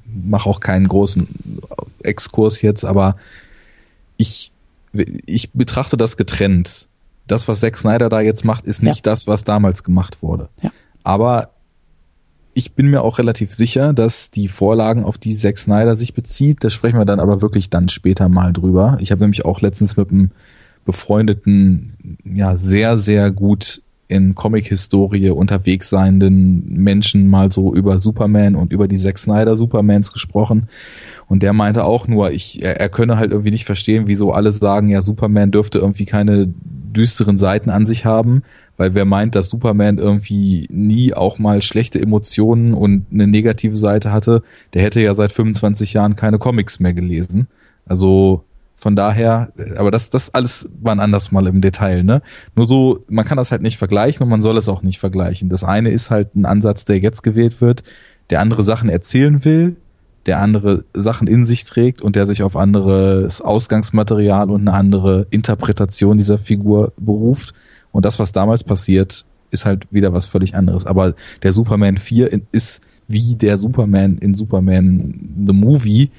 mache 0.05 0.49
auch 0.49 0.59
keinen 0.59 0.87
großen 0.87 1.27
Exkurs 2.03 2.61
jetzt, 2.61 2.85
aber 2.85 3.17
ich, 4.17 4.51
ich 5.25 5.51
betrachte 5.51 5.97
das 5.97 6.17
getrennt. 6.17 6.87
Das, 7.27 7.47
was 7.47 7.59
Zack 7.59 7.77
Snyder 7.77 8.09
da 8.09 8.21
jetzt 8.21 8.45
macht, 8.45 8.65
ist 8.65 8.81
nicht 8.81 9.05
ja. 9.05 9.11
das, 9.11 9.27
was 9.27 9.43
damals 9.43 9.83
gemacht 9.83 10.21
wurde. 10.21 10.49
Ja. 10.61 10.71
Aber 11.03 11.51
ich 12.53 12.71
bin 12.73 12.89
mir 12.89 13.03
auch 13.03 13.19
relativ 13.19 13.53
sicher, 13.53 13.93
dass 13.93 14.31
die 14.31 14.47
Vorlagen, 14.47 15.03
auf 15.03 15.17
die 15.17 15.35
Zack 15.35 15.57
Snyder 15.57 15.95
sich 15.95 16.13
bezieht, 16.13 16.63
da 16.63 16.69
sprechen 16.69 16.97
wir 16.97 17.05
dann 17.05 17.19
aber 17.19 17.41
wirklich 17.41 17.69
dann 17.69 17.89
später 17.89 18.29
mal 18.29 18.53
drüber. 18.53 18.97
Ich 18.99 19.11
habe 19.11 19.21
nämlich 19.21 19.45
auch 19.45 19.61
letztens 19.61 19.95
mit 19.95 20.09
einem 20.09 20.31
befreundeten, 20.85 22.17
ja, 22.23 22.57
sehr, 22.57 22.97
sehr 22.97 23.29
gut 23.29 23.81
in 24.07 24.35
Comic-Historie 24.35 25.31
unterwegs 25.31 25.89
seienden 25.89 26.63
Menschen 26.65 27.27
mal 27.27 27.51
so 27.51 27.73
über 27.73 27.99
Superman 27.99 28.55
und 28.55 28.71
über 28.71 28.87
die 28.87 28.97
Zack 28.97 29.17
Snyder 29.17 29.55
Supermans 29.55 30.13
gesprochen. 30.13 30.69
Und 31.27 31.43
der 31.43 31.53
meinte 31.53 31.83
auch 31.83 32.07
nur, 32.07 32.31
ich, 32.31 32.61
er, 32.61 32.79
er 32.79 32.89
könne 32.89 33.17
halt 33.17 33.31
irgendwie 33.31 33.51
nicht 33.51 33.65
verstehen, 33.65 34.07
wieso 34.07 34.31
alle 34.31 34.51
sagen, 34.51 34.89
ja, 34.89 35.01
Superman 35.01 35.51
dürfte 35.51 35.79
irgendwie 35.79 36.05
keine 36.05 36.47
düsteren 36.97 37.37
Seiten 37.37 37.69
an 37.69 37.85
sich 37.85 38.05
haben, 38.05 38.43
weil 38.77 38.93
wer 38.93 39.05
meint, 39.05 39.35
dass 39.35 39.49
Superman 39.49 39.97
irgendwie 39.97 40.67
nie 40.71 41.13
auch 41.13 41.37
mal 41.37 41.61
schlechte 41.61 42.01
Emotionen 42.01 42.73
und 42.73 43.07
eine 43.11 43.27
negative 43.27 43.77
Seite 43.77 44.11
hatte, 44.11 44.41
der 44.73 44.83
hätte 44.83 45.01
ja 45.01 45.13
seit 45.13 45.31
25 45.31 45.93
Jahren 45.93 46.15
keine 46.15 46.39
Comics 46.39 46.79
mehr 46.79 46.93
gelesen. 46.93 47.47
Also 47.85 48.43
von 48.79 48.95
daher, 48.95 49.51
aber 49.75 49.89
das, 49.89 50.11
das 50.11 50.33
alles 50.33 50.69
war 50.79 50.97
anders 50.99 51.31
mal 51.31 51.47
im 51.47 51.61
Detail, 51.61 52.03
ne? 52.03 52.21
Nur 52.55 52.67
so, 52.67 52.99
man 53.09 53.25
kann 53.25 53.37
das 53.37 53.51
halt 53.51 53.63
nicht 53.63 53.77
vergleichen 53.77 54.23
und 54.23 54.29
man 54.29 54.43
soll 54.43 54.55
es 54.55 54.69
auch 54.69 54.83
nicht 54.83 54.99
vergleichen. 54.99 55.49
Das 55.49 55.63
eine 55.63 55.89
ist 55.89 56.11
halt 56.11 56.35
ein 56.35 56.45
Ansatz, 56.45 56.85
der 56.85 56.99
jetzt 56.99 57.23
gewählt 57.23 57.59
wird, 57.59 57.81
der 58.29 58.39
andere 58.39 58.61
Sachen 58.61 58.89
erzählen 58.89 59.43
will, 59.43 59.77
der 60.27 60.39
andere 60.39 60.85
Sachen 60.93 61.27
in 61.27 61.43
sich 61.43 61.63
trägt 61.63 62.03
und 62.03 62.15
der 62.15 62.27
sich 62.27 62.43
auf 62.43 62.55
anderes 62.55 63.41
Ausgangsmaterial 63.41 64.51
und 64.51 64.61
eine 64.61 64.73
andere 64.73 65.25
Interpretation 65.31 66.17
dieser 66.17 66.37
Figur 66.37 66.93
beruft. 66.97 67.55
Und 67.91 68.05
das, 68.05 68.19
was 68.19 68.31
damals 68.31 68.63
passiert, 68.63 69.25
ist 69.49 69.65
halt 69.65 69.87
wieder 69.91 70.13
was 70.13 70.27
völlig 70.27 70.53
anderes. 70.53 70.85
Aber 70.85 71.15
der 71.41 71.51
Superman 71.51 71.97
4 71.97 72.41
ist 72.51 72.81
wie 73.07 73.35
der 73.35 73.57
Superman 73.57 74.17
in 74.19 74.35
Superman 74.35 75.45
The 75.47 75.53
Movie 75.53 76.11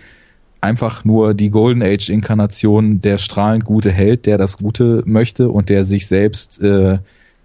einfach 0.60 1.04
nur 1.04 1.34
die 1.34 1.50
Golden 1.50 1.82
Age 1.82 2.08
Inkarnation 2.08 3.00
der 3.00 3.18
strahlend 3.18 3.64
gute 3.64 3.92
Held, 3.92 4.26
der 4.26 4.38
das 4.38 4.58
Gute 4.58 5.02
möchte 5.06 5.48
und 5.50 5.68
der 5.68 5.84
sich 5.84 6.06
selbst 6.06 6.60
äh, 6.62 6.98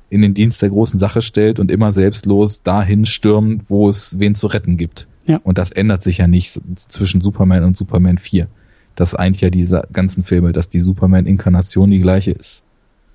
in 0.10 0.22
den 0.22 0.34
Dienst 0.34 0.62
der 0.62 0.70
großen 0.70 1.00
Sache 1.00 1.22
stellt 1.22 1.60
und 1.60 1.72
immer 1.72 1.92
selbstlos 1.92 2.62
dahin 2.62 3.06
stürmt, 3.06 3.70
wo 3.70 3.90
es 3.90 4.20
wen 4.20 4.36
zu 4.36 4.48
retten 4.48 4.78
gibt. 4.78 5.08
Ja. 5.26 5.40
Und 5.44 5.58
das 5.58 5.72
ändert 5.72 6.04
sich 6.04 6.20
ja 6.20 6.28
nicht 6.28 6.60
zwischen 6.76 7.22
Superman 7.22 7.64
und 7.64 7.78
Superman 7.78 8.18
4. 8.18 8.48
Das 8.96 9.16
eint 9.16 9.42
ja 9.42 9.50
diese 9.50 9.88
ganzen 9.92 10.24
Filme, 10.24 10.52
dass 10.52 10.70
die 10.70 10.80
Superman-Inkarnation 10.80 11.90
die 11.90 12.00
gleiche 12.00 12.32
ist. 12.32 12.64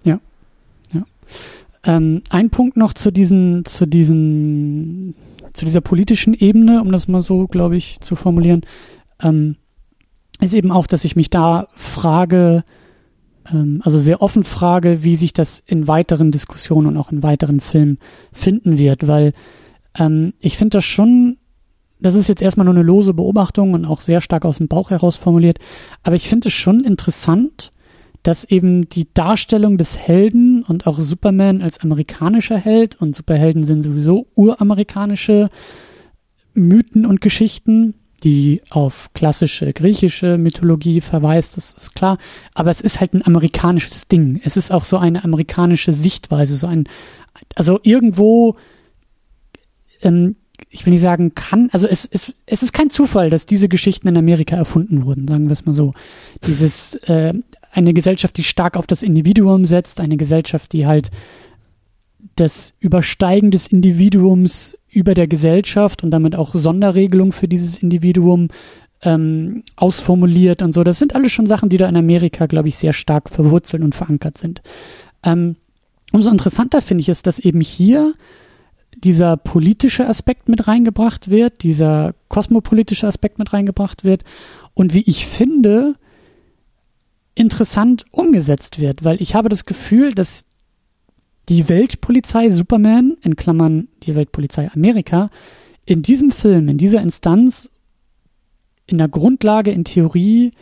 Ja. 0.02 0.18
ja. 0.92 1.04
Ähm, 1.84 2.22
ein 2.30 2.50
Punkt 2.50 2.76
noch 2.76 2.94
zu 2.94 3.12
diesen, 3.12 3.64
zu 3.64 3.86
diesen, 3.86 5.14
zu 5.52 5.64
dieser 5.64 5.80
politischen 5.80 6.34
Ebene, 6.34 6.80
um 6.80 6.90
das 6.90 7.06
mal 7.06 7.22
so, 7.22 7.46
glaube 7.46 7.76
ich, 7.76 8.00
zu 8.00 8.16
formulieren. 8.16 8.62
Ähm, 9.20 9.56
ist 10.40 10.54
eben 10.54 10.70
auch, 10.70 10.86
dass 10.86 11.04
ich 11.04 11.16
mich 11.16 11.30
da 11.30 11.68
frage, 11.74 12.64
ähm, 13.52 13.80
also 13.84 13.98
sehr 13.98 14.22
offen 14.22 14.44
frage, 14.44 15.02
wie 15.02 15.16
sich 15.16 15.32
das 15.32 15.62
in 15.66 15.88
weiteren 15.88 16.30
Diskussionen 16.30 16.86
und 16.86 16.96
auch 16.96 17.10
in 17.10 17.22
weiteren 17.22 17.60
Filmen 17.60 17.98
finden 18.32 18.78
wird, 18.78 19.06
weil 19.06 19.32
ähm, 19.98 20.34
ich 20.38 20.56
finde 20.56 20.78
das 20.78 20.84
schon, 20.84 21.38
das 22.00 22.14
ist 22.14 22.28
jetzt 22.28 22.42
erstmal 22.42 22.64
nur 22.64 22.74
eine 22.74 22.84
lose 22.84 23.14
Beobachtung 23.14 23.74
und 23.74 23.84
auch 23.84 24.00
sehr 24.00 24.20
stark 24.20 24.44
aus 24.44 24.58
dem 24.58 24.68
Bauch 24.68 24.90
heraus 24.90 25.16
formuliert, 25.16 25.58
aber 26.02 26.16
ich 26.16 26.28
finde 26.28 26.48
es 26.48 26.54
schon 26.54 26.84
interessant, 26.84 27.72
dass 28.22 28.44
eben 28.44 28.88
die 28.88 29.12
Darstellung 29.14 29.78
des 29.78 29.96
Helden 29.96 30.62
und 30.64 30.86
auch 30.86 31.00
Superman 31.00 31.62
als 31.62 31.80
amerikanischer 31.80 32.58
Held 32.58 33.00
und 33.00 33.14
Superhelden 33.14 33.64
sind 33.64 33.82
sowieso 33.84 34.26
uramerikanische 34.34 35.50
Mythen 36.52 37.06
und 37.06 37.20
Geschichten, 37.20 37.94
die 38.24 38.62
auf 38.70 39.10
klassische 39.14 39.72
griechische 39.72 40.38
Mythologie 40.38 41.00
verweist, 41.00 41.56
das 41.56 41.72
ist 41.72 41.94
klar. 41.94 42.18
Aber 42.54 42.70
es 42.70 42.80
ist 42.80 43.00
halt 43.00 43.14
ein 43.14 43.24
amerikanisches 43.24 44.08
Ding. 44.08 44.40
Es 44.44 44.56
ist 44.56 44.72
auch 44.72 44.84
so 44.84 44.98
eine 44.98 45.24
amerikanische 45.24 45.92
Sichtweise, 45.92 46.56
so 46.56 46.66
ein, 46.66 46.88
also 47.54 47.78
irgendwo, 47.82 48.56
ähm, 50.02 50.36
ich 50.70 50.84
will 50.84 50.92
nicht 50.92 51.02
sagen 51.02 51.34
kann, 51.34 51.70
also 51.72 51.86
es, 51.86 52.04
es, 52.04 52.32
es 52.46 52.62
ist 52.62 52.72
kein 52.72 52.90
Zufall, 52.90 53.30
dass 53.30 53.46
diese 53.46 53.68
Geschichten 53.68 54.08
in 54.08 54.16
Amerika 54.16 54.56
erfunden 54.56 55.04
wurden, 55.04 55.28
sagen 55.28 55.46
wir 55.46 55.52
es 55.52 55.64
mal 55.64 55.74
so. 55.74 55.94
Dieses, 56.44 56.96
äh, 57.06 57.34
eine 57.72 57.94
Gesellschaft, 57.94 58.36
die 58.36 58.44
stark 58.44 58.76
auf 58.76 58.86
das 58.86 59.02
Individuum 59.02 59.64
setzt, 59.64 60.00
eine 60.00 60.16
Gesellschaft, 60.16 60.72
die 60.72 60.86
halt 60.86 61.10
das 62.36 62.74
Übersteigen 62.80 63.50
des 63.50 63.66
Individuums 63.66 64.77
über 64.90 65.14
der 65.14 65.26
Gesellschaft 65.26 66.02
und 66.02 66.10
damit 66.10 66.34
auch 66.34 66.54
Sonderregelungen 66.54 67.32
für 67.32 67.48
dieses 67.48 67.82
Individuum 67.82 68.48
ähm, 69.02 69.62
ausformuliert 69.76 70.62
und 70.62 70.72
so. 70.72 70.82
Das 70.82 70.98
sind 70.98 71.14
alles 71.14 71.32
schon 71.32 71.46
Sachen, 71.46 71.68
die 71.68 71.76
da 71.76 71.88
in 71.88 71.96
Amerika, 71.96 72.46
glaube 72.46 72.68
ich, 72.68 72.76
sehr 72.76 72.92
stark 72.92 73.30
verwurzelt 73.30 73.82
und 73.82 73.94
verankert 73.94 74.38
sind. 74.38 74.62
Ähm, 75.22 75.56
umso 76.12 76.30
interessanter 76.30 76.82
finde 76.82 77.02
ich 77.02 77.08
es, 77.08 77.22
dass 77.22 77.38
eben 77.38 77.60
hier 77.60 78.14
dieser 78.96 79.36
politische 79.36 80.08
Aspekt 80.08 80.48
mit 80.48 80.66
reingebracht 80.66 81.30
wird, 81.30 81.62
dieser 81.62 82.14
kosmopolitische 82.28 83.06
Aspekt 83.06 83.38
mit 83.38 83.52
reingebracht 83.52 84.04
wird 84.04 84.24
und 84.74 84.94
wie 84.94 85.04
ich 85.06 85.26
finde, 85.26 85.94
interessant 87.34 88.04
umgesetzt 88.10 88.80
wird, 88.80 89.04
weil 89.04 89.22
ich 89.22 89.36
habe 89.36 89.48
das 89.48 89.64
Gefühl, 89.64 90.12
dass 90.12 90.44
die 91.48 91.68
Weltpolizei 91.68 92.50
Superman, 92.50 93.16
in 93.22 93.36
Klammern 93.36 93.88
die 94.02 94.14
Weltpolizei 94.14 94.70
Amerika, 94.72 95.30
in 95.86 96.02
diesem 96.02 96.30
Film, 96.30 96.68
in 96.68 96.78
dieser 96.78 97.00
Instanz, 97.00 97.70
in 98.86 98.98
der 98.98 99.08
Grundlage, 99.08 99.70
in 99.70 99.84
Theorie, 99.84 100.52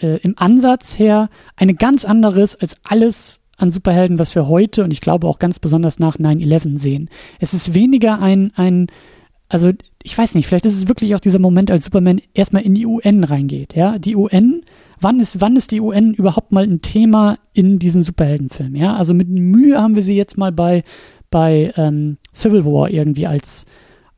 äh, 0.00 0.18
im 0.18 0.34
Ansatz 0.36 0.98
her, 0.98 1.30
eine 1.56 1.74
ganz 1.74 2.04
anderes 2.04 2.56
als 2.56 2.76
alles 2.84 3.40
an 3.56 3.72
Superhelden, 3.72 4.18
was 4.18 4.34
wir 4.34 4.46
heute 4.48 4.84
und 4.84 4.92
ich 4.92 5.00
glaube 5.00 5.26
auch 5.26 5.38
ganz 5.38 5.58
besonders 5.58 5.98
nach 5.98 6.16
9-11 6.16 6.78
sehen. 6.78 7.10
Es 7.40 7.54
ist 7.54 7.74
weniger 7.74 8.20
ein, 8.20 8.52
ein, 8.54 8.86
also 9.48 9.72
ich 10.02 10.16
weiß 10.16 10.34
nicht, 10.34 10.46
vielleicht 10.46 10.66
ist 10.66 10.76
es 10.76 10.88
wirklich 10.88 11.14
auch 11.14 11.20
dieser 11.20 11.40
Moment, 11.40 11.70
als 11.70 11.86
Superman 11.86 12.20
erstmal 12.34 12.62
in 12.62 12.74
die 12.74 12.86
UN 12.86 13.24
reingeht. 13.24 13.74
Ja, 13.74 13.98
die 13.98 14.14
UN 14.14 14.62
wann 15.00 15.20
ist, 15.20 15.40
wann 15.40 15.56
ist 15.56 15.70
die 15.70 15.80
UN 15.80 16.14
überhaupt 16.14 16.52
mal 16.52 16.64
ein 16.64 16.80
Thema 16.82 17.38
in 17.52 17.78
diesen 17.78 18.02
Superheldenfilmen? 18.02 18.76
Ja, 18.76 18.96
also 18.96 19.14
mit 19.14 19.28
Mühe 19.28 19.80
haben 19.80 19.94
wir 19.94 20.02
sie 20.02 20.16
jetzt 20.16 20.38
mal 20.38 20.52
bei, 20.52 20.82
bei 21.30 21.72
ähm, 21.76 22.18
Civil 22.34 22.64
War 22.64 22.90
irgendwie 22.90 23.26
als, 23.26 23.64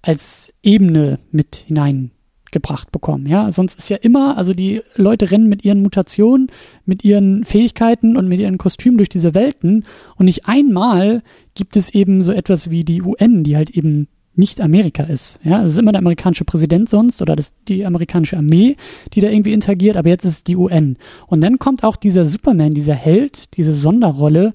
als 0.03 0.53
Ebene 0.63 1.19
mit 1.31 1.57
hineingebracht 1.57 2.93
bekommen. 2.93 3.27
Ja, 3.27 3.51
sonst 3.51 3.79
ist 3.79 3.91
ja 3.91 3.97
immer, 3.97 4.37
also 4.37 4.55
die 4.55 4.83
Leute 4.97 5.31
rennen 5.31 5.49
mit 5.49 5.65
ihren 5.65 5.83
Mutationen, 5.83 6.49
mit 6.85 7.05
ihren 7.05 7.45
Fähigkeiten 7.45 8.17
und 8.17 8.29
mit 8.29 8.41
ihren 8.41 8.59
Kostümen 8.59 8.99
durch 8.99 9.09
diese 9.09 9.35
Welten 9.35 9.85
und 10.17 10.27
nicht 10.27 10.47
einmal 10.47 11.23
gibt 11.55 11.77
es 11.77 11.95
eben 11.95 12.23
so 12.23 12.33
etwas 12.33 12.71
wie 12.71 12.85
die 12.85 13.03
UN, 13.03 13.45
die 13.45 13.57
halt 13.57 13.71
eben 13.71 14.09
nicht 14.41 14.61
Amerika 14.61 15.05
ist. 15.05 15.39
Ja, 15.45 15.63
es 15.63 15.73
ist 15.73 15.79
immer 15.79 15.93
der 15.93 16.01
amerikanische 16.01 16.45
Präsident 16.45 16.89
sonst 16.89 17.23
oder 17.23 17.37
das, 17.37 17.53
die 17.69 17.87
amerikanische 17.87 18.37
Armee, 18.37 18.77
die 19.13 19.21
da 19.21 19.29
irgendwie 19.29 19.53
interagiert, 19.53 19.97
aber 19.97 20.09
jetzt 20.09 20.25
ist 20.25 20.33
es 20.33 20.45
die 20.45 20.57
UN. 20.57 20.97
Und 21.29 21.43
dann 21.43 21.61
kommt 21.61 21.85
auch 21.85 21.95
dieser 21.95 22.25
Superman, 22.25 22.75
dieser 22.75 22.95
Held, 22.95 23.57
diese 23.57 23.75
Sonderrolle 23.75 24.53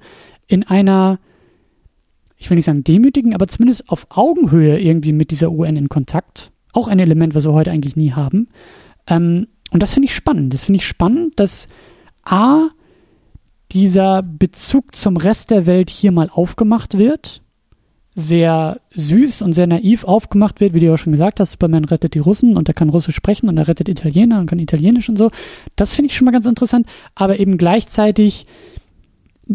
in 0.48 0.64
einer, 0.64 1.20
ich 2.38 2.50
will 2.50 2.56
nicht 2.56 2.66
sagen 2.66 2.84
demütigen, 2.84 3.34
aber 3.34 3.48
zumindest 3.48 3.90
auf 3.90 4.08
Augenhöhe 4.10 4.78
irgendwie 4.80 5.14
mit 5.14 5.32
dieser 5.32 5.52
UN 5.52 5.78
in 5.78 5.88
Kontakt. 5.88 6.52
Auch 6.74 6.90
ein 6.90 7.00
Element, 7.00 7.36
was 7.36 7.46
wir 7.46 7.54
heute 7.54 7.72
eigentlich 7.72 7.96
nie 7.96 8.12
haben. 8.12 8.50
Ähm, 9.08 9.48
und 9.72 9.82
das 9.82 9.94
finde 9.94 10.08
ich 10.08 10.16
spannend. 10.16 10.54
Das 10.54 10.66
finde 10.66 10.78
ich 10.78 10.88
spannend, 10.88 11.40
dass 11.40 11.68
A, 12.24 12.70
dieser 13.72 14.24
Bezug 14.24 14.96
zum 14.96 15.18
Rest 15.18 15.52
der 15.52 15.66
Welt 15.66 15.90
hier 15.90 16.12
mal 16.12 16.30
aufgemacht 16.30 16.98
wird, 16.98 17.42
sehr 18.16 18.80
süß 18.96 19.42
und 19.42 19.52
sehr 19.52 19.68
naiv 19.68 20.06
aufgemacht 20.06 20.62
wird, 20.62 20.74
wie 20.74 20.80
du 20.80 20.86
ja 20.86 20.98
schon 20.98 21.12
gesagt 21.12 21.42
hast, 21.42 21.52
Superman 21.52 21.84
rettet 21.84 22.14
die 22.14 22.20
Russen 22.20 22.56
und 22.56 22.70
er 22.70 22.74
kann 22.74 22.90
Russisch 22.90 23.16
sprechen 23.16 23.50
und 23.50 23.58
er 23.58 23.68
rettet 23.68 23.90
Italiener 23.90 24.40
und 24.40 24.46
kann 24.46 24.58
Italienisch 24.58 25.10
und 25.10 25.18
so. 25.18 25.32
Das 25.76 25.94
finde 25.94 26.10
ich 26.10 26.18
schon 26.18 26.26
mal 26.26 26.32
ganz 26.32 26.46
interessant, 26.46 26.88
aber 27.14 27.40
eben 27.40 27.58
gleichzeitig 27.58 28.48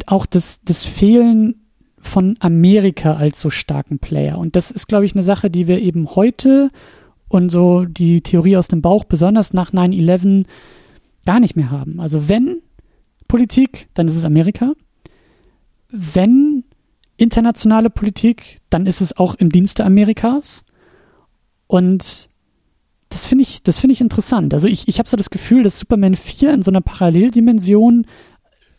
auch 0.06 0.26
das, 0.26 0.60
das 0.62 0.84
Fehlen 0.84 1.54
von 1.98 2.36
Amerika 2.40 3.14
als 3.14 3.40
so 3.40 3.48
starken 3.48 3.98
Player. 3.98 4.38
Und 4.38 4.56
das 4.56 4.70
ist, 4.70 4.88
glaube 4.88 5.06
ich, 5.06 5.14
eine 5.14 5.22
Sache, 5.22 5.50
die 5.50 5.66
wir 5.66 5.80
eben 5.80 6.14
heute 6.14 6.70
und 7.28 7.48
so 7.50 7.84
die 7.86 8.20
Theorie 8.20 8.56
aus 8.56 8.68
dem 8.68 8.82
Bauch, 8.82 9.04
besonders 9.04 9.54
nach 9.54 9.72
9-11, 9.72 10.44
gar 11.24 11.40
nicht 11.40 11.56
mehr 11.56 11.70
haben. 11.70 11.98
Also 11.98 12.28
wenn 12.28 12.60
Politik, 13.26 13.88
dann 13.94 14.08
ist 14.08 14.16
es 14.16 14.24
Amerika. 14.24 14.72
Wenn 15.88 16.49
internationale 17.20 17.90
Politik, 17.90 18.60
dann 18.70 18.86
ist 18.86 19.00
es 19.00 19.16
auch 19.16 19.34
im 19.34 19.50
Dienste 19.50 19.84
Amerikas. 19.84 20.64
Und 21.66 22.28
das 23.10 23.26
finde 23.26 23.42
ich, 23.42 23.62
das 23.62 23.84
ich 23.84 24.00
interessant. 24.00 24.54
Also 24.54 24.68
ich, 24.68 24.88
ich 24.88 24.98
habe 24.98 25.08
so 25.08 25.16
das 25.16 25.30
Gefühl, 25.30 25.62
dass 25.62 25.78
Superman 25.78 26.14
4 26.14 26.54
in 26.54 26.62
so 26.62 26.70
einer 26.70 26.80
Paralleldimension, 26.80 28.06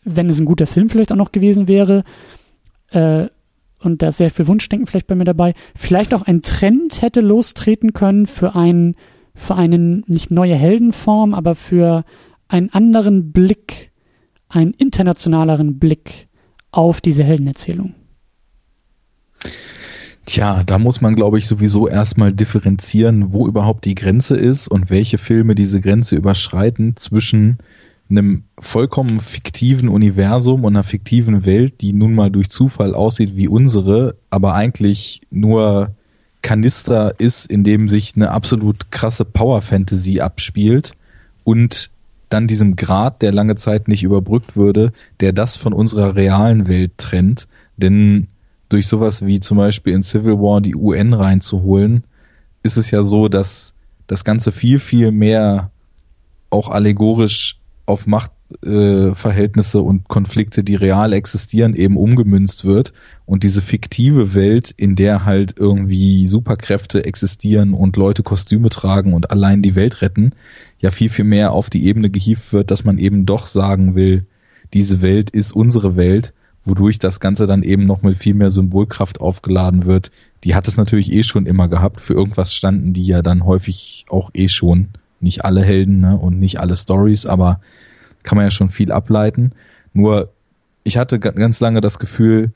wenn 0.02 0.28
es 0.28 0.40
ein 0.40 0.46
guter 0.46 0.66
Film 0.66 0.90
vielleicht 0.90 1.12
auch 1.12 1.16
noch 1.16 1.32
gewesen 1.32 1.68
wäre, 1.68 2.02
äh, 2.90 3.28
und 3.78 4.02
da 4.02 4.08
ist 4.08 4.18
sehr 4.18 4.30
viel 4.30 4.46
Wunschdenken 4.46 4.86
vielleicht 4.86 5.06
bei 5.06 5.14
mir 5.14 5.24
dabei, 5.24 5.54
vielleicht 5.76 6.14
auch 6.14 6.22
ein 6.22 6.42
Trend 6.42 7.02
hätte 7.02 7.20
lostreten 7.20 7.92
können 7.92 8.26
für 8.26 8.54
einen, 8.54 8.96
für 9.34 9.54
einen 9.54 10.04
nicht 10.06 10.30
neue 10.30 10.54
Heldenform, 10.54 11.34
aber 11.34 11.54
für 11.54 12.04
einen 12.48 12.70
anderen 12.70 13.32
Blick, 13.32 13.92
einen 14.48 14.72
internationaleren 14.74 15.78
Blick 15.78 16.28
auf 16.70 17.00
diese 17.00 17.24
Heldenerzählung. 17.24 17.94
Tja, 20.24 20.62
da 20.64 20.78
muss 20.78 21.00
man, 21.00 21.16
glaube 21.16 21.38
ich, 21.38 21.46
sowieso 21.46 21.88
erstmal 21.88 22.32
differenzieren, 22.32 23.32
wo 23.32 23.48
überhaupt 23.48 23.84
die 23.84 23.96
Grenze 23.96 24.36
ist 24.36 24.68
und 24.68 24.88
welche 24.88 25.18
Filme 25.18 25.54
diese 25.54 25.80
Grenze 25.80 26.14
überschreiten 26.16 26.96
zwischen 26.96 27.58
einem 28.08 28.44
vollkommen 28.58 29.20
fiktiven 29.20 29.88
Universum 29.88 30.64
und 30.64 30.74
einer 30.74 30.84
fiktiven 30.84 31.44
Welt, 31.44 31.80
die 31.80 31.92
nun 31.92 32.14
mal 32.14 32.30
durch 32.30 32.50
Zufall 32.50 32.94
aussieht 32.94 33.36
wie 33.36 33.48
unsere, 33.48 34.16
aber 34.30 34.54
eigentlich 34.54 35.22
nur 35.30 35.94
Kanister 36.42 37.18
ist, 37.18 37.46
in 37.46 37.64
dem 37.64 37.88
sich 37.88 38.12
eine 38.14 38.30
absolut 38.30 38.90
krasse 38.90 39.24
Power-Fantasy 39.24 40.20
abspielt 40.20 40.92
und 41.44 41.90
dann 42.28 42.46
diesem 42.46 42.76
Grad, 42.76 43.22
der 43.22 43.32
lange 43.32 43.56
Zeit 43.56 43.88
nicht 43.88 44.02
überbrückt 44.02 44.56
würde, 44.56 44.92
der 45.20 45.32
das 45.32 45.56
von 45.56 45.72
unserer 45.72 46.16
realen 46.16 46.66
Welt 46.68 46.92
trennt. 46.96 47.46
Denn 47.76 48.28
durch 48.72 48.86
sowas 48.86 49.24
wie 49.26 49.40
zum 49.40 49.58
Beispiel 49.58 49.92
in 49.92 50.02
Civil 50.02 50.38
War 50.38 50.60
die 50.60 50.74
UN 50.74 51.12
reinzuholen, 51.12 52.04
ist 52.62 52.76
es 52.76 52.90
ja 52.90 53.02
so, 53.02 53.28
dass 53.28 53.74
das 54.06 54.24
Ganze 54.24 54.52
viel, 54.52 54.78
viel 54.78 55.10
mehr 55.10 55.70
auch 56.50 56.68
allegorisch 56.68 57.58
auf 57.86 58.06
Machtverhältnisse 58.06 59.78
äh, 59.78 59.82
und 59.82 60.08
Konflikte, 60.08 60.62
die 60.62 60.74
real 60.74 61.12
existieren, 61.12 61.74
eben 61.74 61.96
umgemünzt 61.96 62.64
wird 62.64 62.92
und 63.26 63.42
diese 63.42 63.62
fiktive 63.62 64.34
Welt, 64.34 64.72
in 64.76 64.94
der 64.94 65.24
halt 65.24 65.54
irgendwie 65.56 66.28
Superkräfte 66.28 67.04
existieren 67.04 67.74
und 67.74 67.96
Leute 67.96 68.22
Kostüme 68.22 68.68
tragen 68.68 69.14
und 69.14 69.30
allein 69.30 69.62
die 69.62 69.74
Welt 69.74 70.02
retten, 70.02 70.32
ja 70.78 70.90
viel, 70.90 71.08
viel 71.08 71.24
mehr 71.24 71.52
auf 71.52 71.70
die 71.70 71.86
Ebene 71.86 72.10
gehievt 72.10 72.52
wird, 72.52 72.70
dass 72.70 72.84
man 72.84 72.98
eben 72.98 73.26
doch 73.26 73.46
sagen 73.46 73.94
will, 73.94 74.26
diese 74.72 75.02
Welt 75.02 75.30
ist 75.30 75.52
unsere 75.52 75.96
Welt, 75.96 76.32
wodurch 76.64 76.98
das 76.98 77.20
Ganze 77.20 77.46
dann 77.46 77.62
eben 77.62 77.84
noch 77.84 78.02
mit 78.02 78.18
viel 78.18 78.34
mehr 78.34 78.50
Symbolkraft 78.50 79.20
aufgeladen 79.20 79.86
wird. 79.86 80.10
Die 80.44 80.54
hat 80.54 80.68
es 80.68 80.76
natürlich 80.76 81.12
eh 81.12 81.22
schon 81.22 81.46
immer 81.46 81.68
gehabt. 81.68 82.00
Für 82.00 82.14
irgendwas 82.14 82.54
standen 82.54 82.92
die 82.92 83.06
ja 83.06 83.22
dann 83.22 83.44
häufig 83.44 84.06
auch 84.08 84.30
eh 84.34 84.48
schon 84.48 84.88
nicht 85.20 85.44
alle 85.44 85.62
Helden 85.62 86.00
ne, 86.00 86.16
und 86.18 86.38
nicht 86.38 86.60
alle 86.60 86.76
Stories, 86.76 87.26
aber 87.26 87.60
kann 88.22 88.36
man 88.36 88.46
ja 88.46 88.50
schon 88.50 88.68
viel 88.68 88.92
ableiten. 88.92 89.52
Nur 89.92 90.32
ich 90.84 90.96
hatte 90.96 91.18
ganz 91.18 91.60
lange 91.60 91.80
das 91.80 91.98
Gefühl, 91.98 92.52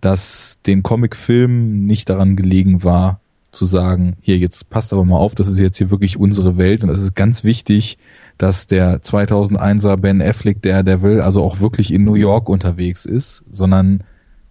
dass 0.00 0.58
den 0.66 0.82
Comicfilmen 0.82 1.86
nicht 1.86 2.08
daran 2.08 2.36
gelegen 2.36 2.82
war, 2.82 3.20
zu 3.52 3.66
sagen, 3.66 4.16
hier, 4.20 4.38
jetzt 4.38 4.70
passt 4.70 4.92
aber 4.92 5.04
mal 5.04 5.18
auf, 5.18 5.34
das 5.34 5.46
ist 5.46 5.58
jetzt 5.58 5.78
hier 5.78 5.90
wirklich 5.90 6.16
unsere 6.16 6.56
Welt 6.56 6.82
und 6.82 6.90
es 6.90 7.00
ist 7.00 7.14
ganz 7.14 7.44
wichtig, 7.44 7.98
dass 8.42 8.66
der 8.66 9.00
2001er 9.00 9.96
Ben 9.98 10.20
Affleck, 10.20 10.62
der, 10.62 10.82
der 10.82 11.00
will, 11.00 11.20
also 11.20 11.44
auch 11.44 11.60
wirklich 11.60 11.92
in 11.92 12.02
New 12.02 12.16
York 12.16 12.48
unterwegs 12.48 13.04
ist, 13.04 13.44
sondern 13.52 14.02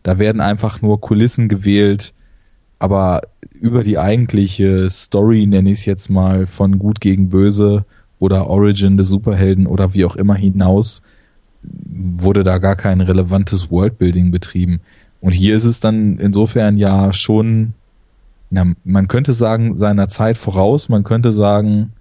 da 0.02 0.18
werden 0.18 0.40
einfach 0.40 0.82
nur 0.82 1.02
Kulissen 1.02 1.50
gewählt, 1.50 2.14
aber 2.80 3.24
über 3.52 3.84
die 3.84 4.00
eigentliche 4.00 4.90
Story, 4.90 5.46
nenne 5.46 5.72
ich 5.72 5.80
es 5.80 5.86
jetzt 5.86 6.10
mal, 6.10 6.48
von 6.48 6.80
Gut 6.80 7.02
gegen 7.02 7.28
Böse 7.28 7.84
oder 8.18 8.48
Origin 8.48 8.96
des 8.96 9.10
Superhelden 9.10 9.68
oder 9.68 9.94
wie 9.94 10.06
auch 10.06 10.16
immer 10.16 10.36
hinaus, 10.36 11.02
wurde 11.62 12.46
da 12.46 12.60
gar 12.60 12.78
kein 12.78 13.02
relevantes 13.02 13.72
Worldbuilding 13.72 14.32
betrieben. 14.32 14.80
Und 15.20 15.34
hier 15.34 15.58
ist 15.58 15.66
es 15.66 15.82
dann 15.82 16.18
insofern 16.18 16.78
ja 16.78 17.12
schon, 17.12 17.74
na, 18.52 18.74
man 18.86 19.10
könnte 19.10 19.34
sagen, 19.34 19.78
seiner 19.78 20.08
Zeit 20.08 20.38
voraus, 20.38 20.88
man 20.88 21.04
könnte 21.04 21.34
sagen, 21.34 21.92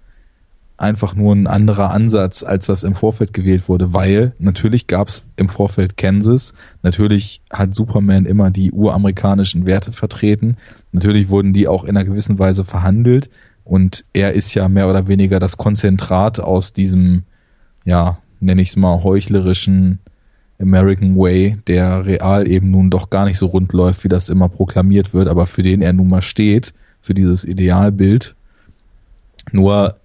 einfach 0.80 1.14
nur 1.14 1.34
ein 1.34 1.46
anderer 1.46 1.90
Ansatz, 1.90 2.42
als 2.42 2.66
das 2.66 2.84
im 2.84 2.94
Vorfeld 2.94 3.32
gewählt 3.32 3.68
wurde, 3.68 3.92
weil 3.92 4.32
natürlich 4.38 4.86
gab 4.86 5.08
es 5.08 5.24
im 5.36 5.48
Vorfeld 5.48 5.96
Kansas, 5.96 6.54
natürlich 6.82 7.42
hat 7.52 7.74
Superman 7.74 8.24
immer 8.24 8.50
die 8.50 8.72
uramerikanischen 8.72 9.66
Werte 9.66 9.92
vertreten, 9.92 10.56
natürlich 10.92 11.28
wurden 11.28 11.52
die 11.52 11.68
auch 11.68 11.84
in 11.84 11.90
einer 11.90 12.04
gewissen 12.04 12.38
Weise 12.38 12.64
verhandelt. 12.64 13.28
Und 13.62 14.04
er 14.12 14.32
ist 14.32 14.54
ja 14.54 14.68
mehr 14.68 14.88
oder 14.88 15.06
weniger 15.06 15.38
das 15.38 15.56
Konzentrat 15.56 16.40
aus 16.40 16.72
diesem, 16.72 17.22
ja, 17.84 18.18
nenne 18.40 18.62
ich 18.62 18.70
es 18.70 18.76
mal, 18.76 19.04
heuchlerischen 19.04 20.00
American 20.60 21.16
Way, 21.16 21.58
der 21.68 22.04
real 22.04 22.48
eben 22.48 22.70
nun 22.70 22.90
doch 22.90 23.10
gar 23.10 23.26
nicht 23.26 23.38
so 23.38 23.46
rund 23.46 23.72
läuft, 23.72 24.02
wie 24.02 24.08
das 24.08 24.28
immer 24.28 24.48
proklamiert 24.48 25.14
wird, 25.14 25.28
aber 25.28 25.46
für 25.46 25.62
den 25.62 25.82
er 25.82 25.92
nun 25.92 26.08
mal 26.08 26.22
steht, 26.22 26.72
für 27.00 27.14
dieses 27.14 27.44
Idealbild. 27.44 28.34
Nur 29.52 29.99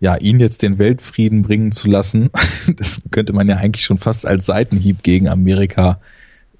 ja, 0.00 0.16
ihn 0.16 0.40
jetzt 0.40 0.62
den 0.62 0.78
Weltfrieden 0.78 1.42
bringen 1.42 1.72
zu 1.72 1.88
lassen, 1.88 2.30
das 2.76 3.02
könnte 3.10 3.32
man 3.32 3.48
ja 3.48 3.56
eigentlich 3.56 3.84
schon 3.84 3.98
fast 3.98 4.26
als 4.26 4.46
Seitenhieb 4.46 5.02
gegen 5.02 5.28
Amerika 5.28 6.00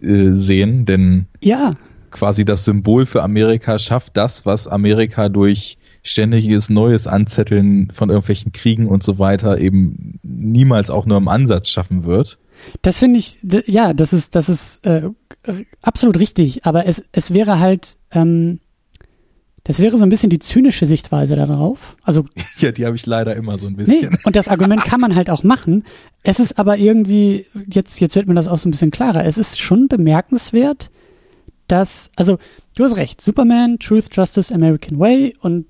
äh, 0.00 0.30
sehen, 0.32 0.84
denn 0.84 1.26
ja. 1.40 1.74
quasi 2.10 2.44
das 2.44 2.64
Symbol 2.66 3.06
für 3.06 3.22
Amerika 3.22 3.78
schafft 3.78 4.16
das, 4.16 4.46
was 4.46 4.68
Amerika 4.68 5.28
durch 5.30 5.78
ständiges 6.02 6.70
neues 6.70 7.06
Anzetteln 7.06 7.90
von 7.92 8.10
irgendwelchen 8.10 8.52
Kriegen 8.52 8.86
und 8.86 9.02
so 9.02 9.18
weiter 9.18 9.58
eben 9.58 10.18
niemals 10.22 10.90
auch 10.90 11.06
nur 11.06 11.18
im 11.18 11.28
Ansatz 11.28 11.68
schaffen 11.68 12.04
wird. 12.04 12.38
Das 12.82 12.98
finde 12.98 13.18
ich, 13.18 13.38
ja, 13.66 13.94
das 13.94 14.12
ist, 14.12 14.34
das 14.34 14.48
ist 14.48 14.84
äh, 14.86 15.10
absolut 15.82 16.18
richtig, 16.18 16.66
aber 16.66 16.86
es, 16.86 17.02
es 17.12 17.32
wäre 17.32 17.58
halt, 17.58 17.96
ähm, 18.12 18.60
das 19.64 19.78
wäre 19.78 19.96
so 19.98 20.04
ein 20.04 20.08
bisschen 20.08 20.30
die 20.30 20.38
zynische 20.38 20.86
Sichtweise 20.86 21.36
darauf. 21.36 21.96
Also 22.02 22.24
ja, 22.58 22.72
die 22.72 22.86
habe 22.86 22.96
ich 22.96 23.06
leider 23.06 23.36
immer 23.36 23.58
so 23.58 23.66
ein 23.66 23.76
bisschen. 23.76 24.08
Nee, 24.10 24.18
und 24.24 24.36
das 24.36 24.48
Argument 24.48 24.84
kann 24.84 25.00
man 25.00 25.14
halt 25.14 25.30
auch 25.30 25.42
machen. 25.42 25.84
Es 26.22 26.40
ist 26.40 26.58
aber 26.58 26.78
irgendwie 26.78 27.46
jetzt 27.68 28.00
jetzt 28.00 28.16
wird 28.16 28.26
mir 28.26 28.34
das 28.34 28.48
auch 28.48 28.56
so 28.56 28.68
ein 28.68 28.72
bisschen 28.72 28.90
klarer. 28.90 29.24
Es 29.24 29.38
ist 29.38 29.60
schon 29.60 29.88
bemerkenswert, 29.88 30.90
dass 31.68 32.10
also 32.16 32.38
du 32.74 32.84
hast 32.84 32.96
recht. 32.96 33.20
Superman, 33.20 33.78
Truth, 33.78 34.06
Justice, 34.12 34.54
American 34.54 34.98
Way 34.98 35.36
und 35.40 35.66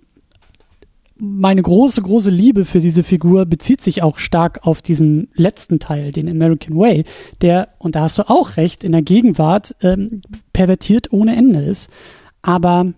meine 1.22 1.60
große 1.60 2.00
große 2.00 2.30
Liebe 2.30 2.64
für 2.64 2.80
diese 2.80 3.02
Figur 3.02 3.44
bezieht 3.44 3.82
sich 3.82 4.02
auch 4.02 4.18
stark 4.18 4.66
auf 4.66 4.80
diesen 4.80 5.28
letzten 5.34 5.78
Teil, 5.78 6.12
den 6.12 6.28
American 6.28 6.78
Way, 6.78 7.04
der 7.42 7.68
und 7.78 7.94
da 7.94 8.02
hast 8.02 8.18
du 8.18 8.30
auch 8.30 8.56
recht 8.56 8.84
in 8.84 8.92
der 8.92 9.02
Gegenwart 9.02 9.74
ähm, 9.82 10.22
pervertiert 10.52 11.12
ohne 11.12 11.36
Ende 11.36 11.62
ist. 11.62 11.90
Aber 12.40 12.94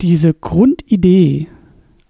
diese 0.00 0.34
Grundidee 0.34 1.48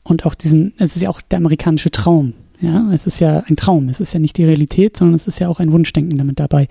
und 0.02 0.24
auch 0.26 0.34
diesen, 0.34 0.74
es 0.78 0.96
ist 0.96 1.02
ja 1.02 1.10
auch 1.10 1.20
der 1.20 1.38
amerikanische 1.38 1.90
Traum. 1.90 2.34
Ja, 2.60 2.90
es 2.92 3.06
ist 3.06 3.20
ja 3.20 3.44
ein 3.48 3.56
Traum. 3.56 3.88
Es 3.88 4.00
ist 4.00 4.14
ja 4.14 4.20
nicht 4.20 4.38
die 4.38 4.44
Realität, 4.44 4.96
sondern 4.96 5.14
es 5.14 5.26
ist 5.26 5.38
ja 5.38 5.48
auch 5.48 5.60
ein 5.60 5.72
Wunschdenken 5.72 6.16
damit 6.16 6.40
dabei. 6.40 6.68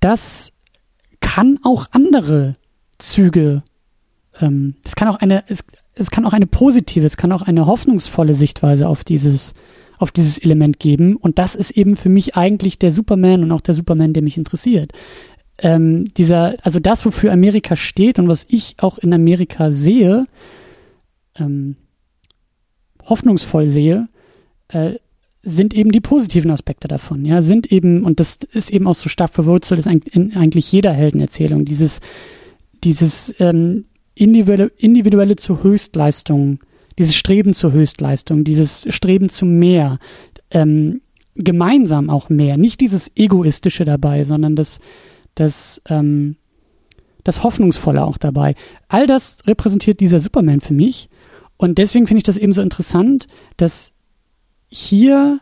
Das 0.00 0.52
kann 1.20 1.58
auch 1.62 1.86
andere 1.92 2.54
Züge, 2.98 3.62
ähm, 4.40 4.74
es 4.84 4.96
kann 4.96 5.08
auch 5.08 5.16
eine, 5.16 5.44
es, 5.48 5.64
es 5.94 6.10
kann 6.10 6.24
auch 6.24 6.32
eine 6.32 6.46
positive, 6.46 7.04
es 7.04 7.16
kann 7.16 7.32
auch 7.32 7.42
eine 7.42 7.66
hoffnungsvolle 7.66 8.34
Sichtweise 8.34 8.88
auf 8.88 9.04
dieses, 9.04 9.52
auf 9.98 10.10
dieses 10.10 10.38
Element 10.38 10.78
geben. 10.78 11.16
Und 11.16 11.38
das 11.38 11.54
ist 11.54 11.72
eben 11.72 11.96
für 11.96 12.08
mich 12.08 12.36
eigentlich 12.36 12.78
der 12.78 12.92
Superman 12.92 13.42
und 13.42 13.52
auch 13.52 13.60
der 13.60 13.74
Superman, 13.74 14.14
der 14.14 14.22
mich 14.22 14.38
interessiert 14.38 14.92
ähm, 15.62 16.12
dieser, 16.14 16.56
also 16.62 16.80
das, 16.80 17.06
wofür 17.06 17.32
Amerika 17.32 17.76
steht 17.76 18.18
und 18.18 18.28
was 18.28 18.44
ich 18.48 18.76
auch 18.80 18.98
in 18.98 19.14
Amerika 19.14 19.70
sehe, 19.70 20.26
ähm, 21.36 21.76
hoffnungsvoll 23.04 23.68
sehe, 23.68 24.08
äh, 24.68 24.94
sind 25.42 25.74
eben 25.74 25.90
die 25.90 26.00
positiven 26.00 26.50
Aspekte 26.50 26.88
davon, 26.88 27.24
ja, 27.24 27.42
sind 27.42 27.72
eben, 27.72 28.04
und 28.04 28.20
das 28.20 28.38
ist 28.52 28.70
eben 28.70 28.86
auch 28.86 28.94
so 28.94 29.08
stark 29.08 29.32
verwurzelt, 29.32 29.78
ist 29.80 29.86
in 29.86 30.36
eigentlich 30.36 30.70
jeder 30.70 30.92
Heldenerzählung, 30.92 31.64
dieses, 31.64 32.00
dieses 32.84 33.34
ähm, 33.40 33.86
individuelle, 34.14 34.70
individuelle 34.76 35.36
zur 35.36 35.62
Höchstleistung, 35.62 36.58
dieses 36.98 37.16
Streben 37.16 37.54
zur 37.54 37.72
Höchstleistung, 37.72 38.44
dieses 38.44 38.86
Streben 38.90 39.30
zu 39.30 39.46
mehr, 39.46 39.98
ähm, 40.50 41.00
gemeinsam 41.34 42.10
auch 42.10 42.28
mehr, 42.28 42.56
nicht 42.56 42.80
dieses 42.80 43.10
Egoistische 43.16 43.84
dabei, 43.84 44.24
sondern 44.24 44.54
das, 44.54 44.78
das, 45.34 45.80
ähm, 45.88 46.36
das 47.24 47.42
Hoffnungsvolle 47.42 48.04
auch 48.04 48.18
dabei. 48.18 48.54
All 48.88 49.06
das 49.06 49.38
repräsentiert 49.46 50.00
dieser 50.00 50.20
Superman 50.20 50.60
für 50.60 50.74
mich. 50.74 51.08
Und 51.56 51.78
deswegen 51.78 52.06
finde 52.06 52.18
ich 52.18 52.24
das 52.24 52.36
eben 52.36 52.52
so 52.52 52.62
interessant, 52.62 53.28
dass 53.56 53.92
hier 54.68 55.40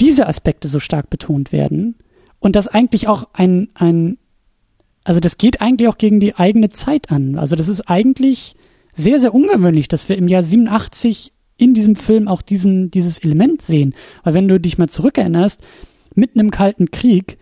diese 0.00 0.26
Aspekte 0.26 0.68
so 0.68 0.80
stark 0.80 1.10
betont 1.10 1.52
werden 1.52 1.96
und 2.40 2.56
das 2.56 2.68
eigentlich 2.68 3.08
auch 3.08 3.28
ein, 3.32 3.68
ein, 3.74 4.18
also 5.04 5.20
das 5.20 5.38
geht 5.38 5.60
eigentlich 5.60 5.88
auch 5.88 5.98
gegen 5.98 6.20
die 6.20 6.34
eigene 6.34 6.68
Zeit 6.68 7.10
an. 7.10 7.38
Also 7.38 7.56
das 7.56 7.68
ist 7.68 7.82
eigentlich 7.82 8.56
sehr, 8.92 9.18
sehr 9.20 9.34
ungewöhnlich, 9.34 9.88
dass 9.88 10.08
wir 10.08 10.16
im 10.16 10.28
Jahr 10.28 10.42
87 10.42 11.32
in 11.58 11.74
diesem 11.74 11.96
Film 11.96 12.28
auch 12.28 12.42
diesen, 12.42 12.90
dieses 12.90 13.18
Element 13.18 13.62
sehen. 13.62 13.94
Weil 14.24 14.34
wenn 14.34 14.48
du 14.48 14.60
dich 14.60 14.78
mal 14.78 14.88
zurückerinnerst, 14.88 15.62
mitten 16.14 16.40
im 16.40 16.50
Kalten 16.50 16.90
Krieg 16.90 17.38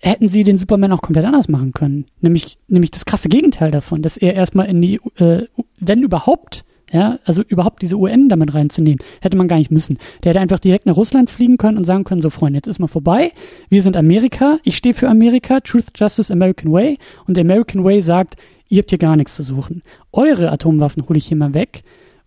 hätten 0.00 0.28
sie 0.28 0.44
den 0.44 0.58
Superman 0.58 0.92
auch 0.92 1.02
komplett 1.02 1.24
anders 1.24 1.48
machen 1.48 1.72
können. 1.72 2.06
Nämlich, 2.20 2.58
nämlich 2.68 2.90
das 2.90 3.04
krasse 3.04 3.28
Gegenteil 3.28 3.70
davon, 3.70 4.02
dass 4.02 4.16
er 4.16 4.34
erstmal 4.34 4.66
in 4.66 4.80
die, 4.80 5.00
äh, 5.16 5.46
wenn 5.80 6.02
überhaupt, 6.02 6.64
ja, 6.92 7.18
also 7.24 7.42
überhaupt 7.42 7.82
diese 7.82 7.96
UN 7.96 8.28
damit 8.28 8.54
reinzunehmen, 8.54 9.00
hätte 9.20 9.36
man 9.36 9.48
gar 9.48 9.58
nicht 9.58 9.70
müssen. 9.70 9.98
Der 10.22 10.30
hätte 10.30 10.40
einfach 10.40 10.60
direkt 10.60 10.86
nach 10.86 10.96
Russland 10.96 11.30
fliegen 11.30 11.58
können 11.58 11.76
und 11.76 11.84
sagen 11.84 12.04
können, 12.04 12.22
so 12.22 12.30
Freunde, 12.30 12.58
jetzt 12.58 12.68
ist 12.68 12.78
mal 12.78 12.86
vorbei, 12.86 13.32
wir 13.68 13.82
sind 13.82 13.96
Amerika, 13.96 14.58
ich 14.62 14.76
stehe 14.76 14.94
für 14.94 15.08
Amerika, 15.08 15.60
Truth, 15.60 15.86
Justice, 15.96 16.32
American 16.32 16.72
Way 16.72 16.98
und 17.26 17.36
der 17.36 17.44
American 17.44 17.84
Way 17.84 18.00
sagt, 18.00 18.36
ihr 18.68 18.78
habt 18.78 18.90
hier 18.90 18.98
gar 18.98 19.16
nichts 19.16 19.34
zu 19.34 19.42
suchen. 19.42 19.82
Eure 20.12 20.50
Atomwaffen 20.50 21.08
hole 21.08 21.18
ich 21.18 21.26
hier 21.26 21.36
mal 21.36 21.54
weg 21.54 21.82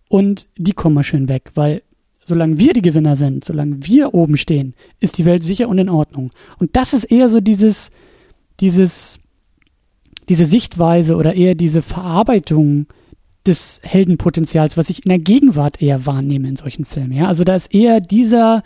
und 0.08 0.46
die 0.58 0.72
kommen 0.74 0.94
mal 0.94 1.04
schön 1.04 1.28
weg, 1.28 1.50
weil 1.54 1.82
solange 2.24 2.58
wir 2.58 2.72
die 2.72 2.82
Gewinner 2.82 3.16
sind, 3.16 3.44
solange 3.44 3.84
wir 3.84 4.14
oben 4.14 4.36
stehen, 4.36 4.74
ist 5.00 5.18
die 5.18 5.24
Welt 5.24 5.42
sicher 5.42 5.68
und 5.68 5.78
in 5.78 5.88
Ordnung. 5.88 6.30
Und 6.58 6.76
das 6.76 6.92
ist 6.92 7.04
eher 7.04 7.28
so 7.28 7.40
dieses, 7.40 7.90
dieses, 8.60 9.18
diese 10.28 10.46
Sichtweise 10.46 11.16
oder 11.16 11.34
eher 11.34 11.54
diese 11.54 11.82
Verarbeitung 11.82 12.86
des 13.46 13.80
Heldenpotenzials, 13.82 14.76
was 14.76 14.88
ich 14.88 15.04
in 15.04 15.08
der 15.08 15.18
Gegenwart 15.18 15.82
eher 15.82 16.06
wahrnehme 16.06 16.48
in 16.48 16.56
solchen 16.56 16.84
Filmen. 16.84 17.12
Ja, 17.12 17.26
also 17.26 17.42
da 17.44 17.56
ist 17.56 17.74
eher 17.74 18.00
dieser, 18.00 18.62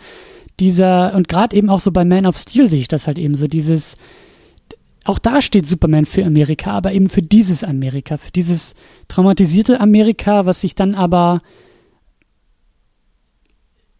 dieser 0.59 1.15
und 1.15 1.27
gerade 1.27 1.55
eben 1.55 1.69
auch 1.69 1.79
so 1.79 1.91
bei 1.91 2.05
Man 2.05 2.25
of 2.25 2.37
Steel 2.37 2.69
sehe 2.69 2.79
ich 2.79 2.87
das 2.87 3.07
halt 3.07 3.17
eben 3.17 3.35
so 3.35 3.47
dieses. 3.47 3.95
Auch 5.03 5.19
da 5.19 5.41
steht 5.41 5.65
Superman 5.65 6.05
für 6.05 6.25
Amerika, 6.25 6.71
aber 6.71 6.91
eben 6.91 7.09
für 7.09 7.21
dieses 7.21 7.63
Amerika, 7.63 8.17
für 8.17 8.31
dieses 8.31 8.75
traumatisierte 9.07 9.79
Amerika, 9.79 10.45
was 10.45 10.59
sich 10.59 10.75
dann 10.75 10.95
aber 10.95 11.41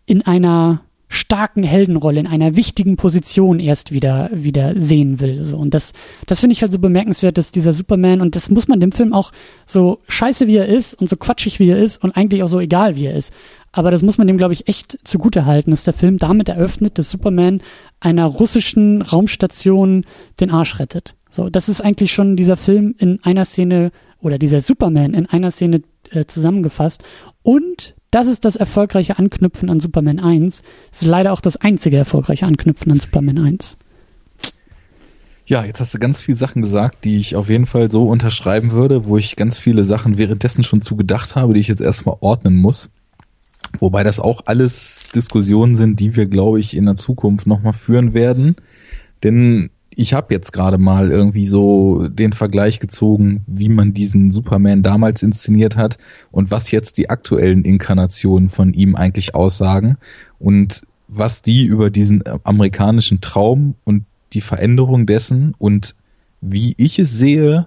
in 0.07 0.23
einer 0.23 0.81
starken 1.09 1.63
Heldenrolle, 1.63 2.19
in 2.19 2.27
einer 2.27 2.55
wichtigen 2.55 2.97
Position 2.97 3.59
erst 3.59 3.91
wieder, 3.93 4.29
wieder 4.33 4.73
sehen 4.79 5.19
will. 5.19 5.45
So. 5.45 5.57
Und 5.57 5.73
das, 5.73 5.93
das 6.25 6.39
finde 6.39 6.53
ich 6.53 6.61
halt 6.61 6.71
so 6.71 6.79
bemerkenswert, 6.79 7.37
dass 7.37 7.51
dieser 7.51 7.71
Superman, 7.71 8.19
und 8.19 8.35
das 8.35 8.49
muss 8.49 8.67
man 8.67 8.79
dem 8.79 8.91
Film 8.91 9.13
auch 9.13 9.31
so 9.65 9.99
scheiße 10.09 10.47
wie 10.47 10.57
er 10.57 10.65
ist 10.65 10.95
und 10.95 11.09
so 11.09 11.15
quatschig 11.15 11.59
wie 11.59 11.69
er 11.69 11.77
ist 11.77 12.03
und 12.03 12.17
eigentlich 12.17 12.43
auch 12.43 12.49
so 12.49 12.59
egal 12.59 12.95
wie 12.95 13.05
er 13.05 13.15
ist. 13.15 13.31
Aber 13.71 13.91
das 13.91 14.01
muss 14.01 14.17
man 14.17 14.27
dem, 14.27 14.37
glaube 14.37 14.53
ich, 14.53 14.67
echt 14.67 14.97
zugute 15.03 15.45
halten, 15.45 15.71
dass 15.71 15.83
der 15.83 15.93
Film 15.93 16.17
damit 16.17 16.49
eröffnet, 16.49 16.97
dass 16.97 17.11
Superman 17.11 17.61
einer 17.99 18.25
russischen 18.25 19.01
Raumstation 19.01 20.05
den 20.39 20.51
Arsch 20.51 20.79
rettet. 20.79 21.15
So, 21.29 21.49
das 21.49 21.69
ist 21.69 21.81
eigentlich 21.81 22.13
schon 22.13 22.35
dieser 22.35 22.57
Film 22.57 22.95
in 22.97 23.23
einer 23.23 23.45
Szene 23.45 23.91
oder 24.19 24.39
dieser 24.39 24.61
Superman 24.61 25.13
in 25.13 25.25
einer 25.27 25.51
Szene 25.51 25.81
äh, 26.11 26.25
zusammengefasst. 26.25 27.03
Und 27.43 27.95
das 28.11 28.27
ist 28.27 28.45
das 28.45 28.55
erfolgreiche 28.55 29.17
Anknüpfen 29.17 29.69
an 29.69 29.79
Superman 29.79 30.19
1. 30.19 30.61
Das 30.91 31.01
ist 31.01 31.07
leider 31.07 31.33
auch 31.33 31.41
das 31.41 31.57
einzige 31.57 31.97
erfolgreiche 31.97 32.45
Anknüpfen 32.45 32.91
an 32.91 32.99
Superman 32.99 33.37
1. 33.37 33.77
Ja, 35.45 35.63
jetzt 35.63 35.79
hast 35.79 35.93
du 35.93 35.99
ganz 35.99 36.21
viele 36.21 36.37
Sachen 36.37 36.61
gesagt, 36.61 37.05
die 37.05 37.17
ich 37.17 37.37
auf 37.37 37.49
jeden 37.49 37.65
Fall 37.65 37.89
so 37.89 38.09
unterschreiben 38.09 38.71
würde, 38.71 39.05
wo 39.05 39.17
ich 39.17 39.37
ganz 39.37 39.57
viele 39.57 39.85
Sachen 39.85 40.17
währenddessen 40.17 40.63
schon 40.63 40.81
zugedacht 40.81 41.35
habe, 41.35 41.53
die 41.53 41.61
ich 41.61 41.69
jetzt 41.69 41.81
erstmal 41.81 42.17
ordnen 42.19 42.55
muss. 42.55 42.89
Wobei 43.79 44.03
das 44.03 44.19
auch 44.19 44.41
alles 44.45 45.03
Diskussionen 45.15 45.75
sind, 45.75 45.99
die 45.99 46.15
wir, 46.15 46.25
glaube 46.25 46.59
ich, 46.59 46.75
in 46.75 46.85
der 46.85 46.95
Zukunft 46.95 47.47
nochmal 47.47 47.73
führen 47.73 48.13
werden. 48.13 48.57
Denn 49.23 49.69
ich 49.99 50.13
habe 50.13 50.31
jetzt 50.31 50.53
gerade 50.53 50.77
mal 50.77 51.09
irgendwie 51.09 51.47
so 51.47 52.07
den 52.07 52.31
Vergleich 52.31 52.79
gezogen, 52.79 53.43
wie 53.47 53.67
man 53.67 53.95
diesen 53.95 54.29
Superman 54.31 54.83
damals 54.83 55.23
inszeniert 55.23 55.75
hat 55.75 55.97
und 56.31 56.51
was 56.51 56.69
jetzt 56.69 56.99
die 56.99 57.09
aktuellen 57.09 57.65
Inkarnationen 57.65 58.49
von 58.49 58.73
ihm 58.73 58.95
eigentlich 58.95 59.33
aussagen 59.33 59.97
und 60.37 60.83
was 61.07 61.41
die 61.41 61.65
über 61.65 61.89
diesen 61.89 62.23
amerikanischen 62.43 63.21
Traum 63.21 63.73
und 63.85 64.05
die 64.33 64.41
Veränderung 64.41 65.07
dessen 65.07 65.55
und 65.57 65.95
wie 66.41 66.75
ich 66.77 66.99
es 66.99 67.11
sehe, 67.11 67.65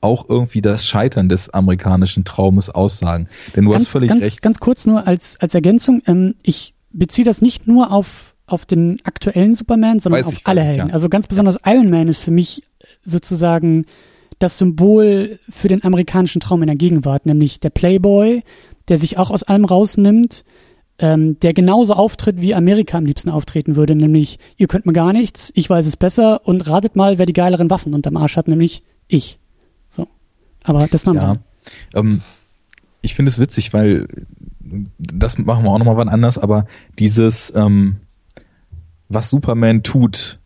auch 0.00 0.28
irgendwie 0.28 0.62
das 0.62 0.86
Scheitern 0.86 1.28
des 1.28 1.50
amerikanischen 1.50 2.24
Traumes 2.24 2.70
aussagen. 2.70 3.28
Denn 3.56 3.64
du 3.64 3.72
ganz, 3.72 3.86
hast 3.86 3.90
völlig 3.90 4.10
ganz, 4.10 4.22
recht. 4.22 4.42
Ganz 4.42 4.60
kurz 4.60 4.86
nur 4.86 5.08
als, 5.08 5.40
als 5.40 5.54
Ergänzung, 5.54 6.02
ähm, 6.06 6.36
ich 6.44 6.72
beziehe 6.92 7.24
das 7.24 7.42
nicht 7.42 7.66
nur 7.66 7.90
auf 7.90 8.33
auf 8.46 8.66
den 8.66 9.00
aktuellen 9.04 9.54
Superman, 9.54 10.00
sondern 10.00 10.20
weiß 10.20 10.28
auf 10.28 10.34
ich, 10.34 10.46
alle 10.46 10.62
Helden. 10.62 10.88
Ja. 10.88 10.94
Also 10.94 11.08
ganz 11.08 11.26
besonders 11.26 11.58
Iron 11.64 11.90
Man 11.90 12.08
ist 12.08 12.18
für 12.18 12.30
mich 12.30 12.62
sozusagen 13.02 13.86
das 14.38 14.58
Symbol 14.58 15.38
für 15.48 15.68
den 15.68 15.84
amerikanischen 15.84 16.40
Traum 16.40 16.62
in 16.62 16.66
der 16.66 16.76
Gegenwart, 16.76 17.26
nämlich 17.26 17.60
der 17.60 17.70
Playboy, 17.70 18.42
der 18.88 18.98
sich 18.98 19.16
auch 19.16 19.30
aus 19.30 19.42
allem 19.42 19.64
rausnimmt, 19.64 20.44
ähm, 20.98 21.38
der 21.40 21.54
genauso 21.54 21.94
auftritt, 21.94 22.40
wie 22.40 22.54
Amerika 22.54 22.98
am 22.98 23.06
liebsten 23.06 23.30
auftreten 23.30 23.76
würde, 23.76 23.94
nämlich 23.94 24.38
ihr 24.56 24.68
könnt 24.68 24.86
mir 24.86 24.92
gar 24.92 25.12
nichts, 25.12 25.52
ich 25.54 25.68
weiß 25.68 25.86
es 25.86 25.96
besser 25.96 26.46
und 26.46 26.68
ratet 26.68 26.96
mal, 26.96 27.18
wer 27.18 27.26
die 27.26 27.32
geileren 27.32 27.70
Waffen 27.70 27.94
unterm 27.94 28.16
Arsch 28.16 28.36
hat, 28.36 28.48
nämlich 28.48 28.82
ich. 29.08 29.38
So. 29.90 30.06
Aber 30.62 30.86
das 30.86 31.06
noch 31.06 31.14
ja. 31.14 31.38
Ähm, 31.94 32.20
ich 33.00 33.14
finde 33.14 33.30
es 33.30 33.38
witzig, 33.38 33.72
weil 33.72 34.06
das 34.98 35.38
machen 35.38 35.64
wir 35.64 35.70
auch 35.70 35.78
nochmal 35.78 35.96
wann 35.96 36.08
anders, 36.08 36.38
aber 36.38 36.66
dieses 36.98 37.52
ähm, 37.54 37.96
was 39.08 39.30
Superman 39.30 39.82
tut 39.82 40.38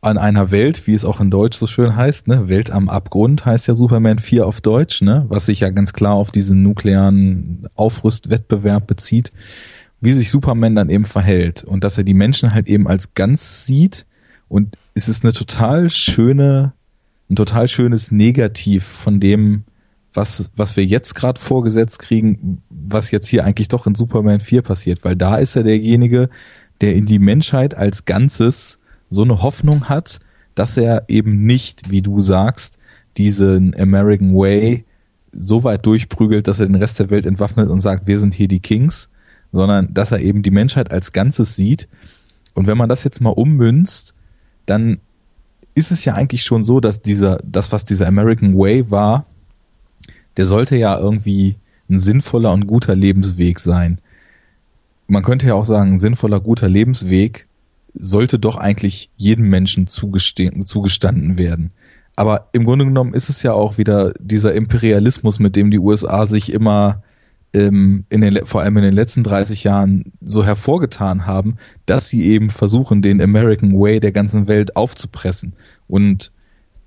an 0.00 0.18
einer 0.18 0.50
Welt, 0.50 0.86
wie 0.86 0.94
es 0.94 1.04
auch 1.04 1.20
in 1.20 1.30
Deutsch 1.30 1.56
so 1.56 1.66
schön 1.66 1.96
heißt, 1.96 2.28
ne? 2.28 2.48
Welt 2.48 2.70
am 2.70 2.88
Abgrund 2.88 3.44
heißt 3.44 3.66
ja 3.66 3.74
Superman 3.74 4.18
4 4.18 4.46
auf 4.46 4.60
Deutsch, 4.60 5.02
ne? 5.02 5.26
Was 5.28 5.46
sich 5.46 5.60
ja 5.60 5.70
ganz 5.70 5.92
klar 5.92 6.14
auf 6.14 6.30
diesen 6.30 6.62
nuklearen 6.62 7.68
Aufrüstwettbewerb 7.74 8.86
bezieht, 8.86 9.32
wie 10.00 10.12
sich 10.12 10.30
Superman 10.30 10.76
dann 10.76 10.90
eben 10.90 11.04
verhält 11.04 11.64
und 11.64 11.84
dass 11.84 11.98
er 11.98 12.04
die 12.04 12.14
Menschen 12.14 12.54
halt 12.54 12.68
eben 12.68 12.86
als 12.86 13.14
ganz 13.14 13.66
sieht 13.66 14.06
und 14.48 14.76
es 14.94 15.08
ist 15.08 15.24
eine 15.24 15.32
total 15.32 15.90
schöne, 15.90 16.74
ein 17.30 17.36
total 17.36 17.66
schönes 17.66 18.12
Negativ 18.12 18.84
von 18.84 19.18
dem, 19.18 19.64
was, 20.14 20.52
was 20.54 20.76
wir 20.76 20.84
jetzt 20.84 21.14
gerade 21.14 21.40
vorgesetzt 21.40 21.98
kriegen, 21.98 22.62
was 22.68 23.10
jetzt 23.10 23.28
hier 23.28 23.44
eigentlich 23.44 23.68
doch 23.68 23.86
in 23.86 23.94
Superman 23.94 24.40
4 24.40 24.62
passiert, 24.62 25.04
weil 25.04 25.16
da 25.16 25.36
ist 25.36 25.56
er 25.56 25.62
derjenige, 25.62 26.28
der 26.82 26.94
in 26.94 27.06
die 27.06 27.18
Menschheit 27.18 27.74
als 27.74 28.04
Ganzes 28.04 28.78
so 29.08 29.22
eine 29.22 29.40
Hoffnung 29.40 29.88
hat, 29.88 30.18
dass 30.54 30.76
er 30.76 31.04
eben 31.08 31.44
nicht, 31.44 31.90
wie 31.90 32.02
du 32.02 32.20
sagst, 32.20 32.78
diesen 33.16 33.78
American 33.78 34.34
Way 34.34 34.84
so 35.32 35.64
weit 35.64 35.86
durchprügelt, 35.86 36.46
dass 36.48 36.60
er 36.60 36.66
den 36.66 36.74
Rest 36.74 36.98
der 36.98 37.10
Welt 37.10 37.24
entwaffnet 37.24 37.70
und 37.70 37.80
sagt, 37.80 38.06
wir 38.06 38.18
sind 38.18 38.34
hier 38.34 38.48
die 38.48 38.60
Kings, 38.60 39.08
sondern 39.52 39.94
dass 39.94 40.12
er 40.12 40.20
eben 40.20 40.42
die 40.42 40.50
Menschheit 40.50 40.90
als 40.90 41.12
Ganzes 41.12 41.56
sieht. 41.56 41.88
Und 42.54 42.66
wenn 42.66 42.76
man 42.76 42.88
das 42.88 43.04
jetzt 43.04 43.20
mal 43.20 43.30
ummünzt, 43.30 44.14
dann 44.66 44.98
ist 45.74 45.90
es 45.90 46.04
ja 46.04 46.14
eigentlich 46.14 46.42
schon 46.42 46.62
so, 46.62 46.80
dass 46.80 47.00
dieser, 47.00 47.38
das, 47.44 47.72
was 47.72 47.84
dieser 47.84 48.06
American 48.06 48.58
Way 48.58 48.90
war, 48.90 49.26
der 50.36 50.46
sollte 50.46 50.76
ja 50.76 50.98
irgendwie 50.98 51.56
ein 51.88 51.98
sinnvoller 51.98 52.52
und 52.52 52.66
guter 52.66 52.94
Lebensweg 52.94 53.58
sein 53.58 54.00
man 55.06 55.22
könnte 55.22 55.46
ja 55.46 55.54
auch 55.54 55.66
sagen, 55.66 56.00
sinnvoller, 56.00 56.40
guter 56.40 56.68
Lebensweg 56.68 57.46
sollte 57.94 58.38
doch 58.38 58.56
eigentlich 58.56 59.10
jedem 59.16 59.48
Menschen 59.48 59.86
zugestanden 59.86 61.38
werden. 61.38 61.72
Aber 62.16 62.48
im 62.52 62.64
Grunde 62.64 62.84
genommen 62.84 63.14
ist 63.14 63.28
es 63.28 63.42
ja 63.42 63.52
auch 63.52 63.78
wieder 63.78 64.12
dieser 64.18 64.54
Imperialismus, 64.54 65.38
mit 65.38 65.56
dem 65.56 65.70
die 65.70 65.78
USA 65.78 66.26
sich 66.26 66.52
immer 66.52 67.02
ähm, 67.54 68.04
in 68.08 68.20
den, 68.20 68.46
vor 68.46 68.62
allem 68.62 68.76
in 68.78 68.84
den 68.84 68.94
letzten 68.94 69.22
30 69.22 69.64
Jahren 69.64 70.12
so 70.20 70.44
hervorgetan 70.44 71.26
haben, 71.26 71.56
dass 71.86 72.08
sie 72.08 72.26
eben 72.26 72.50
versuchen, 72.50 73.02
den 73.02 73.20
American 73.20 73.78
Way 73.78 74.00
der 74.00 74.12
ganzen 74.12 74.48
Welt 74.48 74.76
aufzupressen. 74.76 75.54
Und 75.88 76.32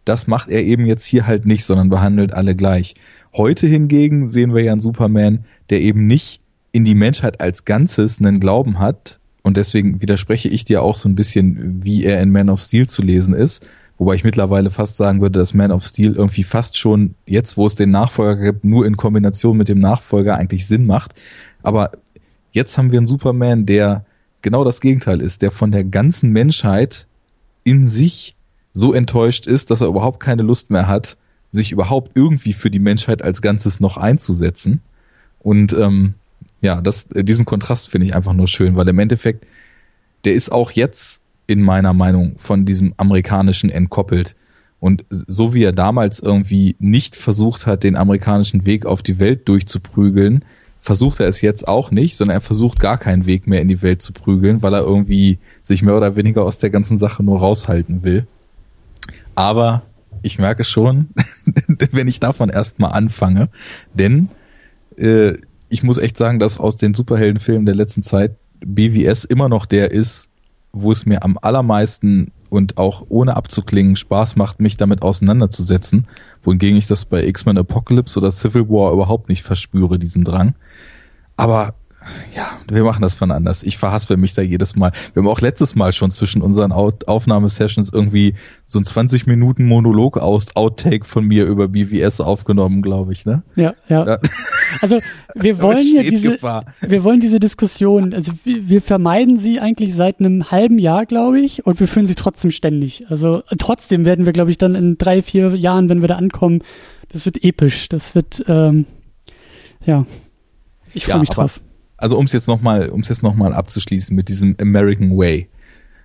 das 0.06 0.28
macht 0.28 0.50
er 0.50 0.64
eben 0.64 0.86
jetzt 0.86 1.06
hier 1.06 1.26
halt 1.26 1.46
nicht, 1.46 1.66
sondern 1.66 1.90
behandelt 1.90 2.34
alle 2.34 2.56
gleich. 2.56 2.94
Heute 3.34 3.68
hingegen 3.68 4.30
sehen 4.30 4.54
wir 4.54 4.64
ja 4.64 4.72
einen 4.72 4.82
Superman, 4.82 5.46
der 5.70 5.82
eben 5.82 6.08
nicht 6.08 6.42
in 6.76 6.84
die 6.84 6.94
Menschheit 6.94 7.40
als 7.40 7.64
Ganzes 7.64 8.20
einen 8.20 8.42
Glauben 8.42 8.80
hat 8.80 9.18
und 9.44 9.56
deswegen 9.56 10.02
widerspreche 10.02 10.50
ich 10.50 10.66
dir 10.66 10.82
auch 10.82 10.98
so 10.98 11.08
ein 11.08 11.16
bisschen, 11.16 11.82
wie 11.86 12.04
er 12.04 12.22
in 12.22 12.34
Man 12.34 12.50
of 12.50 12.60
Steel 12.60 12.90
zu 12.90 13.02
lesen 13.02 13.34
ist. 13.34 13.66
Wobei 13.98 14.16
ich 14.16 14.26
mittlerweile 14.26 14.72
fast 14.72 14.98
sagen 14.98 15.22
würde, 15.22 15.40
dass 15.40 15.54
Man 15.54 15.72
of 15.72 15.86
Steel 15.86 16.16
irgendwie 16.16 16.44
fast 16.44 16.78
schon 16.78 17.16
jetzt, 17.26 17.56
wo 17.56 17.66
es 17.66 17.76
den 17.76 17.92
Nachfolger 17.92 18.36
gibt, 18.36 18.66
nur 18.66 18.86
in 18.86 18.98
Kombination 18.98 19.56
mit 19.56 19.70
dem 19.70 19.80
Nachfolger 19.80 20.36
eigentlich 20.36 20.68
Sinn 20.68 20.86
macht. 20.86 21.16
Aber 21.64 21.92
jetzt 22.52 22.78
haben 22.78 22.92
wir 22.92 23.00
einen 23.00 23.08
Superman, 23.08 23.66
der 23.66 24.04
genau 24.42 24.66
das 24.66 24.82
Gegenteil 24.82 25.22
ist, 25.22 25.44
der 25.44 25.52
von 25.52 25.72
der 25.72 25.86
ganzen 25.86 26.32
Menschheit 26.32 27.08
in 27.64 27.88
sich 27.88 28.36
so 28.74 28.92
enttäuscht 28.92 29.48
ist, 29.48 29.72
dass 29.72 29.80
er 29.80 29.88
überhaupt 29.88 30.20
keine 30.20 30.44
Lust 30.44 30.72
mehr 30.72 30.90
hat, 30.90 31.16
sich 31.54 31.72
überhaupt 31.72 32.12
irgendwie 32.16 32.52
für 32.52 32.70
die 32.70 32.80
Menschheit 32.80 33.22
als 33.22 33.42
Ganzes 33.42 33.80
noch 33.80 33.96
einzusetzen. 33.96 34.82
Und 35.40 35.72
ähm, 35.72 36.16
ja, 36.62 36.82
das, 36.82 37.08
diesen 37.10 37.46
Kontrast 37.46 37.90
finde 37.90 38.08
ich 38.08 38.16
einfach 38.16 38.34
nur 38.34 38.48
schön, 38.48 38.76
weil 38.76 38.88
im 38.88 39.00
Endeffekt, 39.00 39.46
der 40.24 40.34
ist 40.34 40.52
auch 40.52 40.72
jetzt 40.72 41.22
in 41.48 41.62
meiner 41.62 41.94
Meinung 41.94 42.38
von 42.38 42.66
diesem 42.66 42.94
amerikanischen 42.98 43.70
entkoppelt. 43.70 44.36
Und 44.80 45.06
so 45.10 45.54
wie 45.54 45.64
er 45.64 45.74
damals 45.74 46.20
irgendwie 46.20 46.76
nicht 46.80 47.16
versucht 47.16 47.66
hat, 47.66 47.84
den 47.84 47.96
amerikanischen 47.96 48.66
Weg 48.66 48.86
auf 48.86 49.02
die 49.02 49.20
Welt 49.20 49.48
durchzuprügeln, 49.48 50.44
versucht 50.80 51.20
er 51.20 51.28
es 51.28 51.42
jetzt 51.42 51.68
auch 51.68 51.90
nicht, 51.90 52.16
sondern 52.16 52.38
er 52.38 52.42
versucht 52.42 52.80
gar 52.80 53.00
keinen 53.00 53.26
Weg 53.26 53.48
mehr 53.48 53.62
in 53.62 53.68
die 53.68 53.82
Welt 53.82 54.04
zu 54.04 54.14
prügeln, 54.14 54.62
weil 54.62 54.76
er 54.76 54.82
irgendwie 54.82 55.40
sich 55.64 55.82
mehr 55.82 55.98
oder 55.98 56.16
weniger 56.16 56.44
aus 56.44 56.60
der 56.60 56.70
ganzen 56.70 57.00
Sache 57.00 57.24
nur 57.24 57.40
raushalten 57.40 58.04
will. 58.04 58.28
Aber 59.34 59.82
ich 60.22 60.38
merke 60.38 60.64
schon, 60.64 61.10
wenn 61.92 62.08
ich 62.08 62.20
davon 62.20 62.50
erstmal 62.50 62.92
anfange, 62.92 63.50
denn 63.96 64.30
äh, 64.98 65.34
ich 65.70 65.84
muss 65.84 65.98
echt 65.98 66.18
sagen, 66.18 66.40
dass 66.40 66.60
aus 66.60 66.78
den 66.78 66.94
Superheldenfilmen 66.94 67.66
der 67.66 67.76
letzten 67.76 68.04
Zeit 68.04 68.36
BWS 68.66 69.26
immer 69.26 69.50
noch 69.50 69.66
der 69.66 69.92
ist, 69.92 70.30
wo 70.72 70.92
es 70.92 71.06
mir 71.06 71.24
am 71.24 71.38
allermeisten 71.42 72.32
und 72.50 72.78
auch 72.78 73.06
ohne 73.10 73.36
abzuklingen 73.36 73.96
Spaß 73.96 74.36
macht, 74.36 74.60
mich 74.60 74.78
damit 74.78 75.02
auseinanderzusetzen, 75.02 76.08
wohingegen 76.44 76.78
ich 76.78 76.88
das 76.88 77.06
bei 77.06 77.26
X-Men 77.26 77.58
Apocalypse 77.58 78.20
oder 78.20 78.32
Civil 78.32 78.70
War 78.70 78.94
überhaupt 78.94 79.30
nicht 79.30 79.44
verspüre, 79.44 80.00
diesen 80.00 80.24
Drang. 80.24 80.56
Aber 81.38 81.74
ja, 82.36 82.60
wir 82.70 82.84
machen 82.84 83.02
das 83.02 83.16
von 83.16 83.32
anders. 83.32 83.64
Ich 83.64 83.78
verhaspel 83.78 84.18
mich 84.18 84.34
da 84.34 84.42
jedes 84.42 84.76
Mal. 84.76 84.92
Wir 85.14 85.22
haben 85.22 85.30
auch 85.30 85.42
letztes 85.42 85.76
Mal 85.76 85.92
schon 85.92 86.12
zwischen 86.12 86.42
unseren 86.42 86.72
Aufnahmesessions 86.72 87.92
irgendwie 87.92 88.36
so 88.66 88.80
ein 88.80 88.84
20 88.84 89.28
Minuten 89.28 89.66
Monolog 89.66 90.18
aus 90.18 90.56
Outtake 90.56 91.06
von 91.06 91.26
mir 91.26 91.46
über 91.46 91.68
BVS 91.68 92.22
aufgenommen, 92.22 92.82
glaube 92.82 93.14
ich, 93.14 93.26
ne? 93.26 93.44
Ja, 93.56 93.74
ja. 93.90 94.06
ja. 94.06 94.20
Also 94.82 95.00
wir 95.36 95.62
wollen 95.62 95.96
ja 95.96 96.04
diese, 96.04 96.32
Gefahr. 96.32 96.66
wir 96.82 97.04
wollen 97.04 97.20
diese 97.20 97.40
Diskussion, 97.40 98.14
also 98.14 98.32
wir, 98.44 98.70
wir 98.70 98.82
vermeiden 98.82 99.38
sie 99.38 99.60
eigentlich 99.60 99.96
seit 99.96 100.20
einem 100.20 100.52
halben 100.52 100.80
Jahr, 100.80 101.06
glaube 101.06 101.40
ich, 101.40 101.66
und 101.66 101.80
wir 101.80 101.88
führen 101.88 102.08
sie 102.08 102.16
trotzdem 102.16 102.52
ständig. 102.52 103.06
Also 103.10 103.44
trotzdem 103.58 104.06
werden 104.06 104.26
wir, 104.26 104.34
glaube 104.34 104.52
ich, 104.52 104.58
dann 104.58 104.76
in 104.76 104.98
drei, 104.98 105.22
vier 105.22 105.56
Jahren, 105.56 105.90
wenn 105.90 106.02
wir 106.02 106.08
da 106.08 106.16
ankommen, 106.16 106.62
das 107.10 107.26
wird 107.26 107.44
episch. 107.44 107.90
Das 107.90 108.16
wird, 108.16 108.44
ähm, 108.48 108.86
ja, 109.86 110.06
ich 110.94 111.06
freue 111.06 111.16
ja, 111.16 111.20
mich 111.20 111.30
drauf 111.30 111.62
also 111.98 112.18
um 112.18 112.26
es 112.26 112.34
jetzt 112.34 112.48
nochmal, 112.48 112.90
um 112.90 113.02
jetzt 113.02 113.24
nochmal 113.24 113.54
abzuschließen 113.54 114.16
mit 114.16 114.30
diesem 114.30 114.56
American 114.60 115.18
Way. 115.18 115.50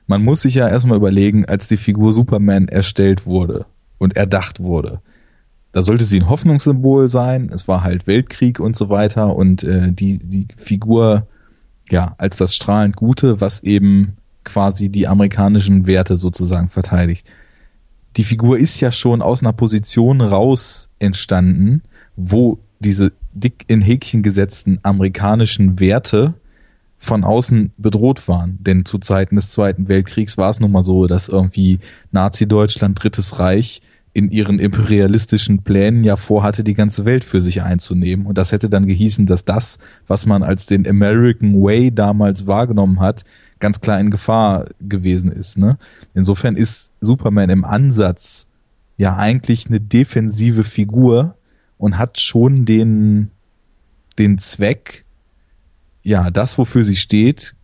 Man 0.07 0.25
muss 0.25 0.43
sich 0.43 0.55
ja 0.55 0.69
erstmal 0.69 0.97
überlegen, 0.97 1.45
als 1.45 1.69
die 1.69 1.77
Figur 1.77 2.13
Superman 2.13 2.69
erstellt 2.69 3.27
wurde 3.27 3.67
und 3.99 4.17
erdacht 4.17 4.61
wurde. 4.61 5.01
Da 5.73 5.83
sollte 5.83 6.05
sie 6.05 6.19
ein 6.19 6.29
Hoffnungssymbol 6.29 7.09
sein. 7.09 7.51
Es 7.53 7.69
war 7.69 7.85
halt 7.85 8.07
Weltkrieg 8.07 8.59
und 8.59 8.77
so 8.77 8.89
weiter 8.89 9.37
und 9.37 9.63
äh, 9.63 9.93
die 9.93 10.19
die 10.19 10.49
Figur 10.57 11.29
ja 11.91 12.15
als 12.19 12.39
das 12.39 12.55
strahlend 12.55 12.97
Gute, 12.97 13.41
was 13.41 13.63
eben 13.63 14.17
quasi 14.43 14.89
die 14.89 15.07
amerikanischen 15.07 15.87
Werte 15.87 16.17
sozusagen 16.17 16.69
verteidigt. 16.69 17.31
Die 18.17 18.25
Figur 18.25 18.59
ist 18.59 18.81
ja 18.81 18.91
schon 18.91 19.23
aus 19.23 19.43
einer 19.43 19.53
Position 19.53 20.21
raus 20.21 20.89
entstanden, 20.99 21.83
wo 22.17 22.59
diese 22.81 23.13
dick 23.33 23.65
in 23.67 23.81
Häkchen 23.81 24.23
gesetzten 24.23 24.81
amerikanischen 24.83 25.81
Werte 25.81 26.35
von 26.99 27.25
außen 27.25 27.73
bedroht 27.79 28.29
waren. 28.29 28.59
Denn 28.61 28.85
zu 28.85 28.99
Zeiten 28.99 29.37
des 29.37 29.51
Zweiten 29.51 29.89
Weltkriegs 29.89 30.37
war 30.37 30.51
es 30.51 30.61
nun 30.61 30.73
mal 30.73 30.83
so, 30.83 31.07
dass 31.07 31.29
irgendwie 31.29 31.79
Nazi-Deutschland, 32.13 33.03
Drittes 33.03 33.39
Reich 33.39 33.81
in 34.13 34.31
ihren 34.31 34.59
imperialistischen 34.59 35.63
Plänen 35.63 36.05
ja 36.05 36.17
vorhatte, 36.17 36.65
die 36.65 36.75
ganze 36.75 37.05
Welt 37.05 37.25
für 37.25 37.41
sich 37.41 37.63
einzunehmen. 37.63 38.27
Und 38.27 38.37
das 38.39 38.53
hätte 38.53 38.69
dann 38.69 38.87
gehießen, 38.87 39.25
dass 39.27 39.45
das, 39.45 39.79
was 40.07 40.27
man 40.27 40.43
als 40.43 40.67
den 40.67 40.87
American 40.87 41.55
Way 41.55 41.95
damals 41.95 42.47
wahrgenommen 42.47 43.01
hat, 43.01 43.25
ganz 43.61 43.81
klar 43.81 44.01
in 44.01 44.11
Gefahr 44.11 44.67
gewesen 44.81 45.31
ist. 45.31 45.59
Ne? 45.59 45.79
Insofern 46.13 46.57
ist 46.57 46.93
Superman 47.01 47.51
im 47.51 47.65
Ansatz 47.65 48.47
ja 48.97 49.17
eigentlich 49.17 49.67
eine 49.67 49.81
defensive 49.81 50.65
Figur, 50.65 51.37
und 51.81 51.97
hat 51.97 52.21
schon 52.21 52.67
den, 52.67 53.31
den 54.19 54.37
Zweck, 54.37 55.07
ja, 56.03 56.31
das, 56.31 56.59
wofür 56.59 56.85
sie 56.85 56.97
steht, 56.97 57.57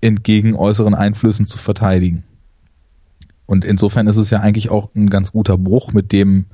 entgegen 0.00 0.56
äußeren 0.56 0.94
Einflüssen 0.94 1.46
zu 1.46 1.58
verteidigen. 1.58 2.24
Und 3.46 3.64
insofern 3.64 4.08
ist 4.08 4.16
es 4.16 4.30
ja 4.30 4.40
eigentlich 4.40 4.68
auch 4.68 4.92
ein 4.96 5.10
ganz 5.10 5.30
guter 5.30 5.56
Bruch 5.56 5.92
mit 5.92 6.10
dem, 6.10 6.46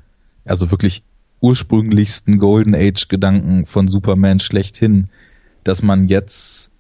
also 0.45 0.71
wirklich 0.71 1.03
ursprünglichsten 1.41 2.39
Golden 2.39 2.75
Age 2.75 3.09
Gedanken 3.09 3.65
von 3.65 3.89
Superman 3.89 4.39
schlechthin, 4.39 5.09
dass 5.65 5.83
man 5.83 6.09
jetzt 6.09 6.71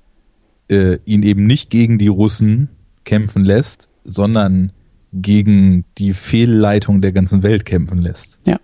äh, 0.68 0.98
ihn 1.06 1.22
eben 1.22 1.46
nicht 1.46 1.70
gegen 1.70 1.96
die 1.96 2.08
Russen 2.08 2.68
kämpfen 3.04 3.46
lässt, 3.46 3.88
sondern 4.04 4.72
gegen 5.14 5.86
die 5.96 6.12
Fehlleitung 6.12 7.00
der 7.00 7.12
ganzen 7.12 7.42
Welt 7.42 7.64
kämpfen 7.64 8.02
lässt. 8.02 8.40
Ja 8.44 8.60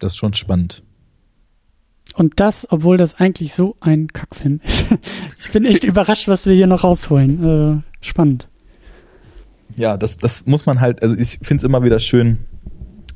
das 0.00 0.12
ist 0.12 0.18
schon 0.18 0.34
spannend. 0.34 0.82
Und 2.14 2.40
das, 2.40 2.66
obwohl 2.70 2.96
das 2.96 3.14
eigentlich 3.14 3.54
so 3.54 3.76
ein 3.80 4.08
Kackfilm 4.08 4.60
ist. 4.64 4.86
ich 5.40 5.52
bin 5.52 5.64
echt 5.64 5.84
überrascht, 5.84 6.28
was 6.28 6.46
wir 6.46 6.54
hier 6.54 6.66
noch 6.66 6.84
rausholen. 6.84 7.82
Äh, 8.02 8.04
spannend. 8.04 8.48
Ja, 9.76 9.96
das, 9.96 10.16
das 10.16 10.46
muss 10.46 10.66
man 10.66 10.80
halt, 10.80 11.02
also 11.02 11.16
ich 11.16 11.38
finde 11.42 11.62
es 11.62 11.64
immer 11.64 11.82
wieder 11.84 12.00
schön, 12.00 12.38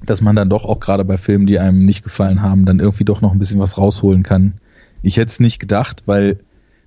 dass 0.04 0.20
man 0.20 0.36
dann 0.36 0.48
doch 0.48 0.64
auch 0.64 0.80
gerade 0.80 1.04
bei 1.04 1.18
Filmen, 1.18 1.46
die 1.46 1.58
einem 1.58 1.84
nicht 1.84 2.04
gefallen 2.04 2.42
haben, 2.42 2.66
dann 2.66 2.78
irgendwie 2.78 3.04
doch 3.04 3.20
noch 3.20 3.32
ein 3.32 3.38
bisschen 3.38 3.60
was 3.60 3.78
rausholen 3.78 4.22
kann. 4.22 4.54
Ich 5.02 5.16
hätte 5.16 5.28
es 5.28 5.40
nicht 5.40 5.58
gedacht, 5.58 6.04
weil 6.06 6.38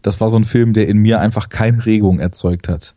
das 0.02 0.22
war 0.22 0.30
so 0.30 0.38
ein 0.38 0.46
Film, 0.46 0.74
der 0.74 0.88
in 0.88 0.98
mir 0.98 1.20
einfach 1.20 1.50
keine 1.50 1.86
Regung 1.86 2.20
erzeugt 2.20 2.70
hat. 2.70 2.96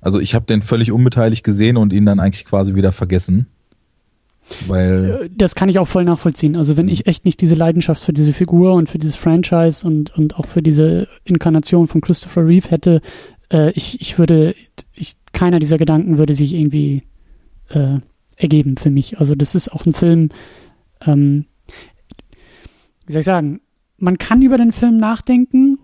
Also 0.00 0.18
ich 0.18 0.34
habe 0.34 0.46
den 0.46 0.62
völlig 0.62 0.92
unbeteiligt 0.92 1.44
gesehen 1.44 1.76
und 1.76 1.92
ihn 1.92 2.06
dann 2.06 2.20
eigentlich 2.20 2.46
quasi 2.46 2.74
wieder 2.74 2.92
vergessen. 2.92 3.46
Weil 4.66 5.20
äh, 5.22 5.30
das 5.34 5.54
kann 5.54 5.68
ich 5.68 5.78
auch 5.78 5.88
voll 5.88 6.04
nachvollziehen. 6.04 6.56
Also 6.56 6.76
wenn 6.76 6.88
ich 6.88 7.06
echt 7.06 7.24
nicht 7.24 7.40
diese 7.40 7.54
Leidenschaft 7.54 8.02
für 8.02 8.12
diese 8.12 8.32
Figur 8.32 8.74
und 8.74 8.88
für 8.88 8.98
dieses 8.98 9.16
Franchise 9.16 9.86
und, 9.86 10.16
und 10.16 10.36
auch 10.36 10.46
für 10.46 10.62
diese 10.62 11.08
Inkarnation 11.24 11.88
von 11.88 12.00
Christopher 12.00 12.46
Reeve 12.46 12.70
hätte, 12.70 13.00
äh, 13.52 13.70
ich, 13.72 14.00
ich 14.00 14.18
würde, 14.18 14.54
ich, 14.94 15.16
keiner 15.32 15.58
dieser 15.58 15.78
Gedanken 15.78 16.18
würde 16.18 16.34
sich 16.34 16.54
irgendwie 16.54 17.04
äh, 17.68 17.98
ergeben 18.36 18.76
für 18.76 18.90
mich. 18.90 19.18
Also 19.18 19.34
das 19.34 19.54
ist 19.54 19.72
auch 19.72 19.86
ein 19.86 19.94
Film, 19.94 20.30
ähm, 21.06 21.46
wie 23.06 23.12
soll 23.12 23.20
ich 23.20 23.26
sagen, 23.26 23.60
man 23.98 24.18
kann 24.18 24.42
über 24.42 24.58
den 24.58 24.72
Film 24.72 24.96
nachdenken, 24.96 25.78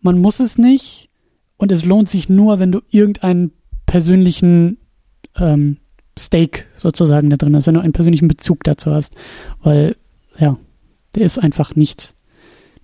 man 0.00 0.18
muss 0.18 0.40
es 0.40 0.58
nicht 0.58 1.10
und 1.56 1.70
es 1.72 1.84
lohnt 1.84 2.10
sich 2.10 2.28
nur, 2.28 2.58
wenn 2.58 2.72
du 2.72 2.80
irgendeinen 2.90 3.52
persönlichen 3.86 4.78
ähm, 5.36 5.78
Stake 6.18 6.64
sozusagen 6.76 7.30
da 7.30 7.36
drin 7.36 7.54
ist, 7.54 7.66
wenn 7.66 7.74
du 7.74 7.80
einen 7.80 7.92
persönlichen 7.92 8.28
Bezug 8.28 8.64
dazu 8.64 8.92
hast. 8.92 9.14
Weil, 9.62 9.96
ja, 10.38 10.58
der 11.14 11.22
ist 11.24 11.38
einfach 11.38 11.74
nicht, 11.74 12.14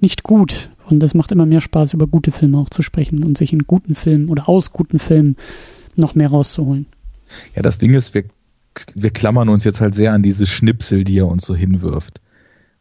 nicht 0.01 0.23
gut. 0.23 0.71
Und 0.89 1.03
es 1.03 1.15
macht 1.15 1.33
immer 1.33 1.47
mehr 1.47 1.61
Spaß, 1.61 1.93
über 1.93 2.07
gute 2.07 2.33
Filme 2.33 2.59
auch 2.59 2.71
zu 2.71 2.83
sprechen 2.83 3.23
und 3.23 3.37
sich 3.37 3.53
in 3.53 3.65
guten 3.67 3.95
Filmen 3.95 4.29
oder 4.29 4.49
aus 4.49 4.73
guten 4.73 4.99
Filmen 4.99 5.37
noch 5.97 6.15
mehr 6.15 6.29
rauszuholen. 6.29 6.87
Ja, 7.55 7.63
das 7.63 7.79
Ding 7.79 7.93
ist, 7.93 8.15
wir, 8.15 8.25
wir 8.95 9.11
klammern 9.11 9.51
uns 9.51 9.65
jetzt 9.65 9.81
halt 9.81 9.95
sehr 9.95 10.13
an 10.13 10.23
diese 10.23 10.47
Schnipsel, 10.47 11.05
die 11.05 11.19
er 11.19 11.27
uns 11.27 11.45
so 11.45 11.55
hinwirft. 11.55 12.21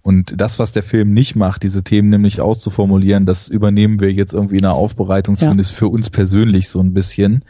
Und 0.02 0.40
das, 0.40 0.58
was 0.58 0.72
der 0.72 0.84
Film 0.84 1.14
nicht 1.14 1.36
macht, 1.36 1.64
diese 1.64 1.84
Themen 1.84 2.08
nämlich 2.08 2.40
auszuformulieren, 2.40 3.26
das 3.26 3.50
übernehmen 3.50 4.00
wir 4.00 4.14
jetzt 4.14 4.34
irgendwie 4.34 4.56
in 4.56 4.62
der 4.62 4.72
Aufbereitung, 4.72 5.36
zumindest 5.36 5.72
ja. 5.72 5.78
für 5.80 5.90
uns 5.90 6.10
persönlich 6.10 6.70
so 6.70 6.80
ein 6.80 6.94
bisschen. 6.94 7.44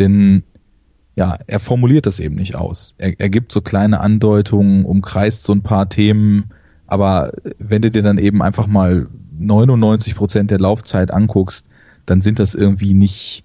Denn 0.00 0.42
ja, 1.14 1.38
er 1.46 1.60
formuliert 1.60 2.06
das 2.06 2.20
eben 2.20 2.36
nicht 2.36 2.54
aus. 2.54 2.94
Er, 2.98 3.18
er 3.18 3.28
gibt 3.28 3.52
so 3.52 3.60
kleine 3.60 4.00
Andeutungen, 4.00 4.84
umkreist 4.84 5.44
so 5.44 5.52
ein 5.52 5.62
paar 5.62 5.88
Themen, 5.88 6.50
aber 6.86 7.32
wenn 7.58 7.82
du 7.82 7.90
dir 7.90 8.02
dann 8.02 8.18
eben 8.18 8.42
einfach 8.42 8.66
mal 8.66 9.08
99 9.38 10.14
Prozent 10.14 10.50
der 10.50 10.60
Laufzeit 10.60 11.10
anguckst, 11.10 11.66
dann 12.06 12.22
sind 12.22 12.38
das 12.38 12.54
irgendwie 12.54 12.94
nicht, 12.94 13.44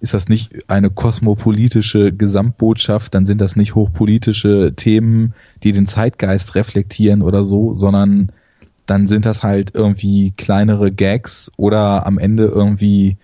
ist 0.00 0.14
das 0.14 0.28
nicht 0.28 0.70
eine 0.70 0.90
kosmopolitische 0.90 2.12
Gesamtbotschaft, 2.12 3.14
dann 3.14 3.26
sind 3.26 3.40
das 3.40 3.56
nicht 3.56 3.74
hochpolitische 3.74 4.74
Themen, 4.76 5.34
die 5.62 5.72
den 5.72 5.86
Zeitgeist 5.86 6.54
reflektieren 6.54 7.22
oder 7.22 7.44
so, 7.44 7.74
sondern 7.74 8.32
dann 8.86 9.06
sind 9.06 9.26
das 9.26 9.42
halt 9.42 9.74
irgendwie 9.74 10.32
kleinere 10.36 10.90
Gags 10.92 11.52
oder 11.56 12.06
am 12.06 12.18
Ende 12.18 12.46
irgendwie 12.46 13.16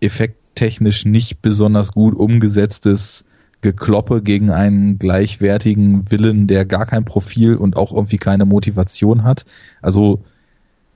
Effekt, 0.00 0.38
technisch 0.54 1.04
nicht 1.04 1.40
besonders 1.42 1.92
gut 1.92 2.14
umgesetztes 2.14 3.24
Gekloppe 3.62 4.22
gegen 4.22 4.50
einen 4.50 4.98
gleichwertigen 4.98 6.10
Willen, 6.10 6.46
der 6.46 6.66
gar 6.66 6.84
kein 6.84 7.04
Profil 7.04 7.54
und 7.54 7.76
auch 7.76 7.92
irgendwie 7.92 8.18
keine 8.18 8.44
Motivation 8.44 9.24
hat. 9.24 9.46
Also 9.80 10.22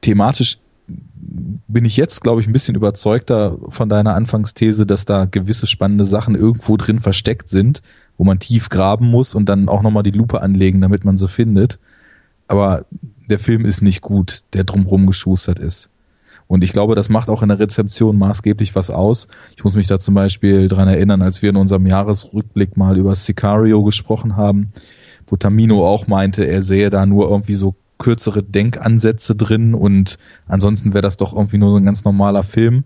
thematisch 0.03 0.59
bin 0.89 1.85
ich 1.85 1.97
jetzt, 1.97 2.23
glaube 2.23 2.41
ich, 2.41 2.47
ein 2.47 2.53
bisschen 2.53 2.75
überzeugter 2.75 3.57
von 3.69 3.89
deiner 3.89 4.15
Anfangsthese, 4.15 4.87
dass 4.87 5.05
da 5.05 5.25
gewisse 5.25 5.67
spannende 5.67 6.07
Sachen 6.07 6.35
irgendwo 6.35 6.77
drin 6.77 7.01
versteckt 7.01 7.49
sind, 7.49 7.83
wo 8.19 8.25
man 8.25 8.39
tief 8.39 8.69
graben 8.69 9.07
muss 9.07 9.35
und 9.35 9.49
dann 9.49 9.69
auch 9.69 9.83
nochmal 9.83 10.03
die 10.03 10.11
Lupe 10.11 10.43
anlegen, 10.43 10.81
damit 10.81 11.05
man 11.05 11.17
sie 11.17 11.29
findet. 11.29 11.79
Aber 12.49 12.85
der 13.29 13.39
Film 13.39 13.65
ist 13.65 13.83
nicht 13.83 14.01
gut, 14.01 14.43
der 14.53 14.65
drumrum 14.65 15.07
geschustert 15.07 15.59
ist. 15.59 15.91
Und 16.49 16.63
ich 16.63 16.73
glaube, 16.73 16.95
das 16.95 17.09
macht 17.09 17.29
auch 17.29 17.43
in 17.43 17.49
der 17.49 17.59
Rezeption 17.59 18.17
maßgeblich 18.19 18.75
was 18.75 18.91
aus. 18.91 19.29
Ich 19.57 19.65
muss 19.65 19.75
mich 19.75 19.89
da 19.89 19.99
zum 19.99 20.15
Beispiel 20.15 20.69
dran 20.69 20.89
erinnern, 20.89 21.23
als 21.23 21.43
wir 21.43 21.51
in 21.51 21.57
unserem 21.57 21.87
Jahresrückblick 21.87 22.77
mal 22.77 22.97
über 22.97 23.15
Sicario 23.15 23.83
gesprochen 23.83 24.37
haben, 24.37 24.71
wo 25.27 25.37
Tamino 25.37 25.87
auch 25.87 26.07
meinte, 26.07 26.45
er 26.45 26.63
sähe 26.63 26.91
da 26.91 27.05
nur 27.05 27.29
irgendwie 27.29 27.55
so 27.55 27.75
kürzere 27.99 28.43
Denkansätze 28.43 29.35
drin 29.35 29.75
und 29.75 30.19
ansonsten 30.47 30.93
wäre 30.93 31.03
das 31.03 31.17
doch 31.17 31.35
irgendwie 31.35 31.59
nur 31.59 31.71
so 31.71 31.79
ein 31.79 31.85
ganz 31.85 32.05
normaler 32.05 32.43
Film. 32.43 32.85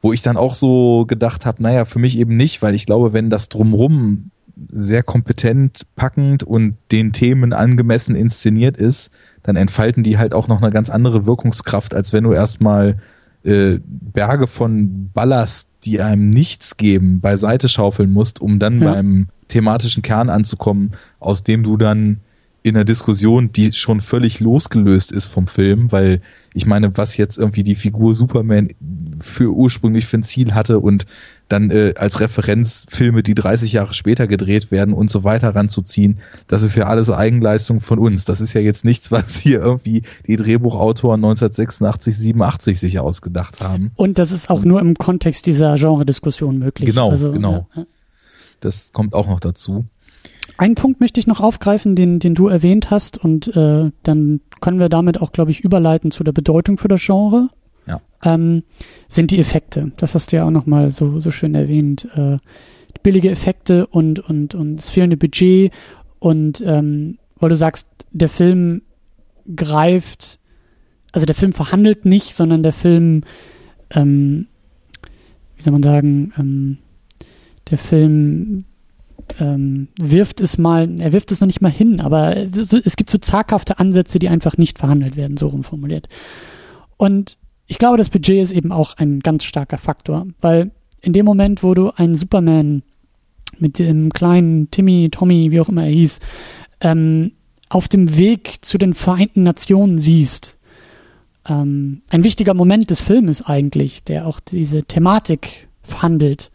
Wo 0.00 0.12
ich 0.12 0.22
dann 0.22 0.36
auch 0.36 0.56
so 0.56 1.04
gedacht 1.06 1.46
habe, 1.46 1.62
naja, 1.62 1.84
für 1.84 2.00
mich 2.00 2.18
eben 2.18 2.36
nicht, 2.36 2.60
weil 2.60 2.74
ich 2.74 2.86
glaube, 2.86 3.12
wenn 3.12 3.30
das 3.30 3.48
drumrum 3.48 4.30
sehr 4.68 5.02
kompetent, 5.02 5.86
packend 5.94 6.42
und 6.42 6.76
den 6.90 7.12
Themen 7.12 7.52
angemessen 7.52 8.16
inszeniert 8.16 8.76
ist, 8.76 9.10
dann 9.42 9.56
entfalten 9.56 10.02
die 10.02 10.18
halt 10.18 10.34
auch 10.34 10.48
noch 10.48 10.62
eine 10.62 10.70
ganz 10.70 10.90
andere 10.90 11.26
Wirkungskraft, 11.26 11.94
als 11.94 12.12
wenn 12.12 12.24
du 12.24 12.32
erstmal 12.32 12.98
äh, 13.44 13.78
Berge 13.84 14.46
von 14.46 15.10
Ballast, 15.12 15.68
die 15.84 16.00
einem 16.00 16.30
nichts 16.30 16.76
geben, 16.76 17.20
beiseite 17.20 17.68
schaufeln 17.68 18.12
musst, 18.12 18.40
um 18.40 18.58
dann 18.58 18.80
ja. 18.80 18.92
beim 18.92 19.28
thematischen 19.48 20.02
Kern 20.02 20.30
anzukommen, 20.30 20.92
aus 21.18 21.42
dem 21.42 21.62
du 21.64 21.76
dann 21.76 22.20
in 22.62 22.76
einer 22.76 22.84
Diskussion, 22.84 23.50
die 23.50 23.72
schon 23.72 24.00
völlig 24.00 24.38
losgelöst 24.38 25.10
ist 25.10 25.26
vom 25.26 25.48
Film, 25.48 25.90
weil 25.90 26.22
ich 26.54 26.66
meine, 26.66 26.96
was 26.96 27.16
jetzt 27.16 27.36
irgendwie 27.36 27.64
die 27.64 27.74
Figur 27.74 28.14
Superman 28.14 28.70
für 29.18 29.52
ursprünglich 29.52 30.06
für 30.06 30.18
ein 30.18 30.22
Ziel 30.22 30.54
hatte 30.54 30.78
und 30.78 31.06
dann 31.52 31.70
äh, 31.70 31.94
als 31.96 32.20
Referenz 32.20 32.86
Filme, 32.88 33.22
die 33.22 33.34
30 33.34 33.72
Jahre 33.72 33.92
später 33.92 34.26
gedreht 34.26 34.70
werden 34.70 34.94
und 34.94 35.10
so 35.10 35.22
weiter 35.22 35.54
ranzuziehen, 35.54 36.20
das 36.46 36.62
ist 36.62 36.74
ja 36.76 36.86
alles 36.86 37.10
Eigenleistung 37.10 37.80
von 37.80 37.98
uns. 37.98 38.24
Das 38.24 38.40
ist 38.40 38.54
ja 38.54 38.60
jetzt 38.60 38.84
nichts, 38.84 39.12
was 39.12 39.36
hier 39.36 39.60
irgendwie 39.60 40.02
die 40.26 40.36
Drehbuchautoren 40.36 41.20
1986, 41.20 42.16
87 42.16 42.80
sich 42.80 42.98
ausgedacht 42.98 43.60
haben. 43.60 43.92
Und 43.96 44.18
das 44.18 44.32
ist 44.32 44.50
auch 44.50 44.64
nur 44.64 44.80
im 44.80 44.94
Kontext 44.94 45.46
dieser 45.46 45.76
Genre-Diskussion 45.76 46.58
möglich. 46.58 46.88
Genau, 46.88 47.10
also, 47.10 47.32
genau. 47.32 47.68
Ja. 47.76 47.84
Das 48.60 48.92
kommt 48.92 49.14
auch 49.14 49.28
noch 49.28 49.40
dazu. 49.40 49.84
Einen 50.56 50.74
Punkt 50.74 51.00
möchte 51.00 51.18
ich 51.18 51.26
noch 51.26 51.40
aufgreifen, 51.40 51.96
den, 51.96 52.18
den 52.18 52.34
du 52.34 52.48
erwähnt 52.48 52.90
hast, 52.90 53.18
und 53.18 53.54
äh, 53.56 53.90
dann 54.02 54.40
können 54.60 54.78
wir 54.78 54.88
damit 54.88 55.20
auch, 55.20 55.32
glaube 55.32 55.50
ich, 55.50 55.60
überleiten 55.60 56.10
zu 56.10 56.24
der 56.24 56.32
Bedeutung 56.32 56.78
für 56.78 56.88
das 56.88 57.00
Genre. 57.02 57.48
Ja. 57.86 58.00
Ähm, 58.24 58.62
sind 59.08 59.30
die 59.30 59.38
Effekte. 59.38 59.92
Das 59.96 60.14
hast 60.14 60.32
du 60.32 60.36
ja 60.36 60.46
auch 60.46 60.50
nochmal 60.50 60.90
so, 60.92 61.20
so 61.20 61.30
schön 61.30 61.54
erwähnt. 61.54 62.08
Äh, 62.14 62.38
billige 63.02 63.30
Effekte 63.30 63.86
und, 63.86 64.18
und, 64.20 64.54
und 64.54 64.76
das 64.76 64.90
fehlende 64.90 65.16
Budget 65.16 65.72
und 66.18 66.62
ähm, 66.64 67.18
weil 67.38 67.48
du 67.48 67.56
sagst, 67.56 67.88
der 68.12 68.28
Film 68.28 68.82
greift, 69.56 70.38
also 71.10 71.26
der 71.26 71.34
Film 71.34 71.52
verhandelt 71.52 72.04
nicht, 72.04 72.34
sondern 72.34 72.62
der 72.62 72.72
Film, 72.72 73.24
ähm, 73.90 74.46
wie 75.56 75.62
soll 75.62 75.72
man 75.72 75.82
sagen, 75.82 76.32
ähm, 76.38 76.78
der 77.70 77.78
Film 77.78 78.64
ähm, 79.40 79.88
wirft 79.98 80.40
es 80.40 80.58
mal, 80.58 80.88
er 81.00 81.12
wirft 81.12 81.32
es 81.32 81.40
noch 81.40 81.46
nicht 81.46 81.60
mal 81.60 81.72
hin, 81.72 82.00
aber 82.00 82.36
es, 82.36 82.72
es 82.72 82.96
gibt 82.96 83.10
so 83.10 83.18
zaghafte 83.18 83.78
Ansätze, 83.78 84.18
die 84.18 84.28
einfach 84.28 84.56
nicht 84.56 84.78
verhandelt 84.78 85.16
werden, 85.16 85.36
so 85.36 85.48
rumformuliert. 85.48 86.08
Und 86.96 87.38
ich 87.66 87.78
glaube, 87.78 87.98
das 87.98 88.10
Budget 88.10 88.42
ist 88.42 88.52
eben 88.52 88.72
auch 88.72 88.96
ein 88.96 89.20
ganz 89.20 89.44
starker 89.44 89.78
Faktor, 89.78 90.26
weil 90.40 90.72
in 91.00 91.12
dem 91.12 91.24
Moment, 91.24 91.62
wo 91.62 91.74
du 91.74 91.90
einen 91.90 92.14
Superman 92.14 92.82
mit 93.58 93.78
dem 93.78 94.10
kleinen 94.10 94.70
Timmy, 94.70 95.08
Tommy, 95.10 95.50
wie 95.50 95.60
auch 95.60 95.68
immer 95.68 95.84
er 95.84 95.90
hieß, 95.90 96.20
ähm, 96.80 97.32
auf 97.68 97.88
dem 97.88 98.16
Weg 98.16 98.58
zu 98.62 98.78
den 98.78 98.94
Vereinten 98.94 99.42
Nationen 99.42 99.98
siehst, 99.98 100.58
ähm, 101.48 102.02
ein 102.08 102.24
wichtiger 102.24 102.54
Moment 102.54 102.90
des 102.90 103.00
Filmes 103.00 103.42
eigentlich, 103.42 104.04
der 104.04 104.26
auch 104.26 104.40
diese 104.40 104.84
Thematik 104.84 105.68
verhandelt, 105.82 106.50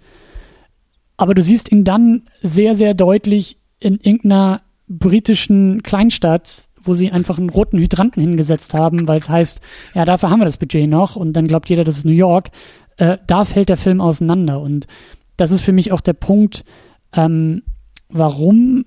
aber 1.18 1.34
du 1.34 1.42
siehst 1.42 1.72
ihn 1.72 1.84
dann 1.84 2.24
sehr, 2.42 2.76
sehr 2.76 2.94
deutlich 2.94 3.58
in 3.80 3.96
irgendeiner 3.96 4.62
britischen 4.88 5.84
Kleinstadt, 5.84 6.67
wo 6.88 6.94
sie 6.94 7.12
einfach 7.12 7.38
einen 7.38 7.50
roten 7.50 7.78
Hydranten 7.78 8.22
hingesetzt 8.22 8.74
haben, 8.74 9.08
weil 9.08 9.18
es 9.18 9.30
heißt, 9.30 9.62
ja, 9.94 10.06
dafür 10.06 10.30
haben 10.30 10.40
wir 10.40 10.46
das 10.46 10.58
Budget 10.58 10.90
noch 10.90 11.16
und 11.16 11.34
dann 11.34 11.48
glaubt 11.48 11.70
jeder, 11.70 11.84
das 11.84 11.98
ist 11.98 12.06
New 12.06 12.12
York. 12.12 12.50
Äh, 12.98 13.18
da 13.28 13.46
fällt 13.46 13.70
der 13.70 13.78
Film 13.78 14.02
auseinander 14.02 14.62
und 14.62 14.88
das 15.36 15.52
ist 15.52 15.62
für 15.62 15.72
mich 15.72 15.92
auch 15.92 16.02
der 16.02 16.14
Punkt, 16.14 16.66
ähm, 17.14 17.62
warum 18.10 18.86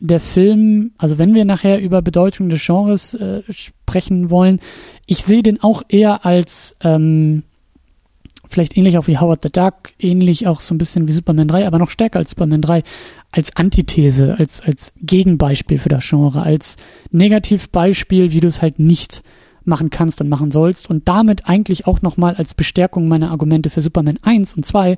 der 0.00 0.20
Film, 0.20 0.92
also 0.96 1.18
wenn 1.18 1.34
wir 1.34 1.44
nachher 1.44 1.80
über 1.80 2.02
Bedeutung 2.02 2.48
des 2.48 2.64
Genres 2.64 3.14
äh, 3.14 3.42
sprechen 3.50 4.30
wollen, 4.30 4.60
ich 5.06 5.24
sehe 5.24 5.42
den 5.42 5.62
auch 5.62 5.82
eher 5.88 6.24
als 6.24 6.76
ähm, 6.82 7.42
vielleicht 8.48 8.76
ähnlich 8.76 8.98
auch 8.98 9.06
wie 9.06 9.18
Howard 9.18 9.40
the 9.42 9.52
Duck, 9.52 9.74
ähnlich 9.98 10.46
auch 10.46 10.60
so 10.60 10.74
ein 10.74 10.78
bisschen 10.78 11.08
wie 11.08 11.12
Superman 11.12 11.48
3, 11.48 11.66
aber 11.66 11.78
noch 11.78 11.90
stärker 11.90 12.18
als 12.18 12.30
Superman 12.30 12.62
3, 12.62 12.82
als 13.30 13.54
Antithese, 13.56 14.36
als, 14.38 14.60
als 14.60 14.92
Gegenbeispiel 15.00 15.78
für 15.78 15.88
das 15.88 16.08
Genre, 16.08 16.42
als 16.42 16.76
Negativbeispiel, 17.10 18.32
wie 18.32 18.40
du 18.40 18.48
es 18.48 18.62
halt 18.62 18.78
nicht 18.78 19.22
machen 19.64 19.90
kannst 19.90 20.20
und 20.20 20.28
machen 20.28 20.50
sollst 20.50 20.90
und 20.90 21.06
damit 21.08 21.46
eigentlich 21.46 21.86
auch 21.86 22.02
nochmal 22.02 22.34
als 22.34 22.54
Bestärkung 22.54 23.06
meiner 23.06 23.30
Argumente 23.30 23.70
für 23.70 23.82
Superman 23.82 24.18
1 24.22 24.54
und 24.54 24.64
2, 24.64 24.96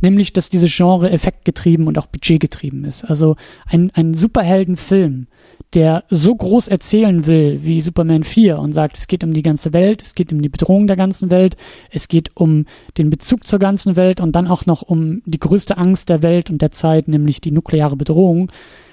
nämlich, 0.00 0.32
dass 0.32 0.48
dieses 0.48 0.74
Genre 0.74 1.10
effektgetrieben 1.10 1.86
und 1.86 1.98
auch 1.98 2.06
budgetgetrieben 2.06 2.84
ist. 2.84 3.04
Also 3.04 3.36
ein, 3.66 3.90
ein 3.94 4.14
Superheldenfilm, 4.14 5.26
der 5.74 6.04
so 6.08 6.34
groß 6.34 6.68
erzählen 6.68 7.26
will 7.26 7.60
wie 7.62 7.80
Superman 7.80 8.22
4 8.22 8.58
und 8.58 8.72
sagt, 8.72 8.96
es 8.96 9.06
geht 9.06 9.24
um 9.24 9.32
die 9.32 9.42
ganze 9.42 9.72
Welt, 9.72 10.02
es 10.02 10.14
geht 10.14 10.32
um 10.32 10.40
die 10.40 10.48
Bedrohung 10.48 10.86
der 10.86 10.96
ganzen 10.96 11.30
Welt, 11.30 11.56
es 11.90 12.08
geht 12.08 12.30
um 12.34 12.66
den 12.96 13.10
Bezug 13.10 13.46
zur 13.46 13.58
ganzen 13.58 13.96
Welt 13.96 14.20
und 14.20 14.36
dann 14.36 14.46
auch 14.46 14.66
noch 14.66 14.82
um 14.82 15.22
die 15.26 15.40
größte 15.40 15.76
Angst 15.76 16.08
der 16.08 16.22
Welt 16.22 16.50
und 16.50 16.62
der 16.62 16.72
Zeit, 16.72 17.08
nämlich 17.08 17.40
die 17.40 17.50
nukleare 17.50 17.96
Bedrohung. 17.96 18.50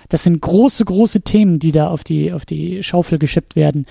Das 0.09 0.23
sind 0.23 0.41
große, 0.41 0.83
große 0.83 1.21
Themen, 1.21 1.59
die 1.59 1.71
da 1.71 1.89
auf 1.89 2.03
die, 2.03 2.33
auf 2.33 2.45
die 2.45 2.83
Schaufel 2.83 3.19
geschippt 3.19 3.55
werden. 3.55 3.85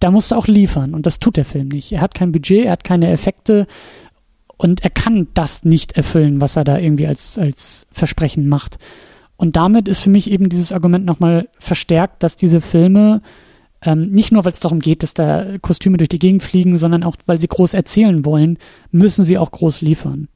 Da 0.00 0.10
musst 0.10 0.30
du 0.30 0.36
auch 0.36 0.46
liefern 0.46 0.94
und 0.94 1.06
das 1.06 1.18
tut 1.18 1.36
der 1.36 1.44
Film 1.44 1.68
nicht. 1.68 1.92
Er 1.92 2.00
hat 2.00 2.14
kein 2.14 2.32
Budget, 2.32 2.66
er 2.66 2.72
hat 2.72 2.84
keine 2.84 3.10
Effekte 3.10 3.66
und 4.56 4.82
er 4.82 4.90
kann 4.90 5.28
das 5.34 5.64
nicht 5.64 5.92
erfüllen, 5.92 6.40
was 6.40 6.56
er 6.56 6.64
da 6.64 6.78
irgendwie 6.78 7.06
als, 7.06 7.38
als 7.38 7.86
Versprechen 7.90 8.48
macht. 8.48 8.78
Und 9.36 9.56
damit 9.56 9.88
ist 9.88 9.98
für 9.98 10.10
mich 10.10 10.30
eben 10.30 10.48
dieses 10.48 10.72
Argument 10.72 11.04
nochmal 11.04 11.48
verstärkt, 11.58 12.22
dass 12.22 12.36
diese 12.36 12.60
Filme 12.60 13.20
ähm, 13.82 14.10
nicht 14.10 14.32
nur, 14.32 14.44
weil 14.44 14.52
es 14.52 14.60
darum 14.60 14.80
geht, 14.80 15.02
dass 15.02 15.14
da 15.14 15.58
Kostüme 15.60 15.98
durch 15.98 16.08
die 16.08 16.18
Gegend 16.18 16.42
fliegen, 16.42 16.78
sondern 16.78 17.02
auch, 17.02 17.16
weil 17.26 17.38
sie 17.38 17.48
groß 17.48 17.74
erzählen 17.74 18.24
wollen, 18.24 18.58
müssen 18.90 19.24
sie 19.24 19.38
auch 19.38 19.50
groß 19.50 19.82
liefern. 19.82 20.28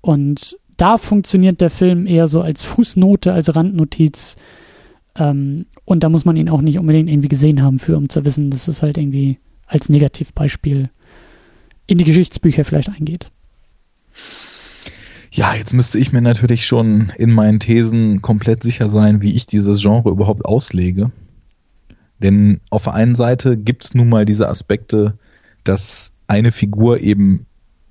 Und 0.00 0.56
da 0.76 0.98
funktioniert 0.98 1.60
der 1.60 1.70
Film 1.70 2.06
eher 2.06 2.28
so 2.28 2.40
als 2.40 2.62
Fußnote, 2.62 3.32
als 3.32 3.54
Randnotiz. 3.54 4.36
Ähm, 5.16 5.66
und 5.84 6.04
da 6.04 6.08
muss 6.08 6.24
man 6.24 6.36
ihn 6.36 6.48
auch 6.48 6.60
nicht 6.60 6.78
unbedingt 6.78 7.10
irgendwie 7.10 7.28
gesehen 7.28 7.62
haben 7.62 7.78
für, 7.78 7.96
um 7.96 8.08
zu 8.08 8.24
wissen, 8.24 8.50
dass 8.50 8.68
es 8.68 8.82
halt 8.82 8.96
irgendwie 8.96 9.38
als 9.66 9.88
Negativbeispiel 9.88 10.90
in 11.86 11.98
die 11.98 12.04
Geschichtsbücher 12.04 12.64
vielleicht 12.64 12.88
eingeht. 12.88 13.30
Ja, 15.34 15.52
jetzt 15.56 15.74
müsste 15.74 15.98
ich 15.98 16.12
mir 16.12 16.20
natürlich 16.22 16.64
schon 16.64 17.12
in 17.18 17.32
meinen 17.32 17.58
Thesen 17.58 18.22
komplett 18.22 18.62
sicher 18.62 18.88
sein, 18.88 19.20
wie 19.20 19.34
ich 19.34 19.48
dieses 19.48 19.82
Genre 19.82 20.10
überhaupt 20.10 20.44
auslege. 20.44 21.10
Denn 22.20 22.60
auf 22.70 22.84
der 22.84 22.94
einen 22.94 23.16
Seite 23.16 23.56
gibt 23.56 23.84
es 23.84 23.94
nun 23.94 24.08
mal 24.08 24.26
diese 24.26 24.48
Aspekte, 24.48 25.18
dass 25.64 26.12
eine 26.28 26.52
Figur 26.52 27.00
eben 27.00 27.46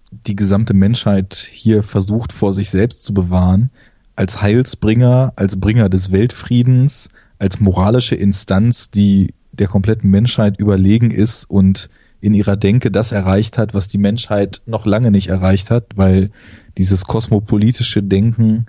die 0.10 0.38
gesamte 0.38 0.74
Menschheit 0.74 1.36
hier 1.36 1.84
versucht 1.84 2.32
vor 2.32 2.53
sich 2.53 2.70
selbst 2.70 3.03
zu 3.03 3.14
bewahren, 3.14 3.72
als 4.15 4.41
Heilsbringer, 4.41 5.34
als 5.36 5.60
Bringer 5.60 5.90
des 5.90 6.14
Weltfriedens, 6.14 7.10
als 7.40 7.60
moralische 7.60 8.15
Instanz, 8.15 8.90
die 8.90 9.34
der 9.52 9.68
kompletten 9.68 10.10
Menschheit 10.10 10.57
überlegen 10.60 11.11
ist 11.11 11.44
und 11.49 11.90
in 12.24 12.34
ihrer 12.34 12.56
Denke 12.56 12.90
das 12.90 13.12
erreicht 13.12 13.58
hat, 13.58 13.74
was 13.74 13.90
die 13.90 13.98
Menschheit 13.98 14.62
noch 14.66 14.86
lange 14.86 15.12
nicht 15.12 15.28
erreicht 15.28 15.70
hat, 15.70 15.88
weil 15.95 16.30
dieses 16.78 17.04
kosmopolitische 17.04 18.02
Denken 18.02 18.66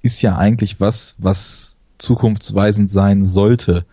ist 0.00 0.22
ja 0.22 0.38
eigentlich 0.38 0.80
was, 0.80 1.14
was 1.18 1.76
zukunftsweisend 1.98 2.90
sein 2.90 3.22
sollte. 3.22 3.84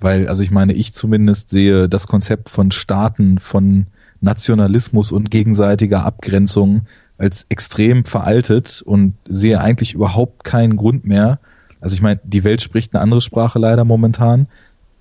Weil, 0.00 0.28
also 0.28 0.42
ich 0.42 0.50
meine, 0.50 0.72
ich 0.72 0.94
zumindest 0.94 1.50
sehe 1.50 1.90
das 1.90 2.06
Konzept 2.06 2.48
von 2.48 2.70
Staaten, 2.70 3.38
von 3.38 3.86
Nationalismus 4.22 5.12
und 5.12 5.30
gegenseitiger 5.30 6.02
Abgrenzung 6.06 6.86
als 7.18 7.44
extrem 7.50 8.06
veraltet 8.06 8.80
und 8.80 9.12
sehe 9.28 9.60
eigentlich 9.60 9.92
überhaupt 9.92 10.42
keinen 10.42 10.76
Grund 10.76 11.04
mehr. 11.04 11.38
Also 11.82 11.96
ich 11.96 12.00
meine, 12.00 12.18
die 12.24 12.44
Welt 12.44 12.62
spricht 12.62 12.94
eine 12.94 13.02
andere 13.02 13.20
Sprache 13.20 13.58
leider 13.58 13.84
momentan. 13.84 14.48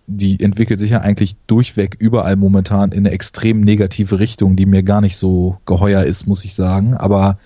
Die 0.05 0.39
entwickelt 0.39 0.80
sich 0.80 0.91
ja 0.91 1.01
eigentlich 1.01 1.35
durchweg 1.47 1.95
überall 1.97 2.35
momentan 2.35 2.91
in 2.91 2.99
eine 2.99 3.11
extrem 3.11 3.61
negative 3.61 4.19
Richtung, 4.19 4.55
die 4.55 4.65
mir 4.65 4.84
gar 4.84 5.01
nicht 5.01 5.15
so 5.15 5.57
geheuer 5.65 6.03
ist, 6.03 6.27
muss 6.27 6.43
ich 6.43 6.55
sagen. 6.55 6.93
Aber 6.95 7.38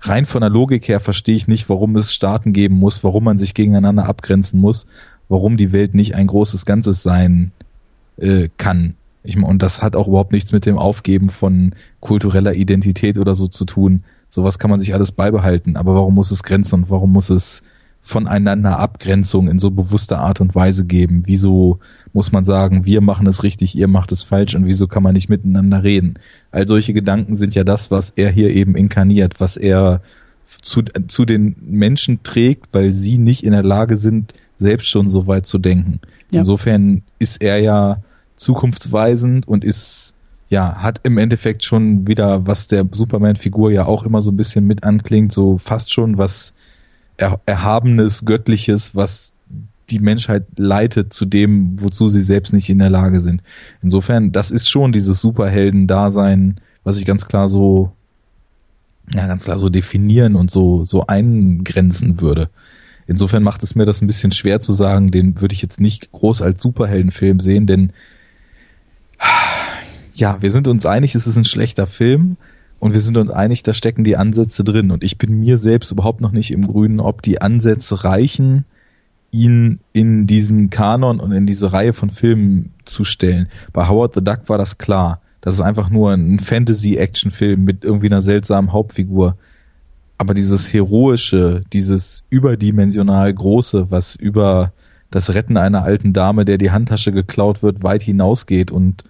rein 0.00 0.24
von 0.24 0.40
der 0.40 0.50
Logik 0.50 0.88
her 0.88 1.00
verstehe 1.00 1.34
ich 1.34 1.48
nicht, 1.48 1.68
warum 1.68 1.96
es 1.96 2.14
Staaten 2.14 2.52
geben 2.52 2.76
muss, 2.76 3.02
warum 3.02 3.24
man 3.24 3.36
sich 3.36 3.54
gegeneinander 3.54 4.06
abgrenzen 4.06 4.60
muss, 4.60 4.86
warum 5.28 5.56
die 5.56 5.72
Welt 5.72 5.94
nicht 5.94 6.14
ein 6.14 6.28
großes 6.28 6.66
Ganzes 6.66 7.02
sein 7.02 7.52
äh, 8.16 8.48
kann. 8.56 8.94
Ich, 9.24 9.36
und 9.36 9.62
das 9.62 9.82
hat 9.82 9.96
auch 9.96 10.08
überhaupt 10.08 10.32
nichts 10.32 10.52
mit 10.52 10.66
dem 10.66 10.78
Aufgeben 10.78 11.28
von 11.28 11.74
kultureller 12.00 12.54
Identität 12.54 13.18
oder 13.18 13.34
so 13.34 13.48
zu 13.48 13.64
tun. 13.64 14.04
Sowas 14.30 14.58
kann 14.58 14.70
man 14.70 14.80
sich 14.80 14.94
alles 14.94 15.12
beibehalten. 15.12 15.76
Aber 15.76 15.94
warum 15.94 16.14
muss 16.14 16.30
es 16.30 16.42
Grenzen 16.42 16.76
und 16.76 16.90
warum 16.90 17.12
muss 17.12 17.30
es 17.30 17.62
voneinander 18.08 18.78
Abgrenzung 18.78 19.48
in 19.48 19.58
so 19.58 19.70
bewusster 19.70 20.18
Art 20.18 20.40
und 20.40 20.54
Weise 20.54 20.86
geben? 20.86 21.22
Wieso 21.26 21.78
muss 22.14 22.32
man 22.32 22.42
sagen, 22.42 22.86
wir 22.86 23.02
machen 23.02 23.26
es 23.26 23.42
richtig, 23.42 23.76
ihr 23.76 23.86
macht 23.86 24.12
es 24.12 24.22
falsch 24.22 24.54
und 24.54 24.64
wieso 24.64 24.86
kann 24.86 25.02
man 25.02 25.12
nicht 25.12 25.28
miteinander 25.28 25.82
reden? 25.82 26.14
All 26.50 26.66
solche 26.66 26.94
Gedanken 26.94 27.36
sind 27.36 27.54
ja 27.54 27.64
das, 27.64 27.90
was 27.90 28.10
er 28.10 28.30
hier 28.30 28.48
eben 28.48 28.76
inkarniert, 28.76 29.40
was 29.40 29.58
er 29.58 30.00
zu, 30.62 30.82
zu 31.06 31.26
den 31.26 31.56
Menschen 31.60 32.22
trägt, 32.22 32.68
weil 32.72 32.92
sie 32.92 33.18
nicht 33.18 33.44
in 33.44 33.52
der 33.52 33.62
Lage 33.62 33.96
sind, 33.96 34.32
selbst 34.56 34.88
schon 34.88 35.10
so 35.10 35.26
weit 35.26 35.44
zu 35.44 35.58
denken. 35.58 36.00
Ja. 36.30 36.38
Insofern 36.38 37.02
ist 37.18 37.42
er 37.42 37.58
ja 37.58 37.98
zukunftsweisend 38.36 39.46
und 39.46 39.64
ist 39.64 40.14
ja, 40.48 40.76
hat 40.76 41.00
im 41.02 41.18
Endeffekt 41.18 41.62
schon 41.62 42.06
wieder, 42.06 42.46
was 42.46 42.68
der 42.68 42.86
Superman-Figur 42.90 43.70
ja 43.70 43.84
auch 43.84 44.04
immer 44.04 44.22
so 44.22 44.30
ein 44.30 44.36
bisschen 44.38 44.66
mit 44.66 44.82
anklingt, 44.82 45.30
so 45.30 45.58
fast 45.58 45.92
schon 45.92 46.16
was 46.16 46.54
er 47.18 47.40
Erhabenes, 47.44 48.24
Göttliches, 48.24 48.94
was 48.94 49.34
die 49.90 49.98
Menschheit 49.98 50.46
leitet 50.56 51.12
zu 51.12 51.26
dem, 51.26 51.80
wozu 51.82 52.08
sie 52.08 52.20
selbst 52.20 52.52
nicht 52.52 52.70
in 52.70 52.78
der 52.78 52.90
Lage 52.90 53.20
sind. 53.20 53.42
Insofern, 53.82 54.32
das 54.32 54.50
ist 54.50 54.70
schon 54.70 54.92
dieses 54.92 55.20
Superhelden-Dasein, 55.20 56.60
was 56.84 56.98
ich 56.98 57.04
ganz 57.04 57.26
klar 57.26 57.48
so, 57.48 57.92
ja, 59.14 59.26
ganz 59.26 59.44
klar 59.44 59.58
so 59.58 59.68
definieren 59.68 60.36
und 60.36 60.50
so, 60.50 60.84
so 60.84 61.06
eingrenzen 61.06 62.20
würde. 62.20 62.50
Insofern 63.06 63.42
macht 63.42 63.62
es 63.62 63.74
mir 63.74 63.86
das 63.86 64.02
ein 64.02 64.06
bisschen 64.06 64.32
schwer 64.32 64.60
zu 64.60 64.72
sagen, 64.72 65.10
den 65.10 65.40
würde 65.40 65.54
ich 65.54 65.62
jetzt 65.62 65.80
nicht 65.80 66.12
groß 66.12 66.42
als 66.42 66.62
Superheldenfilm 66.62 67.40
sehen, 67.40 67.66
denn 67.66 67.92
ja, 70.12 70.40
wir 70.42 70.50
sind 70.50 70.68
uns 70.68 70.84
einig, 70.84 71.14
es 71.14 71.26
ist 71.26 71.36
ein 71.36 71.44
schlechter 71.44 71.86
Film 71.86 72.36
und 72.80 72.94
wir 72.94 73.00
sind 73.00 73.16
uns 73.16 73.30
einig, 73.30 73.62
da 73.62 73.72
stecken 73.72 74.04
die 74.04 74.16
Ansätze 74.16 74.62
drin 74.64 74.90
und 74.90 75.02
ich 75.02 75.18
bin 75.18 75.40
mir 75.40 75.56
selbst 75.56 75.90
überhaupt 75.90 76.20
noch 76.20 76.32
nicht 76.32 76.50
im 76.52 76.66
Grünen, 76.66 77.00
ob 77.00 77.22
die 77.22 77.40
Ansätze 77.40 78.04
reichen, 78.04 78.64
ihn 79.30 79.80
in 79.92 80.26
diesen 80.26 80.70
Kanon 80.70 81.20
und 81.20 81.32
in 81.32 81.46
diese 81.46 81.72
Reihe 81.72 81.92
von 81.92 82.10
Filmen 82.10 82.72
zu 82.84 83.04
stellen. 83.04 83.48
Bei 83.72 83.88
Howard 83.88 84.14
the 84.14 84.24
Duck 84.24 84.48
war 84.48 84.58
das 84.58 84.78
klar. 84.78 85.20
Das 85.40 85.56
ist 85.56 85.60
einfach 85.60 85.90
nur 85.90 86.12
ein 86.12 86.40
Fantasy-Action-Film 86.40 87.64
mit 87.64 87.84
irgendwie 87.84 88.06
einer 88.06 88.22
seltsamen 88.22 88.72
Hauptfigur. 88.72 89.36
Aber 90.16 90.34
dieses 90.34 90.72
heroische, 90.72 91.62
dieses 91.72 92.24
überdimensional 92.30 93.32
große, 93.32 93.90
was 93.90 94.16
über 94.16 94.72
das 95.10 95.32
Retten 95.34 95.56
einer 95.56 95.84
alten 95.84 96.12
Dame, 96.12 96.44
der 96.44 96.58
die 96.58 96.70
Handtasche 96.70 97.12
geklaut 97.12 97.62
wird, 97.62 97.82
weit 97.82 98.02
hinausgeht 98.02 98.70
und 98.70 99.04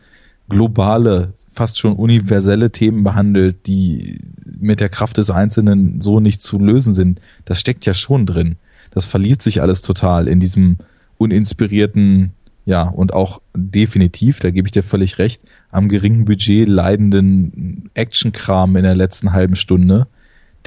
globale, 0.48 1.34
fast 1.52 1.78
schon 1.78 1.94
universelle 1.94 2.70
Themen 2.70 3.04
behandelt, 3.04 3.66
die 3.66 4.20
mit 4.44 4.80
der 4.80 4.88
Kraft 4.88 5.18
des 5.18 5.30
Einzelnen 5.30 6.00
so 6.00 6.20
nicht 6.20 6.40
zu 6.40 6.58
lösen 6.58 6.92
sind. 6.92 7.20
Das 7.44 7.60
steckt 7.60 7.86
ja 7.86 7.94
schon 7.94 8.26
drin. 8.26 8.56
Das 8.90 9.04
verliert 9.04 9.42
sich 9.42 9.60
alles 9.60 9.82
total 9.82 10.28
in 10.28 10.40
diesem 10.40 10.78
uninspirierten, 11.18 12.32
ja, 12.64 12.82
und 12.82 13.12
auch 13.14 13.40
definitiv, 13.54 14.40
da 14.40 14.50
gebe 14.50 14.68
ich 14.68 14.72
dir 14.72 14.82
völlig 14.82 15.18
recht, 15.18 15.42
am 15.70 15.88
geringen 15.88 16.24
Budget 16.24 16.68
leidenden 16.68 17.90
Actionkram 17.94 18.76
in 18.76 18.82
der 18.84 18.94
letzten 18.94 19.32
halben 19.32 19.56
Stunde 19.56 20.06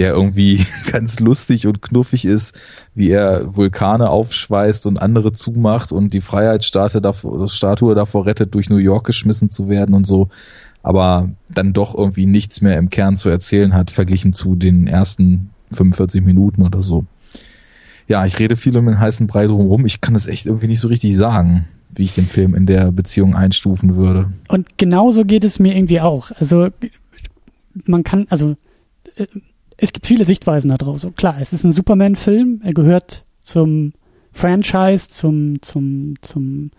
der 0.01 0.13
irgendwie 0.13 0.65
ganz 0.91 1.19
lustig 1.19 1.67
und 1.67 1.83
knuffig 1.83 2.25
ist, 2.25 2.57
wie 2.95 3.11
er 3.11 3.55
Vulkane 3.55 4.09
aufschweißt 4.09 4.87
und 4.87 4.99
andere 4.99 5.31
zumacht 5.31 5.91
und 5.91 6.15
die 6.15 6.21
Freiheitsstatue 6.21 7.01
davor, 7.01 7.47
Statue 7.47 7.93
davor 7.93 8.25
rettet, 8.25 8.55
durch 8.55 8.67
New 8.67 8.77
York 8.77 9.05
geschmissen 9.05 9.51
zu 9.51 9.69
werden 9.69 9.93
und 9.93 10.07
so, 10.07 10.29
aber 10.81 11.29
dann 11.49 11.73
doch 11.73 11.93
irgendwie 11.95 12.25
nichts 12.25 12.61
mehr 12.61 12.79
im 12.79 12.89
Kern 12.89 13.15
zu 13.15 13.29
erzählen 13.29 13.75
hat, 13.75 13.91
verglichen 13.91 14.33
zu 14.33 14.55
den 14.55 14.87
ersten 14.87 15.51
45 15.71 16.23
Minuten 16.23 16.63
oder 16.63 16.81
so. 16.81 17.05
Ja, 18.07 18.25
ich 18.25 18.39
rede 18.39 18.55
viel 18.55 18.75
um 18.75 18.87
den 18.87 18.99
heißen 18.99 19.27
Brei 19.27 19.45
drumherum. 19.45 19.85
Ich 19.85 20.01
kann 20.01 20.15
das 20.15 20.25
echt 20.25 20.47
irgendwie 20.47 20.67
nicht 20.67 20.79
so 20.79 20.87
richtig 20.87 21.15
sagen, 21.15 21.67
wie 21.91 22.05
ich 22.05 22.13
den 22.13 22.25
Film 22.25 22.55
in 22.55 22.65
der 22.65 22.91
Beziehung 22.91 23.35
einstufen 23.35 23.95
würde. 23.95 24.33
Und 24.47 24.79
genauso 24.79 25.25
geht 25.25 25.43
es 25.43 25.59
mir 25.59 25.75
irgendwie 25.75 26.01
auch. 26.01 26.31
Also 26.39 26.69
man 27.85 28.03
kann, 28.03 28.25
also 28.29 28.55
äh, 29.15 29.27
es 29.81 29.93
gibt 29.93 30.05
viele 30.05 30.25
Sichtweisen 30.25 30.69
da 30.69 30.77
drauf. 30.77 30.99
So, 30.99 31.09
klar, 31.09 31.37
es 31.41 31.53
ist 31.53 31.63
ein 31.63 31.73
Superman-Film. 31.73 32.61
Er 32.63 32.73
gehört 32.73 33.25
zum 33.41 33.93
Franchise, 34.31 35.09
zum, 35.09 35.59
zum, 35.63 36.13
zum, 36.21 36.69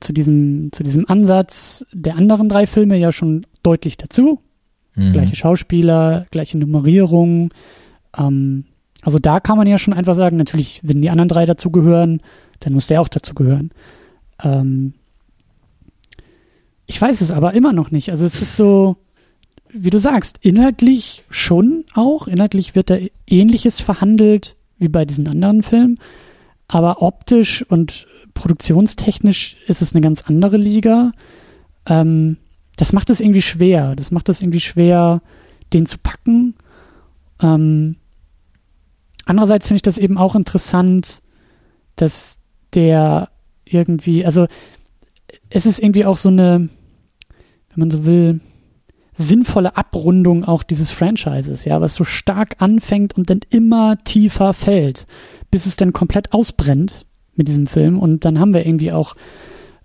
zu 0.00 0.14
diesem, 0.14 0.72
zu 0.72 0.82
diesem 0.82 1.08
Ansatz 1.08 1.84
der 1.92 2.16
anderen 2.16 2.48
drei 2.48 2.66
Filme 2.66 2.96
ja 2.96 3.12
schon 3.12 3.46
deutlich 3.62 3.98
dazu. 3.98 4.40
Mhm. 4.94 5.12
Gleiche 5.12 5.36
Schauspieler, 5.36 6.24
gleiche 6.30 6.56
Nummerierung. 6.56 7.52
Ähm, 8.16 8.64
also 9.02 9.18
da 9.18 9.38
kann 9.38 9.58
man 9.58 9.66
ja 9.66 9.76
schon 9.76 9.92
einfach 9.92 10.14
sagen, 10.14 10.38
natürlich, 10.38 10.80
wenn 10.82 11.02
die 11.02 11.10
anderen 11.10 11.28
drei 11.28 11.44
dazugehören, 11.44 12.22
dann 12.60 12.72
muss 12.72 12.86
der 12.86 13.02
auch 13.02 13.08
dazugehören. 13.08 13.70
Ähm, 14.42 14.94
ich 16.86 17.00
weiß 17.00 17.20
es 17.20 17.30
aber 17.30 17.52
immer 17.52 17.74
noch 17.74 17.90
nicht. 17.90 18.10
Also 18.10 18.24
es 18.24 18.40
ist 18.40 18.56
so, 18.56 18.96
wie 19.72 19.90
du 19.90 19.98
sagst, 19.98 20.38
inhaltlich 20.42 21.24
schon 21.30 21.84
auch. 21.94 22.28
Inhaltlich 22.28 22.74
wird 22.74 22.90
da 22.90 22.98
ähnliches 23.26 23.80
verhandelt 23.80 24.56
wie 24.78 24.88
bei 24.88 25.04
diesen 25.04 25.28
anderen 25.28 25.62
Filmen. 25.62 25.98
Aber 26.68 27.02
optisch 27.02 27.64
und 27.68 28.06
produktionstechnisch 28.34 29.56
ist 29.66 29.82
es 29.82 29.92
eine 29.92 30.00
ganz 30.00 30.22
andere 30.22 30.56
Liga. 30.56 31.12
Ähm, 31.86 32.36
das 32.76 32.92
macht 32.92 33.10
es 33.10 33.20
irgendwie 33.20 33.42
schwer. 33.42 33.96
Das 33.96 34.10
macht 34.10 34.28
es 34.28 34.40
irgendwie 34.40 34.60
schwer, 34.60 35.22
den 35.72 35.86
zu 35.86 35.98
packen. 35.98 36.54
Ähm, 37.40 37.96
andererseits 39.24 39.66
finde 39.66 39.78
ich 39.78 39.82
das 39.82 39.98
eben 39.98 40.18
auch 40.18 40.34
interessant, 40.34 41.22
dass 41.96 42.38
der 42.74 43.30
irgendwie, 43.64 44.24
also 44.24 44.46
es 45.50 45.66
ist 45.66 45.78
irgendwie 45.78 46.04
auch 46.04 46.18
so 46.18 46.28
eine, 46.28 46.68
wenn 47.70 47.78
man 47.78 47.90
so 47.90 48.04
will, 48.04 48.40
sinnvolle 49.18 49.76
Abrundung 49.76 50.44
auch 50.44 50.62
dieses 50.62 50.90
Franchises, 50.90 51.64
ja, 51.64 51.80
was 51.80 51.94
so 51.94 52.04
stark 52.04 52.56
anfängt 52.60 53.16
und 53.16 53.28
dann 53.28 53.40
immer 53.50 53.98
tiefer 54.04 54.54
fällt, 54.54 55.06
bis 55.50 55.66
es 55.66 55.76
dann 55.76 55.92
komplett 55.92 56.32
ausbrennt 56.32 57.04
mit 57.34 57.48
diesem 57.48 57.66
Film. 57.66 57.98
Und 57.98 58.24
dann 58.24 58.38
haben 58.38 58.54
wir 58.54 58.64
irgendwie 58.64 58.92
auch 58.92 59.16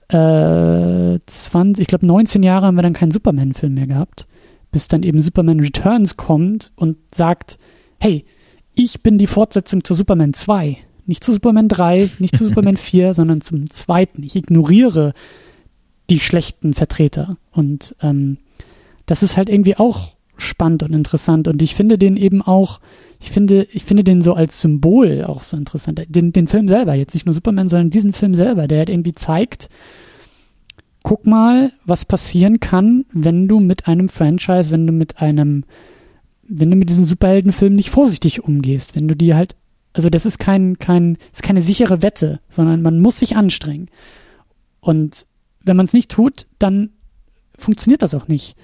äh, 0.10 1.20
20, 1.26 1.82
ich 1.82 1.88
glaube 1.88 2.06
19 2.06 2.44
Jahre 2.44 2.68
haben 2.68 2.76
wir 2.76 2.84
dann 2.84 2.94
keinen 2.94 3.12
Superman-Film 3.12 3.74
mehr 3.74 3.88
gehabt, 3.88 4.28
bis 4.72 4.88
dann 4.88 5.02
eben 5.02 5.20
Superman 5.20 5.60
Returns 5.60 6.16
kommt 6.16 6.72
und 6.76 6.98
sagt, 7.14 7.58
hey, 8.00 8.26
ich 8.76 9.02
bin 9.02 9.18
die 9.18 9.28
Fortsetzung 9.28 9.84
zu 9.84 9.96
Superman 9.96 10.34
2. 10.34 10.78
Nicht 11.06 11.24
zu 11.24 11.34
Superman 11.34 11.68
3, 11.68 12.12
nicht 12.20 12.38
zu 12.38 12.46
Superman 12.46 12.78
4, 12.78 13.16
sondern 13.16 13.42
zum 13.42 13.70
zweiten. 13.72 14.22
Ich 14.22 14.36
ignoriere 14.36 15.14
die 16.10 16.20
schlechten 16.20 16.74
Vertreter. 16.74 17.38
Und 17.52 17.96
ähm, 18.02 18.38
das 19.06 19.24
ist 19.24 19.38
halt 19.38 19.50
irgendwie 19.50 19.78
auch 19.78 20.16
spannend 20.38 20.84
und 20.84 20.94
interessant. 20.94 21.48
Und 21.48 21.62
ich 21.62 21.76
finde 21.76 21.98
den 21.98 22.18
eben 22.18 22.42
auch, 22.42 22.80
ich 23.20 23.32
finde, 23.32 23.68
ich 23.72 23.84
finde 23.84 24.04
den 24.04 24.22
so 24.22 24.34
als 24.34 24.60
Symbol 24.60 25.24
auch 25.24 25.44
so 25.44 25.56
interessant. 25.56 26.04
Den, 26.08 26.34
den 26.34 26.48
Film 26.48 26.68
selber, 26.68 26.94
jetzt 26.94 27.14
nicht 27.14 27.26
nur 27.26 27.34
Superman, 27.34 27.70
sondern 27.70 27.90
diesen 27.90 28.14
Film 28.14 28.36
selber, 28.36 28.68
der 28.68 28.80
halt 28.80 28.90
irgendwie 28.90 29.14
zeigt, 29.14 29.70
guck 31.04 31.26
mal, 31.26 31.74
was 31.86 32.06
passieren 32.06 32.60
kann, 32.60 33.06
wenn 33.12 33.48
du 33.48 33.60
mit 33.60 33.88
einem 33.88 34.10
Franchise, 34.10 34.72
wenn 34.72 34.88
du 34.88 34.94
mit 34.94 35.20
einem, 35.20 35.66
wenn 36.48 36.72
du 36.72 36.76
mit 36.76 36.90
diesen 36.90 37.06
Superheldenfilmen 37.06 37.76
nicht 37.76 37.90
vorsichtig 37.90 38.44
umgehst, 38.44 38.96
wenn 38.96 39.08
du 39.08 39.16
die 39.16 39.36
halt, 39.36 39.56
also 39.92 40.10
das 40.10 40.26
ist 40.26 40.40
kein, 40.40 40.80
kein, 40.80 41.18
ist 41.32 41.44
keine 41.44 41.62
sichere 41.62 42.02
Wette, 42.02 42.40
sondern 42.50 42.82
man 42.82 43.00
muss 43.00 43.20
sich 43.20 43.36
anstrengen. 43.36 43.90
Und 44.80 45.28
wenn 45.64 45.78
man 45.78 45.86
es 45.86 45.94
nicht 45.94 46.10
tut, 46.10 46.48
dann 46.58 46.90
funktioniert 47.58 48.02
das 48.02 48.16
auch 48.16 48.28
nicht. 48.28 48.56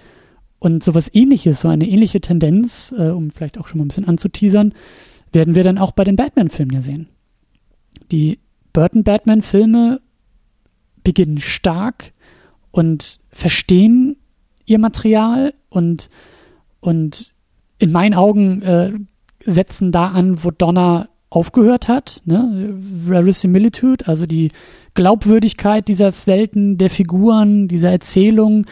Und 0.59 0.83
sowas 0.83 1.09
ähnliches, 1.13 1.61
so 1.61 1.69
eine 1.69 1.87
ähnliche 1.87 2.21
Tendenz, 2.21 2.93
äh, 2.97 3.09
um 3.09 3.29
vielleicht 3.31 3.57
auch 3.57 3.67
schon 3.67 3.77
mal 3.77 3.85
ein 3.85 3.89
bisschen 3.89 4.07
anzuteasern, 4.07 4.73
werden 5.31 5.55
wir 5.55 5.63
dann 5.63 5.77
auch 5.77 5.91
bei 5.91 6.03
den 6.03 6.15
Batman-Filmen 6.15 6.73
ja 6.73 6.81
sehen. 6.81 7.07
Die 8.11 8.39
Burton-Batman-Filme 8.73 10.01
beginnen 11.03 11.39
stark 11.39 12.11
und 12.71 13.19
verstehen 13.29 14.17
ihr 14.65 14.79
Material 14.79 15.53
und, 15.69 16.09
und 16.81 17.33
in 17.77 17.91
meinen 17.91 18.13
Augen 18.13 18.61
äh, 18.61 18.91
setzen 19.39 19.91
da 19.91 20.07
an, 20.07 20.43
wo 20.43 20.51
Donner 20.51 21.09
aufgehört 21.29 21.87
hat, 21.87 22.21
ne? 22.25 22.75
Verisimilitude, 23.05 24.07
also 24.07 24.25
die 24.25 24.51
Glaubwürdigkeit 24.95 25.87
dieser 25.87 26.11
Welten, 26.25 26.77
der 26.77 26.89
Figuren, 26.89 27.67
dieser 27.67 27.91
Erzählung. 27.91 28.65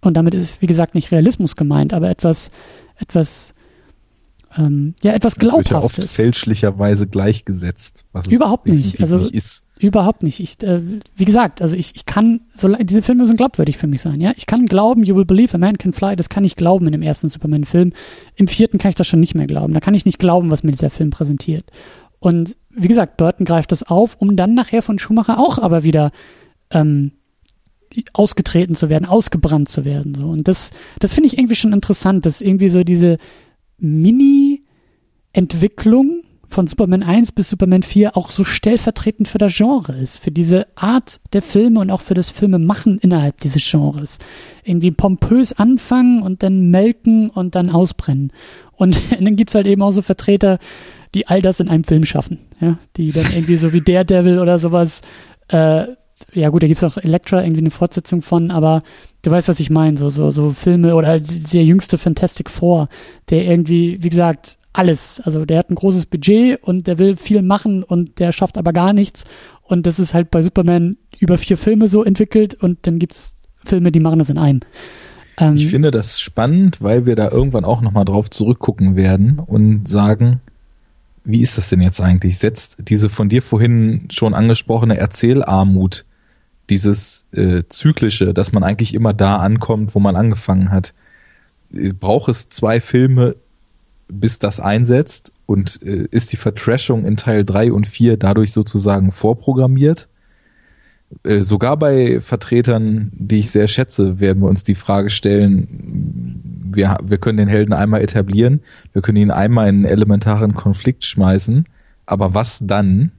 Und 0.00 0.14
damit 0.14 0.34
ist, 0.34 0.62
wie 0.62 0.66
gesagt, 0.66 0.94
nicht 0.94 1.10
Realismus 1.10 1.56
gemeint, 1.56 1.92
aber 1.92 2.08
etwas, 2.08 2.50
etwas, 2.98 3.54
ähm, 4.56 4.94
ja, 5.02 5.12
etwas 5.12 5.36
Glaubhaftes. 5.36 5.70
Das 5.70 5.82
wird 5.82 5.98
ja 5.98 6.02
oft 6.04 6.14
fälschlicherweise 6.14 7.06
gleichgesetzt, 7.06 8.04
was 8.12 8.26
es 8.26 8.32
überhaupt 8.32 8.66
nicht. 8.66 9.00
Also 9.00 9.18
nicht 9.18 9.34
ist. 9.34 9.62
Überhaupt 9.78 10.22
nicht. 10.22 10.40
Ich, 10.40 10.62
äh, 10.62 10.82
wie 11.16 11.24
gesagt, 11.24 11.62
also 11.62 11.74
ich, 11.74 11.94
ich 11.96 12.04
kann, 12.04 12.40
so, 12.54 12.68
diese 12.68 13.02
Filme 13.02 13.22
müssen 13.22 13.36
glaubwürdig 13.36 13.78
für 13.78 13.86
mich 13.86 14.02
sein, 14.02 14.20
ja. 14.20 14.32
Ich 14.36 14.46
kann 14.46 14.66
glauben, 14.66 15.04
You 15.04 15.16
Will 15.16 15.24
Believe 15.24 15.54
a 15.54 15.58
Man 15.58 15.78
Can 15.78 15.92
Fly, 15.92 16.16
das 16.16 16.28
kann 16.28 16.44
ich 16.44 16.56
glauben 16.56 16.86
in 16.86 16.92
dem 16.92 17.02
ersten 17.02 17.28
Superman-Film. 17.28 17.92
Im 18.36 18.48
vierten 18.48 18.78
kann 18.78 18.90
ich 18.90 18.94
das 18.94 19.06
schon 19.06 19.20
nicht 19.20 19.34
mehr 19.34 19.46
glauben. 19.46 19.72
Da 19.72 19.80
kann 19.80 19.94
ich 19.94 20.04
nicht 20.04 20.18
glauben, 20.18 20.50
was 20.50 20.62
mir 20.62 20.72
dieser 20.72 20.90
Film 20.90 21.10
präsentiert. 21.10 21.64
Und 22.18 22.56
wie 22.70 22.88
gesagt, 22.88 23.16
Burton 23.16 23.46
greift 23.46 23.72
das 23.72 23.82
auf, 23.82 24.16
um 24.16 24.36
dann 24.36 24.54
nachher 24.54 24.82
von 24.82 24.98
Schumacher 24.98 25.38
auch 25.38 25.58
aber 25.58 25.82
wieder 25.82 26.12
ähm, 26.70 27.12
ausgetreten 28.12 28.74
zu 28.74 28.90
werden, 28.90 29.06
ausgebrannt 29.06 29.68
zu 29.68 29.84
werden. 29.84 30.14
So. 30.14 30.26
Und 30.26 30.48
das, 30.48 30.72
das 30.98 31.14
finde 31.14 31.28
ich 31.28 31.38
irgendwie 31.38 31.54
schon 31.56 31.72
interessant, 31.72 32.26
dass 32.26 32.40
irgendwie 32.40 32.68
so 32.68 32.82
diese 32.82 33.18
Mini-Entwicklung 33.78 36.24
von 36.50 36.66
Superman 36.66 37.04
1 37.04 37.32
bis 37.32 37.48
Superman 37.48 37.84
4 37.84 38.16
auch 38.16 38.30
so 38.30 38.42
stellvertretend 38.42 39.28
für 39.28 39.38
das 39.38 39.54
Genre 39.54 39.96
ist, 39.96 40.18
für 40.18 40.32
diese 40.32 40.66
Art 40.74 41.20
der 41.32 41.42
Filme 41.42 41.80
und 41.80 41.90
auch 41.90 42.00
für 42.00 42.14
das 42.14 42.30
Filmemachen 42.30 42.98
innerhalb 42.98 43.40
dieses 43.40 43.68
Genres. 43.70 44.18
Irgendwie 44.64 44.90
pompös 44.90 45.52
anfangen 45.52 46.22
und 46.22 46.42
dann 46.42 46.70
melken 46.70 47.30
und 47.30 47.54
dann 47.54 47.70
ausbrennen. 47.70 48.32
Und 48.72 49.00
dann 49.20 49.36
gibt's 49.36 49.54
halt 49.54 49.66
eben 49.66 49.82
auch 49.82 49.92
so 49.92 50.02
Vertreter, 50.02 50.58
die 51.14 51.28
all 51.28 51.40
das 51.40 51.60
in 51.60 51.68
einem 51.68 51.84
Film 51.84 52.04
schaffen, 52.04 52.38
ja, 52.60 52.78
die 52.96 53.12
dann 53.12 53.26
irgendwie 53.32 53.56
so 53.56 53.72
wie 53.72 53.80
Daredevil 53.80 54.38
oder 54.38 54.58
sowas, 54.58 55.02
äh, 55.48 55.86
ja 56.32 56.48
gut, 56.48 56.62
da 56.62 56.66
gibt's 56.66 56.84
auch 56.84 56.96
Elektra 56.96 57.42
irgendwie 57.42 57.60
eine 57.60 57.70
Fortsetzung 57.70 58.22
von, 58.22 58.50
aber 58.50 58.82
du 59.22 59.30
weißt, 59.30 59.48
was 59.48 59.60
ich 59.60 59.70
meine, 59.70 59.96
so, 59.96 60.10
so, 60.10 60.30
so 60.30 60.50
Filme 60.50 60.94
oder 60.94 61.20
der 61.20 61.64
jüngste 61.64 61.98
Fantastic 61.98 62.50
Four, 62.50 62.88
der 63.30 63.44
irgendwie, 63.44 64.02
wie 64.02 64.10
gesagt, 64.10 64.58
alles. 64.72 65.20
Also 65.24 65.44
der 65.44 65.58
hat 65.58 65.70
ein 65.70 65.74
großes 65.74 66.06
Budget 66.06 66.62
und 66.62 66.86
der 66.86 66.98
will 66.98 67.16
viel 67.16 67.42
machen 67.42 67.82
und 67.82 68.18
der 68.18 68.32
schafft 68.32 68.56
aber 68.56 68.72
gar 68.72 68.92
nichts. 68.92 69.24
Und 69.62 69.86
das 69.86 69.98
ist 69.98 70.14
halt 70.14 70.30
bei 70.30 70.42
Superman 70.42 70.96
über 71.18 71.38
vier 71.38 71.56
Filme 71.56 71.88
so 71.88 72.04
entwickelt 72.04 72.54
und 72.54 72.86
dann 72.86 72.98
gibt's 72.98 73.36
Filme, 73.64 73.92
die 73.92 74.00
machen 74.00 74.18
das 74.18 74.30
in 74.30 74.38
einem. 74.38 74.60
Ähm, 75.38 75.54
ich 75.54 75.68
finde 75.68 75.90
das 75.90 76.20
spannend, 76.20 76.80
weil 76.80 77.06
wir 77.06 77.16
da 77.16 77.30
irgendwann 77.30 77.64
auch 77.64 77.80
nochmal 77.80 78.04
drauf 78.04 78.30
zurückgucken 78.30 78.96
werden 78.96 79.38
und 79.38 79.88
sagen, 79.88 80.40
wie 81.24 81.40
ist 81.40 81.58
das 81.58 81.68
denn 81.68 81.82
jetzt 81.82 82.00
eigentlich? 82.00 82.38
Setzt 82.38 82.88
diese 82.88 83.08
von 83.08 83.28
dir 83.28 83.42
vorhin 83.42 84.08
schon 84.10 84.34
angesprochene 84.34 84.96
Erzählarmut, 84.96 86.04
dieses 86.70 87.26
äh, 87.32 87.64
zyklische, 87.68 88.32
dass 88.32 88.52
man 88.52 88.62
eigentlich 88.62 88.94
immer 88.94 89.12
da 89.12 89.36
ankommt, 89.36 89.94
wo 89.94 90.00
man 90.00 90.16
angefangen 90.16 90.70
hat, 90.70 90.94
äh, 91.72 91.92
braucht 91.92 92.28
es 92.30 92.48
zwei 92.48 92.80
Filme 92.80 93.36
bis 94.12 94.38
das 94.38 94.60
einsetzt 94.60 95.32
und 95.46 95.82
äh, 95.82 96.06
ist 96.10 96.32
die 96.32 96.36
Vertrashung 96.36 97.04
in 97.04 97.16
Teil 97.16 97.44
3 97.44 97.72
und 97.72 97.86
4 97.86 98.16
dadurch 98.16 98.52
sozusagen 98.52 99.12
vorprogrammiert? 99.12 100.08
Äh, 101.24 101.40
sogar 101.40 101.76
bei 101.76 102.20
Vertretern, 102.20 103.10
die 103.14 103.40
ich 103.40 103.50
sehr 103.50 103.68
schätze, 103.68 104.20
werden 104.20 104.42
wir 104.42 104.48
uns 104.48 104.62
die 104.62 104.74
Frage 104.74 105.10
stellen, 105.10 106.70
wir, 106.72 106.98
wir 107.02 107.18
können 107.18 107.38
den 107.38 107.48
Helden 107.48 107.72
einmal 107.72 108.00
etablieren, 108.00 108.60
wir 108.92 109.02
können 109.02 109.18
ihn 109.18 109.30
einmal 109.30 109.68
in 109.68 109.76
einen 109.76 109.84
elementaren 109.84 110.54
Konflikt 110.54 111.04
schmeißen, 111.04 111.66
aber 112.06 112.34
was 112.34 112.58
dann? 112.62 113.12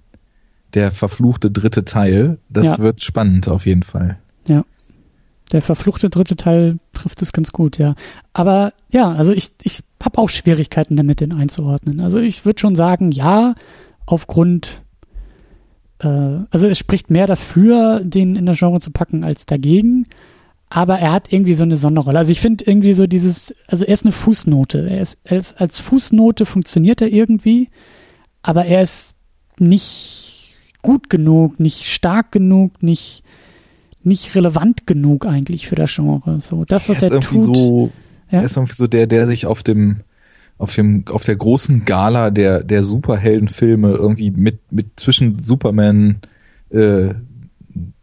Der 0.73 0.91
verfluchte 0.91 1.51
dritte 1.51 1.85
Teil, 1.85 2.37
das 2.49 2.65
ja. 2.65 2.79
wird 2.79 3.01
spannend 3.01 3.47
auf 3.47 3.65
jeden 3.65 3.83
Fall. 3.83 4.17
Ja. 4.47 4.63
Der 5.51 5.61
verfluchte 5.61 6.09
dritte 6.09 6.37
Teil 6.37 6.79
trifft 6.93 7.21
es 7.21 7.33
ganz 7.33 7.51
gut, 7.51 7.77
ja. 7.77 7.95
Aber 8.33 8.73
ja, 8.89 9.11
also 9.11 9.33
ich, 9.33 9.51
ich 9.63 9.83
habe 10.01 10.17
auch 10.17 10.29
Schwierigkeiten 10.29 10.95
damit, 10.95 11.19
den 11.19 11.33
einzuordnen. 11.33 11.99
Also 11.99 12.19
ich 12.19 12.45
würde 12.45 12.59
schon 12.59 12.75
sagen, 12.75 13.11
ja, 13.11 13.55
aufgrund, 14.05 14.81
äh, 15.99 16.07
also 16.07 16.67
es 16.67 16.77
spricht 16.77 17.09
mehr 17.09 17.27
dafür, 17.27 18.01
den 18.01 18.37
in 18.37 18.45
das 18.45 18.59
Genre 18.59 18.79
zu 18.79 18.91
packen, 18.91 19.23
als 19.25 19.45
dagegen. 19.45 20.07
Aber 20.69 20.99
er 20.99 21.11
hat 21.11 21.33
irgendwie 21.33 21.53
so 21.53 21.63
eine 21.63 21.75
Sonderrolle. 21.75 22.17
Also 22.17 22.31
ich 22.31 22.39
finde 22.39 22.63
irgendwie 22.65 22.93
so 22.93 23.05
dieses, 23.05 23.53
also 23.67 23.83
er 23.83 23.93
ist 23.93 24.05
eine 24.05 24.13
Fußnote. 24.13 24.89
Er 24.89 25.01
ist 25.01 25.17
als, 25.29 25.53
als 25.57 25.79
Fußnote 25.79 26.45
funktioniert 26.45 27.01
er 27.01 27.11
irgendwie, 27.11 27.69
aber 28.41 28.65
er 28.65 28.81
ist 28.81 29.15
nicht 29.59 30.30
gut 30.81 31.09
genug, 31.09 31.59
nicht 31.59 31.85
stark 31.85 32.31
genug, 32.31 32.81
nicht 32.83 33.23
nicht 34.03 34.35
relevant 34.35 34.87
genug 34.87 35.25
eigentlich 35.25 35.67
für 35.67 35.75
das 35.75 35.93
Genre. 35.93 36.39
So, 36.41 36.65
das, 36.65 36.89
was 36.89 37.03
er, 37.03 37.11
er 37.11 37.21
tut. 37.21 37.55
So, 37.55 37.91
ja? 38.31 38.39
Er 38.39 38.45
ist 38.45 38.57
irgendwie 38.57 38.73
so 38.73 38.87
der, 38.87 39.07
der 39.07 39.27
sich 39.27 39.45
auf 39.45 39.63
dem, 39.63 40.01
auf 40.57 40.73
dem, 40.73 41.05
auf 41.09 41.23
der 41.23 41.35
großen 41.35 41.85
Gala 41.85 42.31
der, 42.31 42.63
der 42.63 42.83
Superheldenfilme 42.83 43.91
irgendwie 43.91 44.31
mit, 44.31 44.59
mit 44.71 44.99
zwischen 44.99 45.39
Superman, 45.39 46.17
äh, 46.69 47.13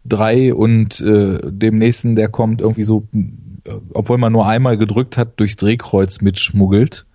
3 0.05 0.55
und 0.55 1.00
äh, 1.00 1.40
dem 1.44 1.76
nächsten, 1.76 2.16
der 2.16 2.28
kommt, 2.28 2.60
irgendwie 2.60 2.82
so, 2.82 3.06
äh, 3.12 3.72
obwohl 3.92 4.18
man 4.18 4.32
nur 4.32 4.46
einmal 4.46 4.78
gedrückt 4.78 5.18
hat, 5.18 5.38
durchs 5.38 5.56
Drehkreuz 5.56 6.20
mitschmuggelt 6.20 7.06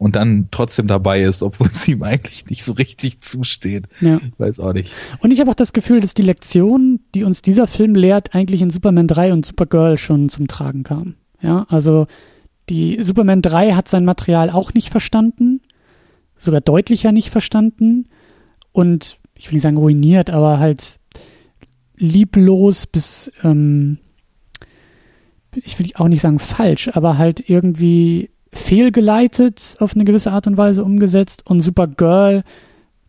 und 0.00 0.16
dann 0.16 0.48
trotzdem 0.50 0.86
dabei 0.86 1.20
ist, 1.22 1.42
obwohl 1.42 1.66
es 1.66 1.86
ihm 1.86 2.02
eigentlich 2.02 2.46
nicht 2.46 2.64
so 2.64 2.72
richtig 2.72 3.20
zusteht. 3.20 3.86
Ja. 4.00 4.16
Ich 4.16 4.40
weiß 4.40 4.58
auch 4.58 4.72
nicht. 4.72 4.94
Und 5.20 5.30
ich 5.30 5.40
habe 5.40 5.50
auch 5.50 5.54
das 5.54 5.74
Gefühl, 5.74 6.00
dass 6.00 6.14
die 6.14 6.22
Lektion, 6.22 7.00
die 7.14 7.22
uns 7.22 7.42
dieser 7.42 7.66
Film 7.66 7.94
lehrt, 7.94 8.34
eigentlich 8.34 8.62
in 8.62 8.70
Superman 8.70 9.06
3 9.06 9.34
und 9.34 9.44
Supergirl 9.44 9.98
schon 9.98 10.30
zum 10.30 10.48
Tragen 10.48 10.84
kam. 10.84 11.16
Ja, 11.42 11.66
also 11.68 12.06
die 12.70 13.02
Superman 13.02 13.42
3 13.42 13.72
hat 13.72 13.88
sein 13.88 14.06
Material 14.06 14.48
auch 14.48 14.72
nicht 14.72 14.88
verstanden, 14.88 15.60
sogar 16.38 16.62
deutlicher 16.62 17.12
nicht 17.12 17.28
verstanden 17.28 18.06
und 18.72 19.18
ich 19.34 19.48
will 19.48 19.54
nicht 19.54 19.62
sagen 19.62 19.76
ruiniert, 19.76 20.30
aber 20.30 20.58
halt 20.58 20.98
lieblos 21.98 22.86
bis 22.86 23.30
ähm, 23.42 23.98
ich 25.52 25.78
will 25.78 25.90
auch 25.96 26.08
nicht 26.08 26.22
sagen 26.22 26.38
falsch, 26.38 26.88
aber 26.94 27.18
halt 27.18 27.50
irgendwie 27.50 28.29
fehlgeleitet 28.52 29.76
auf 29.78 29.94
eine 29.94 30.04
gewisse 30.04 30.32
Art 30.32 30.46
und 30.46 30.56
Weise 30.56 30.84
umgesetzt 30.84 31.46
und 31.46 31.60
Supergirl 31.60 32.42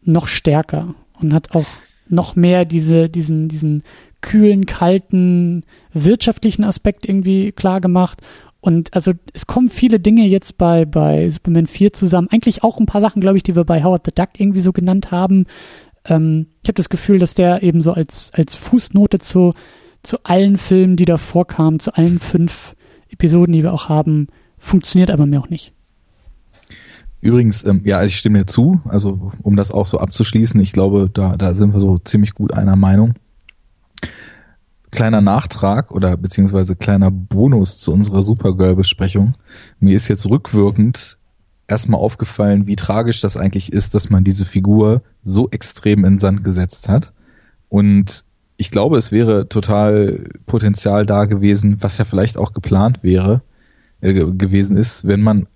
noch 0.03 0.27
stärker 0.27 0.95
und 1.19 1.33
hat 1.33 1.55
auch 1.55 1.65
noch 2.09 2.35
mehr 2.35 2.65
diese, 2.65 3.09
diesen, 3.09 3.47
diesen 3.47 3.83
kühlen, 4.21 4.65
kalten, 4.65 5.63
wirtschaftlichen 5.93 6.63
Aspekt 6.63 7.07
irgendwie 7.07 7.51
klar 7.51 7.81
gemacht. 7.81 8.21
Und 8.59 8.93
also 8.93 9.13
es 9.33 9.47
kommen 9.47 9.69
viele 9.69 9.99
Dinge 9.99 10.27
jetzt 10.27 10.57
bei, 10.57 10.85
bei 10.85 11.29
Superman 11.29 11.65
4 11.65 11.93
zusammen. 11.93 12.27
Eigentlich 12.31 12.63
auch 12.63 12.79
ein 12.79 12.85
paar 12.85 13.01
Sachen, 13.01 13.21
glaube 13.21 13.37
ich, 13.37 13.43
die 13.43 13.55
wir 13.55 13.63
bei 13.63 13.83
Howard 13.83 14.05
the 14.05 14.11
Duck 14.13 14.29
irgendwie 14.37 14.59
so 14.59 14.71
genannt 14.71 15.09
haben. 15.09 15.45
Ähm, 16.05 16.47
ich 16.61 16.67
habe 16.67 16.75
das 16.75 16.89
Gefühl, 16.89 17.17
dass 17.17 17.33
der 17.33 17.63
eben 17.63 17.81
so 17.81 17.93
als, 17.93 18.31
als 18.35 18.53
Fußnote 18.53 19.19
zu, 19.19 19.55
zu 20.03 20.23
allen 20.23 20.57
Filmen, 20.57 20.95
die 20.95 21.05
davor 21.05 21.47
kamen, 21.47 21.79
zu 21.79 21.95
allen 21.95 22.19
fünf 22.19 22.75
Episoden, 23.09 23.53
die 23.53 23.63
wir 23.63 23.73
auch 23.73 23.89
haben, 23.89 24.27
funktioniert 24.61 25.11
aber 25.11 25.25
mir 25.25 25.41
auch 25.41 25.49
nicht. 25.49 25.73
Übrigens, 27.19 27.63
ähm, 27.65 27.81
ja, 27.83 28.03
ich 28.03 28.17
stimme 28.17 28.39
dir 28.39 28.45
zu, 28.47 28.81
also 28.85 29.31
um 29.43 29.55
das 29.55 29.71
auch 29.71 29.85
so 29.85 29.99
abzuschließen, 29.99 30.59
ich 30.59 30.71
glaube, 30.71 31.09
da, 31.13 31.37
da 31.37 31.53
sind 31.53 31.73
wir 31.73 31.79
so 31.79 31.99
ziemlich 31.99 32.33
gut 32.33 32.53
einer 32.53 32.75
Meinung. 32.75 33.13
Kleiner 34.91 35.21
Nachtrag 35.21 35.91
oder 35.91 36.17
beziehungsweise 36.17 36.75
kleiner 36.75 37.11
Bonus 37.11 37.77
zu 37.77 37.93
unserer 37.93 38.23
Supergirl-Besprechung. 38.23 39.33
Mir 39.79 39.95
ist 39.95 40.07
jetzt 40.07 40.29
rückwirkend 40.29 41.17
erstmal 41.67 42.01
aufgefallen, 42.01 42.67
wie 42.67 42.75
tragisch 42.75 43.21
das 43.21 43.37
eigentlich 43.37 43.71
ist, 43.71 43.95
dass 43.95 44.09
man 44.09 44.23
diese 44.23 44.45
Figur 44.45 45.03
so 45.21 45.49
extrem 45.51 46.03
in 46.03 46.17
Sand 46.17 46.43
gesetzt 46.43 46.89
hat. 46.89 47.13
Und 47.69 48.25
ich 48.57 48.71
glaube, 48.71 48.97
es 48.97 49.11
wäre 49.11 49.47
total 49.47 50.29
Potenzial 50.45 51.05
da 51.05 51.25
gewesen, 51.25 51.77
was 51.81 51.97
ja 51.97 52.05
vielleicht 52.05 52.37
auch 52.37 52.51
geplant 52.53 53.03
wäre, 53.03 53.41
äh, 54.01 54.13
gewesen 54.13 54.77
ist, 54.77 55.07
wenn 55.07 55.21
man 55.21 55.47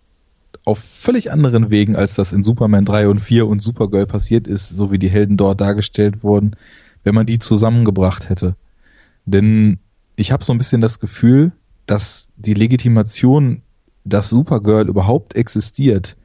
auf 0.64 0.80
völlig 0.80 1.32
anderen 1.32 1.70
Wegen, 1.70 1.96
als 1.96 2.16
das 2.16 2.32
in 2.32 2.44
Superman 2.44 2.86
3 2.86 3.10
und 3.10 3.20
4 3.20 3.48
und 3.48 3.62
Supergirl 3.62 4.08
passiert 4.08 4.48
ist, 4.48 4.70
so 4.70 4.92
wie 4.92 5.00
die 5.00 5.10
Helden 5.10 5.38
dort 5.38 5.62
dargestellt 5.62 6.24
wurden, 6.24 6.56
wenn 7.04 7.16
man 7.16 7.26
die 7.26 7.40
zusammengebracht 7.40 8.30
hätte. 8.30 8.56
Denn 9.26 9.80
ich 10.16 10.32
habe 10.32 10.44
so 10.44 10.54
ein 10.54 10.58
bisschen 10.58 10.82
das 10.82 11.00
Gefühl, 11.00 11.52
dass 11.86 12.30
die 12.36 12.54
Legitimation, 12.54 13.62
dass 14.06 14.30
Supergirl 14.30 14.88
überhaupt 14.88 15.36
existiert, 15.36 16.16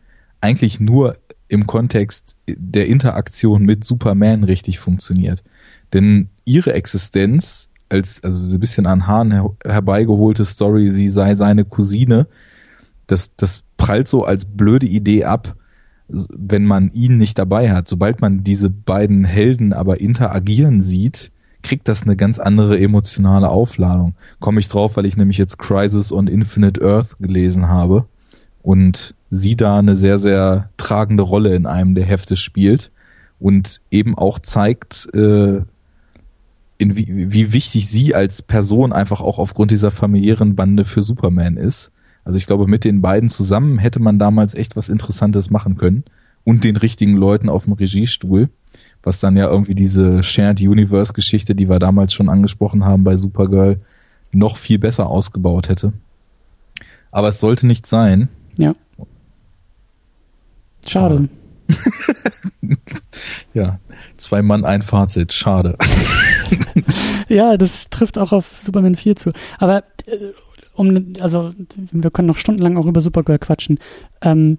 eigentlich 0.41 0.81
nur 0.81 1.17
im 1.49 1.67
Kontext 1.67 2.37
der 2.47 2.87
Interaktion 2.87 3.65
mit 3.65 3.85
Superman 3.85 4.45
richtig 4.45 4.79
funktioniert. 4.79 5.43
Denn 5.93 6.29
ihre 6.45 6.73
Existenz 6.73 7.70
als, 7.91 8.23
also 8.23 8.47
so 8.47 8.57
ein 8.57 8.61
bisschen 8.61 8.87
an 8.87 9.07
Hahn 9.07 9.33
her, 9.33 9.51
herbeigeholte 9.65 10.45
Story, 10.45 10.91
sie 10.91 11.09
sei 11.09 11.35
seine 11.35 11.65
Cousine. 11.65 12.27
Das, 13.07 13.35
das 13.37 13.65
prallt 13.77 14.09
so 14.09 14.25
als 14.25 14.45
blöde 14.45 14.87
Idee 14.87 15.25
ab, 15.25 15.57
wenn 16.09 16.65
man 16.65 16.93
ihn 16.93 17.17
nicht 17.17 17.39
dabei 17.39 17.73
hat. 17.73 17.89
Sobald 17.89 18.21
man 18.21 18.45
diese 18.45 18.71
beiden 18.71 19.25
Helden 19.25 19.73
aber 19.73 20.01
interagieren 20.01 20.83
sieht, 20.83 21.31
kriegt 21.63 21.89
das 21.89 22.03
eine 22.03 22.17
ganz 22.17 22.39
andere 22.39 22.79
emotionale 22.81 23.49
Aufladung. 23.49 24.15
Komme 24.39 24.61
ich 24.61 24.69
drauf, 24.69 24.97
weil 24.97 25.07
ich 25.07 25.17
nämlich 25.17 25.39
jetzt 25.39 25.59
Crisis 25.59 26.13
on 26.13 26.27
Infinite 26.27 26.83
Earth 26.83 27.19
gelesen 27.19 27.69
habe 27.69 28.07
und 28.63 29.15
sie 29.31 29.57
da 29.57 29.79
eine 29.79 29.95
sehr, 29.95 30.19
sehr 30.19 30.71
tragende 30.77 31.23
Rolle 31.23 31.55
in 31.55 31.67
einem 31.67 31.95
der 31.95 32.05
Hefte 32.05 32.37
spielt 32.37 32.91
und 33.39 33.81
eben 33.91 34.17
auch 34.17 34.39
zeigt, 34.39 35.09
äh, 35.15 35.63
in 36.81 36.97
wie, 36.97 37.31
wie 37.31 37.53
wichtig 37.53 37.89
sie 37.89 38.15
als 38.15 38.41
Person 38.41 38.95
einfach 38.95 39.21
auch 39.21 39.39
aufgrund 39.39 39.71
dieser 39.71 39.91
familiären 39.91 40.57
Bande 40.57 40.87
für 40.87 41.03
Superman 41.03 41.59
ist. 41.59 41.93
Also 42.25 42.39
ich 42.39 42.47
glaube, 42.47 42.67
mit 42.67 42.85
den 42.85 43.03
beiden 43.03 43.29
zusammen 43.29 43.79
hätte 43.79 44.01
man 44.01 44.19
damals 44.19 44.55
echt 44.55 44.77
was 44.77 44.89
Interessantes 44.89 45.51
machen 45.51 45.77
können 45.77 46.05
und 46.43 46.65
den 46.65 46.77
richtigen 46.77 47.17
Leuten 47.17 47.51
auf 47.51 47.65
dem 47.65 47.75
Regiestuhl, 47.75 48.49
was 49.03 49.21
dann 49.21 49.37
ja 49.37 49.47
irgendwie 49.47 49.75
diese 49.75 50.23
Shared 50.23 50.63
Universe 50.63 51.13
Geschichte, 51.13 51.55
die 51.55 51.69
wir 51.69 51.79
damals 51.79 52.15
schon 52.15 52.31
angesprochen 52.31 52.87
haben 52.87 53.05
bei 53.05 53.15
Supergirl, 53.17 53.81
noch 54.33 54.57
viel 54.57 54.79
besser 54.79 55.07
ausgebaut 55.09 55.69
hätte. 55.69 55.93
Aber 57.11 57.29
es 57.29 57.41
sollte 57.41 57.67
nicht 57.67 57.87
sein. 57.87 58.29
Ja. 58.57 58.75
Schade. 60.87 61.29
ja, 63.53 63.79
zwei 64.17 64.41
Mann, 64.41 64.65
ein 64.65 64.81
Fazit. 64.81 65.35
Schade. 65.35 65.77
ja, 67.29 67.57
das 67.57 67.91
trifft 67.91 68.19
auch 68.19 68.33
auf 68.33 68.59
Superman 68.63 68.95
4 68.95 69.17
zu. 69.17 69.33
Aber 69.59 69.85
äh, 70.07 70.33
um, 70.75 71.15
also 71.21 71.51
wir 71.93 72.11
können 72.11 72.29
noch 72.29 72.39
stundenlang 72.39 72.77
auch 72.77 72.87
über 72.87 73.01
Supergirl 73.01 73.39
quatschen. 73.39 73.79
Ähm, 74.23 74.59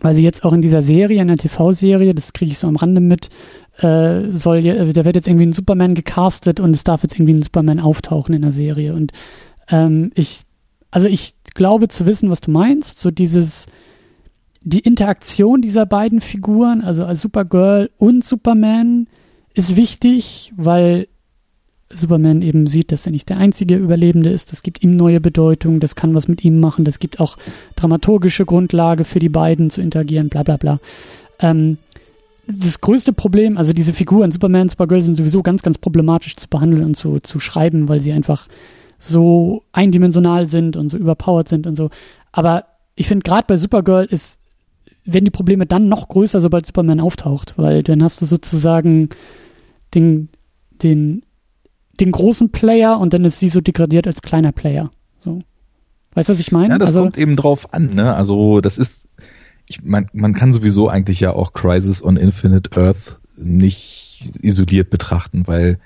weil 0.00 0.14
sie 0.14 0.22
jetzt 0.22 0.44
auch 0.44 0.52
in 0.52 0.62
dieser 0.62 0.82
Serie, 0.82 1.20
in 1.20 1.28
der 1.28 1.36
TV-Serie, 1.36 2.14
das 2.14 2.32
kriege 2.32 2.50
ich 2.50 2.58
so 2.58 2.66
am 2.66 2.76
Rande 2.76 3.00
mit, 3.00 3.28
äh, 3.78 4.30
soll 4.30 4.62
da 4.62 5.04
wird 5.04 5.16
jetzt 5.16 5.28
irgendwie 5.28 5.46
ein 5.46 5.52
Superman 5.52 5.94
gecastet 5.94 6.60
und 6.60 6.72
es 6.72 6.84
darf 6.84 7.02
jetzt 7.02 7.14
irgendwie 7.14 7.34
ein 7.34 7.42
Superman 7.42 7.78
auftauchen 7.80 8.34
in 8.34 8.42
der 8.42 8.50
Serie. 8.50 8.94
Und 8.94 9.12
ähm, 9.68 10.10
ich, 10.14 10.42
also 10.90 11.06
ich 11.06 11.34
glaube 11.54 11.88
zu 11.88 12.06
wissen, 12.06 12.30
was 12.30 12.40
du 12.40 12.50
meinst, 12.50 12.98
so 12.98 13.10
dieses, 13.10 13.66
die 14.62 14.80
Interaktion 14.80 15.62
dieser 15.62 15.86
beiden 15.86 16.20
Figuren, 16.20 16.82
also 16.82 17.04
als 17.04 17.20
Supergirl 17.20 17.90
und 17.98 18.24
Superman, 18.24 19.06
ist 19.54 19.76
wichtig, 19.76 20.52
weil 20.56 21.08
Superman 21.94 22.42
eben 22.42 22.66
sieht, 22.66 22.92
dass 22.92 23.06
er 23.06 23.12
nicht 23.12 23.28
der 23.28 23.36
einzige 23.36 23.76
Überlebende 23.76 24.30
ist. 24.30 24.52
Das 24.52 24.62
gibt 24.62 24.82
ihm 24.82 24.96
neue 24.96 25.20
Bedeutung, 25.20 25.80
das 25.80 25.94
kann 25.94 26.14
was 26.14 26.28
mit 26.28 26.44
ihm 26.44 26.60
machen, 26.60 26.84
das 26.84 26.98
gibt 26.98 27.20
auch 27.20 27.36
dramaturgische 27.76 28.46
Grundlage 28.46 29.04
für 29.04 29.18
die 29.18 29.28
beiden 29.28 29.70
zu 29.70 29.80
interagieren, 29.80 30.28
bla 30.28 30.42
bla 30.42 30.56
bla. 30.56 30.80
Ähm, 31.40 31.78
das 32.46 32.80
größte 32.80 33.12
Problem, 33.12 33.56
also 33.56 33.72
diese 33.72 33.92
Figuren, 33.92 34.32
Superman, 34.32 34.68
Supergirl, 34.68 35.02
sind 35.02 35.16
sowieso 35.16 35.42
ganz, 35.42 35.62
ganz 35.62 35.78
problematisch 35.78 36.36
zu 36.36 36.48
behandeln 36.48 36.84
und 36.84 36.96
zu, 36.96 37.20
zu 37.20 37.38
schreiben, 37.40 37.88
weil 37.88 38.00
sie 38.00 38.12
einfach 38.12 38.48
so 38.98 39.62
eindimensional 39.72 40.46
sind 40.46 40.76
und 40.76 40.88
so 40.88 40.96
überpowered 40.96 41.48
sind 41.48 41.66
und 41.66 41.76
so. 41.76 41.90
Aber 42.32 42.64
ich 42.94 43.08
finde, 43.08 43.22
gerade 43.22 43.46
bei 43.46 43.56
Supergirl 43.56 44.06
ist 44.06 44.38
werden 45.04 45.24
die 45.24 45.30
Probleme 45.30 45.66
dann 45.66 45.88
noch 45.88 46.08
größer, 46.08 46.40
sobald 46.40 46.66
Superman 46.66 47.00
auftaucht, 47.00 47.54
weil 47.56 47.82
dann 47.82 48.02
hast 48.02 48.20
du 48.20 48.26
sozusagen 48.26 49.08
den, 49.94 50.28
den, 50.82 51.22
den 52.00 52.12
großen 52.12 52.50
Player 52.50 52.98
und 52.98 53.12
dann 53.12 53.24
ist 53.24 53.38
sie 53.38 53.48
so 53.48 53.60
degradiert 53.60 54.06
als 54.06 54.22
kleiner 54.22 54.52
Player. 54.52 54.90
So. 55.18 55.42
Weißt 56.14 56.28
du, 56.28 56.34
was 56.34 56.40
ich 56.40 56.52
meine? 56.52 56.74
Ja, 56.74 56.78
das 56.78 56.88
also, 56.88 57.02
kommt 57.02 57.18
eben 57.18 57.36
drauf 57.36 57.72
an, 57.72 57.90
ne? 57.94 58.14
Also, 58.14 58.60
das 58.60 58.78
ist, 58.78 59.08
ich, 59.66 59.82
man, 59.82 60.06
man 60.12 60.34
kann 60.34 60.52
sowieso 60.52 60.88
eigentlich 60.88 61.20
ja 61.20 61.32
auch 61.32 61.52
Crisis 61.52 62.02
on 62.02 62.16
Infinite 62.16 62.70
Earth 62.80 63.20
nicht 63.36 64.30
isoliert 64.40 64.90
betrachten, 64.90 65.46
weil 65.46 65.78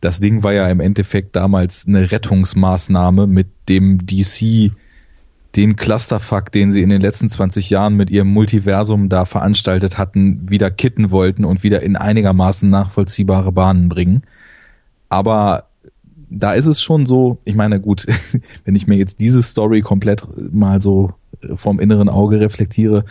das 0.00 0.20
Ding 0.20 0.42
war 0.42 0.52
ja 0.52 0.68
im 0.68 0.80
Endeffekt 0.80 1.36
damals 1.36 1.86
eine 1.86 2.10
Rettungsmaßnahme, 2.10 3.26
mit 3.26 3.48
dem 3.68 4.04
DC 4.04 4.72
den 5.56 5.76
Clusterfuck, 5.76 6.50
den 6.50 6.70
sie 6.72 6.82
in 6.82 6.88
den 6.88 7.00
letzten 7.00 7.28
20 7.28 7.70
Jahren 7.70 7.94
mit 7.94 8.10
ihrem 8.10 8.28
Multiversum 8.28 9.08
da 9.08 9.24
veranstaltet 9.24 9.98
hatten, 9.98 10.50
wieder 10.50 10.70
kitten 10.70 11.10
wollten 11.10 11.44
und 11.44 11.62
wieder 11.62 11.82
in 11.82 11.96
einigermaßen 11.96 12.68
nachvollziehbare 12.68 13.52
Bahnen 13.52 13.88
bringen. 13.88 14.22
Aber 15.08 15.66
da 16.28 16.54
ist 16.54 16.66
es 16.66 16.82
schon 16.82 17.06
so, 17.06 17.38
ich 17.44 17.54
meine, 17.54 17.80
gut, 17.80 18.06
wenn 18.64 18.74
ich 18.74 18.86
mir 18.86 18.96
jetzt 18.96 19.20
diese 19.20 19.42
Story 19.42 19.80
komplett 19.80 20.26
mal 20.52 20.80
so 20.80 21.12
vom 21.54 21.78
inneren 21.78 22.08
Auge 22.08 22.40
reflektiere, 22.40 23.04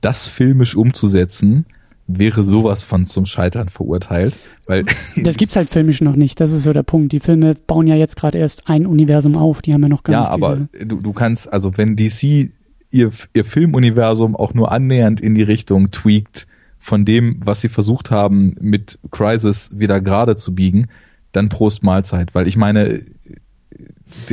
das 0.00 0.28
filmisch 0.28 0.76
umzusetzen, 0.76 1.66
wäre 2.06 2.44
sowas 2.44 2.82
von 2.84 3.06
zum 3.06 3.26
Scheitern 3.26 3.68
verurteilt. 3.68 4.38
Weil 4.66 4.84
das 5.22 5.36
gibt's 5.36 5.56
halt 5.56 5.68
filmisch 5.68 6.00
noch 6.00 6.16
nicht. 6.16 6.40
Das 6.40 6.52
ist 6.52 6.62
so 6.62 6.72
der 6.72 6.82
Punkt. 6.82 7.12
Die 7.12 7.20
Filme 7.20 7.54
bauen 7.54 7.86
ja 7.86 7.96
jetzt 7.96 8.16
gerade 8.16 8.38
erst 8.38 8.68
ein 8.68 8.86
Universum 8.86 9.36
auf. 9.36 9.62
Die 9.62 9.72
haben 9.72 9.82
ja 9.82 9.88
noch 9.88 10.02
gar 10.02 10.12
ja, 10.12 10.20
nicht. 10.20 10.42
Ja, 10.42 10.48
aber 10.48 10.68
du, 10.84 11.00
du 11.00 11.12
kannst, 11.12 11.52
also 11.52 11.76
wenn 11.76 11.96
DC 11.96 12.50
ihr, 12.90 13.10
ihr 13.32 13.44
Filmuniversum 13.44 14.36
auch 14.36 14.54
nur 14.54 14.72
annähernd 14.72 15.20
in 15.20 15.34
die 15.34 15.42
Richtung 15.42 15.90
tweakt 15.90 16.46
von 16.78 17.04
dem, 17.04 17.40
was 17.44 17.60
sie 17.60 17.68
versucht 17.68 18.10
haben, 18.10 18.56
mit 18.60 18.98
Crisis 19.10 19.70
wieder 19.74 20.00
gerade 20.00 20.36
zu 20.36 20.54
biegen, 20.54 20.86
dann 21.32 21.48
Prost 21.48 21.82
Mahlzeit. 21.82 22.34
Weil 22.34 22.46
ich 22.46 22.56
meine, 22.56 23.02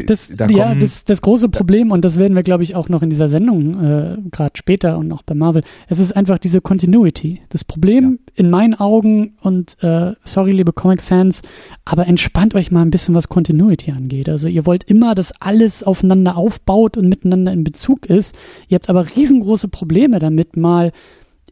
das, 0.06 0.36
da 0.36 0.48
ja, 0.48 0.76
das, 0.76 1.04
das 1.04 1.22
große 1.22 1.50
Problem, 1.50 1.92
und 1.92 2.06
das 2.06 2.20
werden 2.20 2.36
wir, 2.36 2.44
glaube 2.44 2.64
ich, 2.64 2.76
auch 2.76 2.90
noch 2.90 3.02
in 3.02 3.10
dieser 3.10 3.28
Sendung, 3.28 3.84
äh, 3.84 4.18
gerade 4.32 4.54
später 4.56 4.98
und 4.98 5.12
auch 5.12 5.24
bei 5.24 5.34
Marvel, 5.34 5.64
es 5.88 6.00
ist 6.00 6.16
einfach 6.16 6.38
diese 6.38 6.62
Continuity. 6.62 7.42
Das 7.50 7.64
Problem 7.64 8.20
ja. 8.28 8.34
in 8.36 8.50
meinen 8.50 8.76
Augen, 8.76 9.34
und 9.42 9.78
äh, 9.82 10.14
sorry, 10.24 10.52
liebe 10.52 10.74
Comic-Fans, 10.74 11.42
aber 11.86 12.08
entspannt 12.08 12.56
euch 12.56 12.72
mal 12.72 12.82
ein 12.82 12.92
bisschen, 12.92 13.16
was 13.16 13.30
Continuity 13.30 13.92
angeht. 13.92 14.30
Also 14.30 14.48
ihr 14.48 14.66
wollt 14.66 14.84
immer, 14.84 15.16
dass 15.16 15.32
alles 15.42 15.84
aufeinander 15.84 16.38
aufbaut 16.38 16.98
und 16.98 17.10
miteinander 17.10 17.52
in 17.52 17.64
Bezug 17.64 18.06
ist. 18.06 18.36
Ihr 18.68 18.76
habt 18.76 18.90
aber 18.90 19.16
riesengroße 19.16 19.68
Probleme 19.68 20.20
damit, 20.20 20.56
mal 20.56 20.92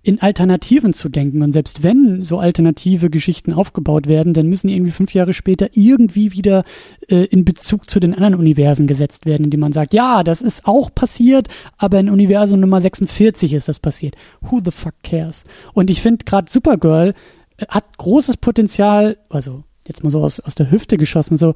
in 0.03 0.21
Alternativen 0.21 0.93
zu 0.93 1.09
denken. 1.09 1.43
Und 1.43 1.53
selbst 1.53 1.83
wenn 1.83 2.23
so 2.23 2.39
alternative 2.39 3.09
Geschichten 3.09 3.53
aufgebaut 3.53 4.07
werden, 4.07 4.33
dann 4.33 4.47
müssen 4.47 4.67
die 4.67 4.75
irgendwie 4.75 4.91
fünf 4.91 5.13
Jahre 5.13 5.33
später 5.33 5.69
irgendwie 5.73 6.31
wieder 6.31 6.63
äh, 7.07 7.25
in 7.25 7.45
Bezug 7.45 7.89
zu 7.89 7.99
den 7.99 8.15
anderen 8.15 8.35
Universen 8.35 8.87
gesetzt 8.87 9.25
werden, 9.25 9.43
indem 9.43 9.59
man 9.59 9.73
sagt, 9.73 9.93
ja, 9.93 10.23
das 10.23 10.41
ist 10.41 10.65
auch 10.65 10.93
passiert, 10.93 11.47
aber 11.77 11.99
in 11.99 12.09
Universum 12.09 12.59
Nummer 12.59 12.81
46 12.81 13.53
ist 13.53 13.67
das 13.67 13.79
passiert. 13.79 14.15
Who 14.41 14.59
the 14.63 14.71
fuck 14.71 14.95
cares? 15.03 15.43
Und 15.73 15.89
ich 15.89 16.01
finde 16.01 16.25
gerade 16.25 16.51
Supergirl 16.51 17.13
äh, 17.57 17.65
hat 17.67 17.97
großes 17.97 18.37
Potenzial, 18.37 19.17
also 19.29 19.63
jetzt 19.87 20.03
mal 20.03 20.09
so 20.09 20.23
aus, 20.23 20.39
aus 20.39 20.55
der 20.55 20.71
Hüfte 20.71 20.97
geschossen, 20.97 21.37
so, 21.37 21.53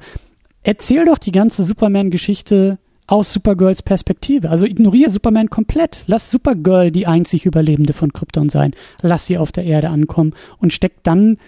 erzähl 0.62 1.04
doch 1.04 1.18
die 1.18 1.32
ganze 1.32 1.64
Superman-Geschichte 1.64 2.78
aus 3.06 3.32
Supergirls 3.32 3.82
Perspektive. 3.82 4.50
Also 4.50 4.66
ignoriere 4.66 5.10
Superman 5.10 5.50
komplett. 5.50 6.04
Lass 6.06 6.30
Supergirl 6.30 6.90
die 6.90 7.06
einzig 7.06 7.46
Überlebende 7.46 7.92
von 7.92 8.12
Krypton 8.12 8.48
sein. 8.48 8.74
Lass 9.00 9.26
sie 9.26 9.38
auf 9.38 9.52
der 9.52 9.64
Erde 9.64 9.90
ankommen 9.90 10.34
und 10.58 10.72
steck 10.72 11.02
dann, 11.02 11.38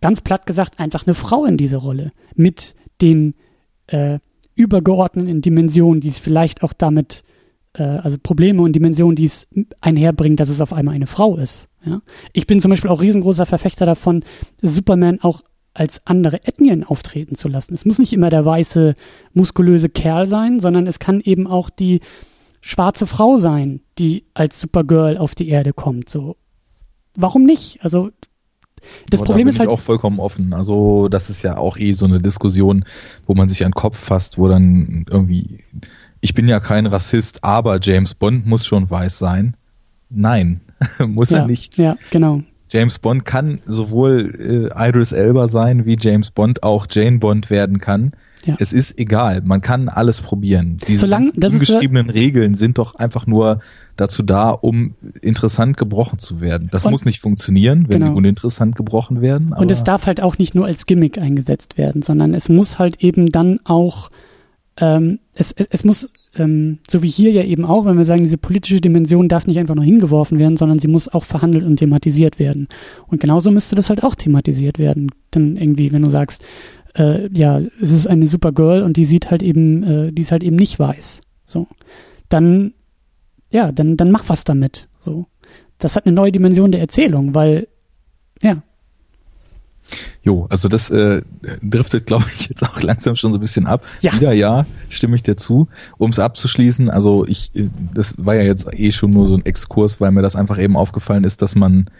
ganz 0.00 0.20
platt 0.20 0.46
gesagt, 0.46 0.80
einfach 0.80 1.06
eine 1.06 1.14
Frau 1.14 1.44
in 1.44 1.56
diese 1.56 1.76
Rolle. 1.76 2.12
Mit 2.34 2.74
den 3.00 3.34
äh, 3.86 4.18
übergeordneten 4.54 5.42
Dimensionen, 5.42 6.00
die 6.00 6.08
es 6.08 6.18
vielleicht 6.18 6.62
auch 6.62 6.72
damit, 6.72 7.22
äh, 7.74 7.82
also 7.82 8.18
Probleme 8.20 8.62
und 8.62 8.74
Dimensionen, 8.74 9.16
die 9.16 9.24
es 9.24 9.46
einherbringt, 9.80 10.40
dass 10.40 10.48
es 10.48 10.60
auf 10.60 10.72
einmal 10.72 10.94
eine 10.94 11.06
Frau 11.06 11.36
ist. 11.36 11.68
Ja? 11.84 12.02
Ich 12.32 12.46
bin 12.46 12.60
zum 12.60 12.70
Beispiel 12.70 12.90
auch 12.90 13.00
riesengroßer 13.00 13.46
Verfechter 13.46 13.86
davon, 13.86 14.24
Superman 14.60 15.20
auch 15.20 15.42
als 15.74 16.06
andere 16.06 16.46
Ethnien 16.46 16.84
auftreten 16.84 17.36
zu 17.36 17.48
lassen. 17.48 17.74
Es 17.74 17.84
muss 17.84 17.98
nicht 17.98 18.12
immer 18.12 18.30
der 18.30 18.44
weiße, 18.44 18.94
muskulöse 19.34 19.88
Kerl 19.88 20.26
sein, 20.26 20.60
sondern 20.60 20.86
es 20.86 20.98
kann 20.98 21.20
eben 21.20 21.46
auch 21.46 21.70
die 21.70 22.00
schwarze 22.60 23.06
Frau 23.06 23.36
sein, 23.36 23.80
die 23.98 24.24
als 24.34 24.60
Supergirl 24.60 25.16
auf 25.16 25.34
die 25.34 25.48
Erde 25.48 25.72
kommt. 25.72 26.08
So, 26.08 26.36
warum 27.14 27.44
nicht? 27.44 27.78
Also 27.82 28.10
das 29.10 29.20
Aber 29.20 29.26
Problem 29.26 29.46
da 29.46 29.50
ist 29.50 29.58
halt 29.60 29.68
auch 29.68 29.80
vollkommen 29.80 30.20
offen. 30.20 30.52
Also 30.52 31.08
das 31.08 31.30
ist 31.30 31.42
ja 31.42 31.56
auch 31.56 31.76
eh 31.76 31.92
so 31.92 32.06
eine 32.06 32.20
Diskussion, 32.20 32.84
wo 33.26 33.34
man 33.34 33.48
sich 33.48 33.64
an 33.64 33.70
den 33.70 33.74
Kopf 33.74 33.98
fasst, 33.98 34.38
wo 34.38 34.48
dann 34.48 35.04
irgendwie 35.08 35.64
ich 36.20 36.34
bin 36.34 36.48
ja 36.48 36.60
kein 36.60 36.86
Rassist, 36.86 37.44
aber 37.44 37.78
James 37.80 38.14
Bond 38.14 38.46
muss 38.46 38.66
schon 38.66 38.90
weiß 38.90 39.18
sein. 39.18 39.56
Nein, 40.10 40.60
muss 41.06 41.30
ja, 41.30 41.38
er 41.38 41.46
nicht. 41.46 41.78
Ja, 41.78 41.96
genau. 42.10 42.42
James 42.70 42.98
Bond 42.98 43.24
kann 43.24 43.60
sowohl 43.66 44.70
äh, 44.76 44.88
Idris 44.88 45.12
Elba 45.12 45.48
sein, 45.48 45.86
wie 45.86 45.96
James 46.00 46.30
Bond 46.30 46.62
auch 46.62 46.86
Jane 46.90 47.18
Bond 47.18 47.50
werden 47.50 47.80
kann. 47.80 48.12
Ja. 48.46 48.56
Es 48.58 48.72
ist 48.72 48.98
egal, 48.98 49.42
man 49.44 49.60
kann 49.60 49.88
alles 49.88 50.22
probieren. 50.22 50.78
Diese 50.88 51.02
Solange, 51.02 51.30
ungeschriebenen 51.32 52.08
Regeln 52.08 52.54
sind 52.54 52.78
doch 52.78 52.94
einfach 52.94 53.26
nur 53.26 53.60
dazu 53.96 54.22
da, 54.22 54.50
um 54.50 54.94
interessant 55.20 55.76
gebrochen 55.76 56.18
zu 56.18 56.40
werden. 56.40 56.68
Das 56.72 56.86
und, 56.86 56.92
muss 56.92 57.04
nicht 57.04 57.20
funktionieren, 57.20 57.86
wenn 57.88 58.00
genau. 58.00 58.12
sie 58.12 58.16
uninteressant 58.16 58.76
gebrochen 58.76 59.20
werden. 59.20 59.52
und 59.52 59.70
es 59.70 59.84
darf 59.84 60.06
halt 60.06 60.22
auch 60.22 60.38
nicht 60.38 60.54
nur 60.54 60.64
als 60.64 60.86
Gimmick 60.86 61.18
eingesetzt 61.18 61.76
werden, 61.76 62.00
sondern 62.00 62.32
es 62.32 62.48
muss 62.48 62.78
halt 62.78 63.02
eben 63.04 63.30
dann 63.30 63.60
auch, 63.64 64.10
ähm, 64.78 65.18
es, 65.34 65.52
es, 65.52 65.66
es 65.70 65.84
muss 65.84 66.08
ähm, 66.36 66.78
so 66.88 67.02
wie 67.02 67.08
hier 67.08 67.32
ja 67.32 67.42
eben 67.42 67.64
auch, 67.64 67.84
wenn 67.86 67.96
wir 67.96 68.04
sagen, 68.04 68.22
diese 68.22 68.38
politische 68.38 68.80
Dimension 68.80 69.28
darf 69.28 69.46
nicht 69.46 69.58
einfach 69.58 69.74
nur 69.74 69.84
hingeworfen 69.84 70.38
werden, 70.38 70.56
sondern 70.56 70.78
sie 70.78 70.88
muss 70.88 71.08
auch 71.08 71.24
verhandelt 71.24 71.64
und 71.64 71.76
thematisiert 71.76 72.38
werden. 72.38 72.68
Und 73.08 73.20
genauso 73.20 73.50
müsste 73.50 73.74
das 73.74 73.88
halt 73.88 74.04
auch 74.04 74.14
thematisiert 74.14 74.78
werden. 74.78 75.10
Dann 75.32 75.56
irgendwie, 75.56 75.92
wenn 75.92 76.02
du 76.02 76.10
sagst, 76.10 76.42
äh, 76.96 77.28
ja, 77.36 77.60
es 77.80 77.90
ist 77.90 78.06
eine 78.06 78.26
super 78.26 78.52
Girl 78.52 78.82
und 78.82 78.96
die 78.96 79.04
sieht 79.04 79.30
halt 79.30 79.42
eben, 79.42 79.82
äh, 79.82 80.12
die 80.12 80.22
ist 80.22 80.32
halt 80.32 80.44
eben 80.44 80.56
nicht 80.56 80.78
weiß. 80.78 81.22
So. 81.44 81.66
Dann, 82.28 82.74
ja, 83.50 83.72
dann, 83.72 83.96
dann 83.96 84.10
mach 84.10 84.28
was 84.28 84.44
damit. 84.44 84.88
So. 85.00 85.26
Das 85.78 85.96
hat 85.96 86.06
eine 86.06 86.14
neue 86.14 86.32
Dimension 86.32 86.70
der 86.70 86.80
Erzählung, 86.80 87.34
weil, 87.34 87.66
ja, 88.40 88.62
Jo, 90.22 90.46
also 90.50 90.68
das 90.68 90.90
äh, 90.90 91.22
driftet, 91.62 92.06
glaube 92.06 92.26
ich, 92.28 92.48
jetzt 92.48 92.62
auch 92.62 92.80
langsam 92.82 93.16
schon 93.16 93.32
so 93.32 93.38
ein 93.38 93.40
bisschen 93.40 93.66
ab. 93.66 93.84
Ja. 94.00 94.12
Wieder 94.14 94.32
ja, 94.32 94.66
stimme 94.88 95.16
ich 95.16 95.22
dir 95.22 95.36
zu. 95.36 95.68
Um 95.98 96.10
es 96.10 96.18
abzuschließen, 96.18 96.90
also 96.90 97.26
ich, 97.26 97.54
äh, 97.54 97.68
das 97.94 98.14
war 98.18 98.34
ja 98.34 98.42
jetzt 98.42 98.68
eh 98.72 98.92
schon 98.92 99.10
nur 99.10 99.26
so 99.26 99.34
ein 99.34 99.44
Exkurs, 99.44 100.00
weil 100.00 100.10
mir 100.10 100.22
das 100.22 100.36
einfach 100.36 100.58
eben 100.58 100.76
aufgefallen 100.76 101.24
ist, 101.24 101.42
dass 101.42 101.54
man 101.54 101.90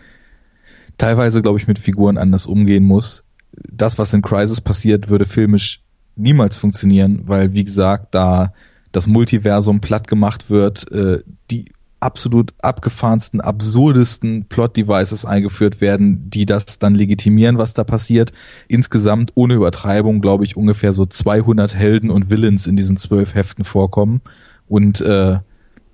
teilweise, 0.98 1.42
glaube 1.42 1.58
ich, 1.58 1.66
mit 1.66 1.78
Figuren 1.78 2.18
anders 2.18 2.46
umgehen 2.46 2.84
muss. 2.84 3.24
Das, 3.52 3.98
was 3.98 4.12
in 4.12 4.22
Crisis 4.22 4.60
passiert, 4.60 5.08
würde 5.08 5.26
filmisch 5.26 5.82
niemals 6.16 6.56
funktionieren, 6.56 7.22
weil, 7.24 7.54
wie 7.54 7.64
gesagt, 7.64 8.14
da 8.14 8.52
das 8.92 9.06
Multiversum 9.06 9.80
platt 9.80 10.08
gemacht 10.08 10.50
wird, 10.50 10.90
äh, 10.92 11.22
die 11.50 11.66
absolut 12.00 12.54
abgefahrensten, 12.62 13.40
absurdesten 13.40 14.46
Plot-Devices 14.46 15.24
eingeführt 15.24 15.80
werden, 15.80 16.28
die 16.30 16.46
das 16.46 16.78
dann 16.78 16.94
legitimieren, 16.94 17.58
was 17.58 17.74
da 17.74 17.84
passiert. 17.84 18.32
Insgesamt, 18.68 19.32
ohne 19.34 19.54
Übertreibung, 19.54 20.20
glaube 20.20 20.44
ich, 20.44 20.56
ungefähr 20.56 20.92
so 20.92 21.04
200 21.04 21.74
Helden 21.74 22.10
und 22.10 22.30
Villains 22.30 22.66
in 22.66 22.76
diesen 22.76 22.96
zwölf 22.96 23.34
Heften 23.34 23.64
vorkommen. 23.64 24.22
Und 24.66 25.00
äh, 25.02 25.38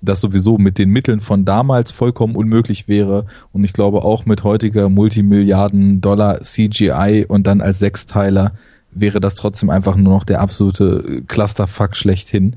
das 0.01 0.21
sowieso 0.21 0.57
mit 0.57 0.77
den 0.77 0.89
Mitteln 0.89 1.19
von 1.19 1.45
damals 1.45 1.91
vollkommen 1.91 2.35
unmöglich 2.35 2.87
wäre. 2.87 3.25
Und 3.51 3.63
ich 3.63 3.73
glaube 3.73 4.03
auch 4.03 4.25
mit 4.25 4.43
heutiger 4.43 4.89
Multimilliarden 4.89 6.01
Dollar 6.01 6.41
CGI 6.41 7.25
und 7.27 7.47
dann 7.47 7.61
als 7.61 7.79
Sechsteiler 7.79 8.53
wäre 8.91 9.19
das 9.19 9.35
trotzdem 9.35 9.69
einfach 9.69 9.95
nur 9.95 10.13
noch 10.13 10.23
der 10.23 10.39
absolute 10.39 11.23
Clusterfuck 11.27 11.95
schlechthin 11.95 12.55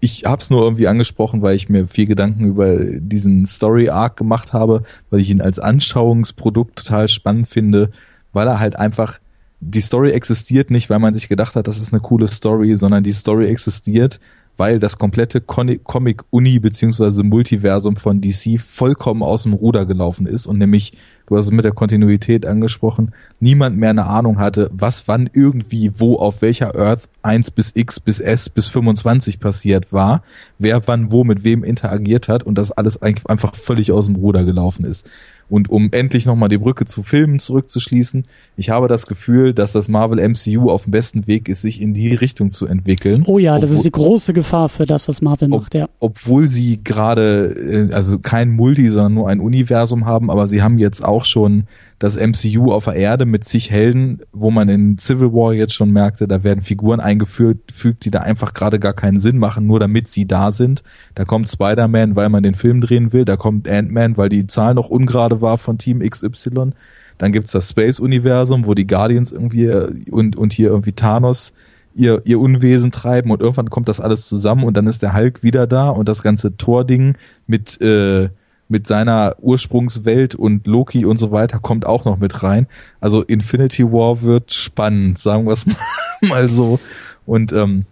ich 0.00 0.24
habe 0.24 0.42
es 0.42 0.50
nur 0.50 0.62
irgendwie 0.62 0.88
angesprochen, 0.88 1.42
weil 1.42 1.56
ich 1.56 1.68
mir 1.68 1.88
viel 1.88 2.06
Gedanken 2.06 2.44
über 2.44 2.76
diesen 2.76 3.46
Story 3.46 3.88
Arc 3.88 4.16
gemacht 4.16 4.52
habe, 4.52 4.82
weil 5.10 5.20
ich 5.20 5.30
ihn 5.30 5.40
als 5.40 5.58
Anschauungsprodukt 5.58 6.76
total 6.76 7.08
spannend 7.08 7.48
finde, 7.48 7.90
weil 8.32 8.46
er 8.46 8.60
halt 8.60 8.76
einfach 8.76 9.18
die 9.60 9.80
Story 9.80 10.10
existiert 10.10 10.70
nicht, 10.70 10.90
weil 10.90 10.98
man 10.98 11.14
sich 11.14 11.28
gedacht 11.28 11.56
hat, 11.56 11.66
das 11.66 11.80
ist 11.80 11.92
eine 11.92 12.00
coole 12.00 12.28
Story, 12.28 12.76
sondern 12.76 13.02
die 13.02 13.12
Story 13.12 13.46
existiert, 13.46 14.20
weil 14.56 14.78
das 14.78 14.98
komplette 14.98 15.40
Comic-Uni 15.40 16.58
beziehungsweise 16.58 17.22
Multiversum 17.22 17.96
von 17.96 18.20
DC 18.20 18.60
vollkommen 18.60 19.22
aus 19.22 19.44
dem 19.44 19.54
Ruder 19.54 19.86
gelaufen 19.86 20.26
ist 20.26 20.46
und 20.46 20.58
nämlich, 20.58 20.92
du 21.26 21.36
hast 21.36 21.46
es 21.46 21.50
mit 21.50 21.64
der 21.64 21.72
Kontinuität 21.72 22.46
angesprochen, 22.46 23.12
niemand 23.40 23.76
mehr 23.76 23.90
eine 23.90 24.06
Ahnung 24.06 24.38
hatte, 24.38 24.70
was 24.72 25.08
wann 25.08 25.28
irgendwie 25.32 25.92
wo 25.96 26.16
auf 26.16 26.42
welcher 26.42 26.76
Earth 26.76 27.08
1 27.22 27.50
bis 27.50 27.72
X 27.74 28.00
bis 28.00 28.20
S 28.20 28.48
bis 28.48 28.68
25 28.68 29.40
passiert 29.40 29.92
war, 29.92 30.22
wer 30.58 30.86
wann 30.86 31.10
wo 31.10 31.24
mit 31.24 31.44
wem 31.44 31.64
interagiert 31.64 32.28
hat 32.28 32.42
und 32.42 32.56
das 32.56 32.72
alles 32.72 33.00
einfach 33.02 33.54
völlig 33.54 33.92
aus 33.92 34.06
dem 34.06 34.16
Ruder 34.16 34.44
gelaufen 34.44 34.84
ist. 34.84 35.08
Und 35.48 35.70
um 35.70 35.90
endlich 35.92 36.26
nochmal 36.26 36.48
die 36.48 36.58
Brücke 36.58 36.86
zu 36.86 37.02
Filmen 37.02 37.38
zurückzuschließen, 37.38 38.24
ich 38.56 38.70
habe 38.70 38.88
das 38.88 39.06
Gefühl, 39.06 39.54
dass 39.54 39.72
das 39.72 39.88
Marvel 39.88 40.18
MCU 40.28 40.70
auf 40.70 40.84
dem 40.84 40.90
besten 40.90 41.26
Weg 41.26 41.48
ist, 41.48 41.62
sich 41.62 41.80
in 41.80 41.94
die 41.94 42.14
Richtung 42.14 42.50
zu 42.50 42.66
entwickeln. 42.66 43.22
Oh 43.26 43.38
ja, 43.38 43.58
das 43.58 43.70
obwohl, 43.70 43.76
ist 43.76 43.84
die 43.84 43.92
große 43.92 44.32
Gefahr 44.32 44.68
für 44.68 44.86
das, 44.86 45.06
was 45.06 45.22
Marvel 45.22 45.52
ob, 45.52 45.62
macht, 45.62 45.74
ja. 45.74 45.88
Obwohl 46.00 46.48
sie 46.48 46.80
gerade, 46.82 47.88
äh, 47.90 47.92
also 47.92 48.18
kein 48.18 48.50
Multi, 48.50 48.90
sondern 48.90 49.14
nur 49.14 49.28
ein 49.28 49.40
Universum 49.40 50.04
haben, 50.04 50.30
aber 50.30 50.48
sie 50.48 50.62
haben 50.62 50.78
jetzt 50.78 51.04
auch 51.04 51.15
schon 51.24 51.64
das 51.98 52.16
MCU 52.16 52.72
auf 52.72 52.84
der 52.84 52.94
Erde 52.94 53.24
mit 53.24 53.44
zig 53.44 53.70
Helden, 53.70 54.20
wo 54.32 54.50
man 54.50 54.68
in 54.68 54.98
Civil 54.98 55.32
War 55.32 55.54
jetzt 55.54 55.72
schon 55.72 55.90
merkte, 55.90 56.28
da 56.28 56.44
werden 56.44 56.60
Figuren 56.60 57.00
eingefügt, 57.00 58.04
die 58.04 58.10
da 58.10 58.20
einfach 58.20 58.52
gerade 58.52 58.78
gar 58.78 58.92
keinen 58.92 59.18
Sinn 59.18 59.38
machen, 59.38 59.66
nur 59.66 59.80
damit 59.80 60.08
sie 60.08 60.26
da 60.26 60.50
sind. 60.50 60.82
Da 61.14 61.24
kommt 61.24 61.48
Spider-Man, 61.48 62.14
weil 62.14 62.28
man 62.28 62.42
den 62.42 62.54
Film 62.54 62.80
drehen 62.80 63.12
will, 63.12 63.24
da 63.24 63.36
kommt 63.36 63.68
Ant-Man, 63.68 64.16
weil 64.16 64.28
die 64.28 64.46
Zahl 64.46 64.74
noch 64.74 64.90
ungerade 64.90 65.40
war 65.40 65.56
von 65.56 65.78
Team 65.78 66.00
XY. 66.00 66.72
Dann 67.18 67.32
gibt's 67.32 67.52
das 67.52 67.70
Space-Universum, 67.70 68.66
wo 68.66 68.74
die 68.74 68.86
Guardians 68.86 69.32
irgendwie 69.32 69.66
äh, 69.66 70.10
und, 70.10 70.36
und 70.36 70.52
hier 70.52 70.68
irgendwie 70.68 70.92
Thanos 70.92 71.54
ihr, 71.96 72.22
ihr 72.24 72.38
Unwesen 72.38 72.92
treiben 72.92 73.30
und 73.30 73.40
irgendwann 73.40 73.70
kommt 73.70 73.88
das 73.88 74.00
alles 74.00 74.28
zusammen 74.28 74.64
und 74.64 74.76
dann 74.76 74.86
ist 74.86 75.02
der 75.02 75.14
Hulk 75.14 75.42
wieder 75.42 75.66
da 75.66 75.88
und 75.88 76.08
das 76.08 76.22
ganze 76.22 76.56
Tor-Ding 76.56 77.16
mit 77.46 77.80
äh, 77.80 78.28
mit 78.68 78.86
seiner 78.86 79.36
Ursprungswelt 79.40 80.34
und 80.34 80.66
Loki 80.66 81.04
und 81.04 81.18
so 81.18 81.30
weiter 81.30 81.58
kommt 81.58 81.86
auch 81.86 82.04
noch 82.04 82.18
mit 82.18 82.42
rein. 82.42 82.66
Also 83.00 83.22
Infinity 83.22 83.84
War 83.84 84.22
wird 84.22 84.52
spannend, 84.52 85.18
sagen 85.18 85.46
wir 85.46 85.52
es 85.52 85.66
mal 86.22 86.48
so. 86.50 86.80
Und 87.26 87.52
ähm, 87.52 87.84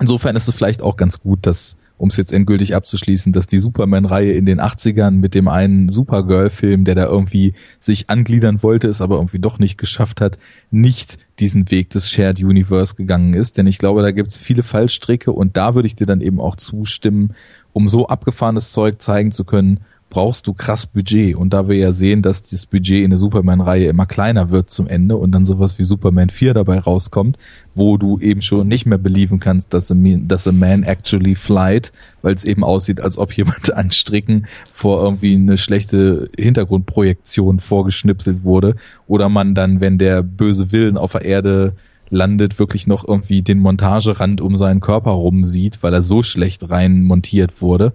insofern 0.00 0.36
ist 0.36 0.48
es 0.48 0.54
vielleicht 0.54 0.82
auch 0.82 0.96
ganz 0.96 1.20
gut, 1.20 1.46
dass, 1.46 1.76
um 1.96 2.08
es 2.08 2.18
jetzt 2.18 2.34
endgültig 2.34 2.74
abzuschließen, 2.74 3.32
dass 3.32 3.46
die 3.46 3.58
Superman-Reihe 3.58 4.32
in 4.32 4.44
den 4.44 4.60
80ern 4.60 5.12
mit 5.12 5.34
dem 5.34 5.48
einen 5.48 5.88
Supergirl-Film, 5.88 6.84
der 6.84 6.96
da 6.96 7.06
irgendwie 7.06 7.54
sich 7.78 8.10
angliedern 8.10 8.62
wollte, 8.62 8.88
es 8.88 9.00
aber 9.00 9.16
irgendwie 9.16 9.38
doch 9.38 9.58
nicht 9.58 9.78
geschafft 9.78 10.20
hat, 10.20 10.38
nicht 10.70 11.18
diesen 11.38 11.70
Weg 11.70 11.90
des 11.90 12.10
Shared 12.10 12.40
Universe 12.40 12.94
gegangen 12.94 13.32
ist. 13.32 13.56
Denn 13.56 13.66
ich 13.66 13.78
glaube, 13.78 14.02
da 14.02 14.10
gibt 14.10 14.30
es 14.30 14.38
viele 14.38 14.62
Fallstricke 14.62 15.32
und 15.32 15.56
da 15.56 15.74
würde 15.74 15.86
ich 15.86 15.96
dir 15.96 16.06
dann 16.06 16.20
eben 16.20 16.40
auch 16.40 16.56
zustimmen, 16.56 17.34
um 17.72 17.88
so 17.88 18.08
abgefahrenes 18.08 18.72
Zeug 18.72 19.00
zeigen 19.00 19.32
zu 19.32 19.44
können, 19.44 19.80
brauchst 20.10 20.48
du 20.48 20.52
krass 20.52 20.86
Budget. 20.86 21.36
Und 21.36 21.52
da 21.54 21.68
wir 21.68 21.76
ja 21.76 21.92
sehen, 21.92 22.20
dass 22.20 22.42
das 22.42 22.66
Budget 22.66 23.04
in 23.04 23.10
der 23.10 23.18
Superman-Reihe 23.18 23.86
immer 23.88 24.06
kleiner 24.06 24.50
wird 24.50 24.68
zum 24.68 24.88
Ende 24.88 25.16
und 25.16 25.32
dann 25.32 25.46
sowas 25.46 25.78
wie 25.78 25.84
Superman 25.84 26.28
4 26.28 26.52
dabei 26.52 26.80
rauskommt, 26.80 27.38
wo 27.74 27.96
du 27.96 28.18
eben 28.18 28.42
schon 28.42 28.66
nicht 28.68 28.86
mehr 28.86 28.98
believen 28.98 29.38
kannst, 29.38 29.72
dass 29.72 29.90
a, 29.90 29.94
dass 29.94 30.48
a 30.48 30.52
man 30.52 30.82
actually 30.82 31.36
flight, 31.36 31.92
weil 32.22 32.34
es 32.34 32.44
eben 32.44 32.64
aussieht, 32.64 33.00
als 33.00 33.16
ob 33.16 33.32
jemand 33.36 33.72
an 33.72 33.90
Stricken 33.92 34.46
vor 34.72 35.02
irgendwie 35.02 35.34
eine 35.34 35.56
schlechte 35.56 36.28
Hintergrundprojektion 36.36 37.60
vorgeschnipselt 37.60 38.42
wurde. 38.42 38.74
Oder 39.06 39.28
man 39.28 39.54
dann, 39.54 39.80
wenn 39.80 39.96
der 39.96 40.22
böse 40.22 40.72
Willen 40.72 40.98
auf 40.98 41.12
der 41.12 41.24
Erde 41.24 41.74
landet, 42.12 42.58
wirklich 42.58 42.88
noch 42.88 43.06
irgendwie 43.06 43.42
den 43.42 43.60
Montagerand 43.60 44.40
um 44.40 44.56
seinen 44.56 44.80
Körper 44.80 45.12
rum 45.12 45.44
sieht, 45.44 45.84
weil 45.84 45.94
er 45.94 46.02
so 46.02 46.24
schlecht 46.24 46.68
rein 46.68 47.04
montiert 47.04 47.62
wurde 47.62 47.92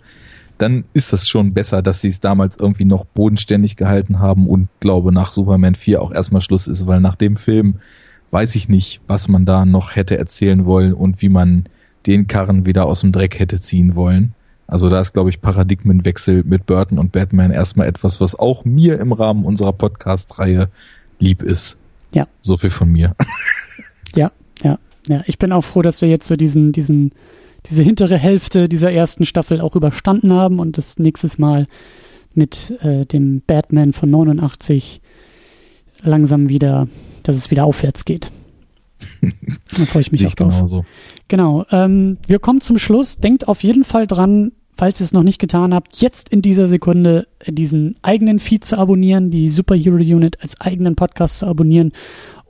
dann 0.58 0.86
ist 0.94 1.12
das 1.12 1.28
schon 1.28 1.54
besser, 1.54 1.82
dass 1.82 2.02
sie 2.02 2.08
es 2.08 2.20
damals 2.20 2.58
irgendwie 2.58 2.86
noch 2.86 3.06
bodenständig 3.06 3.76
gehalten 3.76 4.20
haben 4.20 4.48
und 4.48 4.70
glaube 4.80 5.12
nach 5.12 5.32
Superman 5.32 5.76
4 5.76 6.02
auch 6.02 6.12
erstmal 6.12 6.42
Schluss 6.42 6.68
ist, 6.68 6.88
weil 6.88 7.02
nach 7.02 7.16
dem 7.16 7.36
Film 7.36 7.80
weiß 8.32 8.56
ich 8.56 8.70
nicht, 8.70 9.02
was 9.08 9.28
man 9.28 9.46
da 9.46 9.66
noch 9.66 9.96
hätte 9.96 10.18
erzählen 10.18 10.66
wollen 10.66 10.94
und 10.94 11.22
wie 11.22 11.30
man 11.30 11.66
den 12.06 12.28
Karren 12.28 12.66
wieder 12.66 12.86
aus 12.86 13.02
dem 13.02 13.12
Dreck 13.12 13.40
hätte 13.40 13.60
ziehen 13.60 13.96
wollen. 13.96 14.34
Also 14.68 14.90
da 14.90 15.00
ist, 15.00 15.14
glaube 15.14 15.30
ich, 15.30 15.42
Paradigmenwechsel 15.42 16.44
mit 16.44 16.66
Burton 16.66 16.98
und 16.98 17.12
Batman 17.12 17.52
erstmal 17.52 17.88
etwas, 17.88 18.20
was 18.20 18.38
auch 18.38 18.66
mir 18.66 19.00
im 19.00 19.12
Rahmen 19.12 19.46
unserer 19.46 19.74
Podcast-Reihe 19.74 20.70
lieb 21.20 21.44
ist. 21.44 21.78
Ja. 22.14 22.28
So 22.42 22.58
viel 22.58 22.70
von 22.70 22.92
mir. 22.92 23.16
Ja, 24.16 24.32
ja, 24.64 24.80
ja. 25.08 25.24
Ich 25.26 25.38
bin 25.38 25.52
auch 25.52 25.64
froh, 25.64 25.82
dass 25.82 26.00
wir 26.00 26.08
jetzt 26.08 26.26
so 26.26 26.38
diesen, 26.38 26.72
diesen 26.72 27.12
diese 27.70 27.84
hintere 27.84 28.18
Hälfte 28.18 28.70
dieser 28.70 28.92
ersten 28.92 29.26
Staffel 29.26 29.62
auch 29.62 29.76
überstanden 29.76 30.32
haben 30.34 30.60
und 30.60 30.78
das 30.78 30.98
nächstes 30.98 31.38
Mal 31.38 31.68
mit 32.34 32.74
äh, 32.82 33.06
dem 33.06 33.42
Batman 33.46 33.94
von 33.94 34.10
89 34.10 35.02
langsam 36.04 36.50
wieder, 36.50 36.88
dass 37.24 37.36
es 37.36 37.52
wieder 37.52 37.66
aufwärts 37.66 38.06
geht. 38.06 38.32
da 39.22 39.86
freue 39.86 40.02
ich 40.02 40.12
mich 40.12 40.26
auch 40.26 40.34
drauf. 40.34 40.54
Genauso. 40.54 40.86
Genau. 41.28 41.66
Ähm, 41.72 42.18
wir 42.28 42.40
kommen 42.40 42.62
zum 42.62 42.78
Schluss. 42.78 43.18
Denkt 43.18 43.48
auf 43.48 43.64
jeden 43.64 43.84
Fall 43.84 44.08
dran, 44.08 44.52
falls 44.76 45.00
ihr 45.00 45.06
es 45.06 45.14
noch 45.14 45.24
nicht 45.24 45.40
getan 45.40 45.74
habt, 45.74 45.98
jetzt 45.98 46.30
in 46.30 46.42
dieser 46.42 46.68
Sekunde 46.68 47.28
diesen 47.48 47.96
eigenen 48.02 48.40
Feed 48.40 48.66
zu 48.66 48.78
abonnieren, 48.78 49.32
die 49.32 49.50
Superhero 49.50 49.96
Unit 49.96 50.42
als 50.42 50.60
eigenen 50.60 50.96
Podcast 50.96 51.40
zu 51.40 51.46
abonnieren 51.46 51.92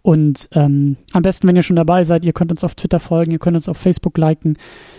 und 0.06 0.50
ähm, 0.52 0.98
am 1.14 1.24
besten, 1.24 1.48
wenn 1.48 1.56
ihr 1.56 1.64
schon 1.64 1.76
dabei 1.76 2.04
seid, 2.04 2.26
ihr 2.26 2.34
könnt 2.34 2.52
uns 2.52 2.64
auf 2.64 2.76
Twitter 2.76 3.00
folgen, 3.00 3.32
ihr 3.32 3.40
könnt 3.40 3.58
uns 3.58 3.68
auf 3.68 3.78
Facebook 3.78 4.16
liken. 4.20 4.56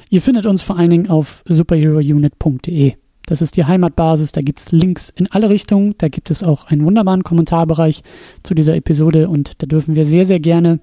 Ihr 0.08 0.22
findet 0.22 0.46
uns 0.46 0.62
vor 0.62 0.76
allen 0.78 0.90
Dingen 0.90 1.10
auf 1.10 1.42
superherounit.de. 1.46 2.94
Das 3.26 3.42
ist 3.42 3.56
die 3.56 3.64
Heimatbasis, 3.64 4.30
da 4.30 4.40
gibt 4.40 4.60
es 4.60 4.70
Links 4.70 5.10
in 5.10 5.28
alle 5.30 5.50
Richtungen. 5.50 5.96
Da 5.98 6.08
gibt 6.08 6.30
es 6.30 6.44
auch 6.44 6.66
einen 6.66 6.84
wunderbaren 6.84 7.24
Kommentarbereich 7.24 8.02
zu 8.44 8.54
dieser 8.54 8.76
Episode 8.76 9.28
und 9.28 9.60
da 9.62 9.66
dürfen 9.66 9.96
wir 9.96 10.06
sehr, 10.06 10.26
sehr 10.26 10.38
gerne 10.38 10.78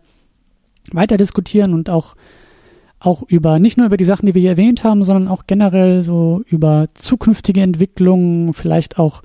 weiter 0.92 1.16
diskutieren 1.16 1.74
und 1.74 1.90
auch, 1.90 2.16
auch 3.00 3.24
über, 3.30 3.60
nicht 3.60 3.78
nur 3.78 3.86
über 3.86 3.96
die 3.96 4.04
Sachen, 4.04 4.26
die 4.26 4.36
wir 4.36 4.42
hier 4.42 4.52
erwähnt 4.52 4.84
haben, 4.84 5.06
sondern 5.06 5.30
auch 5.30 5.48
generell 5.48 6.04
so 6.04 6.42
über 6.48 6.88
zukünftige 6.94 7.62
Entwicklungen, 7.62 8.54
vielleicht 8.54 9.00
auch 9.00 9.24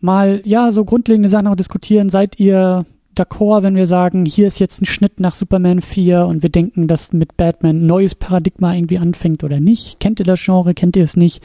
mal, 0.00 0.40
ja, 0.44 0.70
so 0.70 0.84
grundlegende 0.84 1.28
Sachen 1.28 1.48
auch 1.48 1.56
diskutieren. 1.56 2.10
Seid 2.10 2.38
ihr 2.38 2.86
d'accord, 3.14 3.62
wenn 3.62 3.76
wir 3.76 3.86
sagen, 3.86 4.24
hier 4.26 4.46
ist 4.46 4.58
jetzt 4.58 4.82
ein 4.82 4.86
Schnitt 4.86 5.20
nach 5.20 5.34
Superman 5.34 5.80
4 5.80 6.26
und 6.26 6.42
wir 6.42 6.50
denken, 6.50 6.88
dass 6.88 7.12
mit 7.12 7.36
Batman 7.36 7.82
ein 7.82 7.86
neues 7.86 8.14
Paradigma 8.14 8.74
irgendwie 8.74 8.98
anfängt 8.98 9.44
oder 9.44 9.60
nicht. 9.60 10.00
Kennt 10.00 10.20
ihr 10.20 10.26
das 10.26 10.42
Genre? 10.44 10.74
Kennt 10.74 10.96
ihr 10.96 11.04
es 11.04 11.16
nicht? 11.16 11.42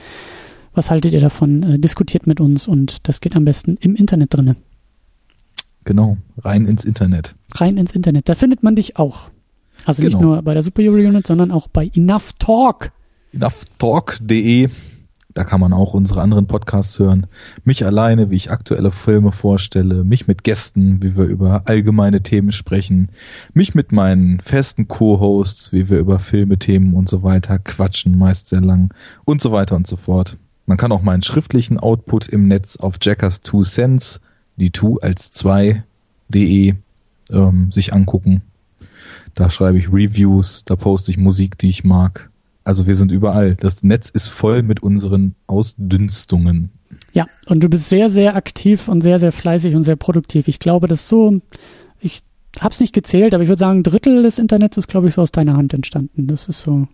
Was 0.73 0.91
haltet 0.91 1.13
ihr 1.13 1.19
davon? 1.19 1.63
Äh, 1.63 1.79
diskutiert 1.79 2.27
mit 2.27 2.39
uns 2.39 2.67
und 2.67 3.07
das 3.07 3.21
geht 3.21 3.35
am 3.35 3.45
besten 3.45 3.77
im 3.81 3.95
Internet 3.95 4.33
drinne. 4.33 4.55
Genau, 5.85 6.17
rein 6.37 6.67
ins 6.67 6.85
Internet. 6.85 7.35
Rein 7.55 7.77
ins 7.77 7.93
Internet. 7.93 8.29
Da 8.29 8.35
findet 8.35 8.63
man 8.63 8.75
dich 8.75 8.97
auch. 8.97 9.29
Also 9.85 10.01
genau. 10.01 10.17
nicht 10.17 10.21
nur 10.21 10.41
bei 10.41 10.53
der 10.53 10.61
Superhero 10.63 10.95
Unit, 10.95 11.25
sondern 11.25 11.51
auch 11.51 11.67
bei 11.67 11.89
Enough 11.95 12.33
Talk. 12.37 12.91
EnoughTalk.de 13.31 14.69
da 15.39 15.45
kann 15.45 15.61
man 15.61 15.71
auch 15.71 15.93
unsere 15.93 16.21
anderen 16.21 16.47
Podcasts 16.47 16.99
hören. 16.99 17.25
Mich 17.63 17.85
alleine, 17.85 18.29
wie 18.29 18.35
ich 18.35 18.51
aktuelle 18.51 18.91
Filme 18.91 19.31
vorstelle, 19.31 20.03
mich 20.03 20.27
mit 20.27 20.43
Gästen, 20.43 21.01
wie 21.01 21.15
wir 21.15 21.23
über 21.23 21.61
allgemeine 21.63 22.21
Themen 22.21 22.51
sprechen, 22.51 23.07
mich 23.53 23.73
mit 23.73 23.93
meinen 23.93 24.41
festen 24.41 24.89
Co-Hosts, 24.89 25.71
wie 25.71 25.89
wir 25.89 25.97
über 25.99 26.19
Filme, 26.19 26.59
Themen 26.59 26.93
und 26.93 27.07
so 27.07 27.23
weiter 27.23 27.57
quatschen, 27.57 28.17
meist 28.17 28.49
sehr 28.49 28.59
lang 28.59 28.93
und 29.23 29.41
so 29.41 29.53
weiter 29.53 29.77
und 29.77 29.87
so 29.87 29.95
fort. 29.95 30.35
Man 30.65 30.77
kann 30.77 30.91
auch 30.91 31.03
meinen 31.03 31.23
schriftlichen 31.23 31.79
Output 31.79 32.27
im 32.27 32.49
Netz 32.49 32.75
auf 32.75 32.97
Jackers 33.01 33.41
2 33.41 33.61
Cents, 33.61 34.19
die 34.57 34.73
2 34.73 35.01
als 35.01 35.33
2.de 35.41 36.73
ähm, 37.31 37.71
sich 37.71 37.93
angucken. 37.93 38.41
Da 39.35 39.49
schreibe 39.49 39.77
ich 39.77 39.87
Reviews, 39.87 40.65
da 40.65 40.75
poste 40.75 41.11
ich 41.11 41.17
Musik, 41.17 41.57
die 41.57 41.69
ich 41.69 41.85
mag 41.85 42.29
also 42.69 42.85
wir 42.85 42.93
sind 42.93 43.11
überall. 43.11 43.55
Das 43.55 43.81
Netz 43.81 44.09
ist 44.09 44.27
voll 44.27 44.61
mit 44.61 44.83
unseren 44.83 45.33
Ausdünstungen. 45.47 46.69
Ja, 47.13 47.25
und 47.47 47.63
du 47.63 47.67
bist 47.67 47.89
sehr, 47.89 48.11
sehr 48.11 48.35
aktiv 48.35 48.87
und 48.87 49.01
sehr, 49.01 49.17
sehr 49.17 49.31
fleißig 49.31 49.73
und 49.73 49.83
sehr 49.85 49.95
produktiv. 49.95 50.47
Ich 50.47 50.59
glaube, 50.59 50.87
dass 50.87 51.09
so, 51.09 51.41
ich 51.99 52.21
habe 52.59 52.71
es 52.71 52.79
nicht 52.79 52.93
gezählt, 52.93 53.33
aber 53.33 53.41
ich 53.41 53.49
würde 53.49 53.59
sagen, 53.59 53.79
ein 53.79 53.83
Drittel 53.83 54.21
des 54.21 54.37
Internets 54.37 54.77
ist, 54.77 54.87
glaube 54.87 55.07
ich, 55.07 55.15
so 55.15 55.23
aus 55.23 55.31
deiner 55.31 55.57
Hand 55.57 55.73
entstanden. 55.73 56.27
Das 56.27 56.47
ist 56.47 56.61
so 56.61 56.87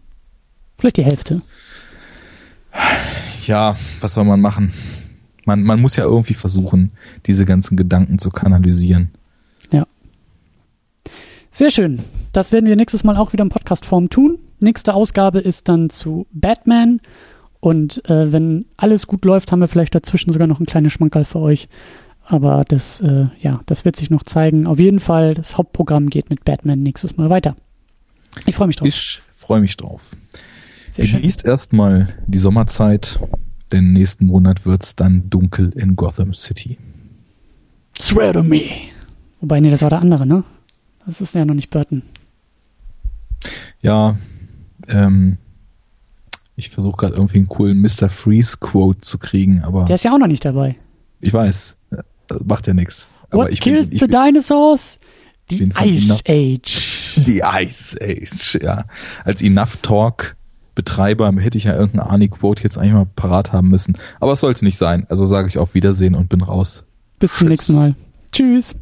vielleicht 0.77 0.95
die 0.95 1.03
Hälfte. 1.03 1.41
Ja, 3.45 3.75
was 3.99 4.13
soll 4.13 4.23
man 4.23 4.39
machen? 4.39 4.71
Man, 5.43 5.61
man 5.61 5.81
muss 5.81 5.97
ja 5.97 6.05
irgendwie 6.05 6.35
versuchen, 6.35 6.91
diese 7.25 7.43
ganzen 7.43 7.75
Gedanken 7.75 8.17
zu 8.17 8.29
kanalisieren. 8.29 9.09
Sehr 11.55 11.71
schön. 11.71 12.03
Das 12.33 12.51
werden 12.51 12.67
wir 12.67 12.75
nächstes 12.75 13.03
Mal 13.03 13.17
auch 13.17 13.33
wieder 13.33 13.43
in 13.43 13.49
Podcastform 13.49 14.09
tun 14.09 14.37
nächste 14.65 14.93
Ausgabe 14.93 15.39
ist 15.39 15.69
dann 15.69 15.89
zu 15.89 16.27
Batman. 16.31 16.99
Und 17.59 18.07
äh, 18.09 18.31
wenn 18.31 18.65
alles 18.77 19.07
gut 19.07 19.25
läuft, 19.25 19.51
haben 19.51 19.59
wir 19.59 19.67
vielleicht 19.67 19.95
dazwischen 19.95 20.31
sogar 20.31 20.47
noch 20.47 20.59
ein 20.59 20.65
kleines 20.65 20.93
Schmankerl 20.93 21.25
für 21.25 21.39
euch. 21.39 21.67
Aber 22.27 22.65
das, 22.67 23.01
äh, 23.01 23.27
ja, 23.39 23.61
das 23.65 23.85
wird 23.85 23.95
sich 23.95 24.09
noch 24.09 24.23
zeigen. 24.23 24.67
Auf 24.67 24.79
jeden 24.79 24.99
Fall, 24.99 25.35
das 25.35 25.57
Hauptprogramm 25.57 26.09
geht 26.09 26.29
mit 26.29 26.43
Batman 26.43 26.81
nächstes 26.83 27.17
Mal 27.17 27.29
weiter. 27.29 27.55
Ich 28.45 28.55
freue 28.55 28.67
mich 28.67 28.75
drauf. 28.75 28.87
Ich 28.87 29.21
freue 29.33 29.61
mich 29.61 29.77
drauf. 29.77 30.15
Sehr 30.91 31.05
Genießt 31.05 31.45
erstmal 31.45 32.09
die 32.27 32.37
Sommerzeit, 32.37 33.19
denn 33.71 33.93
nächsten 33.93 34.27
Monat 34.27 34.65
wird 34.65 34.83
es 34.83 34.95
dann 34.95 35.29
dunkel 35.29 35.71
in 35.75 35.95
Gotham 35.95 36.33
City. 36.33 36.77
Swear 37.99 38.33
to 38.33 38.43
me. 38.43 38.63
Wobei, 39.41 39.59
nee, 39.59 39.69
das 39.69 39.81
war 39.81 39.89
der 39.89 40.01
andere, 40.01 40.25
ne? 40.25 40.43
Das 41.05 41.21
ist 41.21 41.35
ja 41.35 41.45
noch 41.45 41.53
nicht 41.53 41.69
Burton. 41.69 42.01
Ja, 43.81 44.17
ähm, 44.87 45.37
ich 46.55 46.69
versuche 46.69 46.97
gerade 46.97 47.15
irgendwie 47.15 47.37
einen 47.37 47.47
coolen 47.47 47.81
Mr. 47.81 48.09
Freeze 48.09 48.57
Quote 48.59 49.01
zu 49.01 49.17
kriegen, 49.17 49.61
aber. 49.61 49.85
Der 49.85 49.95
ist 49.95 50.03
ja 50.03 50.13
auch 50.13 50.17
noch 50.17 50.27
nicht 50.27 50.45
dabei. 50.45 50.75
Ich 51.19 51.33
weiß. 51.33 51.75
Das 52.27 52.41
macht 52.43 52.67
ja 52.67 52.73
nichts. 52.73 53.07
What 53.31 53.49
ich 53.51 53.61
killed 53.61 53.89
bin, 53.89 53.99
the 53.99 54.07
dinosaurs? 54.07 54.99
Die 55.51 55.71
Ice 55.79 56.23
Age. 56.27 57.15
Die 57.25 57.41
Ice 57.45 57.97
Age, 58.01 58.59
ja. 58.63 58.85
Als 59.23 59.41
Enough 59.41 59.77
Talk 59.81 60.35
Betreiber 60.73 61.31
hätte 61.37 61.57
ich 61.57 61.65
ja 61.65 61.73
irgendeinen 61.73 62.09
Arnie-Quote 62.09 62.63
jetzt 62.63 62.77
eigentlich 62.77 62.93
mal 62.93 63.07
parat 63.15 63.53
haben 63.53 63.69
müssen. 63.69 63.95
Aber 64.19 64.33
es 64.33 64.41
sollte 64.41 64.65
nicht 64.65 64.77
sein. 64.77 65.05
Also 65.07 65.25
sage 65.25 65.47
ich 65.47 65.57
auf 65.57 65.73
Wiedersehen 65.73 66.15
und 66.15 66.29
bin 66.29 66.41
raus. 66.41 66.83
Bis 67.19 67.31
Tschüss. 67.31 67.39
zum 67.39 67.47
nächsten 67.47 67.75
Mal. 67.75 67.95
Tschüss. 68.31 68.75